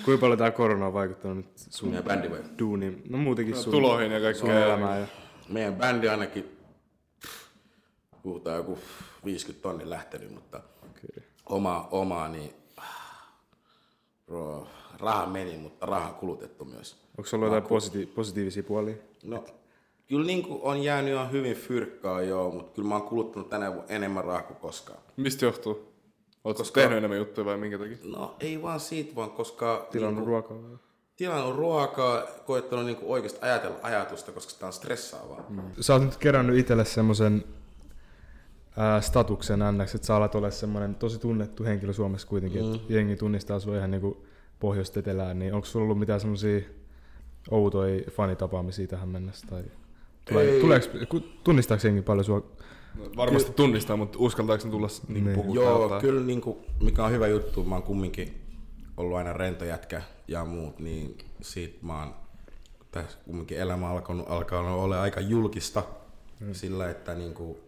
Kuinka 0.05 0.21
paljon 0.21 0.39
tämä 0.39 0.51
korona 0.51 0.87
on 0.87 0.93
vaikuttanut 0.93 1.37
nyt 1.37 1.47
sun 1.57 1.89
Meidän 1.89 2.05
bändi 2.05 2.31
vai? 2.31 2.41
duuniin? 2.59 3.03
No 3.11 3.19
muutenkin 3.19 3.57
sun, 3.57 3.73
tuloihin 3.73 4.13
ja 4.13 4.35
sun 4.35 4.49
kaikkea. 4.49 4.67
elämään. 4.67 5.01
Ja... 5.01 5.07
Meidän 5.49 5.75
bändi 5.75 6.09
ainakin, 6.09 6.57
puhutaan 8.23 8.57
joku 8.57 8.79
50 9.25 9.63
tonni 9.63 9.91
lähtenyt, 9.91 10.35
mutta 10.35 10.61
Okay. 10.83 11.25
oma, 11.47 11.89
oma 11.91 12.29
niin 12.29 12.53
bro, 14.27 14.69
raha 15.01 15.27
meni, 15.27 15.57
mutta 15.59 15.87
raha 15.87 16.13
kulutettu 16.13 16.65
myös. 16.65 16.97
Onko 17.19 17.29
sulla 17.29 17.47
jotain 17.47 17.63
positi- 17.63 18.07
positiivisia 18.15 18.63
puolia? 18.63 18.95
No, 19.25 19.45
kyllä 20.09 20.27
niin 20.27 20.43
kuin 20.43 20.61
on 20.63 20.83
jäänyt 20.83 21.13
ihan 21.13 21.33
hyvin 21.33 21.57
fyrkkaa 21.57 22.23
joo, 22.23 22.51
mutta 22.51 22.73
kyllä 22.75 22.89
mä 22.89 22.95
oon 22.95 23.09
kuluttanut 23.09 23.49
tänä 23.49 23.73
vuonna 23.73 23.95
enemmän 23.95 24.25
rahaa 24.25 24.43
kuin 24.43 24.57
koskaan. 24.57 24.99
Mistä 25.17 25.45
johtuu? 25.45 25.93
Oletko 26.45 26.63
Koska- 26.63 26.81
tehnyt 26.81 26.99
enemmän 26.99 27.19
juttuja 27.19 27.45
vai 27.45 27.57
minkä 27.57 27.79
takia? 27.79 27.97
No 28.05 28.37
ei 28.41 28.63
vaan 28.63 28.81
siitä, 28.81 29.15
vaan 29.15 29.31
koska 29.31 29.89
Tilannut 29.91 30.15
niinku, 30.15 30.31
ruokaa? 30.31 30.79
tilannut 31.17 31.57
ruokaa, 31.57 32.23
koettanut 32.47 32.87
niinku 32.87 33.13
oikeasti 33.13 33.39
ajatella 33.43 33.77
ajatusta, 33.83 34.33
koska 34.33 34.53
sitä 34.53 34.67
on 34.67 34.73
stressaavaa. 34.73 35.45
Mm. 35.49 35.63
Sä 35.81 35.93
oot 35.93 36.03
nyt 36.03 36.17
kerännyt 36.17 36.59
itselle 36.59 36.85
semmoisen 36.85 37.45
statuksen 39.01 39.61
NX, 39.73 39.95
että 39.95 40.07
sä 40.07 40.17
alat 40.17 40.35
olla 40.35 40.51
semmoinen 40.51 40.95
tosi 40.95 41.19
tunnettu 41.19 41.65
henkilö 41.65 41.93
Suomessa 41.93 42.29
kuitenkin, 42.29 42.65
mm. 42.65 42.75
että 42.75 42.93
jengi 42.93 43.17
tunnistaa 43.17 43.61
sua 43.61 43.77
ihan 43.77 43.91
niinku 43.91 44.27
pohjoista 44.61 45.01
etelään, 45.01 45.39
niin 45.39 45.55
onko 45.55 45.67
sulla 45.67 45.85
ollut 45.85 45.99
mitään 45.99 46.21
semmoisia 46.21 46.61
outoja 47.51 48.03
fanitapaamisia 48.11 48.87
tähän 48.87 49.09
mennessä? 49.09 49.47
Tai 49.51 49.65
tulee, 50.29 50.61
tuleeko, 50.61 50.87
ku- 51.09 51.23
tunnistaako 51.45 51.87
jengi 51.87 52.03
paljon 52.03 52.25
sua? 52.25 52.43
No, 52.95 53.05
varmasti 53.17 53.53
tunnistaa, 53.53 53.97
mutta 53.97 54.19
uskaltaako 54.19 54.65
ne 54.65 54.71
tulla 54.71 54.89
niin 55.09 55.25
Niin. 55.25 55.35
puhua 55.37 55.55
Joo, 55.55 55.89
täältä? 55.89 56.01
kyllä 56.03 56.21
niinku, 56.21 56.65
mikä 56.83 57.05
on 57.05 57.11
hyvä 57.13 57.27
juttu, 57.27 57.65
mä 57.65 57.75
oon 57.75 57.83
kumminkin 57.83 58.41
ollut 58.97 59.17
aina 59.19 59.33
rentojätkä 59.33 60.03
ja 60.29 60.45
muut, 60.45 60.79
niin 60.79 61.19
siitä 61.41 61.79
mä 61.87 61.99
oon 61.99 62.15
tässä 62.91 63.19
kumminkin 63.25 63.59
elämä 63.59 63.89
alkanut, 63.91 64.27
alkanut 64.31 64.81
olla 64.81 65.03
aika 65.03 65.21
julkista 65.21 65.83
mm. 66.41 66.55
sillä, 66.55 66.91
että 66.91 67.15
niinku, 67.15 67.59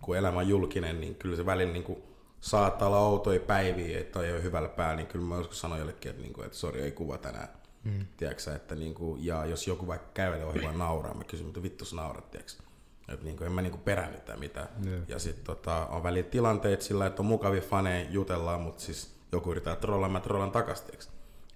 kun 0.00 0.16
elämä 0.16 0.38
on 0.38 0.48
julkinen, 0.48 1.00
niin 1.00 1.14
kyllä 1.14 1.36
se 1.36 1.46
välillä 1.46 1.72
niinku, 1.72 2.02
saattaa 2.40 2.88
olla 2.88 2.98
outoja 3.00 3.40
päiviä, 3.40 3.98
että 4.00 4.20
ei 4.22 4.32
ole 4.32 4.42
hyvällä 4.42 4.68
päällä, 4.68 4.96
niin 4.96 5.06
kyllä 5.06 5.24
mä 5.24 5.36
joskus 5.36 5.60
sanoin 5.60 5.78
jollekin, 5.78 6.10
että, 6.10 6.22
niinku, 6.22 6.42
että 6.42 6.56
sori, 6.58 6.80
ei 6.80 6.92
kuva 6.92 7.18
tänään. 7.18 7.48
Mm. 7.88 8.06
Tiedätkö, 8.16 8.54
että 8.56 8.74
niinku, 8.74 9.16
ja 9.20 9.46
jos 9.46 9.66
joku 9.66 9.86
vaikka 9.86 10.08
kävelee 10.14 10.44
ohi 10.44 10.62
vaan 10.62 10.78
nauraa, 10.78 11.14
mä 11.14 11.24
kysyn, 11.24 11.46
mitä 11.46 11.62
vittu 11.62 11.84
sä 11.84 11.96
naurat, 11.96 12.30
tiedätkö? 12.30 12.62
Että 13.08 13.24
niinku, 13.24 13.44
en 13.44 13.52
mä 13.52 13.62
niinku 13.62 13.78
perännyt 13.78 14.22
mitään. 14.38 14.68
Joo. 14.84 15.00
Ja 15.08 15.18
sitten 15.18 15.44
tota, 15.44 15.86
on 15.86 16.02
välillä 16.02 16.30
tilanteet 16.30 16.82
sillä, 16.82 17.06
että 17.06 17.22
on 17.22 17.26
mukavia 17.26 17.60
faneja, 17.60 18.10
jutellaan, 18.10 18.60
mutta 18.60 18.82
siis 18.82 19.14
joku 19.32 19.50
yrittää 19.50 19.76
trollaa, 19.76 20.08
mä 20.08 20.20
trollan 20.20 20.50
takas, 20.50 20.80
tiiäks. 20.80 21.10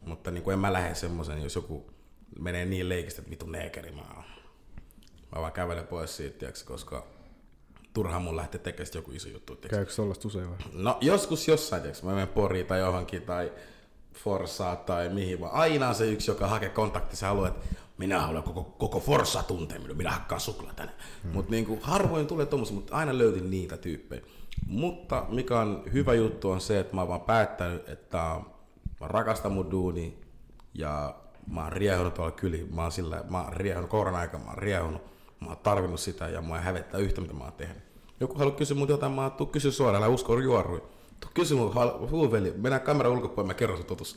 Mutta 0.07 0.31
niin 0.31 0.43
kuin 0.43 0.53
en 0.53 0.59
mä 0.59 0.73
lähde 0.73 0.95
semmoisen, 0.95 1.43
jos 1.43 1.55
joku 1.55 1.91
menee 2.39 2.65
niin 2.65 2.89
leikistä, 2.89 3.21
että 3.21 3.31
vittu 3.31 3.47
neekeri, 3.47 3.91
mä, 3.91 4.03
mä 5.35 5.41
vaan 5.41 5.53
kävelen 5.53 5.87
pois 5.87 6.17
siitä, 6.17 6.39
tiiäks, 6.39 6.65
koska 6.65 7.07
turha 7.93 8.19
mun 8.19 8.37
lähteä 8.37 8.61
tekemään 8.61 8.91
joku 8.95 9.13
iso 9.13 9.29
juttu. 9.29 9.57
Tiiäks. 9.57 9.77
Käykö 9.77 9.93
tollaista 9.97 10.29
usein 10.29 10.51
vai? 10.51 10.59
No 10.73 10.99
joskus 11.01 11.49
jossain, 11.49 11.83
tiiäks, 11.83 12.03
mä 12.03 12.11
menen 12.11 12.29
Poriin 12.29 12.67
tai 12.67 12.81
johonkin 12.81 13.23
tai 13.23 13.53
Forssaa 14.15 14.77
tai 14.77 15.09
mihin, 15.09 15.41
vaan 15.41 15.53
aina 15.53 15.89
on 15.89 15.95
se 15.95 16.11
yksi, 16.11 16.31
joka 16.31 16.47
hakee 16.47 16.69
kontakti, 16.69 17.17
se 17.17 17.27
haluaa, 17.27 17.49
että 17.49 17.67
minä 17.99 18.21
haluan 18.21 18.43
koko, 18.43 18.65
koko 18.65 19.01
Forssa 19.01 19.43
tuntea 19.43 19.79
minua, 19.79 19.97
minä 19.97 20.11
hakkaan 20.11 20.41
suklaa 20.41 20.75
tänne. 20.75 20.93
Hmm. 21.23 21.33
Mutta 21.33 21.51
niinku, 21.51 21.79
harvoin 21.83 22.27
tulee 22.27 22.47
tommosia, 22.47 22.75
mutta 22.75 22.97
aina 22.97 23.19
löytin 23.19 23.51
niitä 23.51 23.77
tyyppejä. 23.77 24.23
Mutta 24.67 25.27
mikä 25.29 25.61
on 25.61 25.83
hyvä 25.93 26.15
juttu 26.15 26.51
on 26.51 26.61
se, 26.61 26.81
että 26.81 26.95
mä 26.95 27.01
oon 27.01 27.09
vaan 27.09 27.21
päättänyt, 27.21 27.89
että 27.89 28.41
mä 29.01 29.09
rakastan 29.09 29.53
mun 29.53 29.71
duuni 29.71 30.19
ja 30.75 31.15
mä 31.47 31.63
oon 31.63 31.73
riehunut 31.73 32.15
tuolla 32.15 32.31
kyliin. 32.31 32.75
Mä 32.75 32.83
oon 32.83 32.93
sillä, 32.93 33.25
mä 33.31 33.43
oon 33.43 33.53
riehunut 33.53 33.91
koronan 33.91 34.21
aikana, 34.21 34.45
mä 34.45 34.51
oon 34.51 34.59
riehunut, 34.59 35.03
mä 35.41 35.49
oon 35.49 35.57
tarvinnut 35.57 36.01
sitä 36.01 36.29
ja 36.29 36.41
mua 36.41 36.59
ei 36.59 36.65
hävettää 36.65 37.01
yhtä, 37.01 37.21
mitä 37.21 37.35
mä 37.35 37.45
oon 37.45 37.53
tehnyt. 37.53 37.79
Joku 38.21 38.39
haluaa 38.39 38.57
kysyä 38.57 38.77
mut 38.77 38.89
jotain, 38.89 39.13
mä 39.13 39.23
oon, 39.23 39.33
tuu 39.33 39.47
kysy 39.47 39.73
suoraan, 39.73 40.05
älä 40.05 40.13
usko 40.13 40.39
juorui. 40.39 40.83
Kysy 41.35 41.55
mun, 41.55 41.73
huuveli, 42.11 42.55
mennään 42.57 42.83
kameran 42.83 43.13
ulkopuolelle, 43.13 43.55
mä 43.55 43.59
kerron 43.59 43.79
sun 43.79 43.87
totuus. 43.87 44.15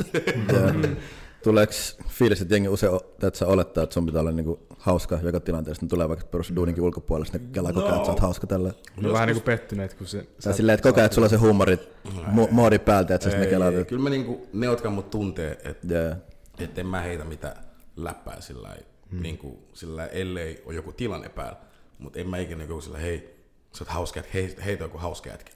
Tuleeko 1.43 1.73
fiilis, 2.07 2.41
että 2.41 2.55
jengi 2.55 2.69
usein 2.69 2.95
että 2.95 3.39
sä 3.39 3.47
olettaa, 3.47 3.83
että 3.83 3.93
sun 3.93 4.05
pitää 4.05 4.21
olla 4.21 4.31
niinku 4.31 4.59
hauska 4.77 5.19
joka 5.23 5.39
tilanteessa, 5.39 5.81
niin 5.83 5.89
tulee 5.89 6.09
vaikka 6.09 6.25
perus 6.25 6.55
duuninkin 6.55 6.83
ulkopuolella, 6.83 7.29
ne 7.33 7.39
kelaa 7.51 7.73
koko 7.73 7.85
ajan, 7.85 7.95
että 7.95 8.05
sä 8.05 8.11
oot 8.11 8.19
hauska 8.19 8.47
tällä. 8.47 8.73
No 9.01 9.13
vähän 9.13 9.27
niinku 9.27 9.43
pettyneet, 9.43 9.93
kun 9.93 10.07
se... 10.07 10.27
Tai 10.43 10.53
silleen, 10.53 10.73
että 10.73 10.89
koko 10.89 10.99
ajan, 10.99 11.05
että 11.05 11.15
sulla 11.15 11.25
on 11.25 11.29
se 11.29 11.35
huumori, 11.35 11.79
mo- 12.07 12.51
moodi 12.51 12.79
päältä, 12.79 13.15
että 13.15 13.29
sä 13.31 13.37
ne 13.37 13.43
Ei, 13.43 13.49
kelaat. 13.49 13.73
kyllä 13.87 14.03
mä 14.03 14.09
niinku, 14.09 14.47
ne, 14.53 14.65
jotka 14.65 14.89
mut 14.89 15.09
tuntee, 15.09 15.59
että 15.63 15.93
Jaa. 15.93 16.15
et 16.59 16.77
en 16.77 16.87
mä 16.87 17.01
heitä 17.01 17.23
mitä 17.23 17.55
läppää 17.95 18.41
sillä 18.41 18.67
lailla, 18.67 18.85
niinku, 19.11 19.59
sillä 19.73 19.95
lailla, 19.95 20.13
ellei 20.13 20.63
ole 20.65 20.75
joku 20.75 20.91
tilanne 20.91 21.29
päällä. 21.29 21.57
Mutta 21.99 22.19
en 22.19 22.29
mä 22.29 22.37
ikinä 22.37 22.63
joku 22.63 22.81
sillä 22.81 22.97
hei, 22.97 23.35
sä 23.71 23.83
oot 23.83 23.89
hauska 23.89 24.21
hei, 24.33 24.55
heitä 24.65 24.83
joku 24.83 24.97
hauska 24.97 25.29
jätkä. 25.29 25.51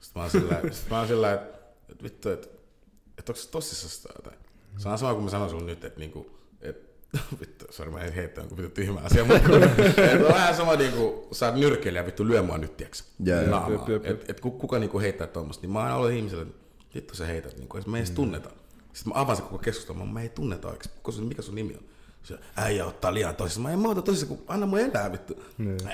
Sitten 0.00 0.20
mä 0.20 0.22
oon 0.22 0.30
sillä 0.30 0.60
sit 0.70 0.90
mä 0.90 0.98
oon 0.98 1.08
sillä 1.08 1.32
että 1.32 1.58
et 1.88 2.02
vittu, 2.02 2.28
että 2.30 2.48
et 3.18 3.28
onko 3.28 3.40
se 3.40 3.50
tosissaan 3.50 3.92
tai 4.02 4.12
jotain. 4.18 4.36
Se 4.78 4.88
on 4.88 4.98
sama 4.98 5.12
kuin 5.14 5.24
mä 5.24 5.30
sanon 5.30 5.50
sulle 5.50 5.64
nyt, 5.64 5.84
että 5.84 6.00
niinku, 6.00 6.38
et, 6.60 6.90
vittu, 7.40 7.64
sori 7.70 7.90
mä 7.90 8.00
en 8.00 8.12
heittää 8.12 8.42
jonkun 8.42 8.58
vittu 8.58 8.74
tyhmä 8.74 9.00
asia, 9.00 9.24
mutta 9.24 9.48
et 10.12 10.22
on 10.22 10.34
vähän 10.34 10.56
sama 10.56 10.76
niinku, 10.76 11.28
sä 11.32 11.46
oot 11.46 11.54
nyrkkeilijä, 11.54 12.06
vittu 12.06 12.26
lyö 12.28 12.42
mua 12.42 12.58
nyt, 12.58 12.76
tiiäks, 12.76 13.04
Jaa, 13.24 13.40
jaa. 13.42 13.50
naamaa. 13.50 13.70
Jep, 13.70 13.88
jep, 13.88 14.04
jep. 14.04 14.20
Et, 14.22 14.30
et 14.30 14.40
ku- 14.40 14.50
kuka 14.50 14.78
niinku 14.78 15.00
heittää 15.00 15.26
tuommoista, 15.26 15.62
niin 15.62 15.72
mä 15.72 15.82
aina 15.82 15.96
olen 15.96 16.16
ihmiselle, 16.16 16.42
että 16.42 16.54
vittu 16.94 17.14
sä 17.14 17.26
heität, 17.26 17.56
niinku, 17.56 17.76
et 17.78 17.86
me 17.86 17.98
ei 17.98 18.00
edes 18.00 18.10
tunneta. 18.10 18.50
Sitten 18.92 19.12
mä 19.12 19.20
avaan 19.20 19.36
sen 19.36 19.46
koko 19.46 19.58
keskustelun, 19.58 19.98
mä, 20.08 20.12
mä 20.12 20.22
ei 20.22 20.28
tunneta 20.28 20.68
oikeesti, 20.68 21.22
mikä 21.22 21.42
sun 21.42 21.54
nimi 21.54 21.74
on? 21.74 21.84
Se 22.22 22.38
äijä 22.56 22.86
ottaa 22.86 23.14
liian 23.14 23.36
tosissaan. 23.36 23.62
Mä 23.62 23.72
en 23.72 23.78
mä 23.78 23.88
ota 23.88 24.02
tosissaan, 24.02 24.36
kun 24.38 24.44
anna 24.48 24.66
mun 24.66 24.78
elää 24.78 25.12
vittu. 25.12 25.34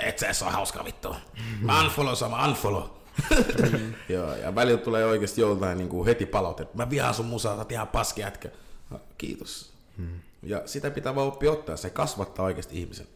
Et 0.02 0.18
sä 0.18 0.26
edes 0.26 0.42
ole 0.42 0.50
hauska 0.50 0.84
vittu. 0.84 1.14
Mä 1.60 1.82
unfollow 1.84 2.14
sama 2.14 2.48
unfollow. 2.48 2.82
Joo, 4.08 4.36
ja 4.36 4.54
välillä 4.54 4.78
tulee 4.78 5.06
oikeesti 5.06 5.40
joltain 5.40 5.78
niin 5.78 5.88
kuin 5.88 6.06
heti 6.06 6.26
palautetta. 6.26 6.76
Mä 6.76 6.90
vihaan 6.90 7.14
sun 7.14 7.26
musaa, 7.26 7.54
sä 7.54 7.60
oot 7.60 7.72
ihan 7.72 7.88
paski 7.88 8.20
jätkä. 8.20 8.48
No, 8.90 9.00
Kiitos. 9.18 9.72
Ja 10.42 10.62
sitä 10.66 10.90
pitää 10.90 11.14
vaan 11.14 11.28
oppia 11.28 11.52
ottaa, 11.52 11.76
se 11.76 11.90
kasvattaa 11.90 12.44
oikeasti 12.44 12.80
ihmisen. 12.80 13.06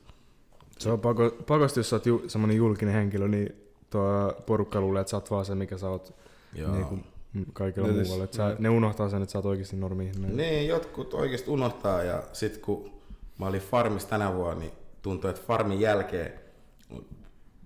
Se 0.78 0.90
on 0.90 1.00
pako, 1.00 1.30
pakosti, 1.46 1.80
jos 1.80 1.90
sä 1.90 1.96
oot 1.96 2.06
ju, 2.06 2.24
semmonen 2.26 2.56
julkinen 2.56 2.94
henkilö, 2.94 3.28
niin 3.28 3.54
tuo 3.90 4.34
porukka 4.46 4.80
luulee, 4.80 5.00
että 5.00 5.10
sä 5.10 5.16
oot 5.16 5.30
vaan 5.30 5.44
se, 5.44 5.54
mikä 5.54 5.78
sä 5.78 5.88
oot 5.88 6.14
Joo. 6.54 6.72
niin 6.72 6.86
kuin 6.86 7.04
kaikilla 7.52 7.88
Ne 7.88 8.02
muualla. 8.02 8.24
Että 8.24 8.36
sä, 8.36 8.56
ne 8.58 8.68
unohtaa 8.68 9.08
sen, 9.08 9.22
että 9.22 9.32
sä 9.32 9.38
oot 9.38 9.46
oikeasti 9.46 9.76
normi 9.76 10.06
ihminen. 10.06 10.36
Niin, 10.36 10.68
jotkut 10.68 11.14
oikeasti 11.14 11.50
unohtaa 11.50 12.02
ja 12.02 12.22
sit 12.32 12.58
kun 12.58 12.90
mä 13.38 13.46
olin 13.46 13.60
Farmissa 13.60 14.08
tänä 14.08 14.34
vuonna, 14.34 14.60
niin 14.60 14.72
tuntui, 15.02 15.30
että 15.30 15.42
Farmin 15.46 15.80
jälkeen 15.80 16.32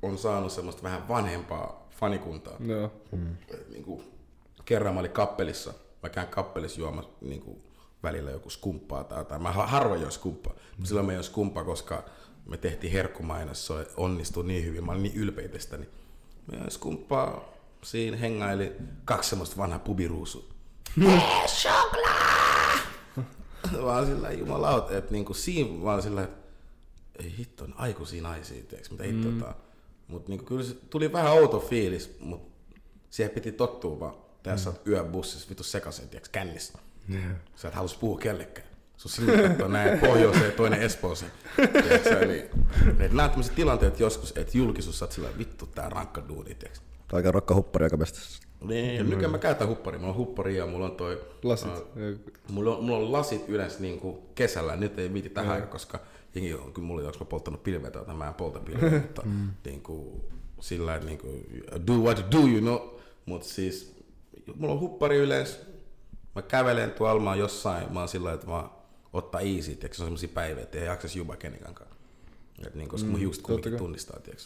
on 0.02 0.18
saanut 0.18 0.52
semmoista 0.52 0.82
vähän 0.82 1.08
vanhempaa 1.08 1.83
fanikuntaa. 1.94 2.56
Joo. 2.66 2.92
Et 3.48 3.70
Niinku, 3.70 4.04
kerran 4.64 4.94
mä 4.94 5.00
olin 5.00 5.10
kappelissa, 5.10 5.72
mä 6.02 6.08
käyn 6.08 6.28
kappelissa 6.28 6.80
juomassa 6.80 7.10
niinku, 7.20 7.62
välillä 8.02 8.30
joku 8.30 8.50
skumppaa 8.50 9.04
tai 9.04 9.18
jotain. 9.18 9.42
Mä 9.42 9.52
ha- 9.52 9.66
harvoin 9.66 10.00
join 10.00 10.12
skumppaa, 10.12 10.54
mutta 10.76 10.88
silloin 10.88 11.06
mä 11.06 11.12
join 11.12 11.24
skumppaa, 11.24 11.64
koska 11.64 12.04
me 12.46 12.56
tehtiin 12.56 12.92
herkkumainos, 12.92 13.66
se 13.66 13.74
onnistui 13.96 14.44
niin 14.44 14.64
hyvin, 14.64 14.84
mä 14.84 14.92
olin 14.92 15.02
niin 15.02 15.16
ylpeä 15.16 15.48
niin 15.48 15.88
mä 16.52 16.58
join 16.58 16.70
skumppaa, 16.70 17.44
siinä 17.82 18.16
hengaili 18.16 18.72
kaksi 19.04 19.30
semmoista 19.30 19.56
vanhaa 19.56 19.78
pubiruusua. 19.78 20.44
vaan 23.84 24.06
sillä 24.06 24.32
jumalauta, 24.32 24.96
että 24.96 25.12
niinku 25.12 25.34
siinä 25.34 25.84
vaan 25.84 26.02
sillä, 26.02 26.22
että 26.22 26.44
ei 27.22 27.34
hitto, 27.38 27.64
on 27.64 27.74
aikuisia 27.76 28.22
naisia, 28.22 28.62
tiiäks, 28.62 28.90
mitä 28.90 29.04
hitto 29.04 29.28
mm. 29.28 29.38
Mutta 30.08 30.28
niinku, 30.28 30.44
kyllä 30.44 30.62
se 30.62 30.74
tuli 30.74 31.12
vähän 31.12 31.32
outo 31.32 31.60
fiilis, 31.60 32.16
mutta 32.20 32.54
siihen 33.10 33.34
piti 33.34 33.52
tottua 33.52 34.00
vaan. 34.00 34.14
Tehdä 34.42 34.56
sä 34.56 34.70
oot 34.70 34.86
yöbussissa 34.86 35.48
vitu 35.48 35.62
sekaisin, 35.62 36.08
tiiäks, 36.08 36.28
kännissä. 36.28 36.78
Sä 37.56 37.68
et 37.68 37.74
halus 37.74 37.96
puhua 37.96 38.18
kellekään. 38.18 38.68
Sun 38.96 39.10
silmät 39.10 39.48
kattoo 39.48 39.68
näin 39.68 39.98
pohjoiseen 39.98 40.44
ja 40.44 40.52
toinen 40.52 40.82
Espooseen. 40.82 41.32
Niin, 42.26 42.50
nämä 42.98 43.24
on 43.24 43.30
tämmöiset 43.30 43.54
tilanteet 43.54 44.00
joskus, 44.00 44.32
että 44.36 44.58
julkisuus 44.58 44.98
sä 44.98 45.04
oot 45.04 45.12
sillä 45.12 45.28
vittu 45.38 45.66
tää 45.66 45.88
rankka 45.88 46.22
duuni, 46.28 46.54
tiiäks. 46.54 46.82
Kaiken 47.08 47.34
rokka 47.34 47.54
huppari 47.54 47.86
joka 47.86 47.96
mestassa. 47.96 48.42
Niin, 48.60 49.10
nykyään 49.10 49.30
mä 49.30 49.38
käytän 49.38 49.68
hupparia. 49.68 49.98
Mulla 49.98 50.12
on 50.12 50.18
huppari 50.18 50.56
ja 50.56 50.66
mulla 50.66 50.84
on 50.84 50.96
toi... 50.96 51.24
Lasit. 51.42 51.70
äh, 51.70 52.34
mulla, 52.48 52.76
on, 52.76 52.84
mulla 52.84 52.98
on 52.98 53.12
lasit 53.12 53.48
yleensä 53.48 53.80
niinku 53.80 54.30
kesällä. 54.34 54.76
Nyt 54.76 54.98
ei 54.98 55.12
viiti 55.12 55.30
tähän, 55.30 55.60
mm. 55.60 55.68
koska 55.68 56.00
jengi 56.34 56.54
on 56.54 56.72
kyllä 56.72 56.86
mulla, 56.86 57.06
onko 57.06 57.18
mä 57.18 57.24
polttanut 57.24 57.62
pilveä 57.62 57.90
tai 57.90 58.14
mä 58.14 58.28
en 58.28 58.34
polta 58.34 58.60
pilveä, 58.60 59.00
mutta 59.06 59.22
niinku, 59.64 60.24
sillä 60.60 60.94
että 60.94 61.06
niinku, 61.06 61.28
do 61.86 61.92
what 61.92 62.18
you 62.18 62.32
do, 62.32 62.48
you 62.48 62.60
know. 62.60 62.98
Mutta 63.26 63.48
siis, 63.48 63.96
mulla 64.54 64.72
on 64.74 64.80
huppari 64.80 65.16
yleensä. 65.16 65.58
Mä 66.34 66.42
kävelen 66.42 66.90
tuolla, 66.90 67.22
mä 67.22 67.30
oon 67.30 67.38
jossain, 67.38 67.92
mä 67.92 67.98
oon 67.98 68.08
sillä 68.08 68.32
että 68.32 68.46
mä 68.46 68.68
ottaa 69.12 69.40
easy, 69.40 69.74
tiiäks, 69.74 69.96
se 69.96 70.02
on 70.02 70.06
semmosia 70.06 70.28
päiviä, 70.34 70.62
että 70.62 70.78
ei 70.78 70.86
jaksaisi 70.86 71.18
juba 71.18 71.36
kenenkään 71.36 71.74
Et 72.66 72.74
niin, 72.74 72.88
koska 72.88 73.08
mun 73.10 73.20
hiukset 73.20 73.42
kumminkin 73.42 73.72
kai. 73.72 73.78
tunnistaa, 73.78 74.20
tiiäks. 74.20 74.44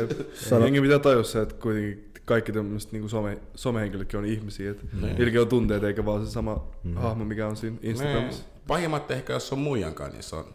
Jengi 0.64 0.80
pitää 0.80 0.98
tajua 0.98 1.22
se, 1.22 1.40
että 1.40 1.54
kuitenkin 1.54 2.10
kaikki 2.24 2.52
tämmöiset 2.52 2.92
niinku 2.92 3.08
some, 3.08 3.38
somehenkilötkin 3.54 4.18
on 4.18 4.24
ihmisiä, 4.24 4.70
että 4.70 4.86
niilläkin 5.00 5.40
on 5.40 5.48
tunteet 5.48 5.84
eikä 5.84 6.04
vaan 6.04 6.26
se 6.26 6.30
sama 6.30 6.66
hahmo, 6.94 7.24
mikä 7.24 7.46
on 7.46 7.56
siinä 7.56 7.76
Instagramissa. 7.82 8.42
Nee. 8.42 8.52
Pahimmat 8.66 9.10
ehkä, 9.10 9.32
jos 9.32 9.52
on 9.52 9.58
muijankaan, 9.58 10.12
niin 10.12 10.22
se 10.22 10.36
on, 10.36 10.54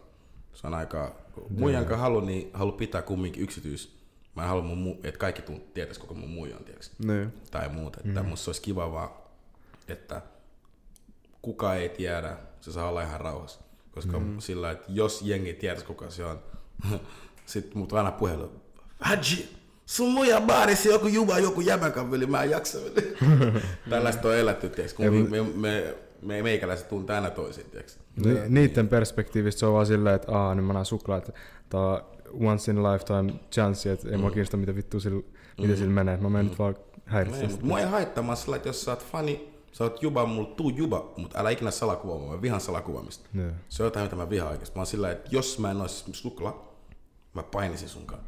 se 0.56 0.66
on 0.66 0.74
aika... 0.74 1.16
Muijankaan 1.50 2.00
halu, 2.00 2.20
niin 2.20 2.50
halu 2.52 2.72
pitää 2.72 3.02
kumminkin 3.02 3.42
yksityis. 3.42 3.96
Mä 4.36 4.42
en 4.42 4.48
halua, 4.48 4.62
mun, 4.62 4.98
että 5.04 5.18
kaikki 5.18 5.42
tunt, 5.42 5.74
tietäis 5.74 5.98
koko 5.98 6.14
mun 6.14 6.30
muijan. 6.30 6.60
Niin. 6.98 7.32
Tai 7.50 7.68
muuta. 7.68 8.00
Että 8.04 8.22
musta 8.22 8.44
se 8.44 8.50
olisi 8.50 8.62
kiva 8.62 8.92
vaan, 8.92 9.08
että 9.88 10.22
kuka 11.42 11.74
ei 11.74 11.88
tiedä, 11.88 12.36
se 12.60 12.72
saa 12.72 12.88
olla 12.88 13.02
ihan 13.02 13.20
rauhassa. 13.20 13.60
Koska 13.94 14.18
mm. 14.18 14.38
sillä, 14.38 14.70
että 14.70 14.86
jos 14.88 15.22
jengi 15.22 15.52
tietäisi 15.52 15.86
kuka 15.86 16.10
se 16.10 16.24
on, 16.24 16.40
sitten 17.46 17.78
mut 17.78 17.92
aina 17.92 18.12
puhelu, 18.12 18.52
Haji, 19.00 19.48
sun 19.86 20.12
muija 20.12 20.40
baarissa 20.40 20.88
joku 20.88 21.06
juba, 21.06 21.38
joku 21.38 21.60
jämän 21.60 21.92
kaveli, 21.92 22.26
mä 22.26 22.42
en 22.42 22.50
jaksa. 22.50 22.78
Tällaista 23.90 24.28
on 24.28 24.36
elätty, 24.36 24.68
tiiäks, 24.68 24.94
kun 24.94 25.06
me, 25.06 25.42
me, 25.42 25.42
me, 25.54 25.94
me 26.22 26.42
meikäläiset 26.42 26.88
tuntee 26.88 27.16
aina 27.16 27.30
toisin, 27.30 27.64
tiiäks. 27.70 27.98
Ni, 28.24 28.34
niiden 28.48 28.88
perspektiivistä 28.88 29.58
se 29.60 29.66
on 29.66 29.72
vaan 29.72 29.86
silleen, 29.86 30.14
että 30.16 30.32
aah, 30.32 30.56
nyt 30.56 30.66
mä 30.66 30.72
näen 30.72 30.84
suklaa, 30.84 31.18
että 31.18 31.32
tää 31.68 31.80
on 31.80 32.02
once 32.40 32.72
in 32.72 32.78
a 32.78 32.92
lifetime 32.92 33.32
chance, 33.52 33.92
että 33.92 34.10
ei 34.10 34.16
mua 34.16 34.30
kiinnosta 34.30 34.56
mitä 34.56 34.74
vittu 34.74 35.00
sillä, 35.00 35.22
miten 35.60 35.76
sillä 35.76 35.92
menee. 35.92 36.16
Mä 36.16 36.28
menen 36.28 36.46
nyt 36.46 36.58
vaan 36.58 36.76
häiritsemään 37.06 37.50
sitä. 37.50 37.66
mua 37.66 37.80
ei 37.80 37.86
haittaa, 37.86 38.24
mä 38.24 38.34
sillä, 38.36 38.56
että 38.56 38.68
jos 38.68 38.84
sä 38.84 38.90
oot 38.90 39.04
fani, 39.04 39.54
sä 39.72 39.84
oot 39.84 40.02
juba, 40.02 40.26
mulla 40.26 40.48
tuu 40.48 40.70
juba, 40.70 41.12
mutta 41.16 41.38
älä 41.38 41.50
ikinä 41.50 41.70
salakuvaa, 41.70 42.34
mä 42.34 42.42
vihan 42.42 42.60
salakuvaamista. 42.60 43.28
Joo. 43.34 43.50
Se 43.68 43.82
on 43.82 43.86
jotain, 43.86 44.04
mitä 44.04 44.16
mä 44.16 44.30
vihaan 44.30 44.50
oikeesti. 44.50 44.76
Mä 44.76 44.80
oon 44.80 44.86
sillä, 44.86 45.10
että 45.10 45.28
jos 45.30 45.58
mä 45.58 45.70
en 45.70 45.80
ois 45.80 46.04
sukla, 46.12 46.70
mä 47.34 47.42
painisin 47.42 47.88
sunkaan. 47.88 48.20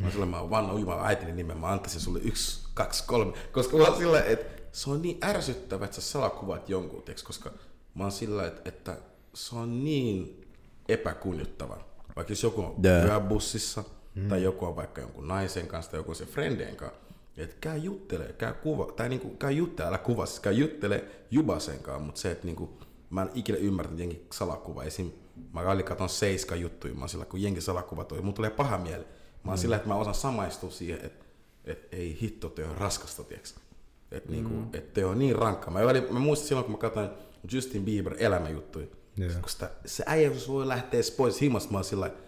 Mä 0.00 0.06
oon 0.06 0.12
sillä, 0.12 0.26
mä 0.26 0.50
vannon 0.50 0.80
Jumalan 0.80 1.06
äitini 1.06 1.32
nimen, 1.32 1.58
mä 1.58 1.72
antaisin 1.72 2.00
sulle 2.00 2.18
yksi, 2.22 2.68
kaksi, 2.74 3.04
kolme. 3.06 3.32
Koska 3.52 3.76
mä 3.76 3.84
oon 3.84 3.96
sillä, 3.96 4.22
että 4.22 4.55
se 4.76 4.90
on 4.90 5.02
niin 5.02 5.18
ärsyttävä, 5.24 5.84
että 5.84 5.94
sä 5.94 6.00
salakuvaat 6.00 6.68
jonkun, 6.68 7.02
tiiäks, 7.02 7.22
koska 7.22 7.50
mä 7.94 8.04
oon 8.04 8.12
sillä, 8.12 8.46
että, 8.46 8.62
että 8.64 8.98
se 9.34 9.56
on 9.56 9.84
niin 9.84 10.46
epäkunnioittava. 10.88 11.78
Vaikka 12.16 12.32
jos 12.32 12.42
joku 12.42 12.60
on 12.60 12.74
Jaa. 12.82 13.02
pyöbussissa, 13.02 13.84
mm. 14.14 14.28
tai 14.28 14.42
joku 14.42 14.64
on 14.64 14.76
vaikka 14.76 15.00
jonkun 15.00 15.28
naisen 15.28 15.66
kanssa, 15.66 15.90
tai 15.90 16.00
joku 16.00 16.10
on 16.10 16.16
se 16.16 16.26
friendien 16.26 16.76
kanssa, 16.76 16.98
että 17.36 17.56
käy 17.60 17.78
juttele, 17.78 18.34
käy 18.38 18.52
kuva, 18.52 18.92
tai 18.92 19.08
niinku 19.08 19.30
käy 19.30 19.52
juttele, 19.52 19.88
älä 19.88 19.98
kuva, 19.98 20.26
siis 20.26 20.40
käy 20.40 20.52
juttele 20.52 21.04
Jubasen 21.30 21.78
kanssa, 21.78 22.02
mutta 22.02 22.20
se, 22.20 22.30
että 22.30 22.46
niinku, 22.46 22.78
mä 23.10 23.22
en 23.22 23.30
ikinä 23.34 23.58
ymmärtänyt 23.58 24.00
jengi 24.00 24.26
salakuva. 24.32 24.84
Esim. 24.84 25.10
mä 25.52 25.60
aina 25.60 25.82
katon 25.82 26.08
seiska 26.08 26.56
juttuja, 26.56 26.94
mä 26.94 27.00
oon 27.00 27.08
sillä, 27.08 27.24
kun 27.24 27.42
jengi 27.42 27.60
salakuva 27.60 28.04
toi, 28.04 28.22
mun 28.22 28.34
tulee 28.34 28.50
paha 28.50 28.78
mieli. 28.78 29.04
Mä 29.44 29.50
oon 29.50 29.58
sillä, 29.58 29.76
että 29.76 29.88
mä 29.88 29.94
osaan 29.94 30.14
samaistua 30.14 30.70
siihen, 30.70 31.04
että, 31.04 31.24
että 31.64 31.96
ei 31.96 32.18
hitto, 32.22 32.48
te 32.48 32.64
on 32.64 32.76
raskasta, 32.76 33.24
tiiäks. 33.24 33.65
Että 34.12 34.32
niinku, 34.32 34.54
et 34.72 34.92
te 34.92 35.04
on 35.04 35.18
niin 35.18 35.36
rankka. 35.36 35.70
Mä, 35.70 35.86
välillä, 35.86 36.12
mä 36.12 36.18
muistan 36.18 36.48
silloin, 36.48 36.64
kun 36.64 36.74
mä 36.74 36.78
katsoin 36.78 37.08
Justin 37.52 37.84
Bieber 37.84 38.14
elämäjuttuja, 38.18 38.86
Joo. 39.16 39.30
koska 39.40 39.68
se 39.86 40.04
äijä, 40.06 40.28
jos 40.28 40.48
voi 40.48 40.68
lähteä 40.68 41.00
pois 41.16 41.40
himasta, 41.40 41.72
mä 41.72 41.78
oon 41.78 41.84
sillä, 41.84 42.06
että 42.06 42.22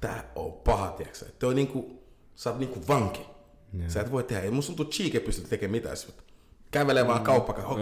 tää 0.00 0.30
on 0.34 0.52
paha, 0.52 0.88
tiiäks. 0.90 1.24
Te 1.38 1.46
on 1.46 1.54
niinku, 1.54 2.02
sä 2.34 2.50
oot 2.50 2.58
niinku 2.58 2.80
vanki. 2.88 3.26
Yeah. 3.78 3.90
Sä 3.90 4.00
et 4.00 4.12
voi 4.12 4.22
tehdä, 4.22 4.42
ei 4.42 4.50
musta 4.50 4.66
tuntuu, 4.66 4.84
että 4.84 4.96
Cheek 4.96 5.14
ei 5.14 5.20
pysty 5.20 5.48
tekemään 5.48 5.70
mitään. 5.72 5.96
Kävelee 6.70 7.06
vaan 7.06 7.22
kauppakaan. 7.22 7.76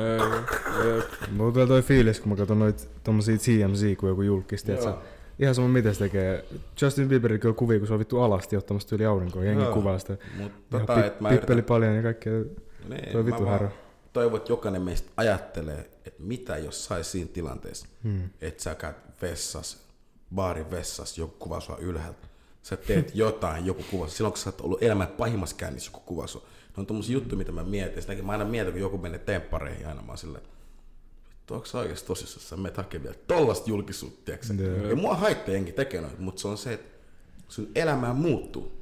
Mulla 1.32 1.52
tulee 1.52 1.66
toi 1.66 1.82
fiilis, 1.82 2.20
kun 2.20 2.28
mä 2.28 2.36
katson 2.36 2.58
noit 2.58 2.88
tommosia 3.04 3.36
TMZ, 3.38 3.96
kun 3.96 4.08
joku 4.08 4.22
julkisti, 4.22 4.72
että 4.72 4.94
ihan 5.38 5.54
sama 5.54 5.68
miten 5.68 5.94
se 5.94 5.98
tekee. 5.98 6.44
Justin 6.82 7.08
Bieberin 7.08 7.40
kyllä 7.40 7.54
kuvia, 7.54 7.78
kun 7.78 7.86
se 7.86 7.92
on 7.92 7.98
vittu 7.98 8.20
alasti 8.20 8.56
ottamassa 8.56 8.96
yli 8.96 9.06
aurinkoa, 9.06 9.44
jengi 9.44 9.64
kuvaa 9.64 9.98
sitä. 9.98 10.16
Mut 10.38 10.52
Ihan 10.70 10.80
tota, 10.86 10.94
pi- 10.94 11.06
et 11.06 11.20
mä 11.20 11.28
pippeli 11.28 11.52
yritän, 11.52 11.64
paljon 11.68 11.96
ja 11.96 12.02
kaikkea. 12.02 12.32
Niin, 12.88 13.12
toi 13.12 13.30
vaan 13.30 13.46
härä. 13.46 13.70
toivon, 14.12 14.36
että 14.36 14.52
jokainen 14.52 14.82
meistä 14.82 15.10
ajattelee, 15.16 15.90
että 16.04 16.22
mitä 16.22 16.56
jos 16.56 16.84
sais 16.84 17.12
siinä 17.12 17.30
tilanteessa, 17.32 17.86
hmm. 18.02 18.30
että 18.40 18.62
sä 18.62 18.74
käyt 18.74 18.96
vessas, 19.22 19.86
baarin 20.34 20.70
vessas, 20.70 21.18
joku 21.18 21.34
kuvaa 21.38 21.60
sua 21.60 21.76
ylhäältä. 21.76 22.28
Sä 22.62 22.76
teet 22.76 23.10
jotain, 23.24 23.66
joku 23.66 23.82
kuvaa. 23.90 24.08
Silloin 24.08 24.32
kun 24.32 24.42
sä 24.42 24.50
oot 24.50 24.60
ollut 24.60 24.82
elämän 24.82 25.08
pahimmassa 25.08 25.56
käynnissä, 25.56 25.88
joku 25.88 26.00
kuvaa 26.00 26.26
sua. 26.26 26.42
Ne 26.42 26.80
on 26.80 26.86
tommosia 26.86 27.12
juttuja, 27.12 27.36
mitä 27.36 27.52
mä 27.52 27.64
mietin. 27.64 28.02
Sitäkin 28.02 28.26
mä 28.26 28.32
aina 28.32 28.44
mietin, 28.44 28.72
kun 28.72 28.80
joku 28.80 28.98
menee 28.98 29.18
temppareihin 29.18 29.86
aina. 29.88 30.02
Mä 30.02 30.08
oon 30.08 30.18
silleen, 30.18 30.44
vittu, 31.30 31.54
onko 31.54 31.66
sä 31.66 31.78
oikeesti 31.78 32.06
tosissaan? 32.06 32.46
Sä 32.46 32.56
menet 32.56 32.76
hakemaan 32.76 33.04
vielä 33.04 33.24
tollasta 33.26 33.70
julkisuutta, 33.70 34.20
tiiäksä? 34.24 34.54
Ja 34.88 34.96
mua 34.96 35.14
haittaa 35.14 35.54
tekee 35.76 36.00
noita, 36.00 36.16
mutta 36.18 36.42
se 36.42 36.48
on 36.48 36.58
se, 36.58 36.72
että 36.72 36.98
sun 37.48 37.68
elämä 37.74 38.12
muuttuu. 38.12 38.72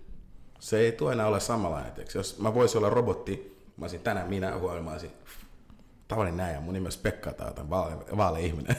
Se 0.58 0.78
ei 0.78 0.92
tule 0.92 1.12
enää 1.12 1.26
ole 1.26 1.40
samanlainen. 1.40 1.92
Tiiäksä? 1.92 2.18
Jos 2.18 2.38
mä 2.38 2.54
voisin 2.54 2.78
olla 2.78 2.90
robotti, 2.90 3.49
mä 3.80 3.84
olisin 3.84 4.00
tänään 4.00 4.28
minä, 4.28 4.58
huomenna 4.58 4.82
mä 4.82 4.90
olisin 4.90 5.10
tavallinen 6.08 6.36
näin, 6.36 6.54
ja 6.54 6.60
mun 6.60 6.74
nimi 6.74 6.86
olisi 6.86 6.98
Pekka 6.98 7.32
tai 7.32 7.46
jotain 7.48 7.70
vaale, 7.70 7.96
vaale 8.16 8.40
ihminen. 8.40 8.76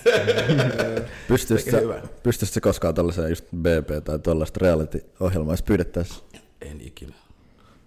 Pystyisit 1.27 1.65
Tekee 1.65 1.79
sä, 1.79 1.85
hyvää. 1.85 2.01
pystyisit 2.23 2.53
sä 2.53 2.61
koskaan 2.61 2.95
tällaiseen 2.95 3.29
just 3.29 3.45
BB 3.55 4.03
tai 4.03 4.19
tällaista 4.19 4.59
reality-ohjelmaa, 4.61 5.53
jos 5.53 5.61
pyydettäisiin? 5.63 6.23
En 6.61 6.81
ikinä. 6.81 7.13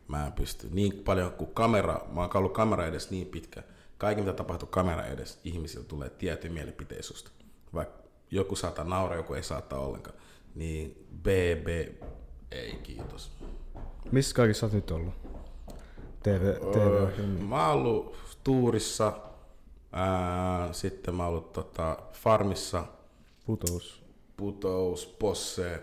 Mä 0.08 0.26
en 0.26 0.32
pysty. 0.32 0.68
Niin 0.72 0.92
paljon 0.92 1.32
kuin 1.32 1.50
kamera, 1.54 2.00
mä 2.12 2.20
oon 2.20 2.30
ollut 2.34 2.52
kamera 2.52 2.86
edes 2.86 3.10
niin 3.10 3.26
pitkä. 3.26 3.62
Kaikki 3.98 4.22
mitä 4.22 4.36
tapahtuu 4.36 4.68
kamera 4.68 5.06
edes, 5.06 5.38
ihmisillä 5.44 5.84
tulee 5.84 6.10
tietty 6.10 6.48
mielipiteitä 6.48 7.02
susta. 7.02 7.30
Vaikka 7.74 7.98
joku 8.30 8.56
saattaa 8.56 8.84
nauraa, 8.84 9.16
joku 9.16 9.34
ei 9.34 9.42
saattaa 9.42 9.78
ollenkaan. 9.78 10.16
Niin 10.54 11.06
BB, 11.22 11.66
ei 12.50 12.78
kiitos. 12.82 13.32
Missä 14.12 14.34
kaikissa 14.34 14.60
sä 14.60 14.66
oot 14.66 14.72
nyt 14.72 14.90
ollut? 14.90 15.14
TV, 16.24 16.54
TV 16.72 17.28
Mä 17.48 17.68
oon 17.68 17.78
ollut 17.78 18.16
tuurissa, 18.44 19.12
ää, 19.92 20.72
sitten 20.72 21.14
mä 21.14 21.22
oon 21.22 21.32
ollut 21.32 21.52
tota, 21.52 21.98
farmissa, 22.12 22.84
putous. 23.46 24.02
putous, 24.36 25.06
posse. 25.06 25.82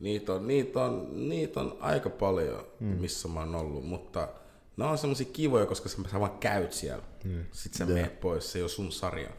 Niitä 0.00 0.32
on, 0.32 0.46
niitä 0.46 0.84
on, 0.84 1.08
niitä 1.28 1.60
on 1.60 1.76
aika 1.80 2.10
paljon, 2.10 2.66
mm. 2.80 2.86
missä 2.86 3.28
mä 3.28 3.40
oon 3.40 3.54
ollut, 3.54 3.86
mutta 3.86 4.28
ne 4.76 4.84
on 4.84 4.98
semmosia 4.98 5.26
kivoja, 5.32 5.66
koska 5.66 5.88
sä, 5.88 5.98
sä 6.12 6.20
vaan 6.20 6.38
käyt 6.38 6.72
siellä. 6.72 7.04
Mm. 7.24 7.44
Sitten 7.52 7.88
sä 7.88 7.94
meet 7.94 8.20
pois, 8.20 8.52
se 8.52 8.58
ei 8.58 8.62
ole 8.62 8.68
sun 8.68 8.92
sarja. 8.92 9.30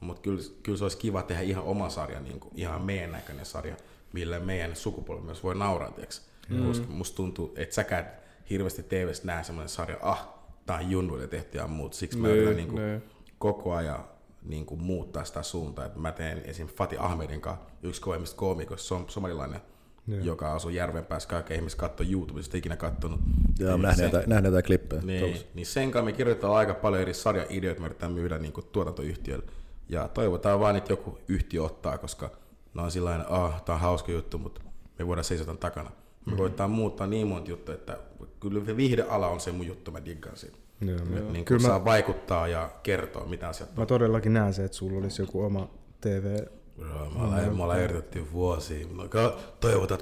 Mutta 0.00 0.22
kyllä, 0.22 0.42
kyllä 0.62 0.78
se 0.78 0.84
olisi 0.84 0.98
kiva 0.98 1.22
tehdä 1.22 1.42
ihan 1.42 1.64
oma 1.64 1.90
sarja, 1.90 2.20
niin 2.20 2.40
kuin, 2.40 2.52
ihan 2.56 2.82
meidän 2.82 3.12
näköinen 3.12 3.46
sarja, 3.46 3.76
millä 4.12 4.40
meidän 4.40 4.76
sukupolvi 4.76 5.22
myös 5.22 5.42
voi 5.42 5.54
nauraa, 5.54 5.90
tiiäks? 5.90 6.28
Mm. 6.48 6.66
Koska 6.66 6.86
musta 6.86 7.16
tuntuu, 7.16 7.52
että 7.56 7.74
säkään 7.74 8.18
hirveästi 8.50 8.82
TVstä 8.82 9.26
näe 9.26 9.44
semmoinen 9.44 9.68
sarja, 9.68 9.96
ah, 10.02 10.28
tää 10.66 10.76
on 10.76 10.90
junnuille 10.90 11.26
tehty 11.26 11.58
ja 11.58 11.66
muut. 11.66 11.94
Siksi 11.94 12.18
mä 12.18 12.28
Nee, 12.28 12.36
yritän 12.36 12.56
niin 12.56 12.68
kuin, 12.68 12.82
nee. 12.82 13.02
koko 13.38 13.74
ajan 13.74 14.04
niin 14.42 14.66
kuin 14.66 14.82
muuttaa 14.82 15.24
sitä 15.24 15.42
suuntaa. 15.42 15.84
Et 15.84 15.96
mä 15.96 16.12
teen 16.12 16.42
esim. 16.44 16.66
Fatih 16.66 17.04
Ahmedin 17.04 17.40
kanssa, 17.40 17.64
yksi 17.82 18.00
kovemmista 18.00 18.36
koomikoista, 18.36 18.86
som, 18.88 19.04
somalilainen, 19.08 19.60
Joo. 20.06 20.20
joka 20.20 20.52
asuu 20.54 20.70
Järvenpäässä. 20.70 21.28
Kaikki 21.28 21.54
ihmiset 21.54 21.78
katsoo 21.78 22.06
YouTubesta, 22.10 22.56
ikinä 22.56 22.76
kattonut. 22.76 23.20
Joo, 23.58 23.70
Niin 23.70 23.82
nähnyt 23.82 23.96
sen- 23.96 24.04
jotain, 24.04 24.28
nähnyt 24.28 24.44
jotain 24.48 24.64
klippejä. 24.64 25.02
niin, 25.02 25.36
niin 25.54 25.66
sen 25.66 25.90
kanssa 25.90 26.04
me 26.04 26.12
kirjoitetaan 26.12 26.54
aika 26.56 26.74
paljon 26.74 27.02
eri 27.02 27.14
sarjaideoita, 27.14 27.80
me 27.80 27.86
yritetään 27.86 28.12
myydä 28.12 28.38
niin 28.38 28.52
tuotantoyhtiöille. 28.72 29.44
Ja 29.88 30.08
toivotaan 30.08 30.60
vaan, 30.60 30.76
että 30.76 30.92
joku 30.92 31.18
yhtiö 31.28 31.62
ottaa, 31.62 31.98
koska 31.98 32.30
ne 32.74 32.82
on 32.82 32.90
sillä 32.90 33.24
ah, 33.28 33.62
tämä 33.62 33.74
on 33.74 33.80
hauska 33.80 34.12
juttu, 34.12 34.38
mutta 34.38 34.60
me 34.98 35.06
voidaan 35.06 35.24
seisota 35.24 35.54
takana. 35.56 35.90
Me 36.28 36.32
mm-hmm. 36.32 36.36
koitetaan 36.36 36.70
muuttaa 36.70 37.06
niin 37.06 37.26
monta 37.26 37.50
juttua, 37.50 37.74
että 37.74 37.98
kyllä 38.40 38.64
se 38.64 38.76
viihdeala 38.76 39.28
on 39.28 39.40
se 39.40 39.52
mun 39.52 39.66
juttu, 39.66 39.90
mä 39.90 40.04
diggaan 40.04 40.36
siitä. 40.36 40.58
Joo, 40.80 40.96
Joo. 40.96 41.06
joo. 41.16 41.32
Niin 41.32 41.44
Kyllä 41.44 41.58
kun 41.58 41.62
mä, 41.62 41.68
saa 41.68 41.84
vaikuttaa 41.84 42.48
ja 42.48 42.70
kertoa, 42.82 43.26
mitä 43.26 43.48
asiat 43.48 43.76
mä 43.76 43.86
todellakin 43.86 44.32
näen 44.32 44.54
se, 44.54 44.64
että 44.64 44.76
sulla 44.76 44.98
olisi 44.98 45.22
joku 45.22 45.42
oma 45.42 45.70
TV. 46.00 46.38
Joo, 46.78 47.10
mä 47.10 47.24
ollaan, 47.24 47.56
me 47.56 47.62
ollaan 47.62 47.80
yritetty 47.80 48.32
vuosia. 48.32 48.86
Että 49.04 49.18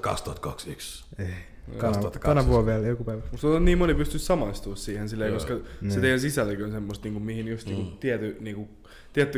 2021. 0.01 1.05
Ei. 1.19 1.27
2012. 1.79 2.19
Tänä 2.19 2.47
vuonna 2.47 2.67
vielä 2.67 2.87
joku 2.87 3.05
päivä. 3.05 3.23
Musta 3.33 3.49
että 3.49 3.61
niin 3.61 3.79
moni 3.79 3.95
pystyy 3.95 4.19
samaistumaan 4.21 4.77
siihen 4.77 5.09
silleen, 5.09 5.35
koska 5.35 5.55
se 5.89 6.01
teidän 6.01 6.21
sisältökin 6.21 6.65
on 6.65 6.73
semmoista, 6.73 7.05
niinku, 7.05 7.21
mihin 7.21 7.49
just 7.49 7.67
niinku, 7.67 7.97
tiety, 7.97 8.37
niinku, 8.41 8.69
tietty 8.69 8.86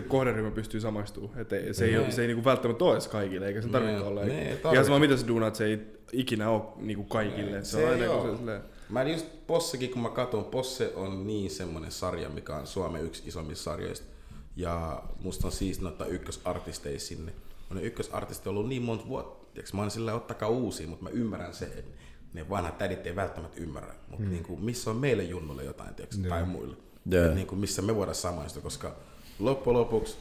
kohderyhmä 0.08 0.50
pystyy 0.50 0.80
samaistumaan. 0.80 1.38
Et 1.40 1.52
ei, 1.52 1.74
se, 1.74 1.84
ei, 1.84 1.98
ole- 1.98 2.10
se 2.10 2.22
ei 2.22 2.26
niinku, 2.28 2.44
välttämättä 2.44 2.84
ole 2.84 2.92
edes 2.92 3.08
kaikille, 3.08 3.46
eikä 3.46 3.60
sen 3.62 3.70
tarvitse 3.70 3.98
Ne, 3.98 4.04
olla. 4.04 4.24
ne 4.24 4.38
ei 4.38 4.46
Ihan 4.46 4.58
tarvitse. 4.58 4.84
sama 4.84 4.98
mitä 4.98 5.16
sä 5.16 5.28
duunaat, 5.28 5.54
se 5.54 5.64
ei 5.64 5.78
ikinä 6.12 6.50
ole 6.50 6.62
niinku, 6.76 7.04
kaikille. 7.04 7.50
Ne, 7.50 7.64
se, 7.64 7.70
se 7.70 7.84
on 7.84 7.90
aina 7.92 8.06
kun 8.06 8.30
se, 8.30 8.36
silleen, 8.36 8.62
Mä 8.88 9.02
just 9.02 9.26
Possekin, 9.46 9.90
kun 9.90 10.02
mä 10.02 10.08
katson, 10.10 10.44
Posse 10.44 10.92
on 10.94 11.26
niin 11.26 11.50
semmonen 11.50 11.90
sarja, 11.90 12.28
mikä 12.28 12.56
on 12.56 12.66
Suomen 12.66 13.04
yksi 13.04 13.22
isommista 13.26 13.64
sarjoista. 13.64 14.06
Ja 14.56 15.02
musta 15.20 15.46
on 15.46 15.52
siis 15.52 15.82
ottaa 15.82 16.06
ykkösartisteja 16.06 17.00
sinne. 17.00 17.32
Ne 17.74 17.82
ykkösartisti 17.82 18.48
on 18.48 18.54
ollut 18.56 18.68
niin 18.68 18.82
monta 18.82 19.08
vuotta. 19.08 19.46
Tiiäks, 19.54 19.72
mä 19.72 19.80
oon 19.80 19.90
sillä 19.90 20.14
ottakaa 20.14 20.48
uusia, 20.48 20.86
mutta 20.88 21.04
mä 21.04 21.10
ymmärrän 21.10 21.54
se, 21.54 21.64
että 21.64 21.90
ne 22.34 22.48
vanhat 22.48 22.78
tädit 22.78 23.06
ei 23.06 23.16
välttämättä 23.16 23.60
ymmärrä. 23.60 23.94
Mutta 24.08 24.24
mm. 24.24 24.30
niin 24.30 24.42
kuin, 24.44 24.60
missä 24.64 24.90
on 24.90 24.96
meille 24.96 25.22
junnulle 25.22 25.64
jotain, 25.64 25.94
tiiäks, 25.94 26.18
tai 26.28 26.44
muille. 26.44 26.76
Et 27.28 27.34
niin 27.34 27.46
kuin, 27.46 27.58
missä 27.58 27.82
me 27.82 27.96
voidaan 27.96 28.14
samaistua, 28.14 28.62
koska 28.62 28.96
loppujen 29.38 29.78
lopuksi 29.78 30.16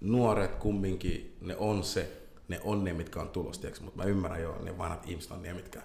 nuoret 0.00 0.54
kumminkin, 0.54 1.36
ne 1.40 1.56
on 1.56 1.84
se, 1.84 2.10
ne 2.48 2.60
on 2.64 2.84
ne, 2.84 2.92
mitkä 2.92 3.20
on 3.20 3.28
tulos, 3.28 3.58
tiiäks, 3.58 3.80
mutta 3.80 4.02
mä 4.02 4.04
ymmärrän 4.04 4.42
jo, 4.42 4.58
ne 4.62 4.78
vanhat 4.78 5.08
ihmiset 5.08 5.30
on 5.30 5.42
ne, 5.42 5.52
mitkä 5.52 5.82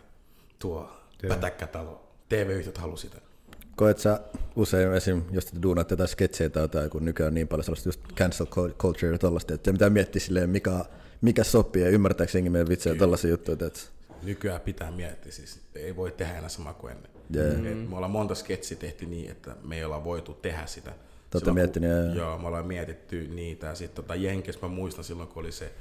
tuo 0.60 0.90
Joo. 1.24 1.36
pätäkkätalo, 1.36 2.08
TV-yhtiöt 2.30 2.78
haluaa 2.78 2.98
sitä. 2.98 3.18
Koet 3.76 4.00
sä 4.00 4.20
usein 4.56 4.94
esim. 4.94 5.22
jos 5.32 5.46
te 5.46 5.62
duunaat 5.62 5.91
jotain 5.91 6.10
sketsejä 6.10 6.50
tai 6.50 6.64
jotain, 6.64 6.90
kun 6.90 7.06
nykyään 7.06 7.28
on 7.28 7.34
niin 7.34 7.48
paljon 7.48 7.64
sellaista 7.64 7.90
just 7.90 8.02
cancel 8.16 8.46
culture 8.78 9.12
ja 9.12 9.18
tollaista, 9.18 9.54
että 9.54 9.72
mitä 9.72 9.90
miettiä 9.90 10.20
silleen, 10.20 10.50
mikä, 10.50 10.86
mikä 11.22 11.44
sopii 11.44 11.82
ja 11.82 11.90
ymmärtääkö 11.90 12.32
jengi 12.38 12.50
meidän 12.50 12.70
vitsejä 12.70 12.94
ja 12.94 13.00
tollaisia 13.00 13.30
juttuja, 13.30 13.58
että 13.68 13.80
Nykyään 14.24 14.62
pitää 14.62 14.91
miettiä, 14.91 15.32
siis 15.32 15.60
ei 15.76 15.96
voi 15.96 16.12
tehdä 16.12 16.38
enää 16.38 16.50
samaa 16.50 16.74
kuin 16.74 16.91
ennen. 16.91 17.12
Jee. 17.30 17.72
Et 17.72 17.90
me 17.90 17.96
ollaan 17.96 18.12
monta 18.12 18.36
sketsiä 18.36 18.78
tehty 18.78 19.06
niin, 19.06 19.32
että 19.32 19.56
me 19.64 19.78
ei 19.78 19.84
olla 19.84 20.04
voitu 20.04 20.34
tehdä 20.34 20.66
sitä. 20.66 20.91
Olette 21.38 21.40
Silloin, 21.40 21.56
miettinyt, 21.56 22.08
kun, 22.08 22.16
joo. 22.18 22.38
Me 22.38 22.48
ollaan 22.48 22.66
mietitty 22.68 23.28
niitä. 23.28 23.68
Ja 23.68 23.76
sitten 23.76 23.96
tota 24.04 24.16
Jenkes 24.16 24.62
mä 24.62 24.68
muistan 24.68 25.04
silloin, 25.04 25.30
kun 25.30 25.44
oli 25.44 25.52
se 25.52 25.72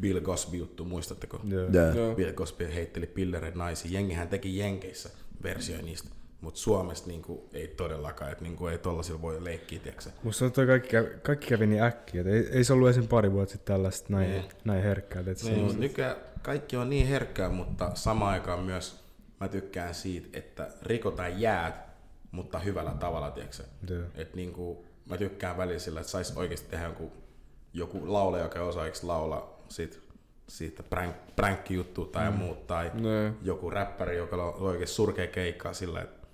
Bill 0.00 0.20
Cosby-juttu, 0.20 0.84
muistatteko? 0.84 1.40
Joo. 1.44 1.68
Jee. 1.72 1.92
Joo. 1.94 2.14
Bill 2.14 2.32
Cosby 2.32 2.68
heitteli 2.74 3.06
pillereitä 3.06 3.58
naisiin. 3.58 3.94
Jengihän 3.94 4.28
teki 4.28 4.58
Jenkeissä 4.58 5.08
versio 5.42 5.82
niistä. 5.82 6.08
Mutta 6.40 6.60
Suomessa 6.60 7.06
niinku, 7.06 7.48
ei 7.52 7.68
todellakaan, 7.68 8.32
että 8.32 8.44
niinku, 8.44 8.66
ei 8.66 8.78
tollasilla 8.78 9.22
voi 9.22 9.44
leikkiä, 9.44 9.78
tiiäksä. 9.78 10.10
Musta 10.22 10.44
on 10.44 10.52
toi 10.52 10.66
kaikki, 10.66 10.88
kävi, 10.88 11.08
kaikki 11.22 11.46
kävi 11.46 11.66
niin 11.66 11.82
äkkiä, 11.82 12.20
että 12.20 12.32
ei, 12.32 12.48
ei 12.50 12.64
se 12.64 12.72
ollut 12.72 12.88
esim. 12.88 13.08
pari 13.08 13.32
vuotta 13.32 13.52
sitten 13.52 13.74
tällaista 13.74 14.12
näin, 14.12 14.30
Niin. 14.30 14.44
näin 14.64 14.82
herkkää. 14.82 15.20
Että 15.20 15.34
se, 15.44 15.50
Niin, 15.50 15.80
nykyään 15.80 16.16
kaikki 16.42 16.76
on 16.76 16.90
niin 16.90 17.06
herkkää, 17.06 17.48
mutta 17.48 17.90
samaan 17.94 18.32
aikaan 18.32 18.60
myös 18.60 19.04
mä 19.40 19.48
tykkään 19.48 19.94
siitä, 19.94 20.28
että 20.38 20.68
rikotaan 20.82 21.40
jäät, 21.40 21.74
mutta 22.30 22.58
hyvällä 22.58 22.94
tavalla, 23.00 23.30
tiiäksä. 23.30 23.64
Joo. 23.90 24.02
Et 24.14 24.34
niinku, 24.34 24.85
mä 25.06 25.16
tykkään 25.16 25.56
välillä 25.56 25.78
sillä, 25.78 26.00
että 26.00 26.10
sais 26.10 26.36
oikeasti 26.36 26.70
tehdä 26.70 26.86
joku, 26.86 27.12
joku 27.72 28.12
laulaja, 28.12 28.44
joka 28.44 28.62
osaa 28.62 28.86
laulaa 29.02 29.64
sit, 29.68 30.00
siitä 30.48 30.82
prank, 30.82 31.16
prank-juttu 31.36 32.04
tai 32.04 32.30
mm. 32.30 32.36
muut, 32.36 32.66
tai 32.66 32.90
Nee. 32.94 33.32
joku 33.42 33.70
räppäri, 33.70 34.16
joka 34.16 34.36
on 34.44 34.54
oikeasti 34.54 34.94
surkea 34.94 35.26
keikkaa 35.26 35.72
sillä, 35.72 36.02
että 36.02 36.26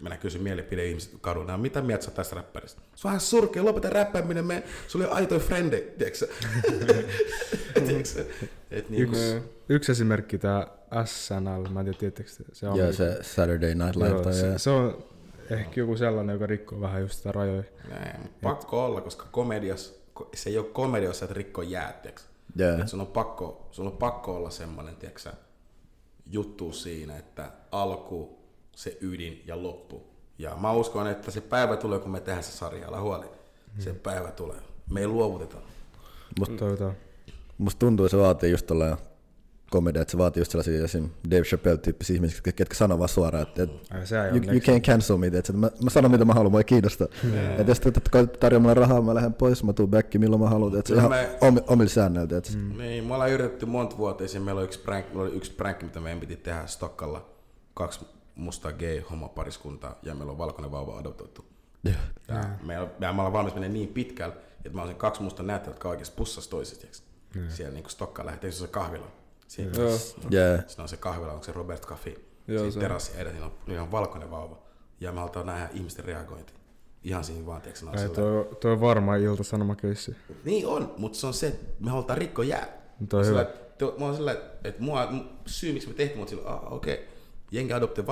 minä 0.00 0.16
kysyn 0.16 0.42
mielipide 0.42 0.86
ihmiset 0.86 1.12
kadulla, 1.20 1.58
mitä 1.58 1.82
mieltä 1.82 2.04
sä 2.04 2.10
oot 2.10 2.14
tästä 2.14 2.36
räppäristä? 2.36 2.80
Se 2.94 3.08
on 3.08 3.08
vähän 3.08 3.20
surkea, 3.20 3.64
lopeta 3.64 3.90
räppääminen, 3.90 4.46
me, 4.46 4.62
sulla 4.88 5.06
ole 5.06 5.14
aitoja 5.14 5.40
frende, 5.40 5.80
tiedätkö 5.80 6.28
tiedätkö 7.86 8.24
Et 8.70 8.90
niinku, 8.90 9.16
yksi, 9.16 9.42
yksi 9.68 9.92
esimerkki 9.92 10.38
tämä 10.38 10.66
SNL, 11.04 11.68
mä 11.70 11.80
en 11.80 11.86
tiedä, 11.86 11.98
tiedättekö 11.98 12.30
te, 12.30 12.44
se 12.52 12.68
on. 12.68 12.78
ja 12.78 12.92
se 12.92 13.18
Saturday 13.22 13.74
Night 13.74 13.96
Live 13.96 14.08
joo, 14.08 14.22
tai 14.22 14.34
se, 14.34 14.58
se, 14.58 14.70
on 14.70 15.04
ehkä 15.50 15.80
joku 15.80 15.96
sellainen, 15.96 16.34
joka 16.34 16.46
rikkoo 16.46 16.80
vähän 16.80 17.00
just 17.00 17.14
sitä 17.14 17.32
rajoja. 17.32 17.62
näin, 17.88 18.30
pakko 18.42 18.84
olla, 18.84 19.00
koska 19.00 19.26
komedias, 19.30 19.94
ko- 20.20 20.28
se 20.34 20.50
ei 20.50 20.58
ole 20.58 20.66
komediassa, 20.66 21.24
että 21.24 21.34
rikko 21.34 21.62
jäät, 21.62 22.02
tiedätkö? 22.02 22.22
Jee. 22.56 22.74
Et 22.80 22.88
sun, 22.88 23.00
on 23.00 23.06
pakko, 23.06 23.68
sun 23.70 23.86
on 23.86 23.96
pakko 23.96 24.36
olla 24.36 24.50
semmoinen, 24.50 24.96
tiedätkö, 24.96 25.30
juttu 26.26 26.72
siinä, 26.72 27.16
että 27.16 27.50
alku, 27.72 28.38
se 28.76 28.98
ydin 29.00 29.42
ja 29.46 29.62
loppu. 29.62 30.02
Ja 30.38 30.56
mä 30.60 30.72
uskon, 30.72 31.06
että 31.06 31.30
se 31.30 31.40
päivä 31.40 31.76
tulee, 31.76 31.98
kun 31.98 32.10
me 32.10 32.20
tehdään 32.20 32.42
se 32.44 32.52
sarja, 32.52 32.88
älä 32.88 33.00
huoli. 33.00 33.26
Se 33.78 33.92
päivä 33.92 34.30
tulee. 34.30 34.56
Me 34.90 35.00
ei 35.00 35.06
luovuteta. 35.06 35.56
Mutta 36.38 36.56
toivotaan. 36.56 36.92
Musta 37.58 37.78
tuntuu, 37.78 38.06
että 38.06 38.16
se 38.16 38.22
vaatii 38.22 38.50
just 38.50 38.66
tolleen 38.66 38.96
komedia, 39.74 40.02
että 40.02 40.12
se 40.12 40.18
vaatii 40.18 40.40
just 40.40 40.50
sellaisia 40.52 40.84
esim. 40.84 41.10
Dave 41.30 41.42
Chappelle-tyyppisiä 41.42 42.14
ihmisiä, 42.16 42.36
ketkä- 42.36 42.52
ketkä 42.52 42.74
sanoo 42.74 42.98
vaan 42.98 43.08
suoraan, 43.08 43.42
että, 43.42 43.62
että 43.62 43.74
you, 44.34 44.44
you 44.44 44.58
can't 44.60 44.80
cancel 44.80 45.16
me, 45.16 45.26
että 45.26 45.52
mä, 45.52 45.70
mä 45.82 45.90
sanon 45.90 46.10
mitä 46.10 46.24
mä 46.24 46.32
haluan, 46.32 46.50
mua 46.50 46.60
ei 46.60 46.64
kiinnosta. 46.64 47.04
Että 47.58 47.70
jos 47.70 47.80
te 47.80 47.92
koetat 48.10 48.40
tarjoa 48.40 48.60
mulle 48.60 48.74
rahaa, 48.74 49.02
mä 49.02 49.14
lähden 49.14 49.34
pois, 49.34 49.64
mä 49.64 49.72
tuun 49.72 49.90
back 49.90 50.14
milloin 50.14 50.42
mä 50.42 50.48
haluan, 50.48 50.78
että 50.78 50.88
se 50.88 50.94
ihan 50.94 51.10
me- 51.10 51.36
omi, 51.40 51.60
omilla 51.66 51.90
säännöillä. 51.90 52.36
Että 52.38 52.50
Mm. 52.56 52.78
Niin, 52.78 53.04
me 53.04 53.14
ollaan 53.14 53.30
yritetty 53.30 53.66
monta 53.66 53.98
vuotta, 53.98 54.24
esim. 54.24 54.42
meillä 54.42 54.58
oli 54.58 54.64
yksi 54.66 54.78
prank, 54.78 55.06
meillä 55.06 55.22
oli 55.22 55.36
yksi 55.36 55.52
prank, 55.52 55.82
mitä 55.82 56.00
meidän 56.00 56.20
piti 56.20 56.36
tehdä 56.36 56.66
Stokkalla. 56.66 57.28
Kaksi 57.74 58.00
mustaa 58.34 58.72
gay 58.72 59.00
homopariskuntaa 59.10 59.98
ja 60.02 60.14
meillä 60.14 60.30
on 60.32 60.38
valkoinen 60.38 60.70
vauva 60.70 60.98
adoptoitu. 60.98 61.44
Ja 61.84 61.94
me, 62.62 62.78
me, 62.78 62.88
me 63.00 63.08
ollaan 63.08 63.32
valmis 63.32 63.54
mennä 63.54 63.68
niin 63.68 63.88
pitkälle, 63.88 64.34
että 64.64 64.76
mä 64.76 64.82
olisin 64.82 64.98
kaksi 64.98 65.22
musta 65.22 65.42
näyttelijät, 65.42 65.74
jotka 65.76 65.88
oikeasti 65.88 66.16
pussas 66.16 66.48
toiset, 66.48 66.78
tiiäks? 66.78 67.02
Siellä 67.48 67.74
niinku 67.74 67.90
Stokkaan 67.90 68.26
lähtee, 68.26 68.50
se 68.52 68.66
kahvila. 68.66 69.06
Siinä, 69.48 69.72
Joo. 69.78 69.90
Yeah. 70.32 70.64
siinä 70.66 70.82
on 70.82 70.88
se 70.88 70.96
kahvila, 70.96 71.32
onko 71.32 71.44
se 71.44 71.52
Robert 71.52 71.86
Café. 71.86 72.18
Joo, 72.48 72.58
Siinä 72.58 72.64
on. 72.74 72.80
terassi 72.80 73.12
edessä, 73.16 73.32
niin 73.32 73.42
on, 73.44 73.52
niin 73.66 73.80
on 73.80 73.92
valkoinen 73.92 74.30
vauva. 74.30 74.58
Ja 75.00 75.12
me 75.12 75.18
halutaan 75.18 75.46
nähdä 75.46 75.68
ihmisten 75.72 76.04
reagointi. 76.04 76.52
Ihan 77.02 77.24
siinä 77.24 77.46
vaan, 77.46 77.58
on 77.86 77.92
Ai, 77.92 77.98
sillä- 77.98 78.14
toi, 78.14 78.48
toi 78.60 78.72
on 78.72 78.80
varmaan 78.80 79.20
ilta-sanomakeissi. 79.20 80.16
niin 80.44 80.66
on, 80.66 80.94
mutta 80.98 81.18
se 81.18 81.26
on 81.26 81.34
se, 81.34 81.46
että 81.46 81.84
me 81.84 81.90
halutaan 81.90 82.18
rikkoa 82.18 82.44
jää. 82.44 82.68
Toi 83.08 83.18
on 83.20 83.26
Sillä, 83.26 83.38
hyvä. 83.40 83.50
että, 83.50 83.84
mä 83.98 84.04
oon 84.04 84.14
sillä, 84.16 84.36
että 84.64 84.82
mua, 84.82 85.06
mu- 85.06 85.24
syy 85.46 85.72
miksi 85.72 85.88
me 85.88 85.94
tehtiin, 85.94 86.18
mutta 86.18 86.30
sillä, 86.30 86.50
ah, 86.50 86.72
okei, 86.72 86.94
okay. 86.94 87.06
jengi 87.50 87.72
adoptoi 87.72 88.06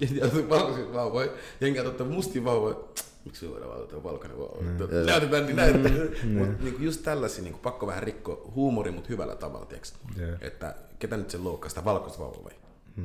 jengi 0.00 0.48
valkoisia 0.48 0.92
vauvoja, 0.92 1.30
jengi 1.60 1.78
adoptoi 1.78 2.06
mustia 2.06 2.44
vauvoja. 2.44 2.76
Miksi 3.24 3.50
voidaan 3.50 3.72
adoptoi 3.72 4.02
valkoinen 4.02 4.38
vauva? 4.38 4.60
Mm. 4.60 5.06
Näytetään, 5.06 5.46
niin 5.46 5.56
näytetään. 5.56 6.08
Mm. 6.22 6.38
Mutta 6.38 6.64
niinku 6.64 6.82
just 6.82 7.02
tällaisia, 7.02 7.44
niinku, 7.44 7.58
pakko 7.62 7.86
vähän 7.86 8.02
rikkoa 8.02 8.52
huumori, 8.54 8.90
mutta 8.90 9.08
hyvällä 9.08 9.36
tavalla, 9.36 9.66
tiiäks? 9.66 9.94
Joo. 10.16 10.30
Että 10.40 10.74
ketä 10.98 11.16
nyt 11.16 11.30
se 11.30 11.38
loukkaa, 11.38 11.68
sitä 11.68 11.84
valkoista 11.84 12.18
vauvaa 12.18 12.44
vai? 12.44 12.52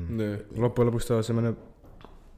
Niin. 0.08 0.44
Loppujen 0.56 0.86
lopuksi 0.86 1.08
toi 1.08 1.16
on 1.16 1.24
semmoinen 1.24 1.56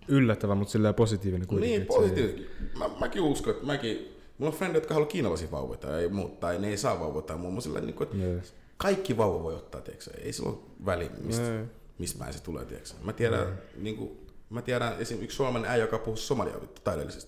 yllättävä, 0.08 0.54
mutta 0.54 0.72
silleen 0.72 0.94
positiivinen 0.94 1.48
kuitenkin. 1.48 1.86
Niin, 1.88 2.14
se 2.14 2.20
ei-. 2.20 2.50
Mä, 2.78 2.90
mäkin 3.00 3.22
uskon, 3.22 3.54
että 3.54 3.66
mäkin, 3.66 4.16
mulla 4.38 4.52
on 4.52 4.58
frendejä, 4.58 4.80
jotka 4.80 4.94
haluaa 4.94 5.10
kiinalaisia 5.10 5.50
vauvoja 5.50 5.78
tai 5.78 6.08
muut, 6.08 6.40
tai 6.40 6.58
ne 6.58 6.68
ei 6.68 6.76
saa 6.76 7.00
vauvoja 7.00 7.22
tai 7.22 7.36
muu. 7.36 7.50
Mä 7.50 7.60
sillä 7.60 7.80
niin 7.80 7.94
kuin, 7.94 8.08
että 8.08 8.24
Joo. 8.24 8.40
kaikki 8.76 9.16
vauva 9.16 9.42
voi 9.42 9.54
ottaa, 9.54 9.80
tiiäksä. 9.80 10.10
Ei 10.18 10.32
sillä 10.32 10.50
ole 10.50 10.58
väliä, 10.86 11.10
mistä, 11.24 11.58
Ei. 11.58 11.64
mistä 11.98 12.18
päin 12.18 12.32
se 12.32 12.42
tulee, 12.42 12.64
tiiäksä. 12.64 12.94
Mä 13.02 13.12
tiedän, 13.12 13.58
niin 13.76 13.96
kuin, 13.96 14.10
mä 14.50 14.62
tiedän 14.62 14.92
esim. 14.98 15.22
yksi 15.22 15.36
suomalainen 15.36 15.70
äijä, 15.70 15.84
joka 15.84 15.98
puhuu 15.98 16.16
somalia. 16.16 16.54
Nykyään 16.54 17.22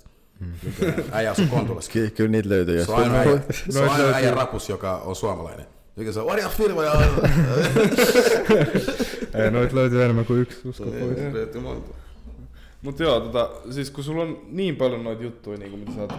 Äijä 1.13 1.31
asuu 1.31 1.47
Kontulassa. 1.51 1.93
Ky- 1.93 2.11
kyllä 2.11 2.31
niitä 2.31 2.49
löytyy. 2.49 2.77
Jos 2.77 2.87
Se 2.87 2.93
on 2.93 2.99
aina 3.03 3.15
äijä, 3.19 3.41
se 3.51 3.79
on 3.79 3.85
Noit 3.85 3.91
aina 3.93 3.99
löytyy. 4.05 4.15
äijä 4.15 4.31
rapus, 4.35 4.69
joka 4.69 4.97
on 4.97 5.17
suomalainen. 5.17 5.67
Mikä 5.97 6.13
se 6.13 6.21
on, 6.21 6.27
what 6.27 6.39
are 6.39 6.53
you 6.59 6.71
Ei, 9.45 9.51
noit 9.51 9.73
löytyy 9.73 10.03
enemmän 10.05 10.25
kuin 10.25 10.41
yksi, 10.41 10.69
usko 10.69 10.85
pois. 10.85 10.97
feeling? 10.99 11.35
Löytyy 11.35 11.61
monta. 11.61 11.95
Mut 12.83 13.01
joo, 13.01 13.21
tota, 13.21 13.51
siis 13.71 13.91
kun 13.91 14.05
sulla 14.05 14.23
on 14.23 14.41
niin 14.49 14.77
paljon 14.77 15.05
noita 15.05 15.23
juttuja, 15.23 15.59
niin 15.59 15.71
kuin 15.71 15.81
mitä 15.81 15.93
sä 15.93 16.01
oot 16.01 16.13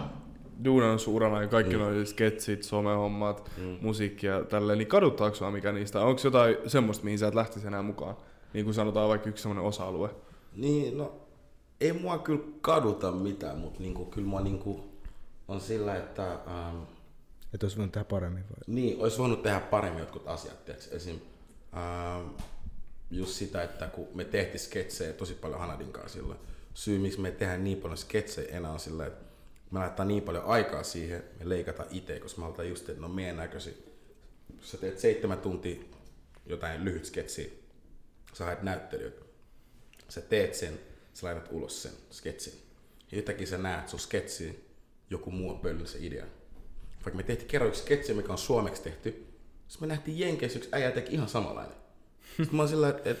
duunannut 0.64 1.00
sun 1.00 1.14
urana 1.14 1.42
ja 1.42 1.48
kaikki 1.48 1.74
mm. 1.76 1.80
noi 1.82 2.06
sketsit, 2.06 2.62
somehommat, 2.62 3.50
mm. 3.58 3.76
musiikki 3.80 4.26
ja 4.26 4.44
tälleen, 4.44 4.78
niin 4.78 4.88
kaduttaako 4.88 5.36
sua 5.36 5.50
mikä 5.50 5.72
niistä? 5.72 6.00
Onko 6.00 6.20
jotain 6.24 6.56
semmoista, 6.66 7.04
mihin 7.04 7.18
sä 7.18 7.28
et 7.28 7.34
lähtisi 7.34 7.66
enää 7.66 7.82
mukaan? 7.82 8.16
Niin 8.52 8.64
kuin 8.64 8.74
sanotaan 8.74 9.08
vaikka 9.08 9.28
yksi 9.28 9.42
semmoinen 9.42 9.64
osa-alue. 9.64 10.10
Niin, 10.56 10.98
no 10.98 11.12
ei 11.80 11.92
mua 11.92 12.18
kyllä 12.18 12.44
kaduta 12.60 13.12
mitään, 13.12 13.58
mutta 13.58 13.80
niinku, 13.80 14.04
kyllä 14.04 14.28
mua 14.28 14.40
niinku, 14.40 14.84
on 15.48 15.60
sillä, 15.60 15.96
että 15.96 16.32
ähm, 16.32 16.82
Et 17.54 17.62
olisi 17.62 17.76
voinut 17.76 17.92
tehdä 17.92 18.04
paremmin 18.04 18.42
vai? 18.42 18.58
niin, 18.66 19.00
olisi 19.00 19.18
voinut 19.18 19.42
tehdä 19.42 19.60
paremmin 19.60 20.00
jotkut 20.00 20.28
asiat. 20.28 20.64
Tiiäks? 20.64 20.86
Esim. 20.86 21.18
Ähm, 21.76 22.28
just 23.10 23.32
sitä, 23.32 23.62
että 23.62 23.86
kun 23.86 24.08
me 24.14 24.24
tehtiin 24.24 24.60
sketsejä 24.60 25.12
tosi 25.12 25.34
paljon 25.34 25.60
Hanadin 25.60 25.92
kanssa 25.92 26.18
silloin, 26.18 26.38
syy 26.74 26.98
miksi 26.98 27.20
me 27.20 27.30
tehdään 27.30 27.64
niin 27.64 27.78
paljon 27.78 27.98
sketsejä 27.98 28.56
enää 28.56 28.70
on 28.70 28.80
sillä, 28.80 29.06
että 29.06 29.24
me 29.70 29.78
laittaa 29.78 30.04
niin 30.04 30.22
paljon 30.22 30.44
aikaa 30.44 30.82
siihen, 30.82 31.24
me 31.38 31.48
leikataan 31.48 31.88
itse, 31.90 32.20
koska 32.20 32.40
me 32.40 32.44
halutaan 32.44 32.68
just, 32.68 32.88
että 32.88 33.00
ne 33.00 33.06
on 33.06 33.14
meidän 33.14 33.36
näköisiä. 33.36 33.72
Jos 34.58 34.70
sä 34.70 34.78
teet 34.78 34.98
seitsemän 34.98 35.38
tuntia 35.38 35.80
jotain 36.46 36.84
lyhyt 36.84 37.04
sketsiä, 37.04 37.50
sä 38.32 38.44
haet 38.44 38.62
näyttelijöitä, 38.62 39.24
sä 40.08 40.20
teet 40.20 40.54
sen, 40.54 40.80
sä 41.16 41.26
laitat 41.26 41.48
ulos 41.50 41.82
sen 41.82 41.92
sketsin. 42.10 42.52
Ja 43.12 43.18
yhtäkkiä 43.18 43.46
sä 43.46 43.58
näet 43.58 43.88
sun 43.88 44.00
sketsiin, 44.00 44.64
joku 45.10 45.30
muu 45.30 45.50
on 45.50 45.60
pöllynyt 45.60 45.88
se 45.88 45.98
idea. 46.00 46.24
Vaikka 46.94 47.16
me 47.16 47.22
tehtiin 47.22 47.48
kerran 47.48 47.68
yksi 47.68 47.82
sketsi, 47.82 48.14
mikä 48.14 48.32
on 48.32 48.38
suomeksi 48.38 48.82
tehty, 48.82 49.26
sitten 49.68 49.88
me 49.88 49.94
nähtiin 49.94 50.18
Jenkeissä 50.18 50.58
yksi 50.58 50.70
äijä 50.72 50.90
teki 50.90 51.14
ihan 51.14 51.28
samanlainen. 51.28 51.76
Sitten 52.36 52.56
mä 52.56 52.62
oon 52.62 52.68
sillä, 52.68 52.88
että, 52.88 53.14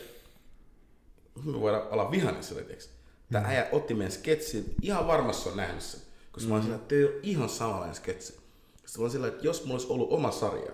me 1.44 1.60
voidaan 1.60 1.88
olla 1.88 2.10
vihainen 2.10 2.42
sillä, 2.42 2.62
tiiäks. 2.62 2.90
Tää 3.32 3.44
äijä 3.44 3.68
otti 3.72 3.94
meidän 3.94 4.12
sketsin, 4.12 4.74
ihan 4.82 5.06
varmasti 5.06 5.48
on 5.48 5.56
nähnyt 5.56 5.82
sen. 5.82 6.00
Koska 6.32 6.48
mä 6.48 6.54
oon 6.54 6.62
sillä, 6.62 6.76
että 6.76 6.94
ei 6.94 7.04
ole 7.04 7.14
ihan 7.22 7.48
samanlainen 7.48 7.94
sketsi. 7.94 8.32
Sitten 8.32 8.98
mä 8.98 9.02
oon 9.02 9.10
sillä, 9.10 9.28
että 9.28 9.46
jos 9.46 9.64
mulla 9.64 9.74
olisi 9.74 9.92
ollut 9.92 10.12
oma 10.12 10.30
sarja, 10.30 10.72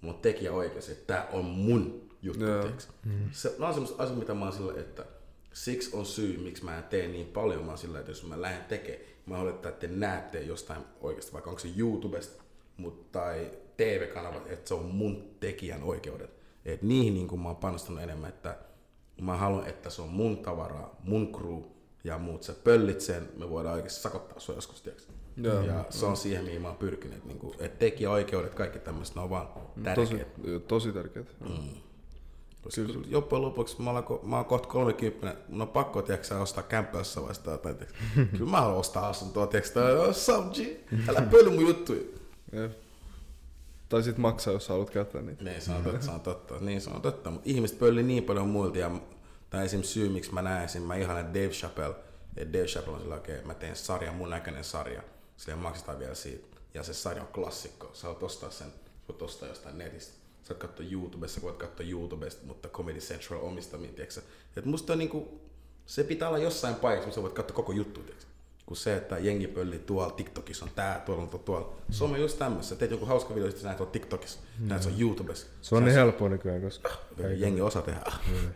mulla 0.00 0.14
on 0.14 0.22
tekijä 0.22 0.52
oikeus, 0.52 0.88
että 0.88 1.14
tää 1.14 1.28
on 1.32 1.44
mun 1.44 2.10
juttu, 2.22 2.44
Joo. 2.44 2.62
tiiäks. 2.62 2.88
Se, 3.32 3.54
on 3.58 3.74
semmoista 3.74 4.02
asiat, 4.02 4.18
mitä 4.18 4.34
mä 4.34 4.44
oon 4.44 4.52
sillä, 4.52 4.80
että 4.80 5.04
siksi 5.52 5.96
on 5.96 6.06
syy, 6.06 6.38
miksi 6.38 6.64
mä 6.64 6.78
en 6.78 6.84
tee 6.84 7.08
niin 7.08 7.26
paljon. 7.26 7.64
Mä 7.64 7.76
sillä, 7.76 7.98
että 7.98 8.10
jos 8.10 8.26
mä 8.26 8.42
lähden 8.42 8.64
tekemään, 8.64 9.00
mä 9.26 9.38
olettaa, 9.38 9.68
että 9.68 9.86
te 9.86 9.94
näette 9.94 10.40
jostain 10.40 10.82
oikeasti, 11.00 11.32
vaikka 11.32 11.50
onko 11.50 11.60
se 11.60 11.68
YouTubesta 11.76 12.42
mut, 12.76 13.12
tai 13.12 13.50
TV-kanavat, 13.76 14.50
että 14.50 14.68
se 14.68 14.74
on 14.74 14.84
mun 14.84 15.30
tekijän 15.40 15.82
oikeudet. 15.82 16.30
Et 16.64 16.82
niihin 16.82 17.14
niin 17.14 17.40
mä 17.40 17.48
oon 17.48 17.56
panostanut 17.56 18.02
enemmän, 18.02 18.28
että 18.28 18.58
mä 19.20 19.36
haluan, 19.36 19.66
että 19.66 19.90
se 19.90 20.02
on 20.02 20.08
mun 20.08 20.38
tavaraa, 20.38 20.96
mun 21.04 21.32
crew 21.32 21.62
ja 22.04 22.18
muut. 22.18 22.42
Sä 22.42 22.52
pöllit 22.64 23.00
sen, 23.00 23.28
me 23.36 23.50
voidaan 23.50 23.74
oikeasti 23.74 24.00
sakottaa 24.02 24.40
sua 24.40 24.54
joskus, 24.54 24.82
tiiäks. 24.82 25.08
Joo. 25.36 25.62
ja 25.62 25.84
se 25.90 26.06
on 26.06 26.16
siihen, 26.16 26.44
mihin 26.44 26.62
mä 26.62 26.68
oon 26.68 26.76
pyrkinyt. 26.76 27.24
Niin 27.24 27.38
että 27.58 27.78
tekijäoikeudet, 27.78 28.54
kaikki 28.54 28.78
tämmöiset, 28.78 29.14
ne 29.14 29.20
on 29.20 29.30
vaan 29.30 29.48
Tosi, 29.94 30.14
tärkeät. 30.16 30.68
tosi 30.68 30.92
tärkeät. 30.92 31.36
Mm. 31.40 31.80
Koska 32.62 32.82
loppujen 33.10 33.42
lopuksi 33.42 33.82
mä, 33.82 33.90
olen, 33.90 34.04
ko- 34.04 34.26
mä 34.26 34.36
oon 34.36 34.44
kohta 34.44 34.68
30, 34.68 35.36
mun 35.48 35.62
on 35.62 35.68
pakko 35.68 36.02
tiiäksä, 36.02 36.40
ostaa 36.40 36.62
kämppässä 36.62 37.22
vasta 37.22 37.50
jotain. 37.50 37.76
tiiäks. 37.76 37.94
Kyllä 38.38 38.50
mä 38.50 38.60
haluan 38.60 38.78
ostaa 38.78 39.08
asuntoa, 39.08 39.46
tai 39.46 40.14
some 40.14 40.50
G, 40.54 40.58
älä 41.08 41.22
pöly 41.22 41.50
mun 41.50 41.66
juttuja. 41.66 42.02
Jep. 42.52 42.72
Tai 43.90 44.02
sit 44.02 44.18
maksaa, 44.18 44.52
jos 44.52 44.68
haluat 44.68 44.90
käyttää 44.90 45.22
niitä. 45.22 45.44
Niin, 45.44 45.62
se 45.62 45.72
on 45.72 45.82
totta, 45.82 46.02
se 46.02 46.10
on 46.10 46.20
totta. 46.20 46.54
Niin, 46.60 46.80
se 46.80 46.90
on 46.90 47.02
totta. 47.02 47.30
Mutta 47.30 47.50
ihmiset 47.50 47.78
pölli 47.78 48.02
niin 48.02 48.24
paljon 48.24 48.48
muilta. 48.48 48.78
Ja 48.78 48.90
tämä 49.50 49.62
esim. 49.62 49.82
syy, 49.82 50.08
miksi 50.08 50.34
mä 50.34 50.42
näen 50.42 50.64
esim. 50.64 50.82
mä 50.82 50.96
ihailen 50.96 51.34
Dave 51.34 51.48
Chappelle. 51.48 51.94
Ja 52.36 52.52
Dave 52.52 52.64
Chappelle 52.64 52.96
on 52.96 53.02
sillä 53.02 53.14
okei, 53.14 53.34
okay, 53.34 53.46
mä 53.46 53.54
teen 53.54 53.76
sarjan, 53.76 54.14
mun 54.14 54.30
näköinen 54.30 54.64
sarja. 54.64 55.02
Sille 55.36 55.56
maksetaan 55.56 55.98
vielä 55.98 56.14
siitä. 56.14 56.56
Ja 56.74 56.82
se 56.82 56.94
sarja 56.94 57.22
on 57.22 57.28
klassikko. 57.28 57.90
Sä 57.92 58.08
voit 58.08 58.22
ostaa 58.22 58.50
sen, 58.50 58.72
voit 59.08 59.22
ostaa 59.22 59.48
jostain 59.48 59.78
netistä. 59.78 60.19
Sä 60.50 60.54
voit 60.54 60.68
katsoa 60.68 60.86
YouTubesta, 60.90 61.34
sä 61.34 61.42
voit 61.42 61.56
katsoa 61.56 61.86
YouTubesta, 61.86 62.46
mutta 62.46 62.68
Comedy 62.68 62.98
Central 62.98 63.38
omistamia, 63.42 63.92
tiiäksä. 63.92 64.22
Et 64.56 64.64
musta 64.64 64.92
on 64.92 64.98
niinku, 64.98 65.40
se 65.86 66.04
pitää 66.04 66.28
olla 66.28 66.38
jossain 66.38 66.74
paikassa, 66.74 67.06
missä 67.06 67.18
sä 67.18 67.22
voit 67.22 67.34
katsoa 67.34 67.56
koko 67.56 67.72
juttu, 67.72 68.00
tiiäksä. 68.00 68.28
Kun 68.66 68.76
se, 68.76 68.96
että 68.96 69.18
jengi 69.18 69.46
pölli 69.46 69.78
tuolla, 69.78 70.12
TikTokissa 70.12 70.64
on 70.64 70.70
tää, 70.74 71.02
tuolla 71.06 71.22
on 71.22 71.40
tuolla. 71.40 71.76
Se 71.90 72.04
on 72.04 72.20
just 72.20 72.38
tämmössä. 72.38 72.76
Teet 72.76 72.90
joku 72.90 73.06
hauska 73.06 73.34
video, 73.34 73.46
sitten 73.48 73.62
sä 73.62 73.68
näet 73.68 73.76
tuolla 73.76 73.92
TikTokissa, 73.92 74.40
näet 74.58 74.82
se 74.82 74.88
on 74.88 75.00
YouTubessa. 75.00 75.46
Se 75.62 75.74
on 75.74 75.84
niin 75.84 75.94
helppoa 75.94 76.28
nykyään, 76.28 76.62
koska 76.62 76.90
Jengi 77.36 77.60
osaa 77.60 77.82
tehdä. 77.82 78.00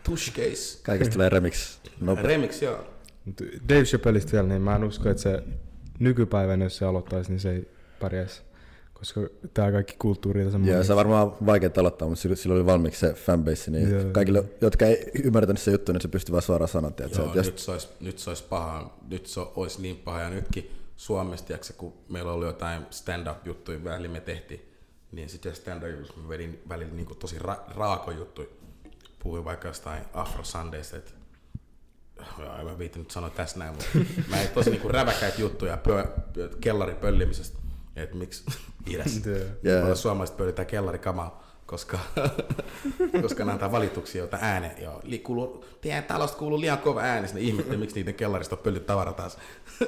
Tush 0.04 0.32
case. 0.32 0.78
Kaikesta 0.82 1.12
tulee 1.12 1.28
remix. 1.28 1.78
No, 2.00 2.14
Remix, 2.14 2.62
joo. 2.62 2.84
Mut 3.24 3.40
Dave 3.68 3.84
Chappellista 3.84 4.32
vielä, 4.32 4.48
niin 4.48 4.62
mä 4.62 4.76
en 4.76 4.84
usko, 4.84 5.08
että 5.08 5.22
se 5.22 5.42
nykypäivänä, 5.98 6.64
jos 6.64 6.76
se 6.76 6.84
aloittaisi, 6.84 7.30
niin 7.30 7.40
se 7.40 7.50
ei 7.50 7.68
pärjäisi. 8.00 8.42
Koska 9.04 9.20
tää 9.54 9.72
kaikki 9.72 9.96
kulttuuri 9.98 10.44
ja 10.44 10.50
semmoinen. 10.50 10.78
ja 10.78 10.84
se 10.84 10.92
on 10.92 10.96
varmaan 10.96 11.46
vaikea 11.46 11.70
aloittaa, 11.76 12.08
mutta 12.08 12.22
sillä, 12.36 12.54
oli 12.54 12.66
valmiiksi 12.66 13.00
se 13.00 13.12
fanbase, 13.12 13.70
niin 13.70 13.90
Joo. 13.90 14.04
kaikille, 14.12 14.44
jotka 14.60 14.86
ei 14.86 15.10
ymmärtänyt 15.24 15.62
se 15.62 15.70
juttu, 15.70 15.92
niin 15.92 16.00
se 16.00 16.08
pystyy 16.08 16.32
vaan 16.32 16.42
suoraan 16.42 16.68
sanoa, 16.68 16.88
että 16.88 17.02
joo 17.02 17.12
se, 17.12 17.22
jos, 17.38 17.46
nyt, 17.46 17.58
se 17.58 17.70
olisi, 17.70 17.88
nyt 18.00 18.18
se 18.18 18.30
olisi 18.30 18.44
paha. 18.44 18.98
Nyt 19.08 19.26
se 19.26 19.40
olisi 19.56 19.82
niin 19.82 19.96
paha. 19.96 20.20
Ja 20.20 20.30
nytkin 20.30 20.70
Suomessa, 20.96 21.46
tiiäksä, 21.46 21.72
kun 21.72 21.92
meillä 22.08 22.32
oli 22.32 22.46
jotain 22.46 22.82
stand-up-juttuja, 22.90 23.84
välillä 23.84 24.08
me 24.08 24.20
tehtiin, 24.20 24.72
niin 25.12 25.28
sitten 25.28 25.54
stand-up 25.54 26.16
mä 26.22 26.28
vedin 26.28 26.62
välillä 26.68 26.94
niin 26.94 27.16
tosi 27.18 27.38
ra- 27.38 27.76
raako 27.76 28.10
juttuja. 28.10 28.48
Puhuin 29.22 29.44
vaikka 29.44 29.68
jostain 29.68 30.02
Afro 30.12 30.44
Sundays, 30.44 30.94
että 30.94 31.10
Joo, 32.38 32.56
en 32.58 32.64
mä 32.64 32.78
viitti 32.78 32.98
nyt 32.98 33.10
sanoa 33.10 33.30
tässä 33.30 33.58
näin, 33.58 33.74
mutta 33.74 33.98
mä 34.30 34.40
en 34.40 34.48
tosi 34.48 34.70
niinku 34.70 34.88
räväkäitä 34.88 35.40
juttuja 35.40 35.76
pö, 35.76 36.06
pö, 36.34 36.48
kellaripöllimisestä. 36.60 37.63
Että 37.96 38.16
miksi 38.16 38.44
idässä. 38.94 39.30
Yeah. 39.64 39.94
Suomalaiset 39.94 40.36
pöllitään 40.36 40.66
kellarikamaa, 40.66 41.44
koska, 41.66 41.98
koska 43.22 43.44
ne 43.44 43.52
antaa 43.52 43.72
valituksia, 43.72 44.18
joita 44.18 44.38
ääne, 44.40 44.74
joo, 44.78 45.00
li, 45.02 45.18
kuuluu, 45.18 45.64
teidän 45.80 46.04
talosta 46.04 46.38
kuuluu 46.38 46.60
liian 46.60 46.78
kova 46.78 47.00
ääni, 47.00 47.28
sinne 47.28 47.40
ihmettelee, 47.40 47.78
miksi 47.78 47.96
niiden 47.96 48.14
kellarista 48.14 48.54
on 48.56 48.62
pöllyt 48.62 48.86
tavara 48.86 49.12
taas. 49.12 49.38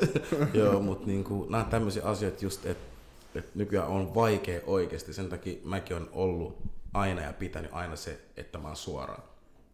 joo, 0.54 0.80
mutta 0.80 1.06
niinku, 1.06 1.46
nämä 1.50 1.64
on 1.64 1.70
tämmöisiä 1.70 2.04
asioita 2.04 2.44
just, 2.44 2.66
että 2.66 2.96
et 3.34 3.54
nykyään 3.54 3.88
on 3.88 4.14
vaikea 4.14 4.60
oikeasti, 4.66 5.12
sen 5.12 5.28
takia 5.28 5.58
mäkin 5.64 5.96
on 5.96 6.08
ollut 6.12 6.58
aina 6.94 7.22
ja 7.22 7.32
pitänyt 7.32 7.70
aina 7.74 7.96
se, 7.96 8.20
että 8.36 8.58
mä 8.58 8.68
oon 8.68 8.76
suoraan. 8.76 9.22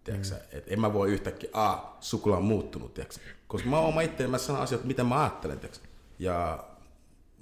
Tiedätkö, 0.04 0.28
mm. 0.28 0.58
että 0.58 0.70
en 0.70 0.80
mä 0.80 0.92
voi 0.92 1.10
yhtäkkiä, 1.10 1.50
a, 1.52 1.78
sukula 2.00 2.36
on 2.36 2.44
muuttunut, 2.44 2.94
tiedätkö? 2.94 3.20
koska 3.48 3.68
mä 3.68 3.78
oon 3.78 3.88
oma 3.88 4.00
itse, 4.00 4.26
mä 4.26 4.38
sanon 4.38 4.62
asioita, 4.62 4.86
mitä 4.86 5.04
mä 5.04 5.20
ajattelen, 5.20 5.58
tiedätkö? 5.58 5.86
ja 6.18 6.64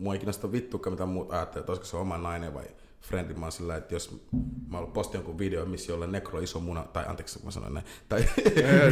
mua 0.01 0.13
ei 0.13 0.19
kiinnosta 0.19 0.53
vittukaan, 0.53 0.93
mitä 0.93 1.07
muut 1.07 1.33
ajattelee, 1.33 1.61
että 1.61 1.73
olisiko 1.73 1.87
se 1.87 1.97
oma 1.97 2.19
nainen 2.19 2.55
vai 2.55 2.65
frendi, 3.01 3.35
mä 3.35 3.45
oon 3.47 3.53
sillä, 3.53 3.77
että 3.77 3.95
jos 3.95 4.23
mä 4.69 4.79
oon 4.79 4.93
posti 4.93 5.17
jonkun 5.17 5.39
video, 5.39 5.67
missä 5.67 5.93
jolle 5.93 6.07
nekro 6.07 6.41
iso 6.41 6.61
muna, 6.61 6.85
tai 6.93 7.05
anteeksi, 7.09 7.45
mä 7.45 7.51
sanoin 7.51 7.75
näin, 7.75 7.87
tai, 8.09 8.25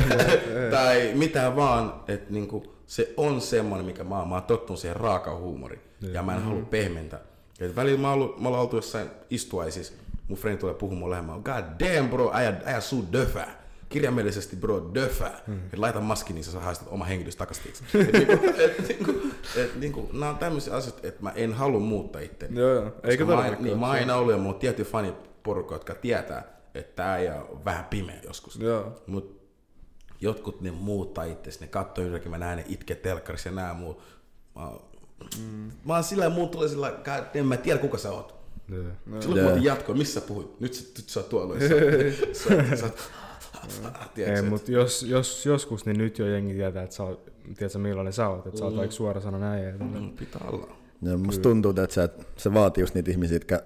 tai 0.70 1.12
mitä 1.14 1.56
vaan, 1.56 1.94
että 2.08 2.32
niinku, 2.32 2.74
se 2.86 3.14
on 3.16 3.40
semmoinen, 3.40 3.86
mikä 3.86 4.04
mä 4.04 4.18
oon, 4.18 4.28
mä 4.28 4.34
oon 4.34 4.44
tottunut 4.44 4.80
siihen 4.80 4.96
raaka 4.96 5.36
huumoriin, 5.36 5.80
ja 6.12 6.22
mä 6.22 6.34
en 6.36 6.42
halua 6.42 6.62
pehmentää. 6.62 7.20
Et 7.60 7.76
välillä 7.76 8.00
mä 8.00 8.08
oon, 8.10 8.14
ollut, 8.14 8.40
mä 8.40 8.48
oon 8.48 8.58
oltu 8.58 8.76
jossain 8.76 9.10
istuaisissa, 9.30 9.94
mun 10.28 10.38
frendi 10.38 10.60
tulee 10.60 10.74
puhumaan 10.74 11.10
lähemmän, 11.10 11.40
god 11.40 11.64
damn 11.80 12.08
bro, 12.08 12.30
äijä, 12.34 12.60
äijä 12.64 12.80
suu 12.80 13.04
döfää. 13.12 13.68
Kirjaimellisesti 13.88 14.56
bro, 14.56 14.90
döfää. 14.94 15.40
Mm. 15.46 15.58
Et 15.72 15.78
laita 15.78 16.00
maski, 16.00 16.32
niin 16.32 16.44
sä 16.44 16.60
haistat 16.60 16.88
oma 16.90 17.04
hengitys 17.04 17.36
tiiäks. 17.36 17.82
Et 18.64 18.88
niinku, 18.88 19.12
et 19.64 19.80
niinku, 19.80 20.00
et 20.00 20.06
niinku, 20.06 20.18
nää 20.18 20.30
on 20.30 20.38
tämmöisiä 20.38 20.74
asioita, 20.74 21.08
että 21.08 21.22
mä 21.22 21.30
en 21.30 21.52
halua 21.52 21.80
muuttaa 21.80 22.22
itseäni. 22.22 22.60
Joo, 22.60 22.70
joo. 22.70 22.92
Eikä 23.02 23.24
mä, 23.24 23.30
tarvitsekaan. 23.30 23.64
niin, 23.64 23.78
mä 23.78 23.90
aina 23.90 24.16
ollut 24.16 24.32
ja 24.32 24.38
mulla 24.38 24.54
on 24.54 24.60
tietty 24.60 24.84
faniporukka, 24.84 25.74
jotka 25.74 25.94
tietää, 25.94 26.58
että 26.74 26.96
tää 26.96 27.12
äijä 27.12 27.42
on 27.42 27.64
vähän 27.64 27.84
pimeä 27.84 28.20
joskus. 28.24 28.56
Joo. 28.56 29.02
Mut 29.06 29.38
jotkut 30.20 30.60
ne 30.60 30.70
muuttaa 30.70 31.24
itse, 31.24 31.50
ne 31.60 31.66
katsoo 31.66 32.04
yhdenkin, 32.04 32.30
mä 32.30 32.38
näen 32.38 32.58
ne 32.58 32.64
itke 32.68 32.94
telkkarissa 32.94 33.48
ja 33.48 33.54
nää 33.54 33.74
muu. 33.74 34.02
Mä, 34.54 34.68
oon- 34.68 34.82
mä 35.84 35.94
oon 35.94 36.04
sillä 36.04 36.30
muut 36.30 36.50
tulee 36.50 36.68
sillä, 36.68 36.92
en 37.34 37.46
mä 37.46 37.56
tiedä 37.56 37.78
kuka 37.78 37.98
sä 37.98 38.12
oot. 38.12 38.34
Joo. 38.68 39.20
Silloin 39.20 39.46
yeah. 39.46 39.62
jatkoa, 39.62 39.94
missä 39.94 40.20
sä 40.20 40.26
puhuit? 40.26 40.60
Nyt 40.60 40.74
sä, 40.74 40.84
nyt 40.96 41.08
sä 41.08 41.20
oot 41.20 41.28
tuolla. 41.28 41.54
Sä, 42.32 42.76
sä, 42.76 42.76
sä, 42.76 42.90
Ei, 44.16 44.36
sä, 44.36 44.42
mutta 44.42 44.72
jos, 44.72 45.02
jos, 45.02 45.46
joskus, 45.46 45.86
niin 45.86 45.98
nyt 45.98 46.18
jo 46.18 46.26
jengi 46.26 46.54
tietää, 46.54 46.82
että 46.82 46.96
sä 46.96 47.02
oot, 47.02 47.32
tiedätkö, 47.56 47.78
millainen 47.78 48.12
sä 48.12 48.28
oot, 48.28 48.46
että 48.46 48.58
sä 48.58 48.64
oot 48.64 48.76
vaikka 48.76 48.96
suora 48.96 49.20
sana 49.20 49.38
näin. 49.38 49.64
Ja 49.64 49.72
tälleen. 49.72 50.02
Mm, 50.02 50.10
pitää 50.10 50.40
olla. 50.52 50.76
ja 51.02 51.18
musta 51.18 51.42
tuntuu, 51.42 51.70
että 51.70 51.94
se, 51.94 52.08
se 52.36 52.54
vaatii 52.54 52.82
just 52.82 52.94
niitä 52.94 53.10
ihmisiä, 53.10 53.36
jotka 53.36 53.60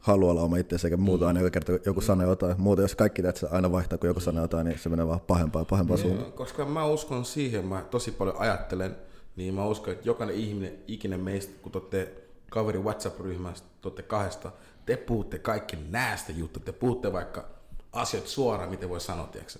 haluaa 0.00 0.30
olla 0.30 0.42
oma 0.42 0.56
itseensä, 0.56 0.88
eikä 0.88 0.96
muuta 0.96 1.26
aina 1.26 1.40
joka 1.40 1.50
kerta 1.50 1.72
joku 1.86 2.00
sanoo 2.00 2.28
jotain. 2.28 2.60
Muuta 2.60 2.82
jos 2.82 2.94
kaikki 2.94 3.26
että 3.26 3.48
aina 3.50 3.72
vaihtaa, 3.72 3.98
kun 3.98 4.08
joku 4.08 4.20
sanoo 4.20 4.44
jotain, 4.44 4.66
niin 4.66 4.78
se 4.78 4.88
menee 4.88 5.06
vaan 5.06 5.20
pahempaa 5.20 5.62
ja 5.62 5.66
pahempaa 5.66 5.96
suuntaan. 5.96 6.26
Joo, 6.26 6.36
koska 6.36 6.64
mä 6.64 6.86
uskon 6.86 7.24
siihen, 7.24 7.64
mä 7.64 7.84
tosi 7.90 8.10
paljon 8.10 8.36
ajattelen, 8.38 8.96
niin 9.36 9.54
mä 9.54 9.66
uskon, 9.66 9.92
että 9.92 10.08
jokainen 10.08 10.36
ihminen, 10.36 10.72
ikinen 10.88 11.20
meistä, 11.20 11.52
kun 11.62 11.72
te 11.72 11.78
olette 11.78 12.12
kaveri 12.50 12.78
WhatsApp-ryhmästä, 12.78 13.66
te 13.82 13.88
olette 13.88 14.02
kahdesta, 14.02 14.52
te 14.86 14.96
puhutte 14.96 15.38
kaikki 15.38 15.76
näästä 15.90 16.32
juttuja, 16.32 16.64
te 16.64 16.72
puhutte 16.72 17.12
vaikka 17.12 17.48
asioita 17.92 18.28
suoraan, 18.28 18.70
miten 18.70 18.88
voi 18.88 19.00
sanoa, 19.00 19.26
tiiäksä. 19.26 19.58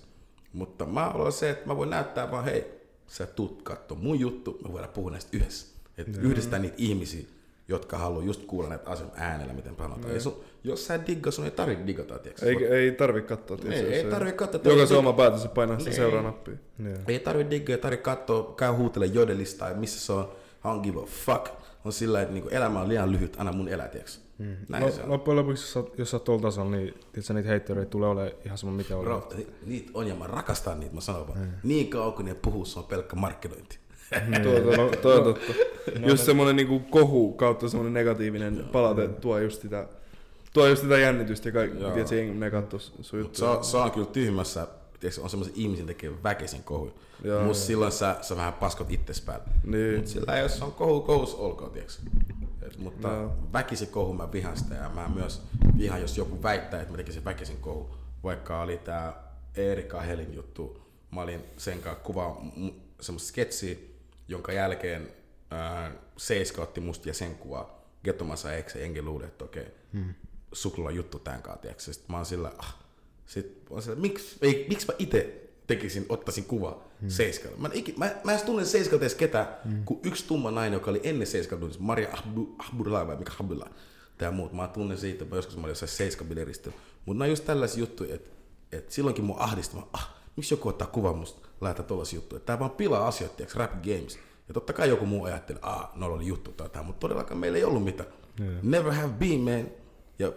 Mutta 0.53 0.85
mä 0.85 1.05
haluan 1.09 1.31
se, 1.31 1.49
että 1.49 1.67
mä 1.67 1.77
voin 1.77 1.89
näyttää 1.89 2.31
vaan, 2.31 2.43
hei, 2.45 2.65
sä 3.07 3.25
tuut 3.25 3.61
katsoa 3.61 3.97
mun 4.01 4.19
juttu, 4.19 4.59
me 4.63 4.73
voidaan 4.73 4.93
puhua 4.93 5.11
näistä 5.11 5.37
yhdessä. 5.37 5.67
Että 5.97 6.21
yhdistää 6.21 6.59
niitä 6.59 6.75
ihmisiä, 6.77 7.25
jotka 7.67 7.97
haluaa 7.97 8.23
just 8.25 8.45
kuulla 8.45 8.69
näitä 8.69 8.89
asioita 8.89 9.15
äänellä, 9.17 9.53
miten 9.53 9.75
sanotaan. 9.77 10.13
Ei 10.13 10.19
sun, 10.19 10.43
jos 10.63 10.85
sä 10.85 10.95
et 10.95 11.07
digga, 11.07 11.31
sun 11.31 11.45
ei 11.45 11.51
tarvitse 11.51 11.87
digata, 11.87 12.19
tiiäksä. 12.19 12.45
Ei, 12.45 12.65
ei 12.65 12.91
tarvi 12.91 13.21
katsoa. 13.21 13.57
Ei, 13.57 13.61
tietysti, 13.63 13.93
ei 13.93 14.03
jos 14.03 14.13
tarvi 14.13 14.31
katsoa. 14.31 14.61
Jokaisen 14.63 14.95
Ei- 14.95 14.99
oma 14.99 15.13
päätös 15.13 15.45
painaa 15.47 15.79
sitä 15.79 15.89
Niin. 15.89 15.95
seuraa 15.95 16.21
nappia. 16.21 16.53
Joo. 16.85 16.93
Ei 17.07 17.19
tarvi 17.19 17.49
diggaa, 17.49 17.75
ei 17.75 17.81
tarvi 17.81 17.97
katsoa, 17.97 18.53
käy 18.57 18.71
huutele 18.71 19.05
jodelista 19.05 19.69
ja 19.69 19.75
missä 19.75 19.99
se 19.99 20.13
on. 20.13 20.31
I 20.65 20.67
don't 20.67 20.81
give 20.81 20.99
a 20.99 21.05
fuck. 21.05 21.47
On 21.85 21.93
sillä, 21.93 22.21
että 22.21 22.33
niinku 22.33 22.49
elämä 22.49 22.81
on 22.81 22.89
liian 22.89 23.11
lyhyt, 23.11 23.35
anna 23.39 23.51
mun 23.51 23.67
elää, 23.67 23.87
tiiäks. 23.87 24.21
Mm. 24.37 24.55
Näin 24.69 24.83
No, 24.83 24.91
se 24.91 25.01
on. 25.03 25.09
loppujen 25.09 25.35
lopuksi, 25.37 25.63
jos 25.63 25.73
sä, 25.73 25.83
jos 25.97 26.11
sä 26.11 26.17
oot 26.17 26.23
tuolla 26.23 26.41
tasolla, 26.41 26.71
niin 26.71 26.93
tiedätkö, 27.11 27.33
niitä 27.33 27.49
heittereitä 27.49 27.89
tulee 27.89 28.09
olemaan 28.09 28.31
ihan 28.45 28.57
sama 28.57 28.71
mitä 28.71 28.97
on. 28.97 29.03
Bro, 29.03 29.29
ni- 29.37 29.47
niitä 29.65 29.91
on 29.93 30.07
ja 30.07 30.15
mä 30.15 30.27
rakastan 30.27 30.79
niitä, 30.79 30.95
mä 30.95 31.01
sanon 31.01 31.27
vaan. 31.27 31.53
Niin 31.63 31.87
kauan 31.89 32.13
kun 32.13 32.25
ne 32.25 32.33
puhuu, 32.35 32.65
se 32.65 32.79
on 32.79 32.85
pelkkä 32.85 33.15
markkinointi. 33.15 33.77
Tuo, 34.43 34.59
tuo, 34.59 34.75
no, 34.85 34.89
toi 35.01 35.17
on 35.17 35.23
totta. 35.23 35.53
Just 36.07 36.23
semmonen 36.25 36.55
niinku 36.55 36.79
kohu 36.79 37.33
kautta 37.33 37.69
semmonen 37.69 37.93
negatiivinen 37.93 38.65
palaute 38.71 39.07
tuo 39.07 39.39
just 39.39 39.61
sitä, 39.61 39.87
tuo 40.53 40.67
just 40.67 40.81
sitä 40.81 40.97
jännitystä 40.97 41.49
ja 41.49 41.53
kaikki, 41.53 41.79
Joo. 41.79 41.91
tiedätkö, 41.91 42.15
jengi 42.15 42.33
menee 42.33 42.51
kattoo 42.51 42.79
sun 42.79 43.03
Se 43.05 43.17
juttuja. 43.17 43.51
on, 43.51 43.63
se 43.63 43.77
on 43.77 43.91
kyllä 43.91 44.05
tyhmässä, 44.07 44.67
tiiäks, 44.99 45.19
on 45.19 45.29
semmoisen 45.29 45.55
ihmisen 45.57 45.85
tekee 45.85 46.11
väkisin 46.23 46.63
kohu. 46.63 46.91
Joo. 47.23 47.43
Mutta 47.43 47.59
silloin 47.59 47.91
sä, 47.91 48.15
sä 48.21 48.35
vähän 48.35 48.53
paskot 48.53 48.91
itses 48.91 49.21
päälle. 49.21 49.45
Niin. 49.63 49.95
Mut 49.97 50.07
sillä 50.07 50.37
jos 50.37 50.61
on 50.61 50.71
kohu, 50.71 51.01
kohus 51.01 51.35
olkoon, 51.35 51.71
tiiäks. 51.71 52.01
Et, 52.65 52.77
mutta 52.77 53.07
Joo. 53.07 53.37
väkisin 53.53 53.87
kohu 53.87 54.13
mä 54.13 54.31
vihaan 54.31 54.57
sitä 54.57 54.75
ja 54.75 54.89
mä 54.89 55.09
myös 55.15 55.41
vihaan, 55.77 56.01
jos 56.01 56.17
joku 56.17 56.43
väittää, 56.43 56.81
että 56.81 56.93
mä 56.93 56.97
tekisin 56.97 57.25
väkisin 57.25 57.57
kohu. 57.57 57.95
Vaikka 58.23 58.61
oli 58.61 58.77
tää 58.77 59.33
Erika 59.55 60.01
Helin 60.01 60.33
juttu, 60.33 60.81
mä 61.11 61.21
olin 61.21 61.43
sen 61.57 61.81
kanssa 61.81 62.03
kuvaa 62.03 62.41
mu- 62.57 62.73
semmoista 63.01 63.27
sketsiä, 63.27 63.75
jonka 64.27 64.51
jälkeen 64.51 65.07
ää, 65.51 65.91
Seiska 66.17 66.61
otti 66.61 66.81
musta 66.81 67.09
ja 67.09 67.13
sen 67.13 67.35
kuvaa 67.35 67.83
Gettomassa 68.03 68.53
eikö 68.53 68.69
se 68.69 68.79
jengi 68.79 69.01
luuli, 69.01 69.25
että 69.25 69.45
okei, 69.45 69.67
hmm. 69.93 70.13
sukulla 70.53 70.91
juttu 70.91 71.19
tän 71.19 71.41
kanssa. 71.41 71.93
Sitten 71.93 72.11
mä 72.11 72.17
oon 72.17 72.25
sillä, 72.25 72.51
ah, 72.57 72.75
sit 73.25 73.45
mä 73.45 73.67
oon 73.69 73.81
sillä, 73.81 73.95
miksi, 73.95 74.37
ei, 74.41 74.65
miksi 74.69 74.87
mä 74.87 74.93
ite 74.99 75.42
tekisin, 75.67 76.05
ottaisin 76.09 76.45
kuvaa 76.45 76.83
hmm. 77.01 77.09
Seiskalla. 77.09 77.57
Mä, 77.57 77.69
mä, 77.97 78.11
mä 78.23 78.31
en 78.31 78.45
tunne 78.45 78.65
Seiskalta 78.65 79.03
edes 79.03 79.15
ketään, 79.15 79.47
hmm. 79.63 79.85
kuin 79.85 79.99
yksi 80.03 80.27
tumma 80.27 80.51
nainen, 80.51 80.73
joka 80.77 80.91
oli 80.91 81.01
ennen 81.03 81.27
Seiskalta, 81.27 81.65
Maria 81.79 82.09
Ahbudullah 82.57 83.07
vai 83.07 83.15
mikä 83.15 83.31
Abdullah. 83.39 83.69
Tää 84.17 84.31
muut. 84.31 84.53
Mä 84.53 84.67
tunnen 84.67 84.97
siitä, 84.97 85.23
että 85.23 85.35
joskus 85.35 85.55
mä 85.57 85.61
olin 85.61 85.71
jossain 85.71 85.89
Seiskabileristä. 85.89 86.71
Mutta 87.05 87.19
nämä 87.19 87.23
on 87.23 87.29
just 87.29 87.45
tällaisia 87.45 87.79
juttuja, 87.79 88.15
että, 88.15 88.29
että 88.71 88.93
silloinkin 88.93 89.25
mun 89.25 89.39
ahdistaa, 89.39 89.89
ah, 89.93 90.13
miksi 90.35 90.53
joku 90.53 90.69
ottaa 90.69 90.87
kuvan 90.87 91.17
musta, 91.17 91.47
laittaa 91.61 91.85
tuollaisia 91.85 92.17
juttuja. 92.17 92.39
Tää 92.39 92.59
vaan 92.59 92.71
pilaa 92.71 93.07
asioita, 93.07 93.35
tiiäks, 93.35 93.55
rap 93.55 93.71
games. 93.71 94.19
Ja 94.47 94.53
totta 94.53 94.73
kai 94.73 94.89
joku 94.89 95.05
muu 95.05 95.23
ajattelee, 95.23 95.61
ah, 95.61 95.89
no 95.95 96.05
oli 96.05 96.27
juttu 96.27 96.51
tai 96.51 96.69
tämä, 96.69 96.83
mutta 96.83 96.99
todellakaan 96.99 97.37
meillä 97.37 97.57
ei 97.57 97.63
ollut 97.63 97.83
mitään. 97.83 98.09
Yeah. 98.39 98.63
Never 98.63 98.93
have 98.93 99.13
been, 99.13 99.39
man. 99.39 99.67
Ja, 100.19 100.31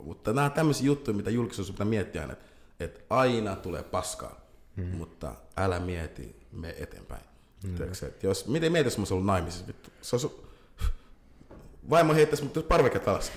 mutta 0.00 0.32
nämä 0.32 0.44
on 0.44 0.52
tämmöisiä 0.52 0.86
juttuja, 0.86 1.16
mitä 1.16 1.30
julkisuus 1.30 1.70
pitää 1.70 1.86
miettiä 1.86 2.20
aina, 2.20 2.32
että, 2.32 2.44
että 2.84 3.00
aina 3.10 3.56
tulee 3.56 3.82
paskaa, 3.82 4.40
mm. 4.76 4.84
mutta 4.84 5.34
älä 5.56 5.80
mieti, 5.80 6.36
me 6.52 6.74
eteenpäin. 6.78 7.22
Mm. 7.64 7.74
Tiedätkö, 7.74 8.06
että 8.06 8.26
jos, 8.26 8.46
miten 8.46 8.72
mietit, 8.72 8.92
jos 8.92 8.98
mä 8.98 9.04
ollut 9.10 9.26
naimisissa, 9.26 9.66
vittu, 9.66 9.90
se 10.02 10.16
olisi, 10.16 10.42
vaimo 11.90 12.14
heittäisi 12.14 12.44
mut 12.44 12.68
parveket 12.68 13.08
alas. 13.08 13.32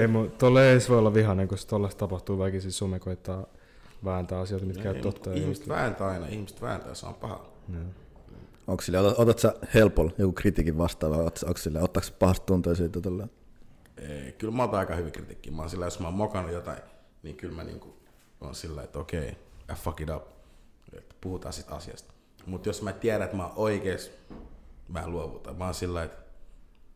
ei, 0.00 0.06
mutta 0.06 0.38
tolle 0.38 0.72
ei 0.72 0.78
voi 0.88 0.98
olla 0.98 1.14
vihainen, 1.14 1.48
koska 1.48 1.70
tollaista 1.70 1.98
tapahtuu 1.98 2.38
väkisin. 2.38 2.72
Sume 2.72 2.98
koittaa 2.98 3.46
vääntää 4.04 4.40
asioita, 4.40 4.66
mitkä 4.66 4.92
ei 4.92 5.00
totta. 5.00 5.32
Ihmiset 5.32 5.68
vääntää 5.68 6.08
aina, 6.08 6.26
ihmiset 6.26 6.62
vääntää, 6.62 6.94
se 6.94 7.06
on 7.06 7.14
paha. 7.14 7.46
Mm. 7.68 7.90
Onko 8.66 8.82
sille, 8.82 8.98
otat, 8.98 9.18
otat 9.18 9.38
sä 9.38 9.54
helpolla 9.74 10.12
joku 10.18 10.32
kritiikin 10.32 10.78
vastaava, 10.78 11.16
onko 11.16 11.56
sille, 11.56 11.82
ottaako 11.82 12.08
pahasti 12.18 12.46
tuntoja 12.46 12.76
siitä 12.76 13.00
tällä? 13.00 13.28
Ei, 13.96 14.32
kyllä 14.32 14.54
mä 14.54 14.62
otan 14.62 14.80
aika 14.80 14.94
hyvin 14.94 15.12
kritiikkiä. 15.12 15.52
Mä 15.52 15.62
oon 15.62 15.70
sillä, 15.70 15.84
jos 15.84 16.00
mä 16.00 16.06
oon 16.06 16.14
mokannut 16.14 16.52
jotain, 16.52 16.78
niin 17.22 17.36
kyllä 17.36 17.54
mä 17.54 17.64
niinku 17.64 17.96
on 18.40 18.54
sillä, 18.54 18.82
että 18.82 18.98
okei, 18.98 19.28
okay, 19.28 19.34
I 19.72 19.74
fuck 19.74 20.00
it 20.00 20.08
up. 20.10 20.22
Puhutaan 21.20 21.52
sit 21.52 21.72
asiasta. 21.72 22.14
Mutta 22.46 22.68
jos 22.68 22.82
mä 22.82 22.92
tiedän, 22.92 23.22
että 23.22 23.36
mä 23.36 23.46
oon 23.46 23.56
oikees, 23.56 24.12
mä 24.88 25.00
en 25.00 25.12
luovuta. 25.12 25.52
Mä 25.52 25.64
oon 25.64 25.74
sillä, 25.74 26.02
että 26.02 26.16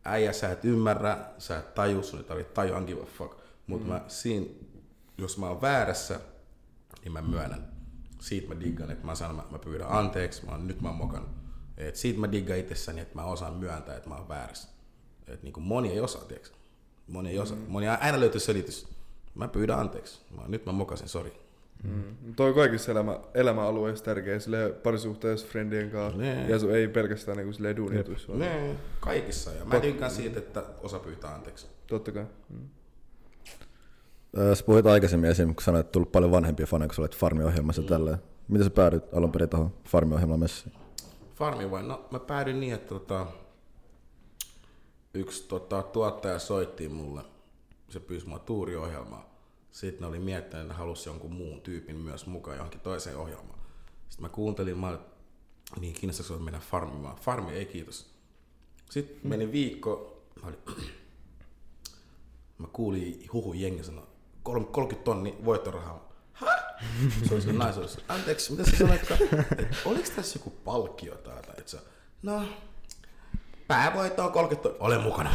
äijä, 0.05 0.33
sä 0.33 0.51
et 0.51 0.65
ymmärrä, 0.65 1.17
sä 1.37 1.59
et 1.59 1.75
taju, 1.75 2.03
sun 2.03 2.19
ei 2.19 2.25
tarvitse 2.25 2.53
tajua, 2.53 2.81
give 2.81 3.01
a 3.01 3.05
fuck. 3.05 3.37
Mutta 3.67 3.87
mm. 3.87 3.93
mä 3.93 4.01
siinä, 4.07 4.45
jos 5.17 5.37
mä 5.37 5.47
oon 5.47 5.61
väärässä, 5.61 6.19
niin 7.03 7.11
mä 7.11 7.21
myönnän. 7.21 7.67
Siitä 8.19 8.53
mä 8.53 8.59
diggan, 8.59 8.91
että 8.91 9.05
mä 9.05 9.15
sanon, 9.15 9.35
mä, 9.35 9.43
mä 9.49 9.59
pyydän 9.59 9.91
anteeksi, 9.91 10.45
mä 10.45 10.51
oon, 10.51 10.67
nyt 10.67 10.81
mä 10.81 10.87
oon 10.87 10.97
mokannut. 10.97 11.31
Et 11.77 11.95
siitä 11.95 12.19
mä 12.19 12.31
diggan 12.31 12.57
itsessäni, 12.57 13.01
että 13.01 13.15
mä 13.15 13.23
osaan 13.23 13.53
myöntää, 13.53 13.97
että 13.97 14.09
mä 14.09 14.15
oon 14.15 14.29
väärässä. 14.29 14.69
Et 15.27 15.43
niin 15.43 15.53
kuin 15.53 15.63
moni 15.63 15.91
ei 15.91 15.99
osaa, 15.99 16.23
tiedätkö? 16.23 16.55
Moni 17.07 17.29
ei 17.29 17.39
osaa. 17.39 17.57
Mm. 17.57 17.65
Moni 17.67 17.87
aina 17.87 18.19
löytyy 18.19 18.39
selitys. 18.39 18.94
Mä 19.35 19.47
pyydän 19.47 19.79
anteeksi. 19.79 20.21
Mä, 20.35 20.41
nyt 20.47 20.65
mä 20.65 20.71
mokasin, 20.71 21.07
sori. 21.09 21.45
Mm. 21.83 22.35
Toi 22.35 22.53
kaikissa 22.53 22.91
elämä, 22.91 23.19
elämäalueissa 23.33 24.05
tärkeä, 24.05 24.39
sille 24.39 24.69
parisuhteessa 24.69 25.47
friendien 25.47 25.91
kanssa, 25.91 26.21
nee. 26.21 26.49
ja 26.49 26.77
ei 26.77 26.87
pelkästään 26.87 27.37
niin 27.37 27.53
silleen 27.53 27.75
duunijutuissa. 27.75 28.33
Nee, 28.33 28.75
kaikissa, 28.99 29.51
ja 29.51 29.65
mä 29.65 29.79
tykkään 29.79 30.11
siitä, 30.11 30.39
että 30.39 30.63
osa 30.83 30.99
pyytää 30.99 31.35
anteeksi. 31.35 31.67
Totta 31.87 32.11
kai. 32.11 32.25
Mm. 32.49 32.69
Sä 34.53 34.63
puhuit 34.65 34.85
aikaisemmin 34.85 35.29
esim. 35.29 35.55
kun 35.55 35.63
sanoit, 35.63 35.85
että 35.85 35.91
tullut 35.91 36.11
paljon 36.11 36.31
vanhempia 36.31 36.65
faneja, 36.65 36.87
kun 36.87 36.95
sä 36.95 37.01
olet 37.01 37.15
Farmi-ohjelmassa 37.15 37.81
mm. 37.81 37.87
tälleen. 37.87 38.17
Miten 38.47 38.63
sä 38.63 38.69
päädyit 38.69 39.13
alun 39.13 39.31
perin 39.31 39.49
tuohon 39.49 39.73
Farmi-ohjelmaan 39.87 40.39
messiin? 40.39 40.73
Farmi 41.35 41.71
vai? 41.71 41.83
No 41.83 42.05
mä 42.11 42.19
päädyin 42.19 42.59
niin, 42.59 42.73
että 42.73 42.87
tota, 42.87 43.27
yksi 45.13 45.47
tota, 45.47 45.83
tuottaja 45.83 46.39
soitti 46.39 46.89
mulle, 46.89 47.21
se 47.89 47.99
pyysi 47.99 48.27
mua 48.27 48.39
tuuriohjelmaa. 48.39 49.35
Sitten 49.71 50.01
ne 50.01 50.07
oli 50.07 50.19
miettinyt, 50.19 50.65
että 50.65 50.73
halusi 50.73 51.09
jonkun 51.09 51.31
muun 51.31 51.61
tyypin 51.61 51.95
myös 51.95 52.25
mukaan 52.25 52.57
johonkin 52.57 52.79
toiseen 52.79 53.17
ohjelmaan. 53.17 53.59
Sitten 54.09 54.25
mä 54.25 54.29
kuuntelin, 54.29 54.77
mä 54.77 54.87
olin, 54.87 54.99
niin 55.79 55.93
kiinnostaako 55.93 56.43
mennä 56.43 56.59
farmimaan? 56.59 57.17
Farmi 57.17 57.51
ei 57.51 57.65
kiitos. 57.65 58.15
Sitten 58.89 59.17
hmm. 59.21 59.29
meni 59.29 59.51
viikko, 59.51 60.23
mä, 60.41 60.47
olin, 60.47 60.59
mä 62.57 62.67
kuulin 62.73 63.27
huhu 63.33 63.53
jengi 63.53 63.83
sanoa, 63.83 64.07
30 64.43 65.03
tonni 65.03 65.37
voittorahaa. 65.45 66.05
Se 67.27 67.33
oli 67.33 67.41
se 67.41 67.53
naisuus. 67.53 67.97
Anteeksi, 68.07 68.51
mitä 68.51 68.71
sä 68.71 68.77
sanoit? 68.77 69.01
Oliko 69.85 70.09
tässä 70.15 70.39
joku 70.39 70.49
palkkio 70.49 71.13
että 71.13 71.71
sä, 71.71 71.81
no, 72.23 72.45
päävoitto 73.67 74.25
on 74.25 74.31
30 74.31 74.69
Olen 74.79 75.01
mukana. 75.01 75.31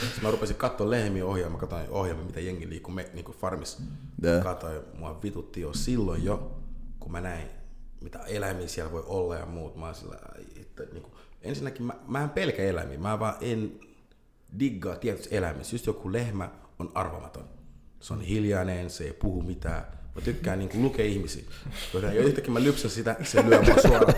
Sitten 0.00 0.22
mä 0.22 0.30
rupesin 0.30 0.56
katsoa 0.56 0.90
lehmiä 0.90 1.26
ohjelma, 1.26 1.58
katsoin 1.58 1.90
ohjelma, 1.90 2.22
mitä 2.22 2.40
jengi 2.40 2.68
liikkuu 2.68 2.94
me, 2.94 3.10
niin 3.12 3.24
kuin 3.24 3.38
farmis. 3.38 3.78
Yeah. 4.24 4.42
Katsoin, 4.42 4.82
mua 4.98 5.22
vitutti 5.22 5.60
jo 5.60 5.72
silloin 5.72 6.24
jo, 6.24 6.60
kun 7.00 7.12
mä 7.12 7.20
näin, 7.20 7.48
mitä 8.00 8.18
eläimiä 8.18 8.68
siellä 8.68 8.92
voi 8.92 9.04
olla 9.06 9.36
ja 9.36 9.46
muut. 9.46 9.76
Mä 9.76 9.92
sillä, 9.92 10.16
että, 10.60 10.82
niin 10.92 11.02
kuin, 11.02 11.14
ensinnäkin 11.42 11.86
mä, 11.86 11.94
mä 12.08 12.22
en 12.22 12.30
pelkä 12.30 12.62
eläimiä, 12.62 12.98
mä 12.98 13.18
vaan 13.18 13.34
en 13.40 13.80
diggaa 14.58 14.96
tietysti 14.96 15.36
eläimissä. 15.36 15.74
Just 15.74 15.86
joku 15.86 16.12
lehmä 16.12 16.50
on 16.78 16.92
arvamaton. 16.94 17.48
Se 18.00 18.12
on 18.12 18.20
hiljainen, 18.20 18.90
se 18.90 19.04
ei 19.04 19.12
puhu 19.12 19.42
mitään 19.42 19.86
Mä 20.14 20.20
tykkään 20.20 20.58
niin 20.58 20.82
lukea 20.82 21.04
ihmisiä. 21.04 21.44
Ja 21.94 22.10
yhtäkkiä 22.10 22.52
mä 22.52 22.62
lypsän 22.62 22.90
sitä, 22.90 23.16
se 23.22 23.44
lyö 23.50 23.62
mua 23.62 23.82
suoraan. 23.82 24.14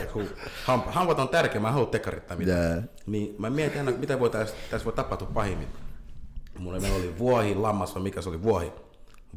Hampa. 0.64 0.90
Hampat 0.90 1.18
on 1.18 1.28
tärkeä, 1.28 1.60
mä 1.60 1.72
haluan 1.72 1.90
tekarittaa 1.90 2.36
mitään. 2.36 2.72
Yeah. 2.72 2.84
Niin 3.06 3.34
mä 3.38 3.50
mietin 3.50 3.78
aina, 3.78 3.90
mitä 3.90 4.20
voi 4.20 4.30
tässä, 4.30 4.54
tässä 4.70 4.84
voi 4.84 4.92
tapahtua 4.92 5.30
pahimmin. 5.34 5.68
Mulla 6.58 6.80
meillä 6.80 6.96
oli 6.96 7.18
vuohi, 7.18 7.54
lammas 7.54 7.94
vai 7.94 8.02
mikä 8.02 8.22
se 8.22 8.28
oli 8.28 8.42
vuohi. 8.42 8.72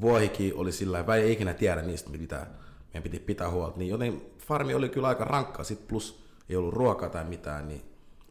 Vuohikin 0.01 0.55
oli 0.55 0.71
sillä 0.71 0.97
tavalla, 0.97 1.15
ei 1.15 1.31
ikinä 1.31 1.53
tiedä 1.53 1.81
niistä 1.81 2.09
mitä 2.09 2.47
meidän 2.93 3.03
piti 3.03 3.19
pitää 3.19 3.49
huolta. 3.49 3.77
Niin 3.77 3.89
joten 3.89 4.21
farmi 4.47 4.73
oli 4.73 4.89
kyllä 4.89 5.07
aika 5.07 5.23
rankkaa, 5.23 5.63
sit 5.63 5.87
plus 5.87 6.23
ei 6.49 6.55
ollut 6.55 6.73
ruokaa 6.73 7.09
tai 7.09 7.23
mitään, 7.23 7.67
niin 7.67 7.81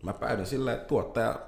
mä 0.02 0.12
päädyin 0.12 0.46
sillä, 0.46 0.72
että 0.72 0.86
tuottaja 0.86 1.40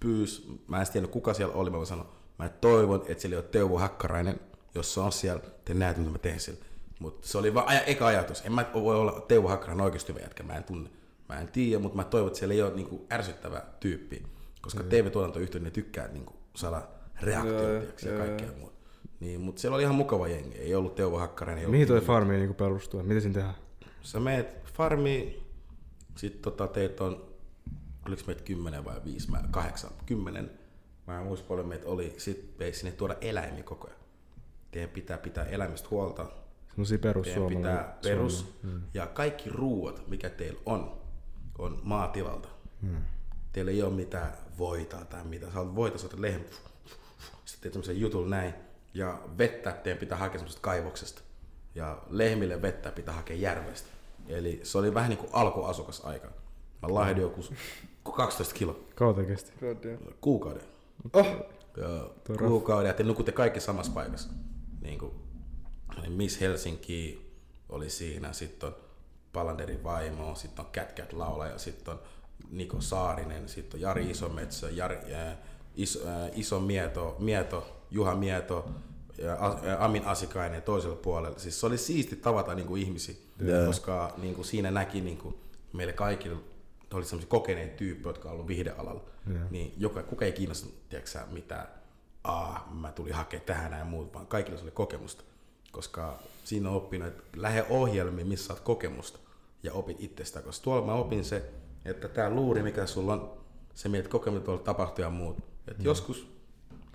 pyys, 0.00 0.48
mä 0.68 0.80
en 0.80 0.86
tiedä 0.92 1.06
kuka 1.06 1.34
siellä 1.34 1.54
oli, 1.54 1.70
mä 1.70 1.84
sanoin, 1.84 2.08
mä 2.38 2.48
toivon, 2.48 3.02
että 3.08 3.20
siellä 3.20 3.34
ei 3.34 3.38
ole 3.38 3.48
Teuvo 3.50 3.78
Hakkarainen, 3.78 4.40
jos 4.74 4.94
se 4.94 5.00
on 5.00 5.12
siellä, 5.12 5.42
te 5.64 5.74
näette, 5.74 6.00
mitä 6.00 6.12
mä 6.12 6.18
teen 6.18 6.40
siellä. 6.40 6.64
Mutta 6.98 7.28
se 7.28 7.38
oli 7.38 7.54
vaan 7.54 7.68
aja, 7.68 7.80
eka 7.80 8.06
ajatus. 8.06 8.42
En 8.46 8.52
mä 8.52 8.70
voi 8.74 8.96
olla 8.96 9.24
Teuvo 9.28 9.48
Hakkaran 9.48 9.80
oikeasti 9.80 10.12
hyvä 10.12 10.22
jätkä, 10.22 10.42
mä 10.42 10.56
en 10.56 10.64
tunne. 10.64 10.90
Mä 11.28 11.40
en 11.40 11.48
tiedä, 11.48 11.82
mutta 11.82 11.96
mä 11.96 12.04
toivon, 12.04 12.26
että 12.26 12.38
siellä 12.38 12.54
ei 12.54 12.62
ole 12.62 12.74
niinku 12.74 13.06
ärsyttävä 13.12 13.62
tyyppi. 13.80 14.22
Koska 14.60 14.82
mm. 14.82 14.88
TV-tuotantoyhtiöt, 14.88 15.62
ne 15.62 15.70
tykkää 15.70 16.08
niinku 16.08 16.32
saada 16.56 16.82
reaktioita 17.22 18.08
ja 18.08 18.18
kaikkea 18.18 18.48
muuta. 18.58 18.76
Niin, 19.20 19.40
mutta 19.40 19.60
siellä 19.60 19.74
oli 19.74 19.82
ihan 19.82 19.94
mukava 19.94 20.28
jengi. 20.28 20.58
Ei 20.58 20.74
ollut 20.74 20.94
Teuvo 20.94 21.18
Hakkarainen. 21.18 21.70
Mihin 21.70 21.88
toi 21.88 22.00
farmi 22.00 22.36
niinku 22.36 22.54
perustuu? 22.54 23.02
Miten 23.02 23.22
siinä 23.22 23.34
tehdään? 23.34 23.54
Sä 24.02 24.20
meet 24.20 24.72
farmiin, 24.72 25.42
sit 26.16 26.42
tota 26.42 26.66
teet 26.66 27.00
on, 27.00 27.24
oliko 28.06 28.22
meitä 28.26 28.42
kymmenen 28.42 28.84
vai 28.84 29.00
viisi, 29.04 29.30
mä 29.30 29.44
kahdeksan, 29.50 29.90
kymmenen. 30.06 30.50
Mä 31.06 31.20
en 31.20 31.26
muista 31.26 31.48
paljon 31.48 31.68
meitä 31.68 31.88
oli, 31.88 32.14
sit 32.16 32.54
sinne 32.72 32.92
tuoda 32.92 33.16
eläimiä 33.20 33.62
koko 33.62 33.88
ajan 33.88 34.01
teidän 34.72 34.90
pitää 34.90 35.18
pitää 35.18 35.44
elämistä 35.44 35.88
huolta. 35.90 36.26
Sellaisia 36.70 36.98
perus 36.98 37.26
Teidän 37.26 37.48
pitää 37.48 37.98
perus. 38.02 38.54
Mm. 38.62 38.82
Ja 38.94 39.06
kaikki 39.06 39.50
ruuat, 39.50 40.08
mikä 40.08 40.30
teillä 40.30 40.60
on, 40.66 41.00
on 41.58 41.78
maatilalta. 41.82 42.48
Mm. 42.82 42.96
Teillä 43.52 43.70
ei 43.70 43.82
ole 43.82 43.92
mitään 43.92 44.32
voita 44.58 44.96
tai 45.04 45.24
mitä. 45.24 45.46
Sä 45.52 45.60
oot 45.60 45.74
voita, 45.74 45.98
sä 45.98 46.08
lehmä. 46.16 46.44
Sitten 47.44 47.60
teet 47.60 47.72
semmoisen 47.72 48.00
jutun 48.00 48.30
näin. 48.30 48.54
Ja 48.94 49.20
vettä 49.38 49.72
teidän 49.72 50.00
pitää 50.00 50.18
hakea 50.18 50.38
semmoisesta 50.38 50.62
kaivoksesta. 50.62 51.22
Ja 51.74 52.02
lehmille 52.08 52.62
vettä 52.62 52.92
pitää 52.92 53.14
hakea 53.14 53.36
järvestä. 53.36 53.88
Eli 54.28 54.60
se 54.62 54.78
oli 54.78 54.94
vähän 54.94 55.10
niin 55.10 55.18
kuin 55.18 55.30
alkuasukasaika. 55.32 56.28
Mä 56.82 56.94
lahdin 56.94 57.22
joku 57.22 57.44
12 58.02 58.54
kiloa. 58.54 58.76
Kautta 58.94 59.24
kesti? 59.24 59.52
Kuukauden. 60.20 60.62
Oh. 61.12 61.26
Ja 61.76 62.10
kuukauden, 62.38 62.88
ja 62.88 62.94
te 62.94 63.02
nukutte 63.02 63.32
kaikki 63.32 63.60
samassa 63.60 63.92
paikassa 63.92 64.28
niin 64.82 64.98
kuin, 64.98 65.12
niin 66.00 66.12
Miss 66.12 66.40
Helsinki 66.40 67.32
oli 67.68 67.90
siinä, 67.90 68.32
sitten 68.32 68.68
on 68.68 68.76
Palanderin 69.32 69.84
vaimo, 69.84 70.34
sitten 70.34 70.64
on 70.64 70.70
Cat 70.72 71.12
laulaja, 71.12 71.58
sitten 71.58 71.94
on 71.94 72.00
Niko 72.50 72.80
Saarinen, 72.80 73.48
sitten 73.48 73.78
on 73.78 73.80
Jari 73.80 74.10
Isometsä, 74.10 74.70
Jari, 74.70 74.96
äh, 74.96 75.36
Iso, 75.74 76.08
äh, 76.08 76.30
Iso 76.34 76.60
Mieto, 76.60 77.16
Mieto, 77.18 77.84
Juha 77.90 78.14
Mieto, 78.14 78.70
ja 79.18 79.38
Amin 79.78 80.04
Asikainen 80.04 80.62
toisella 80.62 80.96
puolella. 80.96 81.38
Siis 81.38 81.60
se 81.60 81.66
oli 81.66 81.78
siisti 81.78 82.16
tavata 82.16 82.54
niin 82.54 82.66
kuin 82.66 82.82
ihmisiä, 82.82 83.14
yeah. 83.42 83.66
koska 83.66 84.14
niin 84.16 84.34
kuin 84.34 84.44
siinä 84.44 84.70
näki 84.70 85.00
niin 85.00 85.18
kuin 85.18 85.34
meille 85.72 85.92
kaikille 85.92 86.36
oli 86.92 87.04
sellaisia 87.04 87.28
kokeneita 87.28 87.76
tyyppejä, 87.76 88.10
jotka 88.10 88.28
on 88.28 88.32
ollut 88.32 88.48
vihdealalla. 88.48 89.04
Yeah. 89.30 89.50
Niin 89.50 89.74
joka, 89.76 90.02
kuka 90.02 90.24
ei 90.24 90.32
kiinnostunut 90.32 90.88
tiedätkö, 90.88 91.18
mitään 91.30 91.68
aa, 92.24 92.68
mä 92.80 92.92
tulin 92.92 93.14
hakemaan 93.14 93.46
tähän 93.46 93.78
ja 93.78 93.84
muut, 93.84 94.14
vaan 94.14 94.26
kaikilla 94.26 94.58
se 94.58 94.64
oli 94.64 94.70
kokemusta. 94.70 95.24
Koska 95.72 96.18
siinä 96.44 96.68
on 96.70 96.76
oppinut, 96.76 97.08
että 97.08 97.22
lähde 97.36 97.66
ohjelmiin, 97.70 98.26
missä 98.26 98.46
saat 98.46 98.60
kokemusta 98.60 99.18
ja 99.62 99.72
opit 99.72 99.96
itsestä. 100.00 100.42
Koska 100.42 100.64
tuolla 100.64 100.86
mä 100.86 100.94
opin 100.94 101.24
se, 101.24 101.50
että 101.84 102.08
tämä 102.08 102.30
luuri, 102.30 102.62
mikä 102.62 102.86
sulla 102.86 103.12
on, 103.12 103.32
se 103.74 103.88
mietit 103.88 104.10
kokemusta 104.10 104.44
tuolla 104.44 104.62
tapahtuu 104.62 105.02
ja 105.02 105.10
muut. 105.10 105.38
Että 105.38 105.82
mm. 105.82 105.84
joskus 105.84 106.28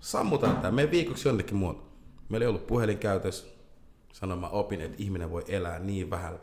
sammutaan 0.02 0.58
tämä, 0.58 0.72
me 0.72 0.92
viikoksi 0.92 1.28
jonnekin 1.28 1.56
muuta. 1.56 1.84
Meillä 2.30 2.44
ei 2.44 2.50
ollut 2.50 2.68
puhelin 2.68 2.98
käytössä, 2.98 3.48
Sanoin, 4.20 4.40
mä 4.40 4.50
opin, 4.50 4.82
että 4.82 4.98
ihminen 5.00 5.32
voi 5.32 5.44
elää 5.48 5.80
niin 5.80 6.10
vähän 6.10 6.40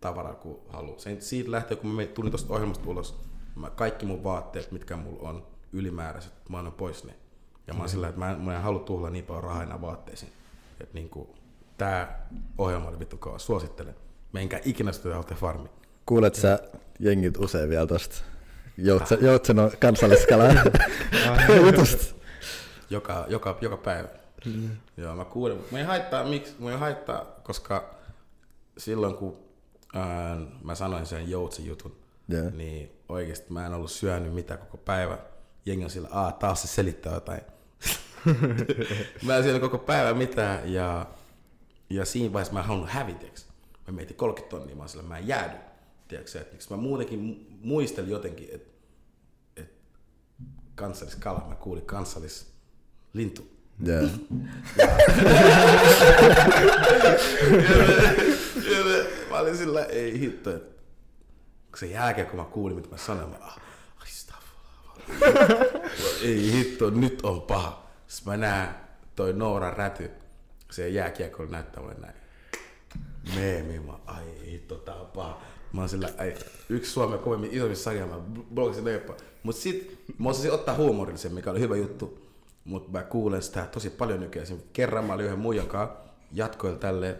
tavaraa 0.00 0.34
kuin 0.34 0.58
haluaa. 0.68 0.98
Sen, 0.98 1.22
siitä 1.22 1.50
lähtee, 1.50 1.76
kun 1.76 1.90
mä 1.90 2.06
tulin 2.06 2.30
tuosta 2.30 2.54
ohjelmasta 2.54 2.90
ulos, 2.90 3.20
mä, 3.56 3.70
kaikki 3.70 4.06
mun 4.06 4.24
vaatteet, 4.24 4.72
mitkä 4.72 4.96
mulla 4.96 5.28
on 5.28 5.46
ylimääräiset, 5.72 6.32
mä 6.48 6.58
annan 6.58 6.72
pois 6.72 7.04
ne. 7.04 7.14
Ja 7.70 7.74
mä 7.74 7.80
oon 7.80 7.88
sillä, 7.88 8.08
että 8.08 8.18
mä 8.18 8.30
en, 8.30 8.40
mä 8.40 8.56
en 8.56 8.62
halua 8.62 8.80
tuhlaa 8.80 9.10
niin 9.10 9.24
paljon 9.24 9.44
rahaa 9.44 9.62
enää 9.62 9.80
vaatteisiin. 9.80 10.32
Että 10.80 10.94
niinku, 10.94 11.34
tää 11.78 12.28
ohjelma 12.58 12.88
oli 12.88 12.98
vittu 12.98 13.16
kova, 13.16 13.38
suosittelen. 13.38 13.94
Menkää 14.32 14.60
ikinä 14.64 14.92
sitä 14.92 15.34
farmi. 15.34 15.68
Kuulet 16.06 16.34
sä 16.34 16.58
jengit 16.98 17.36
usein 17.36 17.70
vielä 17.70 17.86
tosta 17.86 18.16
Joutsen, 18.76 19.18
Joutsenon 19.20 19.70
kansalliskalan 19.80 20.56
jutusta? 21.66 22.14
Joka, 22.90 23.24
joka, 23.28 23.58
joka 23.60 23.76
päivä. 23.76 24.08
Mm. 24.44 24.70
Joo, 24.96 25.16
mä 25.16 25.24
kuulen. 25.24 25.58
Mä 25.70 25.78
ei 25.78 25.84
haittaa, 25.84 26.24
miksi? 26.24 26.54
Mä 26.58 26.70
ei 26.70 26.78
haittaa, 26.78 27.24
koska 27.42 27.94
silloin 28.78 29.14
kun 29.14 29.36
ää, 29.94 30.36
mä 30.64 30.74
sanoin 30.74 31.06
sen 31.06 31.30
joutsen 31.30 31.66
jutun, 31.66 31.96
yeah. 32.32 32.52
niin 32.52 32.92
oikeasti 33.08 33.52
mä 33.52 33.66
en 33.66 33.74
ollut 33.74 33.90
syönyt 33.90 34.34
mitään 34.34 34.60
koko 34.60 34.76
päivä. 34.76 35.18
Jengi 35.66 35.84
on 35.84 35.90
sillä, 35.90 36.08
aah, 36.10 36.34
taas 36.34 36.62
se 36.62 36.68
selittää 36.68 37.14
jotain. 37.14 37.40
Mä 39.26 39.36
en 39.36 39.42
syönyt 39.42 39.62
koko 39.62 39.78
päivä 39.78 40.14
mitään 40.14 40.72
ja, 40.72 41.06
ja 41.90 42.04
siinä 42.04 42.32
vaiheessa 42.32 42.54
mä 42.54 42.60
en 42.60 42.66
halunnut 42.66 42.90
häviteksi. 42.90 43.46
Mä 43.86 43.92
mietin 43.92 44.16
30 44.16 44.56
tonnia, 44.56 44.76
mä 44.76 44.88
sillä, 44.88 45.02
mä 45.02 45.18
en 45.18 45.28
jäädy. 45.28 45.56
Tiedätkö, 46.08 46.40
että 46.40 46.56
mä 46.70 46.76
muutenkin 46.76 47.46
muistelin 47.62 48.10
jotenkin, 48.10 48.48
että, 48.52 48.70
että 49.56 49.82
kansalliskala, 50.74 51.46
mä 51.48 51.54
kuulin 51.54 51.86
kansallislintu. 51.86 53.60
Yeah. 53.88 54.10
ja, 54.76 54.84
ja, 58.78 59.04
mä 59.30 59.38
olin 59.38 59.56
sillä, 59.56 59.84
ei 59.84 60.20
hitto, 60.20 60.56
että 60.56 60.80
sen 61.76 61.90
jälkeen 61.90 62.26
kun 62.26 62.36
mä 62.36 62.44
kuulin, 62.44 62.76
mitä 62.76 62.88
mä 62.88 62.96
sanoin, 62.96 63.30
mä 63.30 63.36
ah, 63.40 63.60
ei 66.22 66.52
hitto, 66.52 66.90
nyt 66.90 67.20
on 67.22 67.42
paha. 67.42 67.79
Sitten 68.10 68.32
mä 68.32 68.36
näen 68.36 68.74
toi 69.16 69.32
Noora 69.32 69.70
Räty, 69.70 70.10
se 70.70 70.88
jääkiekko 70.88 71.44
näyttää 71.44 71.82
mulle 71.82 71.94
näin. 71.94 72.14
Meemi, 73.34 73.78
mä 73.78 73.92
ai 74.06 74.24
hitto, 74.46 74.74
tää 74.74 74.94
on 74.94 75.06
paha. 75.06 75.42
Mä 75.72 75.80
oon 75.80 75.88
sillä, 75.88 76.08
ai, 76.18 76.34
yksi 76.68 76.90
Suomen 76.90 77.18
kovimmin 77.18 77.50
isommissa 77.52 77.84
sarjaa, 77.84 78.06
mä 78.06 78.18
blogasin 78.54 78.84
leipä. 78.84 79.14
Mut 79.42 79.56
sit 79.56 80.04
mä 80.18 80.28
osasin 80.28 80.52
ottaa 80.52 80.74
huumorillisen, 80.74 81.34
mikä 81.34 81.50
oli 81.50 81.60
hyvä 81.60 81.76
juttu. 81.76 82.30
Mut 82.64 82.92
mä 82.92 83.02
kuulen 83.02 83.42
sitä 83.42 83.66
tosi 83.66 83.90
paljon 83.90 84.20
nykyään. 84.20 84.48
Kerran 84.72 85.04
mä 85.04 85.12
olin 85.12 85.26
yhden 85.26 85.38
muijan 85.38 85.66
kanssa, 85.66 85.96
jatkoin 86.32 86.78
tälleen. 86.78 87.16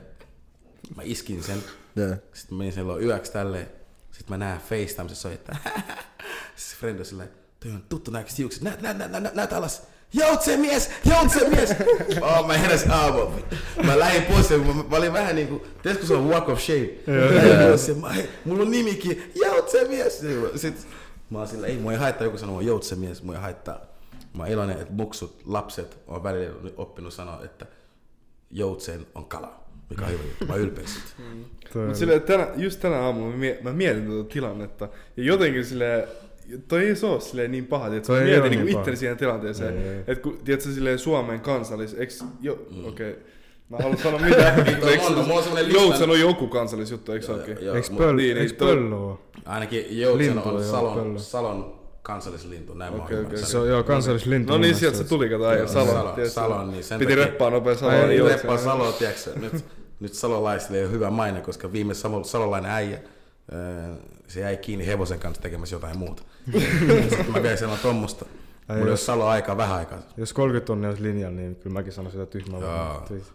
Mä 0.96 1.02
iskin 1.04 1.42
sen. 1.42 1.64
Yeah. 1.98 2.18
Sitten 2.32 2.58
menin 2.58 2.72
sen 2.72 2.86
yöksi 3.02 3.32
tälleen. 3.32 3.66
Sitten 4.10 4.28
mä 4.28 4.36
näen 4.36 4.60
FaceTime, 4.60 5.08
se 5.08 5.14
soittaa. 5.14 5.56
Sitten 6.56 6.80
friend 6.80 6.98
on 6.98 7.04
silleen, 7.04 7.30
toi 7.60 7.72
on 7.72 7.84
tuttu 7.88 8.10
näköiset 8.10 8.38
hiukset, 8.38 8.62
näyt, 8.62 8.80
näyt, 8.80 8.98
näyt, 8.98 9.12
näyt, 9.12 9.34
näyt 9.34 9.52
alas. 9.52 9.82
Joutse 10.12 10.56
mies, 10.56 10.90
joutse 11.04 11.48
mies! 11.48 11.70
oh, 12.22 12.46
mä 12.46 12.58
heräsin 12.58 12.90
aamu. 12.90 13.30
Mä 13.82 13.98
lähdin 13.98 14.22
pois 14.22 14.50
ja 14.50 14.58
mä, 14.58 14.74
mä 14.90 14.96
olin 14.96 15.12
vähän 15.12 15.36
niinku, 15.36 15.66
tiedätkö 15.82 16.06
se 16.06 16.14
on 16.14 16.28
walk 16.28 16.48
of 16.48 16.60
shame? 16.60 16.90
Ja 17.06 17.94
mä, 17.94 18.14
mulla 18.44 18.62
on 18.62 18.70
nimikin, 18.70 19.32
joutse 19.34 19.88
mies! 19.88 20.24
Sitten 20.56 20.84
mä 21.30 21.38
oon 21.38 21.48
sillä, 21.48 21.66
ei 21.66 21.78
mua 21.78 21.92
ei 21.92 21.98
haittaa 21.98 22.24
joku 22.24 22.38
sanoo 22.38 22.60
joutse 22.60 22.96
mies, 22.96 23.22
mua 23.22 23.34
ei 23.34 23.40
haittaa. 23.40 23.80
Mä 24.34 24.42
oon 24.42 24.52
iloinen, 24.52 24.80
että 24.80 24.92
buksut, 24.92 25.40
lapset 25.46 25.98
on 26.06 26.22
välillä 26.22 26.70
oppinut 26.76 27.14
sanoa, 27.14 27.44
että 27.44 27.66
joutseen 28.50 29.06
on 29.14 29.24
kala. 29.24 29.60
Mikä 29.90 30.04
on 30.04 30.10
hyvä 30.10 30.22
juttu. 30.22 30.46
Mä 30.46 30.54
ylpeä 30.54 30.86
siitä. 30.86 31.08
Mm. 31.18 31.44
Mut 31.86 31.96
sille, 31.96 32.20
tänä, 32.20 32.46
just 32.56 32.80
tänä 32.80 33.00
aamulla 33.00 33.36
mä, 33.36 33.46
mä 33.62 33.72
mietin 33.72 34.06
tuota 34.06 34.32
tilannetta. 34.32 34.88
Ja 35.16 35.24
jotenkin 35.24 35.64
sille 35.64 36.08
toi 36.68 36.88
ei 36.88 36.96
se 36.96 37.06
ole 37.06 37.20
silleen 37.20 37.50
niin 37.50 37.66
paha, 37.66 37.94
että 37.94 38.06
sä 38.06 38.12
mietit 38.12 38.50
niinku 38.50 38.66
niin 38.66 38.78
itteni 38.78 38.96
siihen 38.96 39.16
tilanteeseen. 39.16 40.04
Että 40.06 40.22
kun, 40.22 40.38
tiedätkö, 40.44 40.70
silleen 40.70 40.98
Suomen 40.98 41.40
kansallis, 41.40 41.94
eks, 41.98 42.24
jo, 42.40 42.66
mm. 42.70 42.84
okei. 42.84 43.10
Okay. 43.10 43.22
Mä 43.68 43.76
haluan 43.76 43.98
sanoa 43.98 44.20
mitä. 44.20 44.54
Joutsen 45.74 46.10
on 46.10 46.20
joku 46.20 46.46
kansallisjuttu, 46.46 47.12
eikö 47.12 47.26
se 47.26 47.32
ookin? 47.32 47.58
Eikö 47.58 47.88
pöl, 47.96 48.16
niin, 48.16 48.36
niin, 48.36 48.56
pöllö 48.56 49.14
Ainakin 49.44 50.00
Joutsen 50.00 50.38
on 50.38 50.64
Salon, 50.64 51.20
Salon 51.20 51.80
kansallislintu, 52.02 52.74
näin 52.74 52.94
okay, 52.94 53.16
mä 53.16 53.26
okay. 53.26 53.38
Se 53.38 53.58
on 53.58 53.68
joo 53.68 53.82
kansallislintu. 53.82 54.52
No 54.52 54.58
niin, 54.58 54.74
sieltä 54.74 54.98
se 54.98 55.04
tuli, 55.04 55.28
kato 55.28 55.48
äijä, 55.48 55.66
Salon. 55.66 55.94
Salon, 55.94 56.30
Salon 56.30 56.70
niin 56.70 56.84
sen 56.84 56.98
Piti 56.98 57.14
reppaa 57.14 57.50
nopea 57.50 57.74
Salon. 57.74 58.10
Ei 58.10 58.22
reppaa 58.22 58.58
Salon, 58.58 58.94
tiedätkö 58.94 59.30
nyt, 59.36 59.64
nyt 60.00 60.14
salolaisille 60.14 60.78
ei 60.78 60.84
ole 60.84 60.92
hyvä 60.92 61.10
maine, 61.10 61.40
koska 61.40 61.72
viime 61.72 61.94
salolainen 62.22 62.70
äijä, 62.70 62.98
se 64.26 64.40
jäi 64.40 64.56
kiinni 64.56 64.86
hevosen 64.86 65.20
kanssa 65.20 65.42
tekemässä 65.42 65.76
jotain 65.76 65.98
muuta. 65.98 66.22
Sitten 67.08 67.32
mä 67.32 67.42
vielä 67.42 67.56
sanon 67.56 67.78
tuommoista. 67.78 68.24
Mulla 68.78 68.90
jos 68.90 69.06
Salo 69.06 69.26
aika 69.26 69.56
vähän 69.56 69.76
aikaa. 69.76 69.98
Jos 70.16 70.32
30 70.32 70.66
tonnia 70.66 70.88
olisi 70.90 71.02
linjalla, 71.02 71.36
niin 71.36 71.56
kyllä 71.56 71.74
mäkin 71.74 71.92
sanoisin 71.92 72.20
sitä 72.20 72.30
tyhmää. 72.30 72.60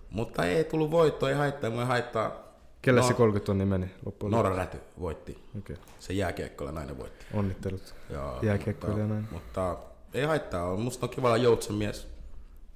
Mutta 0.10 0.46
ei 0.46 0.64
tullut 0.64 0.92
voittoa, 0.92 1.30
ei 1.30 1.36
haittaa, 1.36 1.70
mua 1.70 1.86
haittaa. 1.86 2.46
Kelle 2.82 3.02
no, 3.02 3.08
se 3.08 3.14
30 3.14 3.46
tonnia 3.46 3.66
meni 3.66 3.90
loppuun? 4.06 4.32
Nora 4.32 4.56
Räty 4.56 4.78
voitti. 5.00 5.38
Okay. 5.58 5.76
Se 6.00 6.14
jääkiekkoilla 6.14 6.72
nainen 6.72 6.98
voitti. 6.98 7.26
Onnittelut. 7.34 7.96
Jääkiekkoilla 8.42 8.98
nainen. 8.98 9.28
Mutta 9.32 9.78
ei 10.14 10.26
haittaa, 10.26 10.76
musta 10.76 11.06
on 11.06 11.10
kiva 11.10 11.28
olla 11.28 11.38
joutsen 11.38 11.76
mies. 11.76 12.08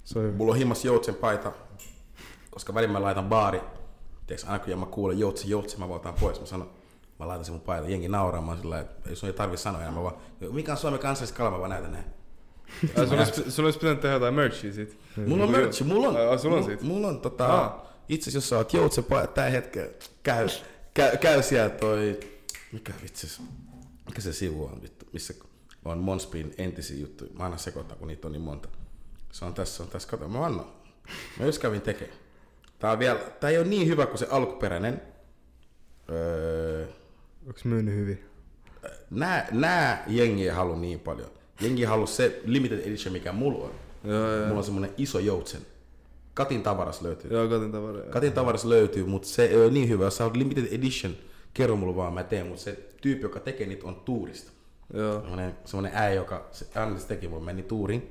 Soi. 0.04 0.30
Mulla 0.30 0.52
on 0.52 0.58
himmas 0.58 0.84
joutsen 0.84 1.14
paita, 1.14 1.52
koska 2.50 2.74
välillä 2.74 2.92
mä 2.92 3.02
laitan 3.02 3.28
baari. 3.28 3.60
Tiedätkö, 4.26 4.50
aina 4.50 4.64
kun 4.64 4.78
mä 4.78 4.86
kuulen 4.86 5.18
joutsen, 5.18 5.50
joutsen, 5.50 5.80
mä 5.80 5.88
voitan 5.88 6.14
pois. 6.20 6.40
Mä 6.40 6.46
sanon, 6.46 6.70
Mä 7.20 7.28
laitan 7.28 7.44
sen 7.44 7.54
mun 7.54 7.60
paita, 7.60 7.88
jengi 7.88 8.08
nauraa, 8.08 8.42
mä 8.42 8.56
sillä 8.56 8.80
että 8.80 9.14
sun 9.14 9.26
ei 9.26 9.32
tarvi 9.32 9.56
sanoa 9.56 9.80
enää, 9.80 9.92
mä 9.92 10.02
vaan, 10.02 10.16
mikä 10.52 10.72
on 10.72 10.78
Suomen 10.78 11.00
kansalliskala, 11.00 11.50
mä 11.50 11.58
vaan 11.58 11.70
näytän 11.70 11.92
näin. 11.92 12.04
Sun 13.48 13.64
olisi 13.64 13.78
pitänyt 13.78 14.00
tehdä 14.00 14.14
jotain 14.14 14.34
merchia 14.34 14.72
sit. 14.72 14.98
Mulla 15.26 15.44
on 15.44 15.50
merchi, 15.50 15.84
mulla 15.84 16.08
on. 16.08 16.30
Ai, 16.30 16.38
sulla 16.38 16.56
on 16.56 16.64
sit? 16.64 16.82
Mulla 16.82 17.08
on 17.08 17.20
tota, 17.20 17.58
ah. 17.58 17.82
itse 18.08 18.30
asiassa 18.30 18.36
jos 18.36 18.48
sä 18.48 18.56
oot 18.56 18.72
joutsen 18.72 19.04
paita 19.04 19.32
tää 19.32 19.50
hetken, 19.50 19.90
käy, 20.22 20.48
käy, 20.94 21.16
käy 21.16 21.42
siellä 21.42 21.70
toi, 21.70 22.20
mikä 22.72 22.92
vitsi, 23.02 23.42
mikä 24.06 24.20
se 24.20 24.32
sivu 24.32 24.64
on 24.64 24.82
vittu, 24.82 25.06
missä 25.12 25.34
on 25.84 25.98
Monspin 25.98 26.54
entisiä 26.58 27.00
juttuja. 27.00 27.30
Mä 27.38 27.44
aina 27.44 27.56
sekoitan, 27.56 27.98
kun 27.98 28.08
niitä 28.08 28.28
on 28.28 28.32
niin 28.32 28.42
monta. 28.42 28.68
Se 29.32 29.44
on 29.44 29.54
tässä, 29.54 29.82
on 29.82 29.88
tässä, 29.88 30.08
kato, 30.08 30.28
mä 30.28 30.46
annan. 30.46 30.66
Mä 31.38 31.46
just 31.46 31.62
kävin 31.62 31.80
tekemään. 31.80 32.18
Tää, 32.78 32.92
on 32.92 32.98
vielä, 32.98 33.18
tää 33.40 33.50
ei 33.50 33.58
ole 33.58 33.66
niin 33.66 33.88
hyvä 33.88 34.06
kuin 34.06 34.18
se 34.18 34.26
alkuperäinen. 34.30 35.02
Öö, 36.10 36.86
Onko 37.46 37.60
myynyt 37.64 37.94
hyvin? 37.94 38.24
Nää, 39.10 39.48
nää 39.50 40.04
jengi 40.06 40.48
ei 40.48 40.54
halua 40.54 40.76
niin 40.76 41.00
paljon. 41.00 41.30
Jengi 41.60 41.84
halua 41.84 42.06
se 42.06 42.40
limited 42.44 42.78
edition, 42.78 43.12
mikä 43.12 43.32
mulla 43.32 43.64
on. 43.64 43.70
Joo, 44.04 44.32
joo. 44.32 44.46
Mulla 44.46 44.58
on 44.58 44.64
semmonen 44.64 44.90
iso 44.98 45.18
joutsen. 45.18 45.60
Katin 46.34 46.62
tavaras 46.62 47.02
löytyy. 47.02 47.30
Joo, 47.30 47.48
Katin 47.48 47.72
tavaras. 47.72 48.02
Katin 48.10 48.32
tavaras 48.32 48.64
löytyy, 48.64 49.04
mutta 49.04 49.28
se 49.28 49.44
ei 49.44 49.56
ole 49.56 49.70
niin 49.70 49.88
hyvä. 49.88 50.04
Jos 50.04 50.16
sä 50.16 50.24
oot 50.24 50.36
limited 50.36 50.68
edition, 50.70 51.14
kerro 51.54 51.76
mulle 51.76 51.96
vaan, 51.96 52.14
mä 52.14 52.24
teen. 52.24 52.46
Mutta 52.46 52.62
se 52.62 52.88
tyyppi, 53.00 53.22
joka 53.22 53.40
tekee 53.40 53.66
niitä, 53.66 53.86
on 53.86 53.94
tuurista. 53.94 54.52
Joo. 54.94 55.20
Semmonen, 55.20 55.56
semmonen 55.64 55.92
äijä, 55.94 56.14
joka 56.14 56.48
se 56.52 56.66
Anders 56.74 57.04
teki, 57.04 57.28
mun 57.28 57.44
meni 57.44 57.62
tuuriin. 57.62 58.10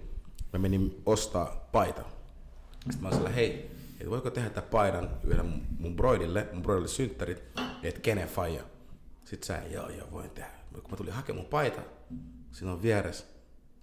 Mä 0.53 0.59
menin 0.59 1.01
ostaa 1.05 1.69
paita. 1.71 2.01
Sitten 2.79 3.01
mä 3.01 3.07
olin 3.07 3.17
sillä, 3.17 3.29
hei, 3.29 3.71
et 4.01 4.09
voiko 4.09 4.29
tehdä 4.29 4.49
tämän 4.49 4.69
paidan 4.69 5.09
yhden 5.23 5.61
mun 5.79 5.95
broidille, 5.95 6.47
mun 6.53 6.63
broidille 6.63 6.87
synttärit, 6.87 7.43
että 7.83 8.01
kenen 8.01 8.27
faija. 8.27 8.63
Sitten 9.29 9.47
sä, 9.47 9.61
joo 9.73 9.89
joo, 9.89 10.07
voin 10.11 10.29
tehdä. 10.29 10.49
Kun 10.73 10.91
mä 10.91 10.97
tulin 10.97 11.13
hakemaan 11.13 11.41
mun 11.43 11.49
paita, 11.49 11.81
siinä 12.51 12.71
on 12.71 12.81
vieressä. 12.81 13.25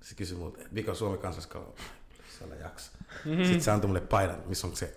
Se 0.03 0.15
kysyi 0.15 0.39
multa, 0.39 0.59
mikä 0.71 0.91
on 0.91 0.97
Suomen 0.97 1.19
kansalliskala? 1.19 1.75
Sä 2.39 2.45
jaksa. 2.55 2.91
Mm-hmm. 3.25 3.45
Sitten 3.45 3.61
se 3.61 3.71
antoi 3.71 3.89
mulle 3.89 4.01
paidan, 4.01 4.43
missä 4.47 4.67
on 4.67 4.77
se 4.77 4.97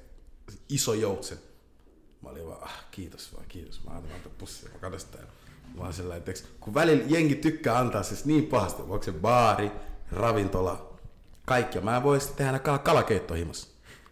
iso 0.70 0.94
joutsen. 0.94 1.38
Mä 2.22 2.30
olin 2.30 2.48
vaan, 2.48 2.64
ah, 2.64 2.86
kiitos 2.92 3.34
vaan, 3.36 3.46
kiitos. 3.48 3.84
Mä 3.84 3.92
antan 3.92 4.12
antaa 4.12 4.32
pussia, 4.38 4.70
mä 4.82 5.00
sitä. 5.00 5.18
Mä 5.76 5.84
olin 5.84 5.94
sellainen, 5.94 6.30
että 6.30 6.48
kun 6.60 6.74
välillä 6.74 7.04
jengi 7.08 7.36
tykkää 7.36 7.78
antaa 7.78 8.04
siis 8.04 8.26
niin 8.26 8.46
pahasti, 8.46 8.82
onko 8.82 9.04
se 9.04 9.12
baari, 9.12 9.72
ravintola, 10.12 11.00
kaikki. 11.46 11.82
Mä 11.82 11.98
en 11.98 12.04
voi 12.04 12.20
tehdä 12.36 12.52
aina 12.52 12.80
kalakeitto 12.80 13.34
himassa. 13.34 13.68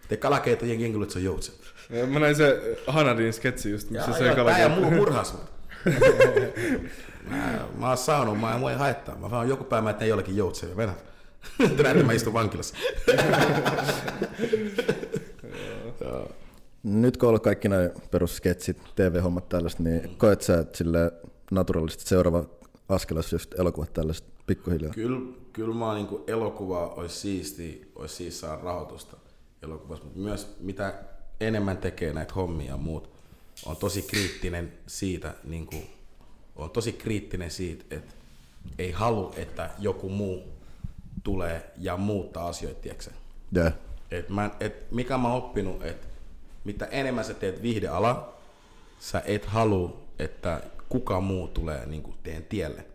Te 0.10 0.18
kalakeitto 0.18 0.66
jengi, 0.66 0.84
jengi 0.84 1.02
että 1.02 1.14
se 1.14 1.20
on 1.20 1.26
joutsen. 1.26 1.56
Mä 2.08 2.20
näin 2.20 2.36
se 2.36 2.78
Hanadin 2.88 3.34
sketsi 3.34 3.72
just, 3.72 3.90
missä 3.90 4.14
se 4.14 4.36
kalakeitto. 4.36 4.82
Tää 4.82 4.90
ja 4.90 4.96
murhas 4.98 5.34
mut 5.34 5.57
mä, 7.30 7.68
mä 7.78 7.88
oon 7.88 7.98
saanut, 7.98 8.40
mä 8.40 8.56
en 8.56 8.62
voi 8.62 8.74
haittaa. 8.74 9.16
Mä 9.16 9.32
vaan 9.32 9.50
joku 9.50 9.64
päivä, 9.64 9.90
että 9.90 10.04
ne 10.04 10.10
jollakin 10.10 10.38
joutseja 10.38 10.78
vedät. 10.78 11.06
Tänään 11.78 12.06
mä 12.06 12.14
istun 12.14 12.34
vankilassa. 12.34 12.76
Nyt 16.84 17.18
kun 17.18 17.28
on 17.28 17.30
ollut 17.30 17.44
kaikki 17.44 17.70
nämä 17.70 17.90
perussketsit, 18.12 18.78
TV-hommat 18.96 19.50
tällaiset, 19.50 19.80
niin 19.80 20.16
koet 20.18 20.42
sä, 20.42 20.60
että 20.60 20.78
sille 20.78 21.12
naturaalisesti 21.52 22.10
seuraava 22.10 22.46
askel 22.90 23.18
olisi 23.18 23.36
just 23.36 23.60
elokuvat 23.60 23.94
tällaiset 23.94 24.26
pikkuhiljaa? 24.48 24.94
Kyllä, 24.94 25.20
kyllä 25.54 25.76
mä 25.76 25.94
niin 25.94 26.08
elokuva 26.28 26.88
olisi 26.88 27.16
siisti, 27.16 27.92
olisi 27.96 28.16
siis 28.16 28.40
saada 28.40 28.62
rahoitusta 28.64 29.18
elokuvassa, 29.64 30.06
mutta 30.06 30.20
myös 30.20 30.56
mitä 30.60 30.94
enemmän 31.40 31.78
tekee 31.78 32.14
näitä 32.14 32.34
hommia 32.34 32.72
ja 32.72 32.78
muut, 32.78 33.17
on 33.68 33.78
tosi 33.78 34.02
kriittinen 34.02 34.74
siitä, 34.88 35.34
niin 35.44 35.66
kuin, 35.66 35.90
on 36.56 36.70
tosi 36.70 36.94
kriittinen 36.94 37.52
siitä, 37.52 37.96
että 37.96 38.14
ei 38.78 38.92
halua, 38.92 39.34
että 39.36 39.70
joku 39.80 40.10
muu 40.10 40.44
tulee 41.24 41.72
ja 41.78 41.98
muuttaa 41.98 42.48
asioita, 42.48 42.82
tiedätkö? 42.82 43.12
Yeah. 43.56 43.74
Et 44.12 44.30
mä, 44.30 44.52
et 44.60 44.92
mikä 44.92 45.18
mä 45.18 45.28
oon 45.28 45.38
oppinut, 45.38 45.84
että 45.84 46.08
mitä 46.64 46.86
enemmän 46.86 47.26
sä 47.26 47.34
teet 47.34 47.62
viihdeala, 47.62 48.34
sä 49.00 49.24
et 49.26 49.46
halua, 49.46 50.02
että 50.20 50.62
kuka 50.90 51.22
muu 51.22 51.48
tulee 51.48 51.86
niin 51.86 52.04
kuin 52.04 52.18
teen 52.24 52.44
tielle. 52.44 52.86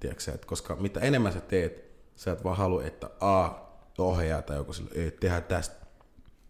Tiedätkö, 0.00 0.32
et 0.34 0.44
koska 0.44 0.76
mitä 0.76 1.00
enemmän 1.00 1.32
sä 1.32 1.40
teet, 1.40 1.84
sä 2.16 2.32
et 2.32 2.44
vaan 2.44 2.56
halua, 2.56 2.84
että 2.84 3.10
A, 3.20 3.50
ohjaa 3.98 4.42
tai 4.42 4.56
joku 4.56 4.72
sille, 4.72 4.90
ei, 4.94 5.10
tehdään 5.10 5.44
tästä, 5.44 5.86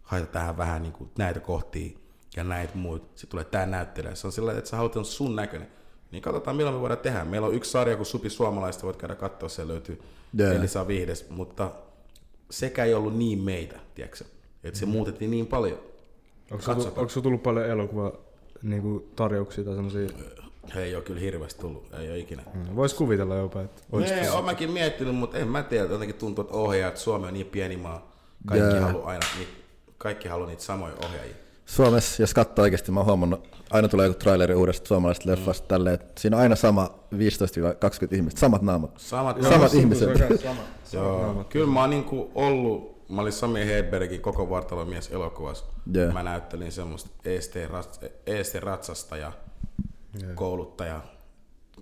haeta 0.01 0.27
tähän 0.27 0.57
vähän 0.57 0.83
niin 0.83 0.93
kuin 0.93 1.09
näitä 1.17 1.39
kohtia 1.39 1.97
ja 2.37 2.43
näitä 2.43 2.77
muut. 2.77 3.01
Sitten 3.01 3.29
tulee 3.29 3.43
tää 3.43 3.65
näyttelijä. 3.65 4.15
Se 4.15 4.27
on 4.27 4.31
sillä 4.31 4.51
että 4.51 4.69
sä 4.69 4.77
haluat 4.77 4.95
on 4.95 5.05
sun 5.05 5.35
näköinen. 5.35 5.67
Niin 6.11 6.21
katsotaan, 6.21 6.55
milloin 6.55 6.75
me 6.75 6.81
voidaan 6.81 6.99
tehdä. 6.99 7.25
Meillä 7.25 7.47
on 7.47 7.53
yksi 7.53 7.71
sarja 7.71 7.95
kuin 7.95 8.05
Supi 8.05 8.29
Suomalaista, 8.29 8.83
voit 8.83 8.97
käydä 8.97 9.15
katsoa, 9.15 9.49
se 9.49 9.67
löytyy 9.67 10.01
Joo. 10.33 10.51
Elisa 10.51 10.87
Vihdes, 10.87 11.29
mutta 11.29 11.71
sekä 12.51 12.83
ei 12.83 12.93
ollut 12.93 13.17
niin 13.17 13.39
meitä, 13.39 13.79
tiedätkö? 13.95 14.25
Että 14.63 14.79
se 14.79 14.85
muutettiin 14.85 15.31
niin 15.31 15.47
paljon. 15.47 15.79
Onko 16.51 17.09
sulla 17.09 17.23
tullut 17.23 17.43
paljon 17.43 17.65
elokuva 17.65 18.11
niinku, 18.61 19.11
tarjouksia 19.15 19.63
tai 19.63 19.75
semmosia? 19.75 20.09
Ei 20.75 20.95
ole 20.95 21.03
kyllä 21.03 21.19
hirveästi 21.19 21.61
tullut, 21.61 21.93
ei 21.93 22.09
ole 22.09 22.19
ikinä. 22.19 22.43
Vois 22.75 22.93
kuvitella 22.93 23.35
jopa, 23.35 23.61
että 23.61 23.81
Ei, 24.21 24.29
oon 24.29 24.45
mäkin 24.45 24.71
miettinyt, 24.71 25.15
mutta 25.15 25.37
en 25.37 25.47
mä 25.47 25.63
tiedä, 25.63 25.89
jotenkin 25.89 26.15
tuntuu, 26.15 26.41
että 26.41 26.57
ohjaajat, 26.57 26.97
Suomi 26.97 27.27
on 27.27 27.33
niin 27.33 27.45
pieni 27.45 27.77
maa, 27.77 28.15
kaikki 28.47 28.75
Jaa. 28.75 28.85
haluaa 28.85 29.07
aina, 29.07 29.25
niitä, 29.37 29.51
kaikki 29.97 30.27
haluaa 30.27 30.49
niitä 30.49 30.63
samoja 30.63 30.93
ohjaajia. 31.05 31.35
Suomessa, 31.67 32.23
jos 32.23 32.33
katsoo 32.33 32.63
oikeasti, 32.63 32.91
mä 32.91 32.99
oon 32.99 33.07
huomannut, 33.07 33.57
aina 33.69 33.87
tulee 33.87 34.07
joku 34.07 34.19
traileri 34.19 34.55
uudesta 34.55 34.87
suomalaisesta 34.87 35.29
leffasta 35.29 35.63
mm. 35.63 35.67
tälleen, 35.67 35.93
että 35.93 36.21
siinä 36.21 36.37
on 36.37 36.43
aina 36.43 36.55
sama 36.55 36.99
15-20 37.13 37.17
ihmistä, 38.15 38.39
samat 38.39 38.61
naamat. 38.61 38.91
Samat, 38.99 39.37
Joo, 39.37 39.51
Samat 39.51 39.73
ihmiset. 39.73 40.09
Sama. 40.41 40.61
Joo, 40.93 41.45
kyllä 41.49 41.67
mä 41.67 41.81
oon 41.81 41.89
niinku 41.89 42.31
ollut, 42.35 43.09
mä 43.09 43.21
olin 43.21 43.33
Sami 43.33 43.65
Hedbergin 43.65 44.21
koko 44.21 44.49
vartalomies 44.49 45.11
elokuvassa. 45.11 45.65
Joo. 45.93 46.11
Mä 46.11 46.23
näyttelin 46.23 46.71
semmoista 46.71 47.09
EST, 47.25 47.55
rats, 47.69 47.99
EST 48.25 48.55
ratsastaja, 48.55 49.31
kouluttaja, 50.35 51.01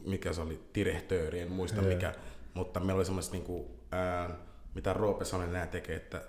mikä 0.06 0.34
se 0.34 0.42
oli, 0.42 0.60
direhtööri, 0.76 1.40
en 1.40 1.52
muista 1.52 1.82
mikä. 1.82 2.14
Mutta 2.54 2.80
meillä 2.80 3.00
oli 3.00 3.06
semmoista 3.06 3.34
niinku, 3.34 3.72
ää, 3.92 4.30
mitä 4.76 4.94
Roope 4.94 5.26
sanoi, 5.26 5.48
nää 5.48 5.68
tekee, 5.68 5.96
että, 5.96 6.22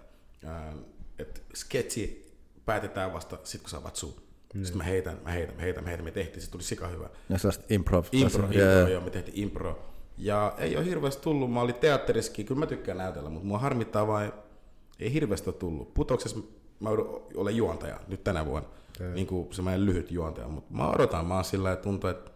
ää, 0.46 0.72
että 1.18 1.40
sketsi 1.54 2.25
päätetään 2.66 3.12
vasta 3.12 3.38
sit 3.44 3.60
kun 3.60 3.70
sä 3.70 3.76
avaat 3.76 3.96
suu. 3.96 4.26
Sitten 4.52 4.76
mä 4.76 4.84
heitän, 4.84 5.18
mä 5.24 5.30
heitän, 5.30 5.56
mä 5.56 5.62
heitän, 5.62 5.84
mä 5.84 5.88
heitän, 5.88 6.04
me 6.04 6.10
tehtiin, 6.10 6.42
se 6.42 6.50
tuli 6.50 6.62
sika 6.62 6.88
hyvä. 6.88 7.08
Ja 7.28 7.38
sellaista 7.38 7.64
improv. 7.68 8.04
Impro, 8.12 8.44
impro, 8.44 8.58
yeah. 8.60 8.90
joo, 8.90 9.00
me 9.00 9.10
tehtiin 9.10 9.38
impro. 9.38 9.78
Ja 10.18 10.54
ei 10.58 10.76
ole 10.76 10.84
hirveästi 10.84 11.22
tullut, 11.22 11.52
mä 11.52 11.60
olin 11.60 11.74
teatterissakin, 11.74 12.46
kyllä 12.46 12.58
mä 12.58 12.66
tykkään 12.66 12.98
näytellä, 12.98 13.30
mutta 13.30 13.46
mua 13.46 13.58
harmittaa 13.58 14.06
vain, 14.06 14.32
ei 14.98 15.12
hirveästi 15.12 15.50
ole 15.50 15.56
tullut. 15.56 15.94
Putoksessa 15.94 16.36
mä 16.80 16.88
olen 17.34 17.56
juontaja 17.56 18.00
nyt 18.08 18.24
tänä 18.24 18.46
vuonna, 18.46 18.68
niin 19.14 19.26
kuin 19.26 19.54
semmoinen 19.54 19.86
lyhyt 19.86 20.10
juontaja, 20.10 20.48
mutta 20.48 20.74
mä 20.74 20.90
odotan, 20.90 21.26
mä 21.26 21.34
oon 21.34 21.44
sillä 21.44 21.72
että 21.72 21.82
tuntuu, 21.82 22.10
että 22.10 22.30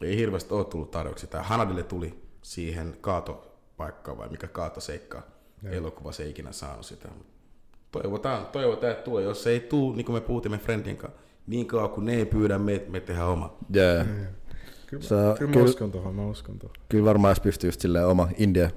ei 0.00 0.16
hirveästi 0.16 0.54
ole 0.54 0.64
tullut 0.64 0.90
tarjouksia. 0.90 1.28
Tää 1.28 1.42
Hanadille 1.42 1.82
tuli 1.82 2.22
siihen 2.42 2.96
kaatopaikkaan 3.00 4.18
vai 4.18 4.28
mikä 4.28 4.48
kaatoseikka, 4.48 5.22
elokuvassa 5.64 6.22
ei 6.22 6.30
ikinä 6.30 6.52
saanut 6.52 6.86
sitä. 6.86 7.08
Toivotaan, 7.92 8.46
toivotaan, 8.46 8.92
että 8.92 9.04
tulee. 9.04 9.24
Jos 9.24 9.42
se 9.42 9.50
ei 9.50 9.60
tuu, 9.60 9.92
niin 9.92 10.04
kuin 10.04 10.16
me 10.16 10.20
puhutimme 10.20 10.58
Friendin 10.58 10.96
kanssa, 10.96 11.20
niin 11.46 11.66
kauan 11.66 11.90
kun 11.90 12.04
ne 12.04 12.14
ei 12.14 12.24
pyydä, 12.26 12.58
me, 12.58 12.82
me 12.88 13.00
tehdään 13.00 13.28
oma. 13.28 13.56
Yeah. 13.76 14.06
Kyllä, 14.86 15.02
Se- 15.02 15.08
kyllä, 15.38 15.48
mä 15.50 15.52
kyllä- 15.52 15.64
uskon 15.70 15.92
tohon, 15.92 16.14
mä 16.14 16.26
uskon 16.26 16.58
tohon. 16.58 16.74
Kyllä 16.88 17.04
varmaan 17.04 17.30
jos 17.30 17.40
pystyy 17.40 17.68
just 17.68 17.80
silleen 17.80 18.06
oma 18.06 18.28
India. 18.38 18.70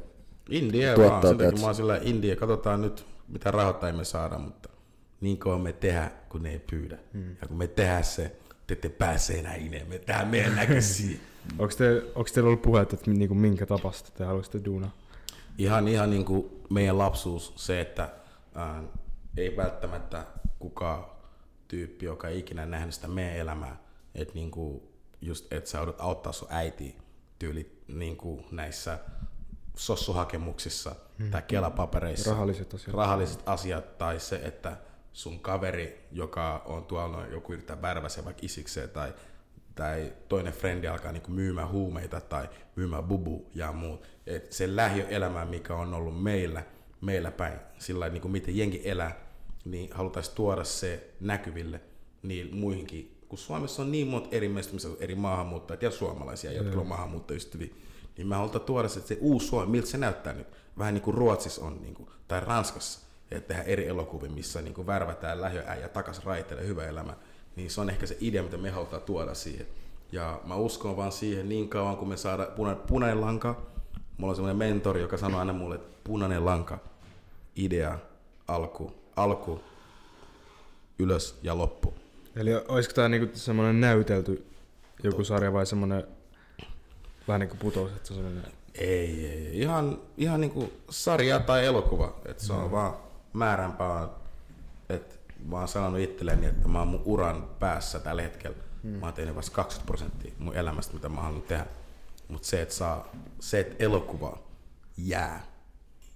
India 0.49 0.95
Tuottaa 0.95 1.21
vaan, 1.23 1.37
teet. 1.37 1.59
mä 1.59 1.65
oon 1.65 1.75
sillä 1.75 1.99
India, 2.01 2.35
katsotaan 2.35 2.81
nyt 2.81 3.05
mitä 3.27 3.51
rahoittajia 3.51 3.93
me 3.97 4.03
saada, 4.03 4.37
mutta 4.37 4.69
niin 5.21 5.37
kauan 5.37 5.61
me 5.61 5.73
tehdään, 5.73 6.11
kun 6.29 6.43
ne 6.43 6.51
ei 6.51 6.59
pyydä. 6.59 6.97
Hmm. 7.13 7.35
Ja 7.41 7.47
kun 7.47 7.57
me 7.57 7.67
tehdään 7.67 8.03
se, 8.03 8.35
te 8.67 8.73
ette 8.73 8.89
pääse 8.89 9.33
enää 9.39 9.55
ineen, 9.55 9.87
me 9.89 9.99
tehdään 9.99 10.27
meidän 10.27 10.55
näköisiä. 10.61 11.17
Onko, 11.59 11.73
te, 11.77 12.03
onko 12.15 12.29
teillä 12.33 12.47
ollut 12.47 12.61
puhetta, 12.61 12.95
että 12.95 13.11
niinku, 13.11 13.35
minkä 13.35 13.65
tapasta 13.65 14.11
te 14.17 14.23
haluaisitte 14.23 14.61
duunaa? 14.65 14.91
ihan, 15.57 15.87
ihan 15.87 16.09
niin 16.09 16.25
kuin 16.25 16.45
meidän 16.69 16.97
lapsuus, 16.97 17.53
se, 17.55 17.81
että 17.81 18.09
ää, 18.55 18.83
ei 19.37 19.57
välttämättä 19.57 20.25
kukaan 20.59 21.05
tyyppi, 21.67 22.05
joka 22.05 22.27
ei 22.27 22.39
ikinä 22.39 22.65
nähnyt 22.65 22.93
sitä 22.93 23.07
meidän 23.07 23.35
elämää, 23.35 23.77
että 24.15 24.33
niin 24.33 24.51
kuin 24.51 24.81
just, 25.21 25.53
että 25.53 25.69
sä 25.69 25.77
joudut 25.77 26.01
auttaa 26.01 26.33
sun 26.33 26.47
äiti 26.51 26.97
tyyli 27.39 27.83
niin 27.87 28.17
kuin 28.17 28.45
näissä 28.51 28.99
sossuhakemuksissa 29.75 30.95
hmm. 31.19 31.31
tai 31.31 31.41
kelapapereissa. 31.47 32.31
Rahalliset 32.31 32.73
asiat. 32.73 32.95
Rahalliset 32.95 33.43
asiat 33.45 33.97
tai 33.97 34.19
se, 34.19 34.35
että 34.35 34.77
sun 35.13 35.39
kaveri, 35.39 36.07
joka 36.11 36.61
on 36.65 36.85
tuolla, 36.85 37.27
joku 37.27 37.53
yrittää 37.53 37.81
värväse 37.81 38.25
vaikka 38.25 38.45
isikseen 38.45 38.89
tai, 38.89 39.13
tai 39.75 40.13
toinen 40.29 40.53
frendi 40.53 40.87
alkaa 40.87 41.11
niinku 41.11 41.31
myymään 41.31 41.69
huumeita 41.69 42.21
tai 42.21 42.49
myymään 42.75 43.03
bubu 43.03 43.49
ja 43.55 43.71
muut. 43.71 44.07
Et 44.27 44.51
se 44.51 44.75
lähiöelämä, 44.75 45.45
mikä 45.45 45.75
on 45.75 45.93
ollut 45.93 46.23
meillä, 46.23 46.63
meillä 47.01 47.31
päin, 47.31 47.59
sillä 47.79 48.09
niin 48.09 48.21
kuin 48.21 48.31
miten 48.31 48.57
jengi 48.57 48.81
elää, 48.85 49.22
niin 49.65 49.89
haluttaisiin 49.93 50.35
tuoda 50.35 50.63
se 50.63 51.13
näkyville 51.19 51.81
niin 52.23 52.55
muihinkin. 52.55 53.17
Kun 53.29 53.37
Suomessa 53.37 53.81
on 53.81 53.91
niin 53.91 54.07
monta 54.07 54.29
eri 54.31 54.47
on 54.85 54.97
eri 54.99 55.15
maahanmuuttajia 55.15 55.79
ja 55.81 55.91
suomalaisia, 55.91 56.51
jotka 56.51 56.79
on 56.79 56.87
maahanmuuttajaystäviä, 56.87 57.69
niin 58.17 58.27
mä 58.27 58.37
halutaan 58.37 58.65
tuoda 58.65 58.87
se, 58.87 58.99
että 58.99 59.07
se 59.07 59.17
uusi 59.21 59.47
Suomi, 59.47 59.71
miltä 59.71 59.87
se 59.87 59.97
näyttää 59.97 60.33
nyt. 60.33 60.47
Vähän 60.77 60.93
niin 60.93 61.01
kuin 61.01 61.13
Ruotsissa 61.13 61.65
on, 61.65 61.81
niin 61.81 61.93
kuin, 61.93 62.09
tai 62.27 62.39
Ranskassa, 62.39 62.99
että 63.31 63.47
tehdään 63.47 63.67
eri 63.67 63.87
elokuvia, 63.87 64.31
missä 64.31 64.61
niin 64.61 64.73
kuin 64.73 64.87
värvätään 64.87 65.41
lähiöäijä 65.41 65.89
takas 65.89 66.25
raiteille, 66.25 66.67
hyvä 66.67 66.87
elämä. 66.87 67.13
Niin 67.55 67.71
se 67.71 67.81
on 67.81 67.89
ehkä 67.89 68.05
se 68.05 68.17
idea, 68.19 68.43
mitä 68.43 68.57
me 68.57 68.69
halutaan 68.69 69.01
tuoda 69.01 69.33
siihen. 69.33 69.67
Ja 70.11 70.41
mä 70.45 70.55
uskon 70.55 70.97
vaan 70.97 71.11
siihen 71.11 71.49
niin 71.49 71.69
kauan, 71.69 71.97
kun 71.97 72.07
me 72.07 72.17
saadaan 72.17 72.51
puna, 72.51 72.75
punainen 72.75 73.21
lanka. 73.21 73.61
Mulla 74.17 74.31
on 74.31 74.35
semmoinen 74.35 74.57
mentori, 74.57 75.01
joka 75.01 75.17
sanoo 75.17 75.39
aina 75.39 75.53
mulle, 75.53 75.75
että 75.75 75.97
punainen 76.03 76.45
lanka, 76.45 76.79
idea, 77.55 77.97
alku, 78.47 79.02
alku, 79.15 79.61
ylös 80.99 81.39
ja 81.43 81.57
loppu. 81.57 81.93
Eli 82.35 82.55
olisiko 82.55 82.95
tää 82.95 83.09
niinku 83.09 83.37
semmonen 83.37 83.81
näytelty 83.81 84.45
joku 85.03 85.23
sarja 85.23 85.53
vai 85.53 85.65
semmonen 85.65 86.07
vähän 87.27 87.39
niinku 87.39 87.55
putous, 87.59 87.91
että 87.91 88.07
se 88.07 88.13
on 88.13 88.19
semmonen... 88.19 88.51
Ei, 88.75 89.27
ei, 89.27 89.47
ei. 89.47 89.59
Ihan, 89.61 89.99
ihan 90.17 90.41
niinku 90.41 90.73
sarja 90.89 91.39
tai 91.39 91.65
elokuva. 91.65 92.15
Et 92.25 92.39
se 92.39 92.53
on 92.53 92.71
vaan 92.71 92.95
määränpää. 93.33 94.07
Et 94.89 95.19
mä 95.45 95.57
oon 95.57 95.67
sanonut 95.67 95.99
itselleni, 95.99 96.45
että 96.45 96.67
mä 96.67 96.79
oon 96.79 96.87
mun 96.87 97.01
uran 97.05 97.47
päässä 97.59 97.99
tällä 97.99 98.21
hetkellä. 98.21 98.57
Mä 98.83 99.05
oon 99.05 99.13
tehnyt 99.13 99.35
vasta 99.35 99.55
20 99.55 99.87
prosenttia 99.87 100.33
mun 100.39 100.55
elämästä, 100.55 100.93
mitä 100.93 101.09
mä 101.09 101.21
haluan 101.21 101.41
tehdä. 101.41 101.65
Mutta 102.27 102.47
se, 102.47 102.61
että 102.61 102.75
saa, 102.75 103.07
se, 103.39 103.59
että 103.59 103.75
elokuva 103.83 104.39
jää 104.97 105.43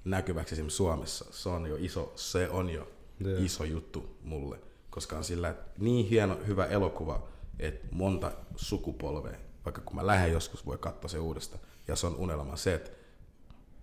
näkyväksi 0.10 0.56
esimerkiksi 0.56 0.78
Suomessa, 0.78 1.26
se 1.32 1.50
on 1.50 1.68
jo 1.68 1.76
iso, 1.80 2.14
se 2.16 2.50
on 2.50 2.70
jo 2.70 2.88
Joo. 3.20 3.40
iso 3.40 3.64
juttu 3.64 4.18
mulle. 4.24 4.60
Koska 4.90 5.18
on 5.18 5.24
sillä 5.24 5.56
niin 5.78 6.06
hieno, 6.06 6.38
hyvä 6.48 6.66
elokuva, 6.66 7.28
että 7.60 7.88
monta 7.92 8.32
sukupolvea, 8.56 9.38
vaikka 9.66 9.82
kun 9.82 9.96
mä 9.96 10.08
lähden 10.08 10.32
joskus, 10.34 10.66
voi 10.66 10.78
katsoa 10.78 11.10
se 11.10 11.20
uudestaan. 11.20 11.64
Ja 11.88 11.96
se 11.96 12.08
on 12.08 12.16
unelma 12.16 12.56
se, 12.56 12.74
että 12.74 12.92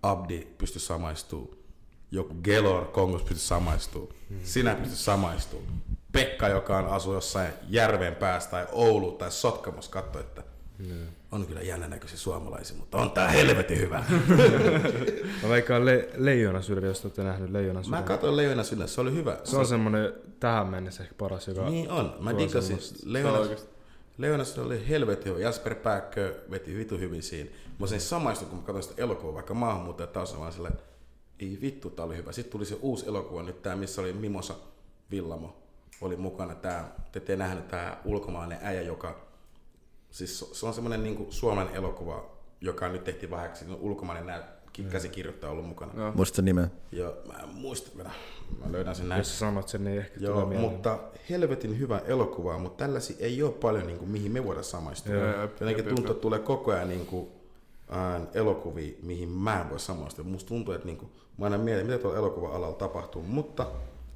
Abdi 0.03 0.47
pystyy 0.57 0.81
samaistumaan, 0.81 1.57
joku 2.11 2.33
Gelor 2.43 2.85
Kongos 2.85 3.21
pystyy 3.21 3.47
samaistumaan, 3.47 4.15
Hmm. 4.29 4.39
sinä 4.43 4.75
pystyt 4.75 4.97
samaistumaan. 4.99 5.81
Pekka, 6.11 6.47
joka 6.47 6.77
on 6.77 6.87
asu 6.87 7.13
jossain 7.13 7.53
järven 7.69 8.15
päässä 8.15 8.49
tai 8.49 8.67
Oulu 8.71 9.11
tai 9.11 9.31
Sotkamossa, 9.31 9.91
katso, 9.91 10.19
että 10.19 10.43
on 11.35 11.45
kyllä 11.47 11.61
jännä 11.61 11.87
näköisiä 11.87 12.17
suomalaisia, 12.17 12.77
mutta 12.77 12.97
on 12.97 13.11
tää 13.11 13.27
helvetin 13.27 13.79
hyvä. 13.79 14.03
Mä 15.43 15.49
veikkaan 15.49 15.85
le- 15.85 16.09
Leijona 16.17 16.61
sydän, 16.61 16.83
jos 16.83 17.01
te 17.01 17.07
olette 17.07 17.23
nähnyt 17.23 17.49
Leijona 17.49 17.79
Mä 17.79 17.83
sydän. 17.83 18.03
katsoin 18.03 18.37
Leijona 18.37 18.63
sydän, 18.63 18.87
se 18.87 19.01
oli 19.01 19.13
hyvä. 19.13 19.37
Se 19.43 19.57
on 19.57 19.65
semmonen 19.65 20.13
tähän 20.39 20.67
mennessä 20.67 21.03
ehkä 21.03 21.15
paras, 21.17 21.47
joka... 21.47 21.69
Niin 21.69 21.91
on, 21.91 22.15
mä 22.19 22.31
semmoista- 22.61 22.99
Leijona, 23.05 23.39
Leijona 24.17 24.43
sydän 24.43 24.65
oli 24.65 24.87
helvetin 24.89 25.25
hyvä. 25.33 25.39
Jasper 25.43 25.75
Pääkkö 25.75 26.35
veti 26.51 26.77
vitu 26.77 26.97
hyvin 26.97 27.23
siinä. 27.23 27.49
Mä 27.79 27.87
sen 27.87 28.01
samaistun, 28.01 28.47
kun 28.47 28.57
mä 28.59 28.65
katsoin 28.65 28.83
sitä 28.83 29.01
elokuvaa, 29.01 29.33
vaikka 29.33 29.53
maahanmuuttaja 29.53 30.07
taas 30.07 30.39
vaan 30.39 30.53
sillä, 30.53 30.71
ei 31.39 31.57
vittu, 31.61 31.89
tää 31.89 32.05
oli 32.05 32.17
hyvä. 32.17 32.31
Sitten 32.31 32.51
tuli 32.51 32.65
se 32.65 32.77
uusi 32.81 33.07
elokuva 33.07 33.43
nyt 33.43 33.61
tää, 33.61 33.75
missä 33.75 34.01
oli 34.01 34.13
Mimosa 34.13 34.55
Villamo 35.11 35.55
oli 36.01 36.15
mukana. 36.15 36.55
Tää, 36.55 36.95
te 37.11 37.19
ette 37.19 37.35
nähnyt 37.35 37.67
tää 37.67 38.01
ulkomainen 38.05 38.57
äijä, 38.61 38.81
joka 38.81 39.24
Siis 40.15 40.39
se- 40.39 40.45
se 40.55 40.65
on 40.65 40.73
semmoinen 40.73 41.03
niin 41.03 41.27
Suomen 41.29 41.67
elokuva, 41.73 42.25
joka 42.61 42.89
nyt 42.89 43.03
tehtiin 43.03 43.29
vähäksi, 43.31 43.65
on 43.69 43.77
ulkomainen 43.79 44.25
näyt, 44.25 44.45
ki- 44.73 44.83
käsikirjoittaja 44.83 45.51
ollut 45.51 45.65
mukana. 45.67 45.91
Joo. 45.97 46.11
Muistatko 46.11 46.35
sen 46.35 46.45
nimen? 46.45 46.71
Joo, 46.91 47.13
mä 47.27 47.33
en 47.43 47.49
muista 47.49 47.91
vielä. 47.97 48.11
Mä 48.65 48.71
löydän 48.71 48.95
sen 48.95 49.09
näin. 49.09 49.19
Jos 49.19 49.39
sanot 49.39 49.67
sen, 49.67 49.83
niin 49.83 49.97
ehkä 49.97 50.19
Joo, 50.19 50.33
tulee 50.33 50.45
mieleen. 50.45 50.71
mutta 50.71 50.99
helvetin 51.29 51.79
hyvä 51.79 51.97
elokuva, 52.07 52.57
mutta 52.57 52.83
tällaisia 52.83 53.15
ei 53.19 53.43
ole 53.43 53.51
paljon, 53.51 53.87
niin 53.87 53.99
kuin, 53.99 54.09
mihin 54.11 54.31
me 54.31 54.45
voidaan 54.45 54.63
samaistua. 54.63 55.13
Joo, 55.15 55.23
Joo, 55.25 55.41
jep, 55.41 55.51
Jotenkin 55.51 55.85
jep, 55.85 55.95
tuntuu, 55.95 56.11
että 56.11 56.21
tulee 56.21 56.39
koko 56.39 56.71
ajan 56.71 56.89
niin 56.89 57.05
kuin, 57.05 57.27
ää, 57.89 58.21
elokuvia, 58.33 58.93
mihin 59.03 59.29
mä 59.29 59.61
en 59.61 59.69
voi 59.69 59.79
samaistua. 59.79 60.25
Musta 60.25 60.47
tuntuu, 60.47 60.73
että 60.73 60.85
niin 60.87 60.97
kuin, 60.97 61.11
mä 61.37 61.45
aina 61.45 61.57
mietin, 61.57 61.85
mitä 61.85 61.97
tuolla 61.97 62.17
elokuva-alalla 62.17 62.75
tapahtuu, 62.75 63.21
mutta 63.21 63.67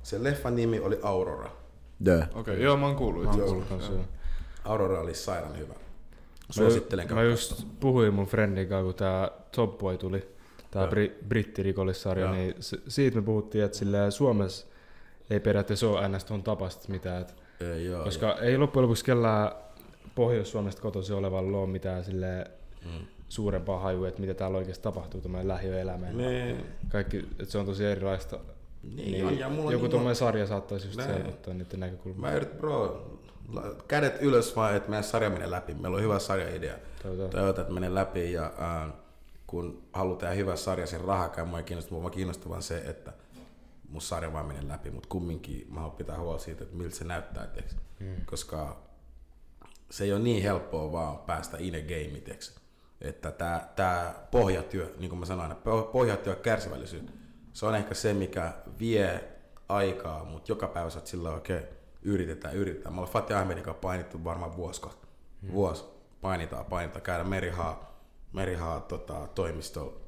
se 0.04 0.24
leffan 0.24 0.56
nimi 0.56 0.80
oli 0.80 1.00
Aurora. 1.04 1.52
Joo. 2.00 2.18
Okei, 2.18 2.40
okay, 2.40 2.56
joo, 2.58 2.78
mä 2.78 2.86
oon 2.86 2.96
kuullut 2.96 3.24
Mä 3.24 3.30
oon 3.30 3.40
kuullut 3.42 3.70
kans, 3.70 3.84
Joo. 3.88 3.94
joo. 3.96 4.06
Aurora 4.66 5.00
oli 5.00 5.16
sairaan 5.16 5.58
hyvä. 5.58 5.74
Mä, 6.50 6.54
Suosittelen 6.54 7.06
mä 7.06 7.10
katsoa. 7.10 7.24
just 7.24 7.64
puhuin 7.80 8.14
mun 8.14 8.26
friendin 8.26 8.68
kanssa, 8.68 8.84
kun 8.86 8.94
tää 8.96 9.32
Top 9.56 9.78
Boy 9.78 9.98
tuli, 9.98 10.28
tää 10.72 10.82
Joo. 10.84 10.92
bri- 10.92 11.26
brittirikollissarja, 11.28 12.26
Joo. 12.26 12.34
niin 12.34 12.56
se, 12.60 12.78
siitä 12.88 13.16
me 13.16 13.22
puhuttiin, 13.22 13.64
että 13.64 13.78
silleen 13.78 14.12
Suomessa 14.12 14.68
ei 15.30 15.40
periaatteessa 15.40 15.90
ole 15.90 16.08
ns. 16.10 16.26
tuon 16.26 16.44
tapasta 16.44 16.92
mitään. 16.92 17.22
Et, 17.22 17.36
Ei, 17.60 17.86
joo, 17.86 18.04
koska 18.04 18.36
ei 18.42 18.58
loppujen 18.58 18.84
lopuksi 18.84 19.06
kellään 19.06 19.52
Pohjois-Suomesta 20.16 20.82
kotoisin 20.82 21.16
olevalla 21.16 21.58
ole 21.58 21.68
mitään 21.68 22.04
silleen 22.04 22.46
Mm. 22.86 23.06
suurempaa 23.30 23.80
hajua, 23.80 24.08
että 24.08 24.22
mitä 24.22 24.34
täällä 24.34 24.58
oikeasti 24.58 24.84
tapahtuu 24.84 25.22
tämmöinen 25.22 25.48
lähiöelämä. 25.48 26.12
Ne, 26.12 26.56
Kaikki, 26.90 27.18
että 27.18 27.46
se 27.46 27.58
on 27.58 27.66
tosi 27.66 27.86
erilaista. 27.86 28.40
niin, 28.96 29.26
on, 29.26 29.40
ja 29.40 29.50
mulla 29.50 29.66
on 29.68 29.72
joku 29.74 29.84
niin 29.84 29.92
tuommoinen 29.92 30.16
sarja 30.16 30.48
saattaisi 30.48 30.88
just 30.88 30.98
Näin. 30.98 31.22
se 31.22 31.28
ottaa 31.28 31.54
niiden 31.54 31.80
näkökulmaa. 31.80 32.30
Mä 32.30 32.36
yritän, 32.36 32.58
bro, 32.58 33.19
kädet 33.88 34.22
ylös 34.22 34.56
vaan, 34.56 34.76
että 34.76 34.90
meidän 34.90 35.04
sarja 35.04 35.30
menee 35.30 35.52
läpi. 35.52 35.74
Meillä 35.74 35.96
on 35.96 36.04
hyvä 36.04 36.20
sarjaidea. 36.20 36.76
Toivotaan. 37.04 37.50
Että 37.50 37.74
menee 37.74 37.94
läpi 37.94 38.34
ja 38.34 38.54
äh, 38.62 38.94
kun 39.48 39.84
halutaan 39.94 40.20
tehdä 40.20 40.34
hyvä 40.34 40.56
sarja, 40.56 40.88
sen 40.88 41.02
rahakaan 41.02 41.48
mua 41.48 41.58
ei 41.58 41.64
kiinnosta. 41.64 41.94
Mua 41.94 42.10
kiinnostaa 42.10 42.50
vaan 42.50 42.64
se, 42.64 42.78
että 42.78 43.14
mun 43.90 44.02
sarja 44.02 44.34
vaan 44.34 44.46
menee 44.46 44.68
läpi, 44.68 44.92
mutta 44.92 45.10
kumminkin 45.10 45.68
mä 45.70 45.80
haluan 45.80 45.98
pitää 45.98 46.20
huolta 46.20 46.44
siitä, 46.44 46.64
että 46.64 46.76
miltä 46.76 46.96
se 46.96 47.04
näyttää, 47.04 47.48
tiiäks. 47.48 47.76
Mm. 48.00 48.26
koska 48.26 48.78
se 49.92 50.04
ei 50.04 50.14
ole 50.14 50.22
niin 50.22 50.44
helppoa 50.44 50.92
vaan 50.92 51.18
päästä 51.18 51.58
in 51.60 51.76
a 51.76 51.82
game, 51.82 52.20
tiiäks. 52.20 52.56
että 53.02 53.32
tämä 53.32 53.68
tää 53.76 54.28
pohjatyö, 54.32 54.94
niin 54.98 55.10
kuin 55.10 55.20
mä 55.20 55.26
sanoin, 55.26 55.52
aina, 55.52 55.62
poh- 55.62 55.92
pohjatyö 55.92 56.36
kärsivällisyys, 56.36 57.04
se 57.54 57.66
on 57.66 57.76
ehkä 57.76 57.94
se, 57.94 58.14
mikä 58.14 58.54
vie 58.80 59.24
aikaa, 59.70 60.26
mutta 60.26 60.52
joka 60.52 60.68
päivä 60.68 60.90
sä 60.90 61.00
oot 61.00 61.08
sillä 61.08 61.30
okei, 61.30 61.58
okay, 61.58 61.70
yritetään, 62.02 62.56
yritetään. 62.56 62.96
Mä 62.96 63.02
olen 63.02 63.14
Fatih 63.14 63.38
Ahmedin 63.38 63.64
kanssa 63.64 63.82
painittu 63.82 64.24
varmaan 64.24 64.58
vuosi 64.58 64.82
kohta. 64.82 65.08
Vuosi. 65.52 65.84
Painitaan, 66.22 66.66
painitaan, 66.66 67.02
käydä 67.02 67.24
merihaa, 67.24 68.02
merihaa 68.34 68.80
tota, 68.80 69.28
toimistolla. 69.36 70.00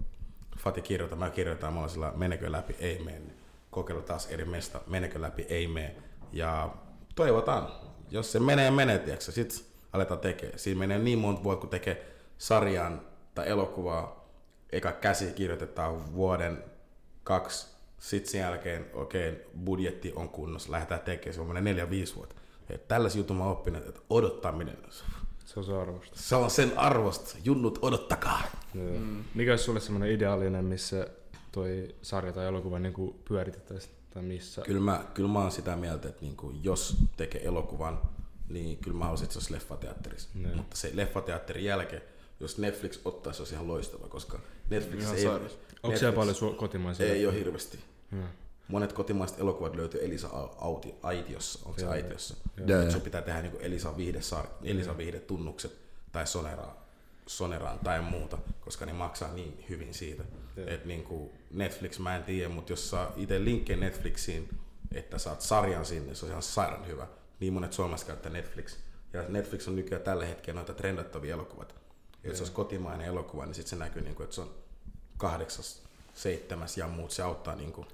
Fati 0.58 0.82
kirjoittaa, 0.82 1.20
mä 1.20 1.30
kirjoitan, 1.30 1.74
mä 1.74 1.80
olen 1.80 1.90
sillä, 1.90 2.14
menekö 2.16 2.52
läpi, 2.52 2.76
ei 2.80 3.04
mene. 3.04 3.34
Kokeilla 3.70 4.04
taas 4.04 4.28
eri 4.28 4.46
mesta, 4.46 4.82
menekö 4.88 5.22
läpi, 5.22 5.46
ei 5.50 5.68
mene. 5.68 5.96
Ja 6.32 6.70
toivotaan, 7.16 7.68
jos 8.10 8.32
se 8.32 8.40
menee, 8.40 8.72
menee, 8.72 9.00
tiiäksä, 9.00 9.32
sit 9.32 9.66
aletaan 9.94 10.20
tekemään. 10.20 10.60
Siinä 10.60 10.80
menee 10.80 11.00
niin 11.00 11.20
monta 11.20 11.44
vuotta, 11.44 11.62
kun 11.62 11.70
tekee 11.70 12.16
sarjan 12.38 13.02
tai 13.36 13.50
elokuvaa, 13.50 14.30
eka 14.72 14.92
käsi 14.92 15.34
kirjoitetaan 15.34 16.14
vuoden 16.14 16.64
kaksi, 17.24 17.71
sitten 18.02 18.32
sen 18.32 18.42
jälkeen, 18.42 18.86
okei, 18.94 19.30
okay, 19.30 19.44
budjetti 19.66 20.14
on 20.16 20.30
kunnossa, 20.30 20.72
lähdetään 20.72 21.02
tekemään, 21.02 21.34
se 21.34 21.42
on 21.42 21.48
menee 21.48 21.62
neljä, 21.62 21.90
viisi 21.90 22.16
vuotta. 22.16 22.36
Et 22.70 22.88
tällaisia 22.88 23.20
juttuja 23.20 23.38
mä 23.38 23.44
oon 23.44 23.52
oppinut, 23.52 23.88
että 23.88 24.02
odottaminen, 24.10 24.78
Se 25.46 25.60
on 25.60 25.66
se 25.66 25.74
arvosta. 25.74 26.20
se 26.20 26.36
on 26.36 26.52
sen 26.52 26.80
arvosta. 26.80 27.38
Junnut, 27.44 27.80
odottakaa. 27.82 28.44
Mm. 28.74 29.24
Mikä 29.36 29.52
olisi 29.52 29.64
sulle 29.64 29.80
semmoinen 29.80 30.12
ideaalinen, 30.12 30.66
missä 30.66 31.08
toi 31.52 31.96
sarja 32.02 32.34
tai 32.34 32.48
elokuva 32.48 32.80
niin 32.80 32.94
pyöritettäisiin? 33.28 33.96
Tai 34.14 34.24
missä? 34.24 34.62
Kyllä 34.62 34.82
mä, 34.82 35.06
kyllä 35.14 35.30
mä 35.30 35.40
oon 35.40 35.52
sitä 35.52 35.76
mieltä, 35.76 36.10
että 36.10 36.22
niinku, 36.22 36.54
jos 36.64 36.98
tekee 37.18 37.46
elokuvan, 37.46 38.02
niin 38.50 38.78
kyllä 38.78 38.98
mä 38.98 39.04
haluaisin, 39.04 39.26
että 39.26 39.34
se 39.34 39.40
olisi 39.40 39.54
leffateatterissa. 39.54 40.30
Niin. 40.34 40.58
Mutta 40.58 40.78
se 40.78 40.92
leffateatterin 40.94 41.64
jälkeen, 41.64 42.02
jos 42.40 42.58
Netflix 42.58 43.00
ottaisi, 43.06 43.38
se 43.38 43.42
olisi 43.42 43.54
ihan 43.54 43.68
loistava, 43.68 44.08
koska 44.08 44.40
Netflix 44.70 45.02
Ihan 45.02 45.18
ei. 45.18 45.28
Onko 45.84 45.98
siellä 45.98 46.16
paljon 46.16 46.36
su- 46.36 46.56
kotimaisia? 46.56 47.06
Ei 47.06 47.26
ole 47.26 47.36
hirveästi. 47.36 47.80
Hmm. 48.12 48.24
Monet 48.68 48.94
kotimaiset 48.94 49.40
elokuvat 49.40 49.76
löytyy 49.76 50.06
Elisa 50.06 50.30
Auti, 50.58 50.96
Aitiossa, 51.04 51.60
onko 51.66 51.80
se. 51.80 51.88
Aitiossa? 51.88 52.36
Joo, 52.66 52.92
sun 52.92 53.02
pitää 53.02 53.22
tehdä 53.22 53.42
niinku 53.42 53.58
Elisa, 53.62 53.98
viihdesar, 53.98 54.48
Elisa 54.64 54.98
viihdetunnukset 54.98 55.78
tai 56.12 56.28
Sonera, 56.28 56.76
Soneraan 57.28 57.80
tai 57.80 58.02
muuta, 58.02 58.38
koska 58.62 58.86
ne 58.86 58.94
maksaa 58.94 59.34
niin 59.34 59.66
hyvin 59.70 59.94
siitä. 59.94 60.24
Et 60.58 60.86
niinku 60.86 61.32
Netflix 61.52 62.00
mä 62.00 62.16
en 62.16 62.24
tiedä, 62.24 62.50
mutta 62.50 62.72
jos 62.72 62.90
saa 62.90 63.14
itse 63.16 63.44
linkkejä 63.44 63.80
Netflixiin, 63.80 64.50
että 64.92 65.18
saat 65.18 65.42
sarjan 65.42 65.86
sinne, 65.86 66.16
se 66.16 66.26
on 66.26 66.32
ihan 66.32 66.44
sairaan 66.44 66.88
hyvä. 66.88 67.08
Niin 67.40 67.54
monet 67.54 67.74
suomalaiset 67.74 68.08
käyttää 68.08 68.32
Netflix. 68.32 68.78
Ja 69.14 69.24
Netflix 69.30 69.68
on 69.68 69.76
nykyään 69.76 70.04
tällä 70.04 70.26
hetkellä 70.26 70.58
noita 70.58 70.74
trendattavia 70.74 71.34
elokuvat. 71.34 71.76
Jos 72.24 72.38
se 72.38 72.44
olisi 72.44 72.54
kotimainen 72.54 73.08
elokuva, 73.08 73.46
niin 73.46 73.56
sitten 73.56 73.70
se 73.70 73.76
näkyy, 73.76 74.02
niinku, 74.02 74.24
että 74.24 74.36
se 74.36 74.42
on 74.42 74.54
kahdeksas, 75.18 75.82
seitsemäs 76.14 76.78
ja 76.78 76.88
muut. 76.88 77.12
Se 77.12 77.24
auttaa 77.24 77.56
niinku, 77.56 77.86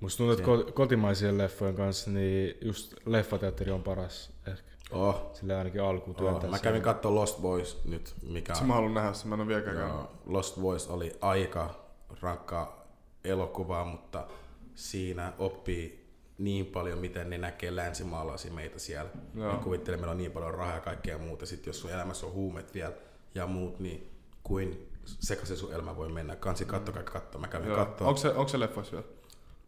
Musta 0.00 0.18
tuntuu, 0.24 0.54
että 0.54 0.68
ko- 0.68 0.72
kotimaisien 0.72 1.38
leffojen 1.38 1.74
kanssa 1.74 2.10
niin 2.10 2.58
just 2.60 2.94
leffateatteri 3.06 3.70
on 3.70 3.82
paras 3.82 4.32
ehkä. 4.46 4.70
oh, 4.90 5.30
Sillä 5.34 5.58
ainakin 5.58 5.82
alkuun 5.82 6.16
oh, 6.16 6.22
työntää 6.22 6.50
Mä 6.50 6.56
sen. 6.56 6.64
kävin 6.64 6.82
katsoa 6.82 7.14
Lost 7.14 7.40
Boys 7.42 7.84
nyt, 7.84 8.14
mikä 8.22 8.54
Se 8.54 8.64
mä 8.64 8.74
haluan 8.74 8.94
nähdä 8.94 9.12
sen, 9.12 9.28
mä 9.28 9.34
en 9.34 9.40
ole 9.40 9.48
vieläkään. 9.48 9.76
Joo, 9.78 10.10
Lost 10.26 10.60
Boys 10.60 10.88
oli 10.88 11.16
aika 11.20 11.74
rankka 12.20 12.86
elokuva, 13.24 13.84
mutta 13.84 14.26
siinä 14.74 15.32
oppii 15.38 16.00
niin 16.38 16.66
paljon, 16.66 16.98
miten 16.98 17.30
ne 17.30 17.38
näkee 17.38 17.76
länsimaalaisia 17.76 18.52
meitä 18.52 18.78
siellä. 18.78 19.10
Joo. 19.34 19.52
Ne 19.52 19.58
kuvittelee, 19.62 19.96
meillä 20.00 20.10
on 20.10 20.18
niin 20.18 20.32
paljon 20.32 20.54
rahaa 20.54 20.74
ja 20.74 20.80
kaikkea 20.80 21.18
muuta. 21.18 21.46
Sitten 21.46 21.68
jos 21.68 21.80
sun 21.80 21.90
elämässä 21.90 22.26
on 22.26 22.32
huumet 22.32 22.74
vielä 22.74 22.92
ja 23.34 23.46
muut, 23.46 23.80
niin 23.80 24.10
kuin 24.42 24.88
sekaisin 25.04 25.56
sun 25.56 25.72
elämä 25.74 25.96
voi 25.96 26.08
mennä. 26.08 26.36
Kansi 26.36 26.64
kattokaa 26.64 27.02
katsoa. 27.02 27.40
Mä 27.40 27.48
kävin 27.48 27.68
Joo. 27.68 27.76
katsoa. 27.86 28.08
Onko 28.08 28.20
se, 28.20 28.28
onko 28.28 28.48
se 28.48 28.60
leffoissa 28.60 28.92
vielä? 28.92 29.06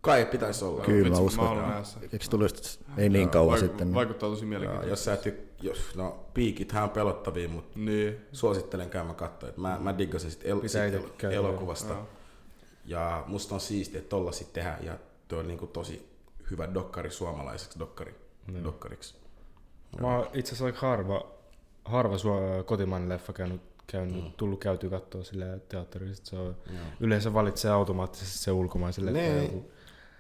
Kai 0.03 0.27
pitäisi 0.27 0.65
olla. 0.65 0.85
Kyllä, 0.85 1.11
mä 1.11 1.19
uskon. 1.19 1.57
Mä. 1.57 1.83
Eikö 2.13 2.25
tullut 2.31 2.51
just 2.51 2.81
ei 2.97 3.09
niin 3.09 3.31
kauan 3.31 3.57
Vaik- 3.57 3.61
sitten? 3.61 3.87
niin- 3.87 3.95
Vaikuttaa 3.95 4.29
tosi 4.31 4.43
Ja, 4.45 4.49
mielenkiintoista. 4.49 4.91
jos 4.93 5.05
sä 5.05 5.17
tyk... 5.17 5.35
jos, 5.63 5.95
no, 5.97 6.25
piikithän 6.35 6.83
on 6.85 6.91
pelottavia, 6.91 7.49
mutta 7.49 7.79
Niin. 7.79 8.17
suosittelen 8.33 8.91
käymään 8.91 9.17
katsoa. 9.17 9.49
Mä, 9.57 9.79
mä 9.81 9.99
diggasin 9.99 10.31
sit, 10.31 10.41
el- 10.45 10.69
sit 10.69 10.81
el- 11.23 11.31
elokuvasta. 11.31 11.93
Joo. 11.93 12.09
Ja 12.85 13.25
musta 13.27 13.55
on 13.55 13.61
siistiä, 13.61 13.99
että 13.99 14.09
tolla 14.09 14.33
sit 14.33 14.53
tehdään. 14.53 14.85
Ja 14.85 14.99
tuo 15.29 15.39
on 15.39 15.49
niinku 15.49 15.67
tosi 15.67 16.09
hyvä 16.51 16.75
dokkari 16.75 17.11
suomalaiseksi 17.11 17.79
dokkari, 17.79 18.15
Niin. 18.47 18.65
dokkariksi. 18.65 19.15
Mä 20.01 20.17
oon 20.17 20.27
itse 20.35 20.49
asiassa 20.49 20.65
aika 20.65 20.79
harva, 20.81 21.25
harva 21.85 22.19
sua, 22.19 22.41
kotimainen 22.65 23.09
leffa 23.09 23.33
käynyt, 23.33 23.61
käynyt 23.87 24.25
Mm. 24.25 24.33
tullut 24.37 24.61
käytyä 24.61 24.91
katsoa 24.91 25.25
sillä 25.25 25.47
teatterissa. 25.69 26.25
Se 26.27 26.37
on, 26.37 26.47
Joo. 26.67 26.79
yleensä 27.01 27.35
valitsee 27.35 27.71
automaattisesti 27.71 28.39
se 28.39 28.51
ulkomaisen 28.53 29.07
leffa. 29.07 29.21
Niin. 29.21 29.65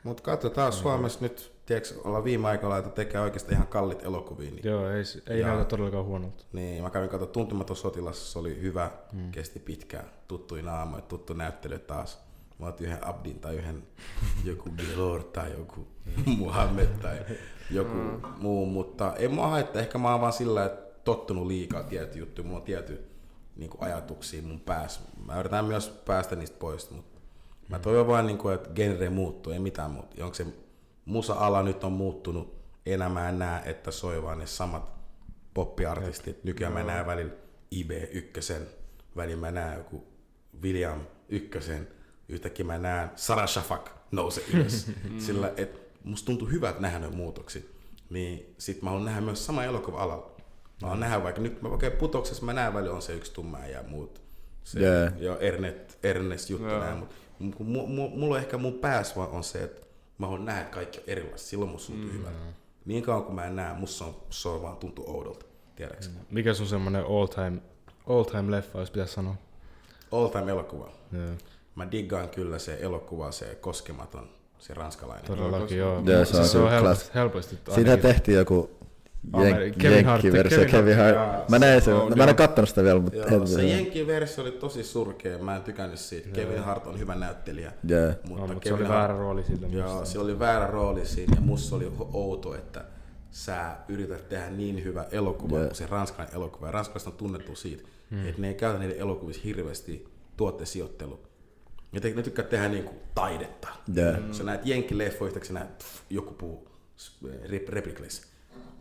Mutta 0.04 0.22
katsotaan 0.22 0.72
Suomessa 0.72 1.18
nyt, 1.22 1.52
tiedätkö, 1.66 1.94
ollaan 2.04 2.24
viime 2.24 2.48
aikoina 2.48 2.74
laita 2.74 2.88
tekee 2.88 3.20
oikeastaan 3.20 3.54
ihan 3.54 3.66
kallit 3.66 4.02
elokuvia. 4.04 4.50
Niin, 4.50 4.60
Joo, 4.64 4.90
ei, 4.90 5.02
ei 5.26 5.40
Ja- 5.40 5.46
näytä 5.46 5.64
todellakaan 5.64 6.04
huonolta. 6.04 6.44
niin 6.52 6.82
mä 6.82 6.90
kävin 6.90 7.08
katsoa 7.08 7.28
Tuntematon 7.28 7.76
sotilas, 7.76 8.32
se 8.32 8.38
oli 8.38 8.60
hyvä, 8.60 8.90
mm. 9.12 9.30
kesti 9.30 9.58
pitkään, 9.58 10.04
tuttui 10.28 10.62
naama, 10.62 11.00
tuttu 11.00 11.32
näyttely 11.32 11.78
taas. 11.78 12.18
Mä 12.58 12.66
otin 12.66 12.86
yhden 12.86 13.04
Abdin 13.06 13.40
tai 13.40 13.56
yhden 13.56 13.82
joku 14.44 14.70
Gelor 14.76 15.22
tai 15.22 15.52
joku 15.52 15.86
Muhammed 16.26 16.88
tai 17.02 17.18
joku 17.70 17.94
mm. 17.94 18.20
muu, 18.38 18.66
mutta 18.66 19.14
ei 19.16 19.28
mua 19.28 19.48
haittaa. 19.48 19.82
Ehkä 19.82 19.98
mä 19.98 20.10
oon 20.12 20.20
vaan 20.20 20.32
sillä, 20.32 20.64
että 20.64 21.00
tottunut 21.04 21.46
liikaa 21.46 21.82
tietty 21.82 22.18
juttu. 22.18 22.42
Mulla 22.44 22.56
on 22.58 22.62
tietty 22.62 23.04
niin 23.56 23.70
ajatuksia 23.78 24.42
mun 24.42 24.60
päässä. 24.60 25.00
Mä 25.26 25.40
yritän 25.40 25.64
myös 25.64 25.88
päästä 25.88 26.36
niistä 26.36 26.56
pois, 26.58 26.90
mutta 26.90 27.11
mä 27.72 27.78
toivon 27.78 28.06
vaan, 28.06 28.26
niin 28.26 28.38
kuin, 28.38 28.54
että 28.54 28.70
genre 28.74 29.10
muuttuu, 29.10 29.52
ei 29.52 29.58
mitään 29.58 29.90
muuta. 29.90 30.24
Onko 30.24 30.34
se 30.34 30.46
musa-ala 31.04 31.62
nyt 31.62 31.84
on 31.84 31.92
muuttunut, 31.92 32.62
enää 32.86 33.08
mä 33.08 33.28
en 33.28 33.38
näe, 33.38 33.62
että 33.64 33.90
soi 33.90 34.22
vaan 34.22 34.38
ne 34.38 34.46
samat 34.46 34.92
poppiartistit. 35.54 36.44
Nykyään 36.44 36.72
mä 36.72 36.82
näen 36.82 37.06
välillä 37.06 37.32
IB1, 37.74 38.62
välillä 39.16 39.40
mä 39.40 39.50
näen 39.50 39.78
joku 39.78 40.06
William 40.62 41.00
ykkösen, 41.28 41.88
yhtäkkiä 42.28 42.66
mä 42.66 42.78
näen 42.78 43.10
Sarah 43.16 43.48
Shafak 43.48 43.90
nouse 44.10 44.44
ylös. 44.54 44.90
Sillä 45.18 45.52
et 45.56 45.82
musta 46.04 46.26
tuntuu 46.26 46.48
hyvältä 46.48 46.80
nähdä 46.80 46.98
noita 46.98 47.16
muutoksia. 47.16 47.62
Niin 48.10 48.54
sit 48.58 48.82
mä 48.82 48.90
haluan 48.90 49.06
nähdä 49.06 49.20
myös 49.20 49.46
sama 49.46 49.64
elokuva 49.64 50.02
alalla. 50.02 50.36
Mä 50.82 50.88
haluan 50.88 51.00
nähdä 51.00 51.22
vaikka 51.22 51.40
nyt, 51.40 51.58
okei 51.64 51.88
okay, 51.88 51.90
putoksessa 51.90 52.44
mä 52.44 52.52
näen 52.52 52.74
välillä 52.74 52.94
on 52.94 53.02
se 53.02 53.14
yksi 53.14 53.32
tumma 53.32 53.58
ja 53.58 53.82
muut. 53.82 54.22
Se, 54.64 54.80
Jee. 54.80 55.12
ja 55.16 55.38
Ernest, 55.38 55.98
Ernest 56.02 56.50
juttu 56.50 56.68
Joo. 56.68 56.80
näin, 56.80 56.98
mutta 56.98 57.14
mu, 57.42 57.86
mu, 57.86 58.08
mulla 58.08 58.34
on 58.34 58.40
ehkä 58.40 58.58
mun 58.58 58.74
päässä 58.74 59.16
vaan 59.16 59.30
on 59.30 59.44
se, 59.44 59.62
että 59.62 59.86
mä 60.18 60.26
haluan 60.26 60.44
nähdä, 60.44 60.64
kaikki 60.64 60.98
on 60.98 61.04
erilaista. 61.06 61.48
Silloin 61.48 61.70
musta 61.70 61.92
tuntuu 61.92 62.10
mm. 62.10 62.18
hyvältä. 62.18 62.38
Niin 62.84 63.02
kauan 63.02 63.24
kuin 63.24 63.34
mä 63.34 63.44
en 63.44 63.56
näe, 63.56 63.74
musta 63.74 64.04
on, 64.04 64.14
se 64.30 64.48
on 64.48 64.62
vaan 64.62 64.76
tuntuu 64.76 65.16
oudolta. 65.16 65.46
Tiedätkö? 65.76 66.06
Mm. 66.06 66.14
Mikä 66.30 66.50
on 66.50 66.66
semmonen 66.66 67.04
all 67.04 67.26
time, 67.26 67.58
all 68.08 68.22
time 68.22 68.50
leffa, 68.50 68.78
jos 68.78 68.90
pitäisi 68.90 69.14
sanoa? 69.14 69.34
All 70.12 70.28
time 70.28 70.50
elokuva. 70.50 70.90
Joo. 71.12 71.36
mä 71.74 71.90
diggaan 71.90 72.28
kyllä 72.28 72.58
se 72.58 72.78
elokuva, 72.80 73.32
se 73.32 73.58
koskematon, 73.60 74.28
se 74.58 74.74
ranskalainen. 74.74 75.26
Todellakin 75.26 75.78
joo. 75.78 76.02
Joo, 76.06 76.24
se 76.24 76.36
on 76.36 76.48
se 76.48 76.58
on 76.58 76.70
helposti, 76.70 77.10
helposti 77.14 77.56
tehtiin 78.02 78.38
joku 78.38 78.70
jen- 79.26 79.74
Kevin 79.78 80.04
Hart- 80.06 80.22
Kevin 80.22 80.70
Kevin 80.70 80.96
Hart- 80.96 81.16
Hart. 81.16 81.48
Mä 81.48 81.58
näin 81.58 81.82
sen, 81.82 81.94
mä 81.94 82.22
en 82.22 82.28
ole 82.28 82.34
kattonut 82.34 82.68
sitä 82.68 82.84
vielä, 82.84 83.00
mutta 83.00 83.18
Joo, 83.18 83.46
se 83.46 83.56
heti- 83.56 83.70
Jenkki-versio 83.70 84.42
oli 84.44 84.50
tosi 84.52 84.82
surkea, 84.84 85.38
mä 85.38 85.56
en 85.56 85.62
tykännyt 85.62 85.98
siitä. 85.98 86.28
Kevin 86.28 86.58
Hart 86.58 86.86
on 86.86 86.98
hyvä 86.98 87.14
näyttelijä. 87.14 87.72
Joo. 87.88 88.06
No, 88.06 88.36
mutta 88.36 88.54
se 88.54 88.60
Kevin 88.60 88.74
oli 88.74 88.84
Hart- 88.84 88.88
väärä 88.92 89.16
rooli 89.18 89.44
sille. 89.44 89.66
Joo, 89.66 90.04
se 90.04 90.18
oli 90.18 90.38
väärä 90.38 90.66
rooli 90.66 91.06
siinä 91.06 91.36
ja 91.36 91.40
musta 91.40 91.76
oli 91.76 91.92
outo, 92.12 92.54
että 92.54 92.84
sä 93.30 93.76
yrität 93.88 94.28
tehdä 94.28 94.50
niin 94.50 94.84
hyvä 94.84 95.04
elokuva 95.12 95.56
Joo. 95.58 95.66
kuin 95.66 95.76
se 95.76 95.86
ranskalainen 95.86 96.36
elokuva. 96.36 96.66
Ja 96.66 96.72
ranskalaiset 96.72 97.08
on 97.08 97.18
tunnettu 97.18 97.56
siitä, 97.56 97.82
hmm. 98.10 98.28
että 98.28 98.40
ne 98.40 98.48
ei 98.48 98.54
käytä 98.54 98.78
niiden 98.78 98.96
elokuvissa 98.98 99.42
hirveästi 99.44 100.08
tuottesijoittelua. 100.36 101.18
Ne, 101.92 102.00
te, 102.00 102.10
ne 102.14 102.22
tykkää 102.22 102.44
tehdä 102.44 102.68
niinku 102.68 102.94
taidetta. 103.14 103.68
Joo. 103.94 104.12
Mm. 104.12 104.32
Sä 104.32 104.44
näet 104.44 104.66
jenkkileffoja, 104.66 105.26
yhtäkkiä 105.28 105.48
sä 105.48 105.54
näet 105.54 105.78
pff, 105.78 106.00
joku 106.10 106.34
puu 106.34 106.68
rep, 107.48 107.68
replikleissä. 107.68 108.26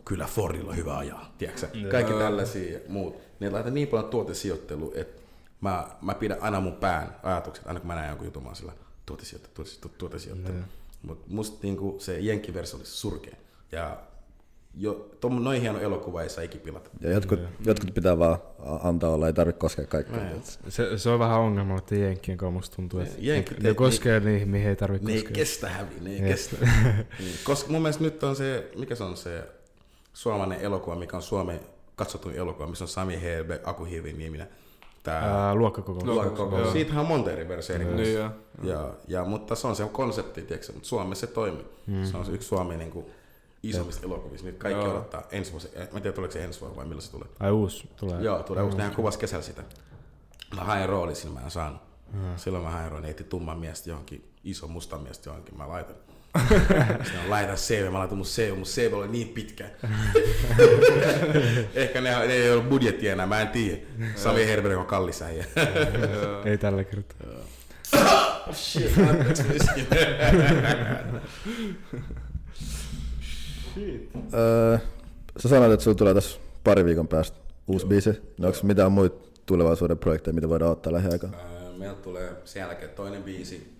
Kyllä 0.04 0.26
Fordilla 0.26 0.70
on 0.70 0.76
hyvä 0.76 0.98
ajaa, 0.98 1.34
tiedätkö? 1.38 1.68
Kaikki 1.90 2.12
tällaisia 2.12 2.72
ja 2.72 2.78
muut. 2.88 3.16
Ne 3.40 3.50
laittaa 3.50 3.72
niin 3.74 3.88
paljon 3.88 4.10
tuotesijoittelua, 4.10 4.92
että 4.94 5.22
mä, 5.60 5.86
mä 6.02 6.14
pidän 6.14 6.38
aina 6.40 6.60
mun 6.60 6.72
pään 6.72 7.16
ajatukset, 7.22 7.66
aina 7.66 7.80
kun 7.80 7.86
mä 7.86 7.94
näen 7.94 8.08
jonkun 8.08 8.26
jutun, 8.26 8.42
mä 8.42 8.48
oon 8.48 8.56
sillä 8.56 8.72
tuotesijoittelu, 9.06 9.52
tuotesijoittelu, 9.54 9.92
tuotesijoittelu. 9.98 10.54
Mutta 11.02 11.24
musta 11.28 11.58
niinku 11.62 11.96
se 11.98 12.18
jenkkiversio 12.20 12.76
oli 12.78 12.86
surkea. 12.86 13.36
Ja 13.72 13.96
jo, 14.74 15.10
tom, 15.20 15.42
noin 15.42 15.60
hieno 15.60 15.78
elokuva 15.80 16.22
ei 16.22 16.28
saa 16.30 16.44
ikinä 16.44 16.64
pilata. 16.64 16.90
Ja 17.00 17.10
jotkut, 17.10 17.40
jotkut 17.66 17.94
pitää 17.94 18.18
vaan 18.18 18.38
antaa 18.82 19.10
olla, 19.10 19.26
ei 19.26 19.32
tarvitse 19.32 19.58
koskea 19.58 19.86
kaikkea. 19.86 20.20
Se, 20.68 20.98
se 20.98 21.10
on 21.10 21.18
vähän 21.18 21.38
ongelma, 21.40 21.78
että 21.78 21.94
jenkkien 21.94 22.38
kanssa 22.38 22.50
musta 22.54 22.76
tuntuu, 22.76 23.00
että 23.00 23.14
Jenkit 23.18 23.60
ne 23.62 23.68
ei- 23.68 23.74
koskee 23.74 24.20
niihin, 24.20 24.48
mihin 24.48 24.68
ei 24.68 24.76
tarvitse 24.76 25.06
Ne 25.06 25.12
ei 25.12 25.18
koskea. 25.22 25.34
kestä 25.34 25.68
häviä, 25.68 25.98
ne 26.00 26.10
ei 26.12 26.20
kestä. 26.20 26.56
niin. 27.18 27.34
Koska 27.44 27.70
mun 27.72 27.82
mielestä 27.82 28.02
nyt 28.04 28.22
on 28.22 28.36
se, 28.36 28.70
mikä 28.78 28.94
se 28.94 29.04
on 29.04 29.16
se 29.16 29.42
suomalainen 30.12 30.60
elokuva, 30.60 30.96
mikä 30.96 31.16
on 31.16 31.22
Suomen 31.22 31.60
katsotuin 31.96 32.36
elokuva, 32.36 32.66
missä 32.66 32.84
on 32.84 32.88
Sami 32.88 33.22
Helbe, 33.22 33.60
Aku 33.64 33.84
Hirvinieminen. 33.84 34.48
Tää 35.02 35.46
Ää, 35.46 35.54
luokkakokous. 35.54 36.04
Luokkakoko. 36.04 36.58
joo. 36.58 36.72
Siitähän 36.72 37.00
on 37.00 37.06
monta 37.06 37.30
eri 37.30 37.48
versioita. 37.48 37.84
Niin 37.84 38.14
joo. 38.14 38.30
ja, 38.62 38.90
ja, 39.08 39.24
mutta 39.24 39.54
se 39.54 39.66
on 39.66 39.76
se 39.76 39.88
konsepti, 39.92 40.42
tiedätkö, 40.42 40.72
mutta 40.72 40.88
Suomessa 40.88 41.26
se 41.26 41.32
toimii. 41.32 41.66
Mm. 41.86 42.04
Se 42.04 42.16
on 42.16 42.24
se 42.24 42.32
yksi 42.32 42.48
Suomen 42.48 42.78
niin 42.78 42.90
kuin, 42.90 43.06
isommista 43.62 44.06
elokuvista. 44.06 44.46
Nyt 44.46 44.58
kaikki 44.58 44.80
Joo. 44.80 44.90
odottaa 44.92 45.22
ensi 45.30 45.50
vuosi. 45.50 45.68
Mä 45.74 45.82
en 45.82 46.02
tiedä, 46.02 46.12
tuleeko 46.12 46.32
se 46.32 46.44
ensi 46.44 46.60
vuonna 46.60 46.76
vai 46.76 46.84
milloin 46.84 47.02
se 47.02 47.10
tulee. 47.10 47.28
Ai 47.40 47.50
uusi 47.50 47.90
tulee. 47.96 48.22
Joo, 48.22 48.42
tulee 48.42 48.62
uusi. 48.62 48.76
Nehän 48.76 48.94
kuvasi 48.94 49.18
kesällä 49.18 49.44
sitä. 49.44 49.62
Mä 50.54 50.64
hain 50.64 50.88
rooli 50.88 51.14
siinä, 51.14 51.34
mä 51.34 51.44
en 51.44 51.50
saanut. 51.50 51.80
Silloin 52.36 52.64
mä 52.64 52.70
hain 52.70 52.92
roolin, 52.92 53.10
etti 53.10 53.24
tumman 53.24 53.58
miestä 53.58 53.90
johonkin, 53.90 54.32
iso 54.44 54.68
musta 54.68 54.98
miestä 54.98 55.30
johonkin, 55.30 55.56
mä 55.56 55.68
laitan. 55.68 55.96
Sitten 57.04 57.22
mä 57.22 57.30
laitan 57.30 57.56
CV, 57.56 57.90
mä 57.92 57.98
laitan 57.98 58.18
mun 58.18 58.26
CV, 58.26 58.54
mun 58.54 58.64
CV 58.64 58.92
oli 58.94 59.08
niin 59.08 59.28
pitkä. 59.28 59.64
Ehkä 61.74 62.00
ne, 62.00 62.10
ne 62.26 62.32
ei 62.32 62.50
ollut 62.50 62.68
budjetti 62.68 63.08
enää, 63.08 63.26
mä 63.26 63.40
en 63.40 63.48
tiedä. 63.48 63.78
Sami 64.16 64.46
Herberg 64.46 64.78
on 64.78 64.86
kallis 64.86 65.22
äijä. 65.22 65.44
Ei 66.44 66.58
tällä 66.58 66.84
kertaa. 66.84 67.26
Shit, 68.52 68.92
anteeksi. 69.08 69.42
Öö, 74.34 74.78
sä 75.38 75.48
sanoit, 75.48 75.72
että 75.72 75.84
sulla 75.84 75.96
tulee 75.96 76.14
tässä 76.14 76.40
pari 76.64 76.84
viikon 76.84 77.08
päästä 77.08 77.38
uusi 77.66 77.86
biisi. 77.86 78.10
No 78.38 78.48
onko 78.48 78.58
mitään 78.62 78.92
muita 78.92 79.28
tulevaisuuden 79.46 79.98
projekteja, 79.98 80.34
mitä 80.34 80.48
voidaan 80.48 80.70
ottaa 80.70 80.92
lähiaikaan? 80.92 81.34
Ää, 81.34 81.42
Meiltä 81.78 82.02
tulee 82.02 82.32
sen 82.44 82.60
jälkeen 82.60 82.90
toinen 82.90 83.22
biisi 83.22 83.71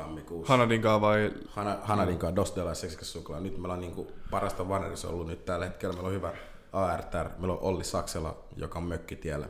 tammikuussa. 0.00 0.52
Hanadin 0.52 0.82
kanssa 0.82 1.00
vai... 1.00 1.32
Hana, 1.48 1.78
Hanadin 1.82 2.18
kanssa 2.18 2.36
Dos 2.36 2.56
de 2.56 2.62
la 2.62 2.74
Suklaa. 3.02 3.40
Nyt 3.40 3.58
meillä 3.58 3.74
on 3.74 3.80
niinku 3.80 4.12
parasta 4.30 4.68
Vannerissa 4.68 5.08
ollut 5.08 5.26
nyt 5.26 5.44
tällä 5.44 5.66
hetkellä. 5.66 5.92
Meillä 5.92 6.08
on 6.08 6.14
hyvä 6.14 6.32
ARTR. 6.72 7.28
Meillä 7.38 7.52
on 7.52 7.60
Olli 7.60 7.84
Saksela, 7.84 8.44
joka 8.56 8.78
on 8.78 8.84
mökkitiellä. 8.84 9.48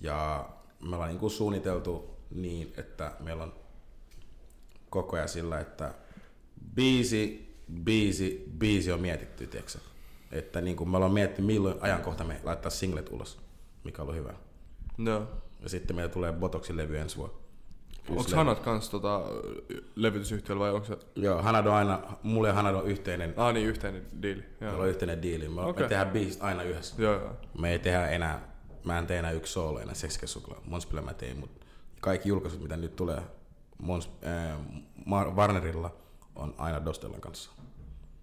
Ja 0.00 0.48
me 0.80 0.96
ollaan 0.96 1.10
niinku 1.10 1.28
suunniteltu 1.28 2.16
niin, 2.30 2.72
että 2.76 3.12
meillä 3.20 3.42
on 3.42 3.52
koko 4.90 5.16
ajan 5.16 5.28
sillä, 5.28 5.60
että 5.60 5.94
biisi, 6.74 7.54
biisi, 7.84 8.52
biisi 8.58 8.92
on 8.92 9.00
mietitty, 9.00 9.46
tiedätkö? 9.46 9.78
Että 10.32 10.60
niinku 10.60 10.84
me 10.84 10.96
ollaan 10.96 11.12
mietitty, 11.12 11.42
milloin 11.42 11.76
ajankohta 11.80 12.24
me 12.24 12.40
laittaa 12.44 12.70
singlet 12.70 13.12
ulos, 13.12 13.38
mikä 13.84 14.02
on 14.02 14.08
ollut 14.08 14.20
hyvä. 14.20 14.34
Joo. 14.98 15.22
Ja 15.60 15.68
sitten 15.68 15.96
meillä 15.96 16.12
tulee 16.12 16.32
Botoxin 16.32 16.76
levy 16.76 16.98
ensi 16.98 17.16
vuonna. 17.16 17.36
Onko. 18.10 18.22
Hanat 18.34 18.58
kans 18.58 18.88
tota, 18.88 19.22
levytysyhtiöllä 19.96 20.60
vai 20.60 20.70
onko 20.70 20.86
se... 20.86 20.98
Joo, 21.16 21.42
Hanad 21.42 21.66
on 21.66 21.74
aina, 21.74 22.00
mulle 22.22 22.48
ja 22.48 22.54
Hanad 22.54 22.74
on 22.74 22.86
yhteinen 22.86 23.34
Ah 23.36 23.54
niin, 23.54 23.66
yhteinen 23.66 24.06
diili. 24.22 24.44
Meillä 24.60 24.78
on 24.78 24.88
yhteinen 24.88 25.22
diili. 25.22 25.48
Me, 25.48 25.60
okay. 25.60 25.82
Me 25.82 25.88
tehdään 25.88 26.10
biisit 26.10 26.42
aina 26.42 26.62
yhdessä. 26.62 27.02
Joo, 27.02 27.14
joo. 27.14 27.36
Me 27.58 27.72
ei 27.72 27.78
tehdä 27.78 28.08
enää, 28.08 28.48
mä 28.84 28.98
en 28.98 29.06
tee 29.06 29.18
enää 29.18 29.30
yksi 29.30 29.52
soolo 29.52 29.80
enää 29.80 29.94
Seksikäs 29.94 30.32
Suklaa. 30.32 30.60
Monspilla 30.64 31.02
mä 31.02 31.14
tein, 31.14 31.38
mutta 31.38 31.66
kaikki 32.00 32.28
julkaisut, 32.28 32.62
mitä 32.62 32.76
nyt 32.76 32.96
tulee 32.96 33.22
Mons, 33.78 34.10
äh, 34.26 34.58
Mar- 35.06 35.36
Warnerilla, 35.36 35.94
on 36.36 36.54
aina 36.58 36.84
Dostellan 36.84 37.20
kanssa. 37.20 37.50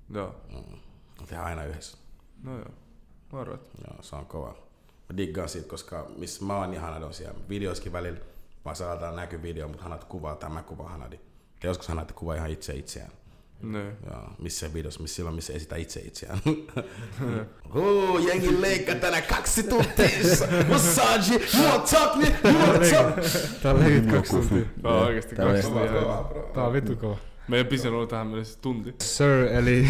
Joo. 0.10 0.36
Mm. 0.50 0.78
Me 1.20 1.28
tehdään 1.28 1.48
aina 1.48 1.64
yhdessä. 1.64 1.98
No 2.44 2.58
joo. 2.58 2.70
Alright. 3.34 3.68
Joo, 3.88 4.02
se 4.02 4.16
on 4.16 4.26
kova. 4.26 4.56
Mä 5.10 5.18
diggaan 5.18 5.50
siitä, 5.50 5.70
koska 5.70 6.08
missä 6.18 6.46
mä 6.46 6.58
oon, 6.58 6.72
niin 6.72 6.82
Hanad 6.82 7.02
on 7.02 7.14
siellä 7.14 7.40
videoskin 7.50 7.92
välillä. 7.92 8.20
Mä 8.66 8.74
saadaan 8.76 9.16
näkyy 9.16 9.42
video, 9.42 9.68
mutta 9.68 9.84
Hanad 9.84 10.02
kuvaa, 10.10 10.36
tämä 10.36 10.64
kuvaa 10.64 10.90
Hanadi. 10.90 11.16
Ja 11.64 11.70
joskus 11.70 11.88
Hanad 11.88 12.10
kuvaa 12.16 12.36
ihan 12.36 12.50
itse 12.50 12.74
itseään. 12.74 13.12
Niin. 13.62 13.92
Joo, 14.06 14.30
missä 14.40 14.74
videossa, 14.74 15.02
missä 15.02 15.16
silloin, 15.16 15.36
missä 15.36 15.54
esitä 15.54 15.76
itse 15.76 16.00
itseään. 16.00 16.40
Huu, 17.74 18.18
jengi 18.18 18.62
leikkaa 18.62 18.96
tänään 18.96 19.24
kaksi 19.24 19.64
tuntia. 19.64 20.10
Massage, 20.70 21.34
you 21.58 21.66
want 21.72 21.86
talk 21.86 22.16
me, 22.16 22.36
you 22.44 22.54
want 22.54 22.84
talk. 22.92 23.16
Tää 23.64 23.72
on 23.74 23.80
legit 23.80 24.12
kaksi 24.12 24.32
tuntia. 24.32 24.66
Tää 24.82 24.92
on 24.92 25.04
oikeesti 25.06 25.36
kaksi 25.36 25.62
tuntia. 25.64 25.90
Tää 26.54 26.64
on 26.64 26.74
vittu 26.74 26.96
kova. 26.96 27.18
Meidän 27.48 27.68
pisin 27.68 27.88
on 27.88 27.96
ollut 27.96 28.10
tähän 28.10 28.28
mennessä 28.28 28.60
tunti. 28.62 28.96
Sir, 29.02 29.48
eli 29.52 29.88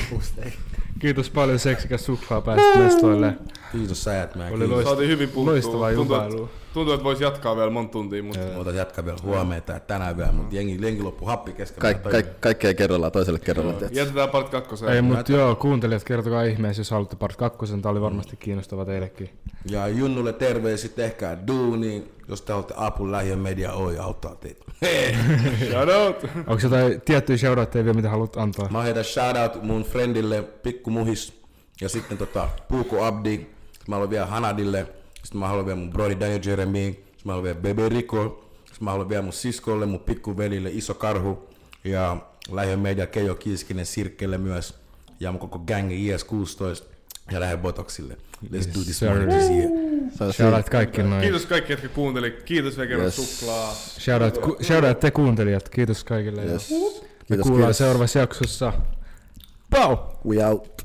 kiitos 1.02 1.30
paljon 1.30 1.60
seksikäs 1.60 2.06
suklaa 2.06 2.42
pääsit 2.42 2.76
mestoille. 2.84 3.34
Kiitos 3.72 4.04
säät, 4.04 4.36
mä 4.36 4.44
Oli 4.44 4.50
kiitos. 4.52 4.70
loistava. 4.70 4.90
Saatiin 4.96 5.10
hyvin 5.10 5.30
puhuttua. 5.30 5.54
Loistavaa 5.54 5.92
jupailua. 5.92 6.50
Tuntuu, 6.76 6.94
että 6.94 7.04
voisi 7.04 7.24
jatkaa 7.24 7.56
vielä 7.56 7.70
monta 7.70 7.92
tuntia, 7.92 8.24
mutta... 8.24 8.46
Mä 8.54 8.60
otan 8.60 8.76
jatkaa 8.76 9.06
vielä 9.06 9.18
huomenna 9.24 9.62
tai 9.62 9.82
tänään 9.88 10.18
vielä, 10.18 10.32
mutta 10.32 10.56
jengi, 10.56 10.78
jengi 10.82 11.04
loppu 11.04 11.26
happi 11.26 11.54
kesken. 11.54 11.80
Kaik, 11.82 12.04
kaik, 12.04 12.42
kaikkea 12.42 12.74
kerrallaan 12.74 13.12
toiselle 13.12 13.40
kerralla. 13.40 13.74
tiedätkö? 13.74 14.00
Jätetään 14.00 14.30
part 14.30 14.50
kakkoseen. 14.50 14.94
Ei, 14.94 15.02
mutta 15.02 15.32
joo, 15.32 15.56
kuuntelijat, 15.56 16.04
kertokaa 16.04 16.44
ihmeessä, 16.44 16.80
jos 16.80 16.92
haluatte 16.92 17.16
part 17.16 17.36
kakkosen. 17.36 17.82
Tää 17.82 17.92
oli 17.92 18.02
varmasti 18.02 18.38
kiinnostava 18.38 18.86
teillekin. 18.86 19.30
Ja 19.66 19.88
Junnulle 19.88 20.34
terveiset, 20.34 20.96
tehkää 20.96 21.48
duuni. 21.48 22.16
Jos 22.28 22.42
te 22.42 22.54
olette 22.54 22.74
apun 22.78 23.12
lähiön 23.12 23.40
media, 23.40 23.74
oi 23.74 23.98
auttaa 23.98 24.36
teitä. 24.36 24.66
Shout 25.72 25.90
out! 25.90 26.24
Onko 26.48 26.60
jotain 26.64 27.02
tiettyjä 27.02 27.38
shoutoutteja 27.38 27.86
vielä, 27.86 27.96
mitä 27.96 28.10
haluat 28.10 28.38
antaa? 28.38 28.70
Mä 28.70 28.84
heitän 28.84 29.04
shoutout 29.04 29.64
mun 29.64 29.84
friendille 29.84 30.42
Pikku 30.42 30.90
Muhis 30.90 31.42
ja 31.82 31.90
sitten 31.90 32.18
tota 32.18 32.50
Puuko 32.68 33.06
Abdi. 33.06 33.38
Mä 33.88 33.96
haluan 33.96 34.10
vielä 34.10 34.26
Hanadille. 34.26 34.88
Sitten 35.26 35.40
mä 35.40 35.48
haluan 35.48 35.66
vielä 35.66 35.80
mun 35.80 35.90
brodi 35.90 36.20
Daniel 36.20 36.40
Jeremy. 36.46 36.86
Sitten 36.94 37.12
mä 37.26 37.32
haluan 37.32 37.44
vielä 37.44 37.60
Bebe 37.60 37.90
Rico. 37.90 38.46
Sitten 38.66 38.84
mä 38.84 38.92
haluan 38.92 39.10
vielä 39.10 39.22
mun 39.22 39.34
siskolle, 39.34 39.86
mun 39.86 40.00
pikkuvelille 40.00 40.70
Iso 40.74 40.94
Karhu. 40.94 41.50
Ja 41.84 42.18
lähden 42.52 42.80
media 42.80 43.08
Keijo 43.08 43.36
Kiiskinen 43.36 43.86
Sirkkelle 43.86 44.38
myös. 44.38 44.74
Ja 45.20 45.32
mun 45.32 45.40
koko 45.40 45.60
gangi 45.60 46.08
IS-16. 46.10 46.84
Ja 47.32 47.40
lähden 47.40 47.60
Botoxille. 47.60 48.18
Let's 48.46 48.68
do 48.76 48.84
this 48.84 49.00
sir. 49.00 49.10
one 49.12 49.26
this 49.38 49.50
year. 49.50 49.70
Shoutout 50.34 50.70
kaikki 50.70 51.04
noin. 51.04 51.22
Kiitos 51.22 51.46
kaikki, 51.46 51.74
jotka 51.74 51.88
kuunteli. 51.90 52.32
Kiitos 52.46 52.78
vielä 52.78 52.88
kerran 52.88 53.06
Yes. 53.06 53.38
suklaa. 53.40 53.74
Shoutout, 54.00 54.38
ku, 54.38 54.58
shoutout 54.64 55.00
te 55.00 55.12
kuuntelijat. 55.12 55.70
Kiitos 55.70 56.04
kaikille. 56.04 56.42
Yes. 56.46 56.72
Me 56.72 56.78
Kiitos, 57.28 57.44
kuullaan 57.48 57.62
kiitos. 57.62 57.78
seuraavassa 57.78 58.20
jaksossa. 58.20 58.74
Pau! 59.70 59.98
We 60.28 60.46
out. 60.46 60.85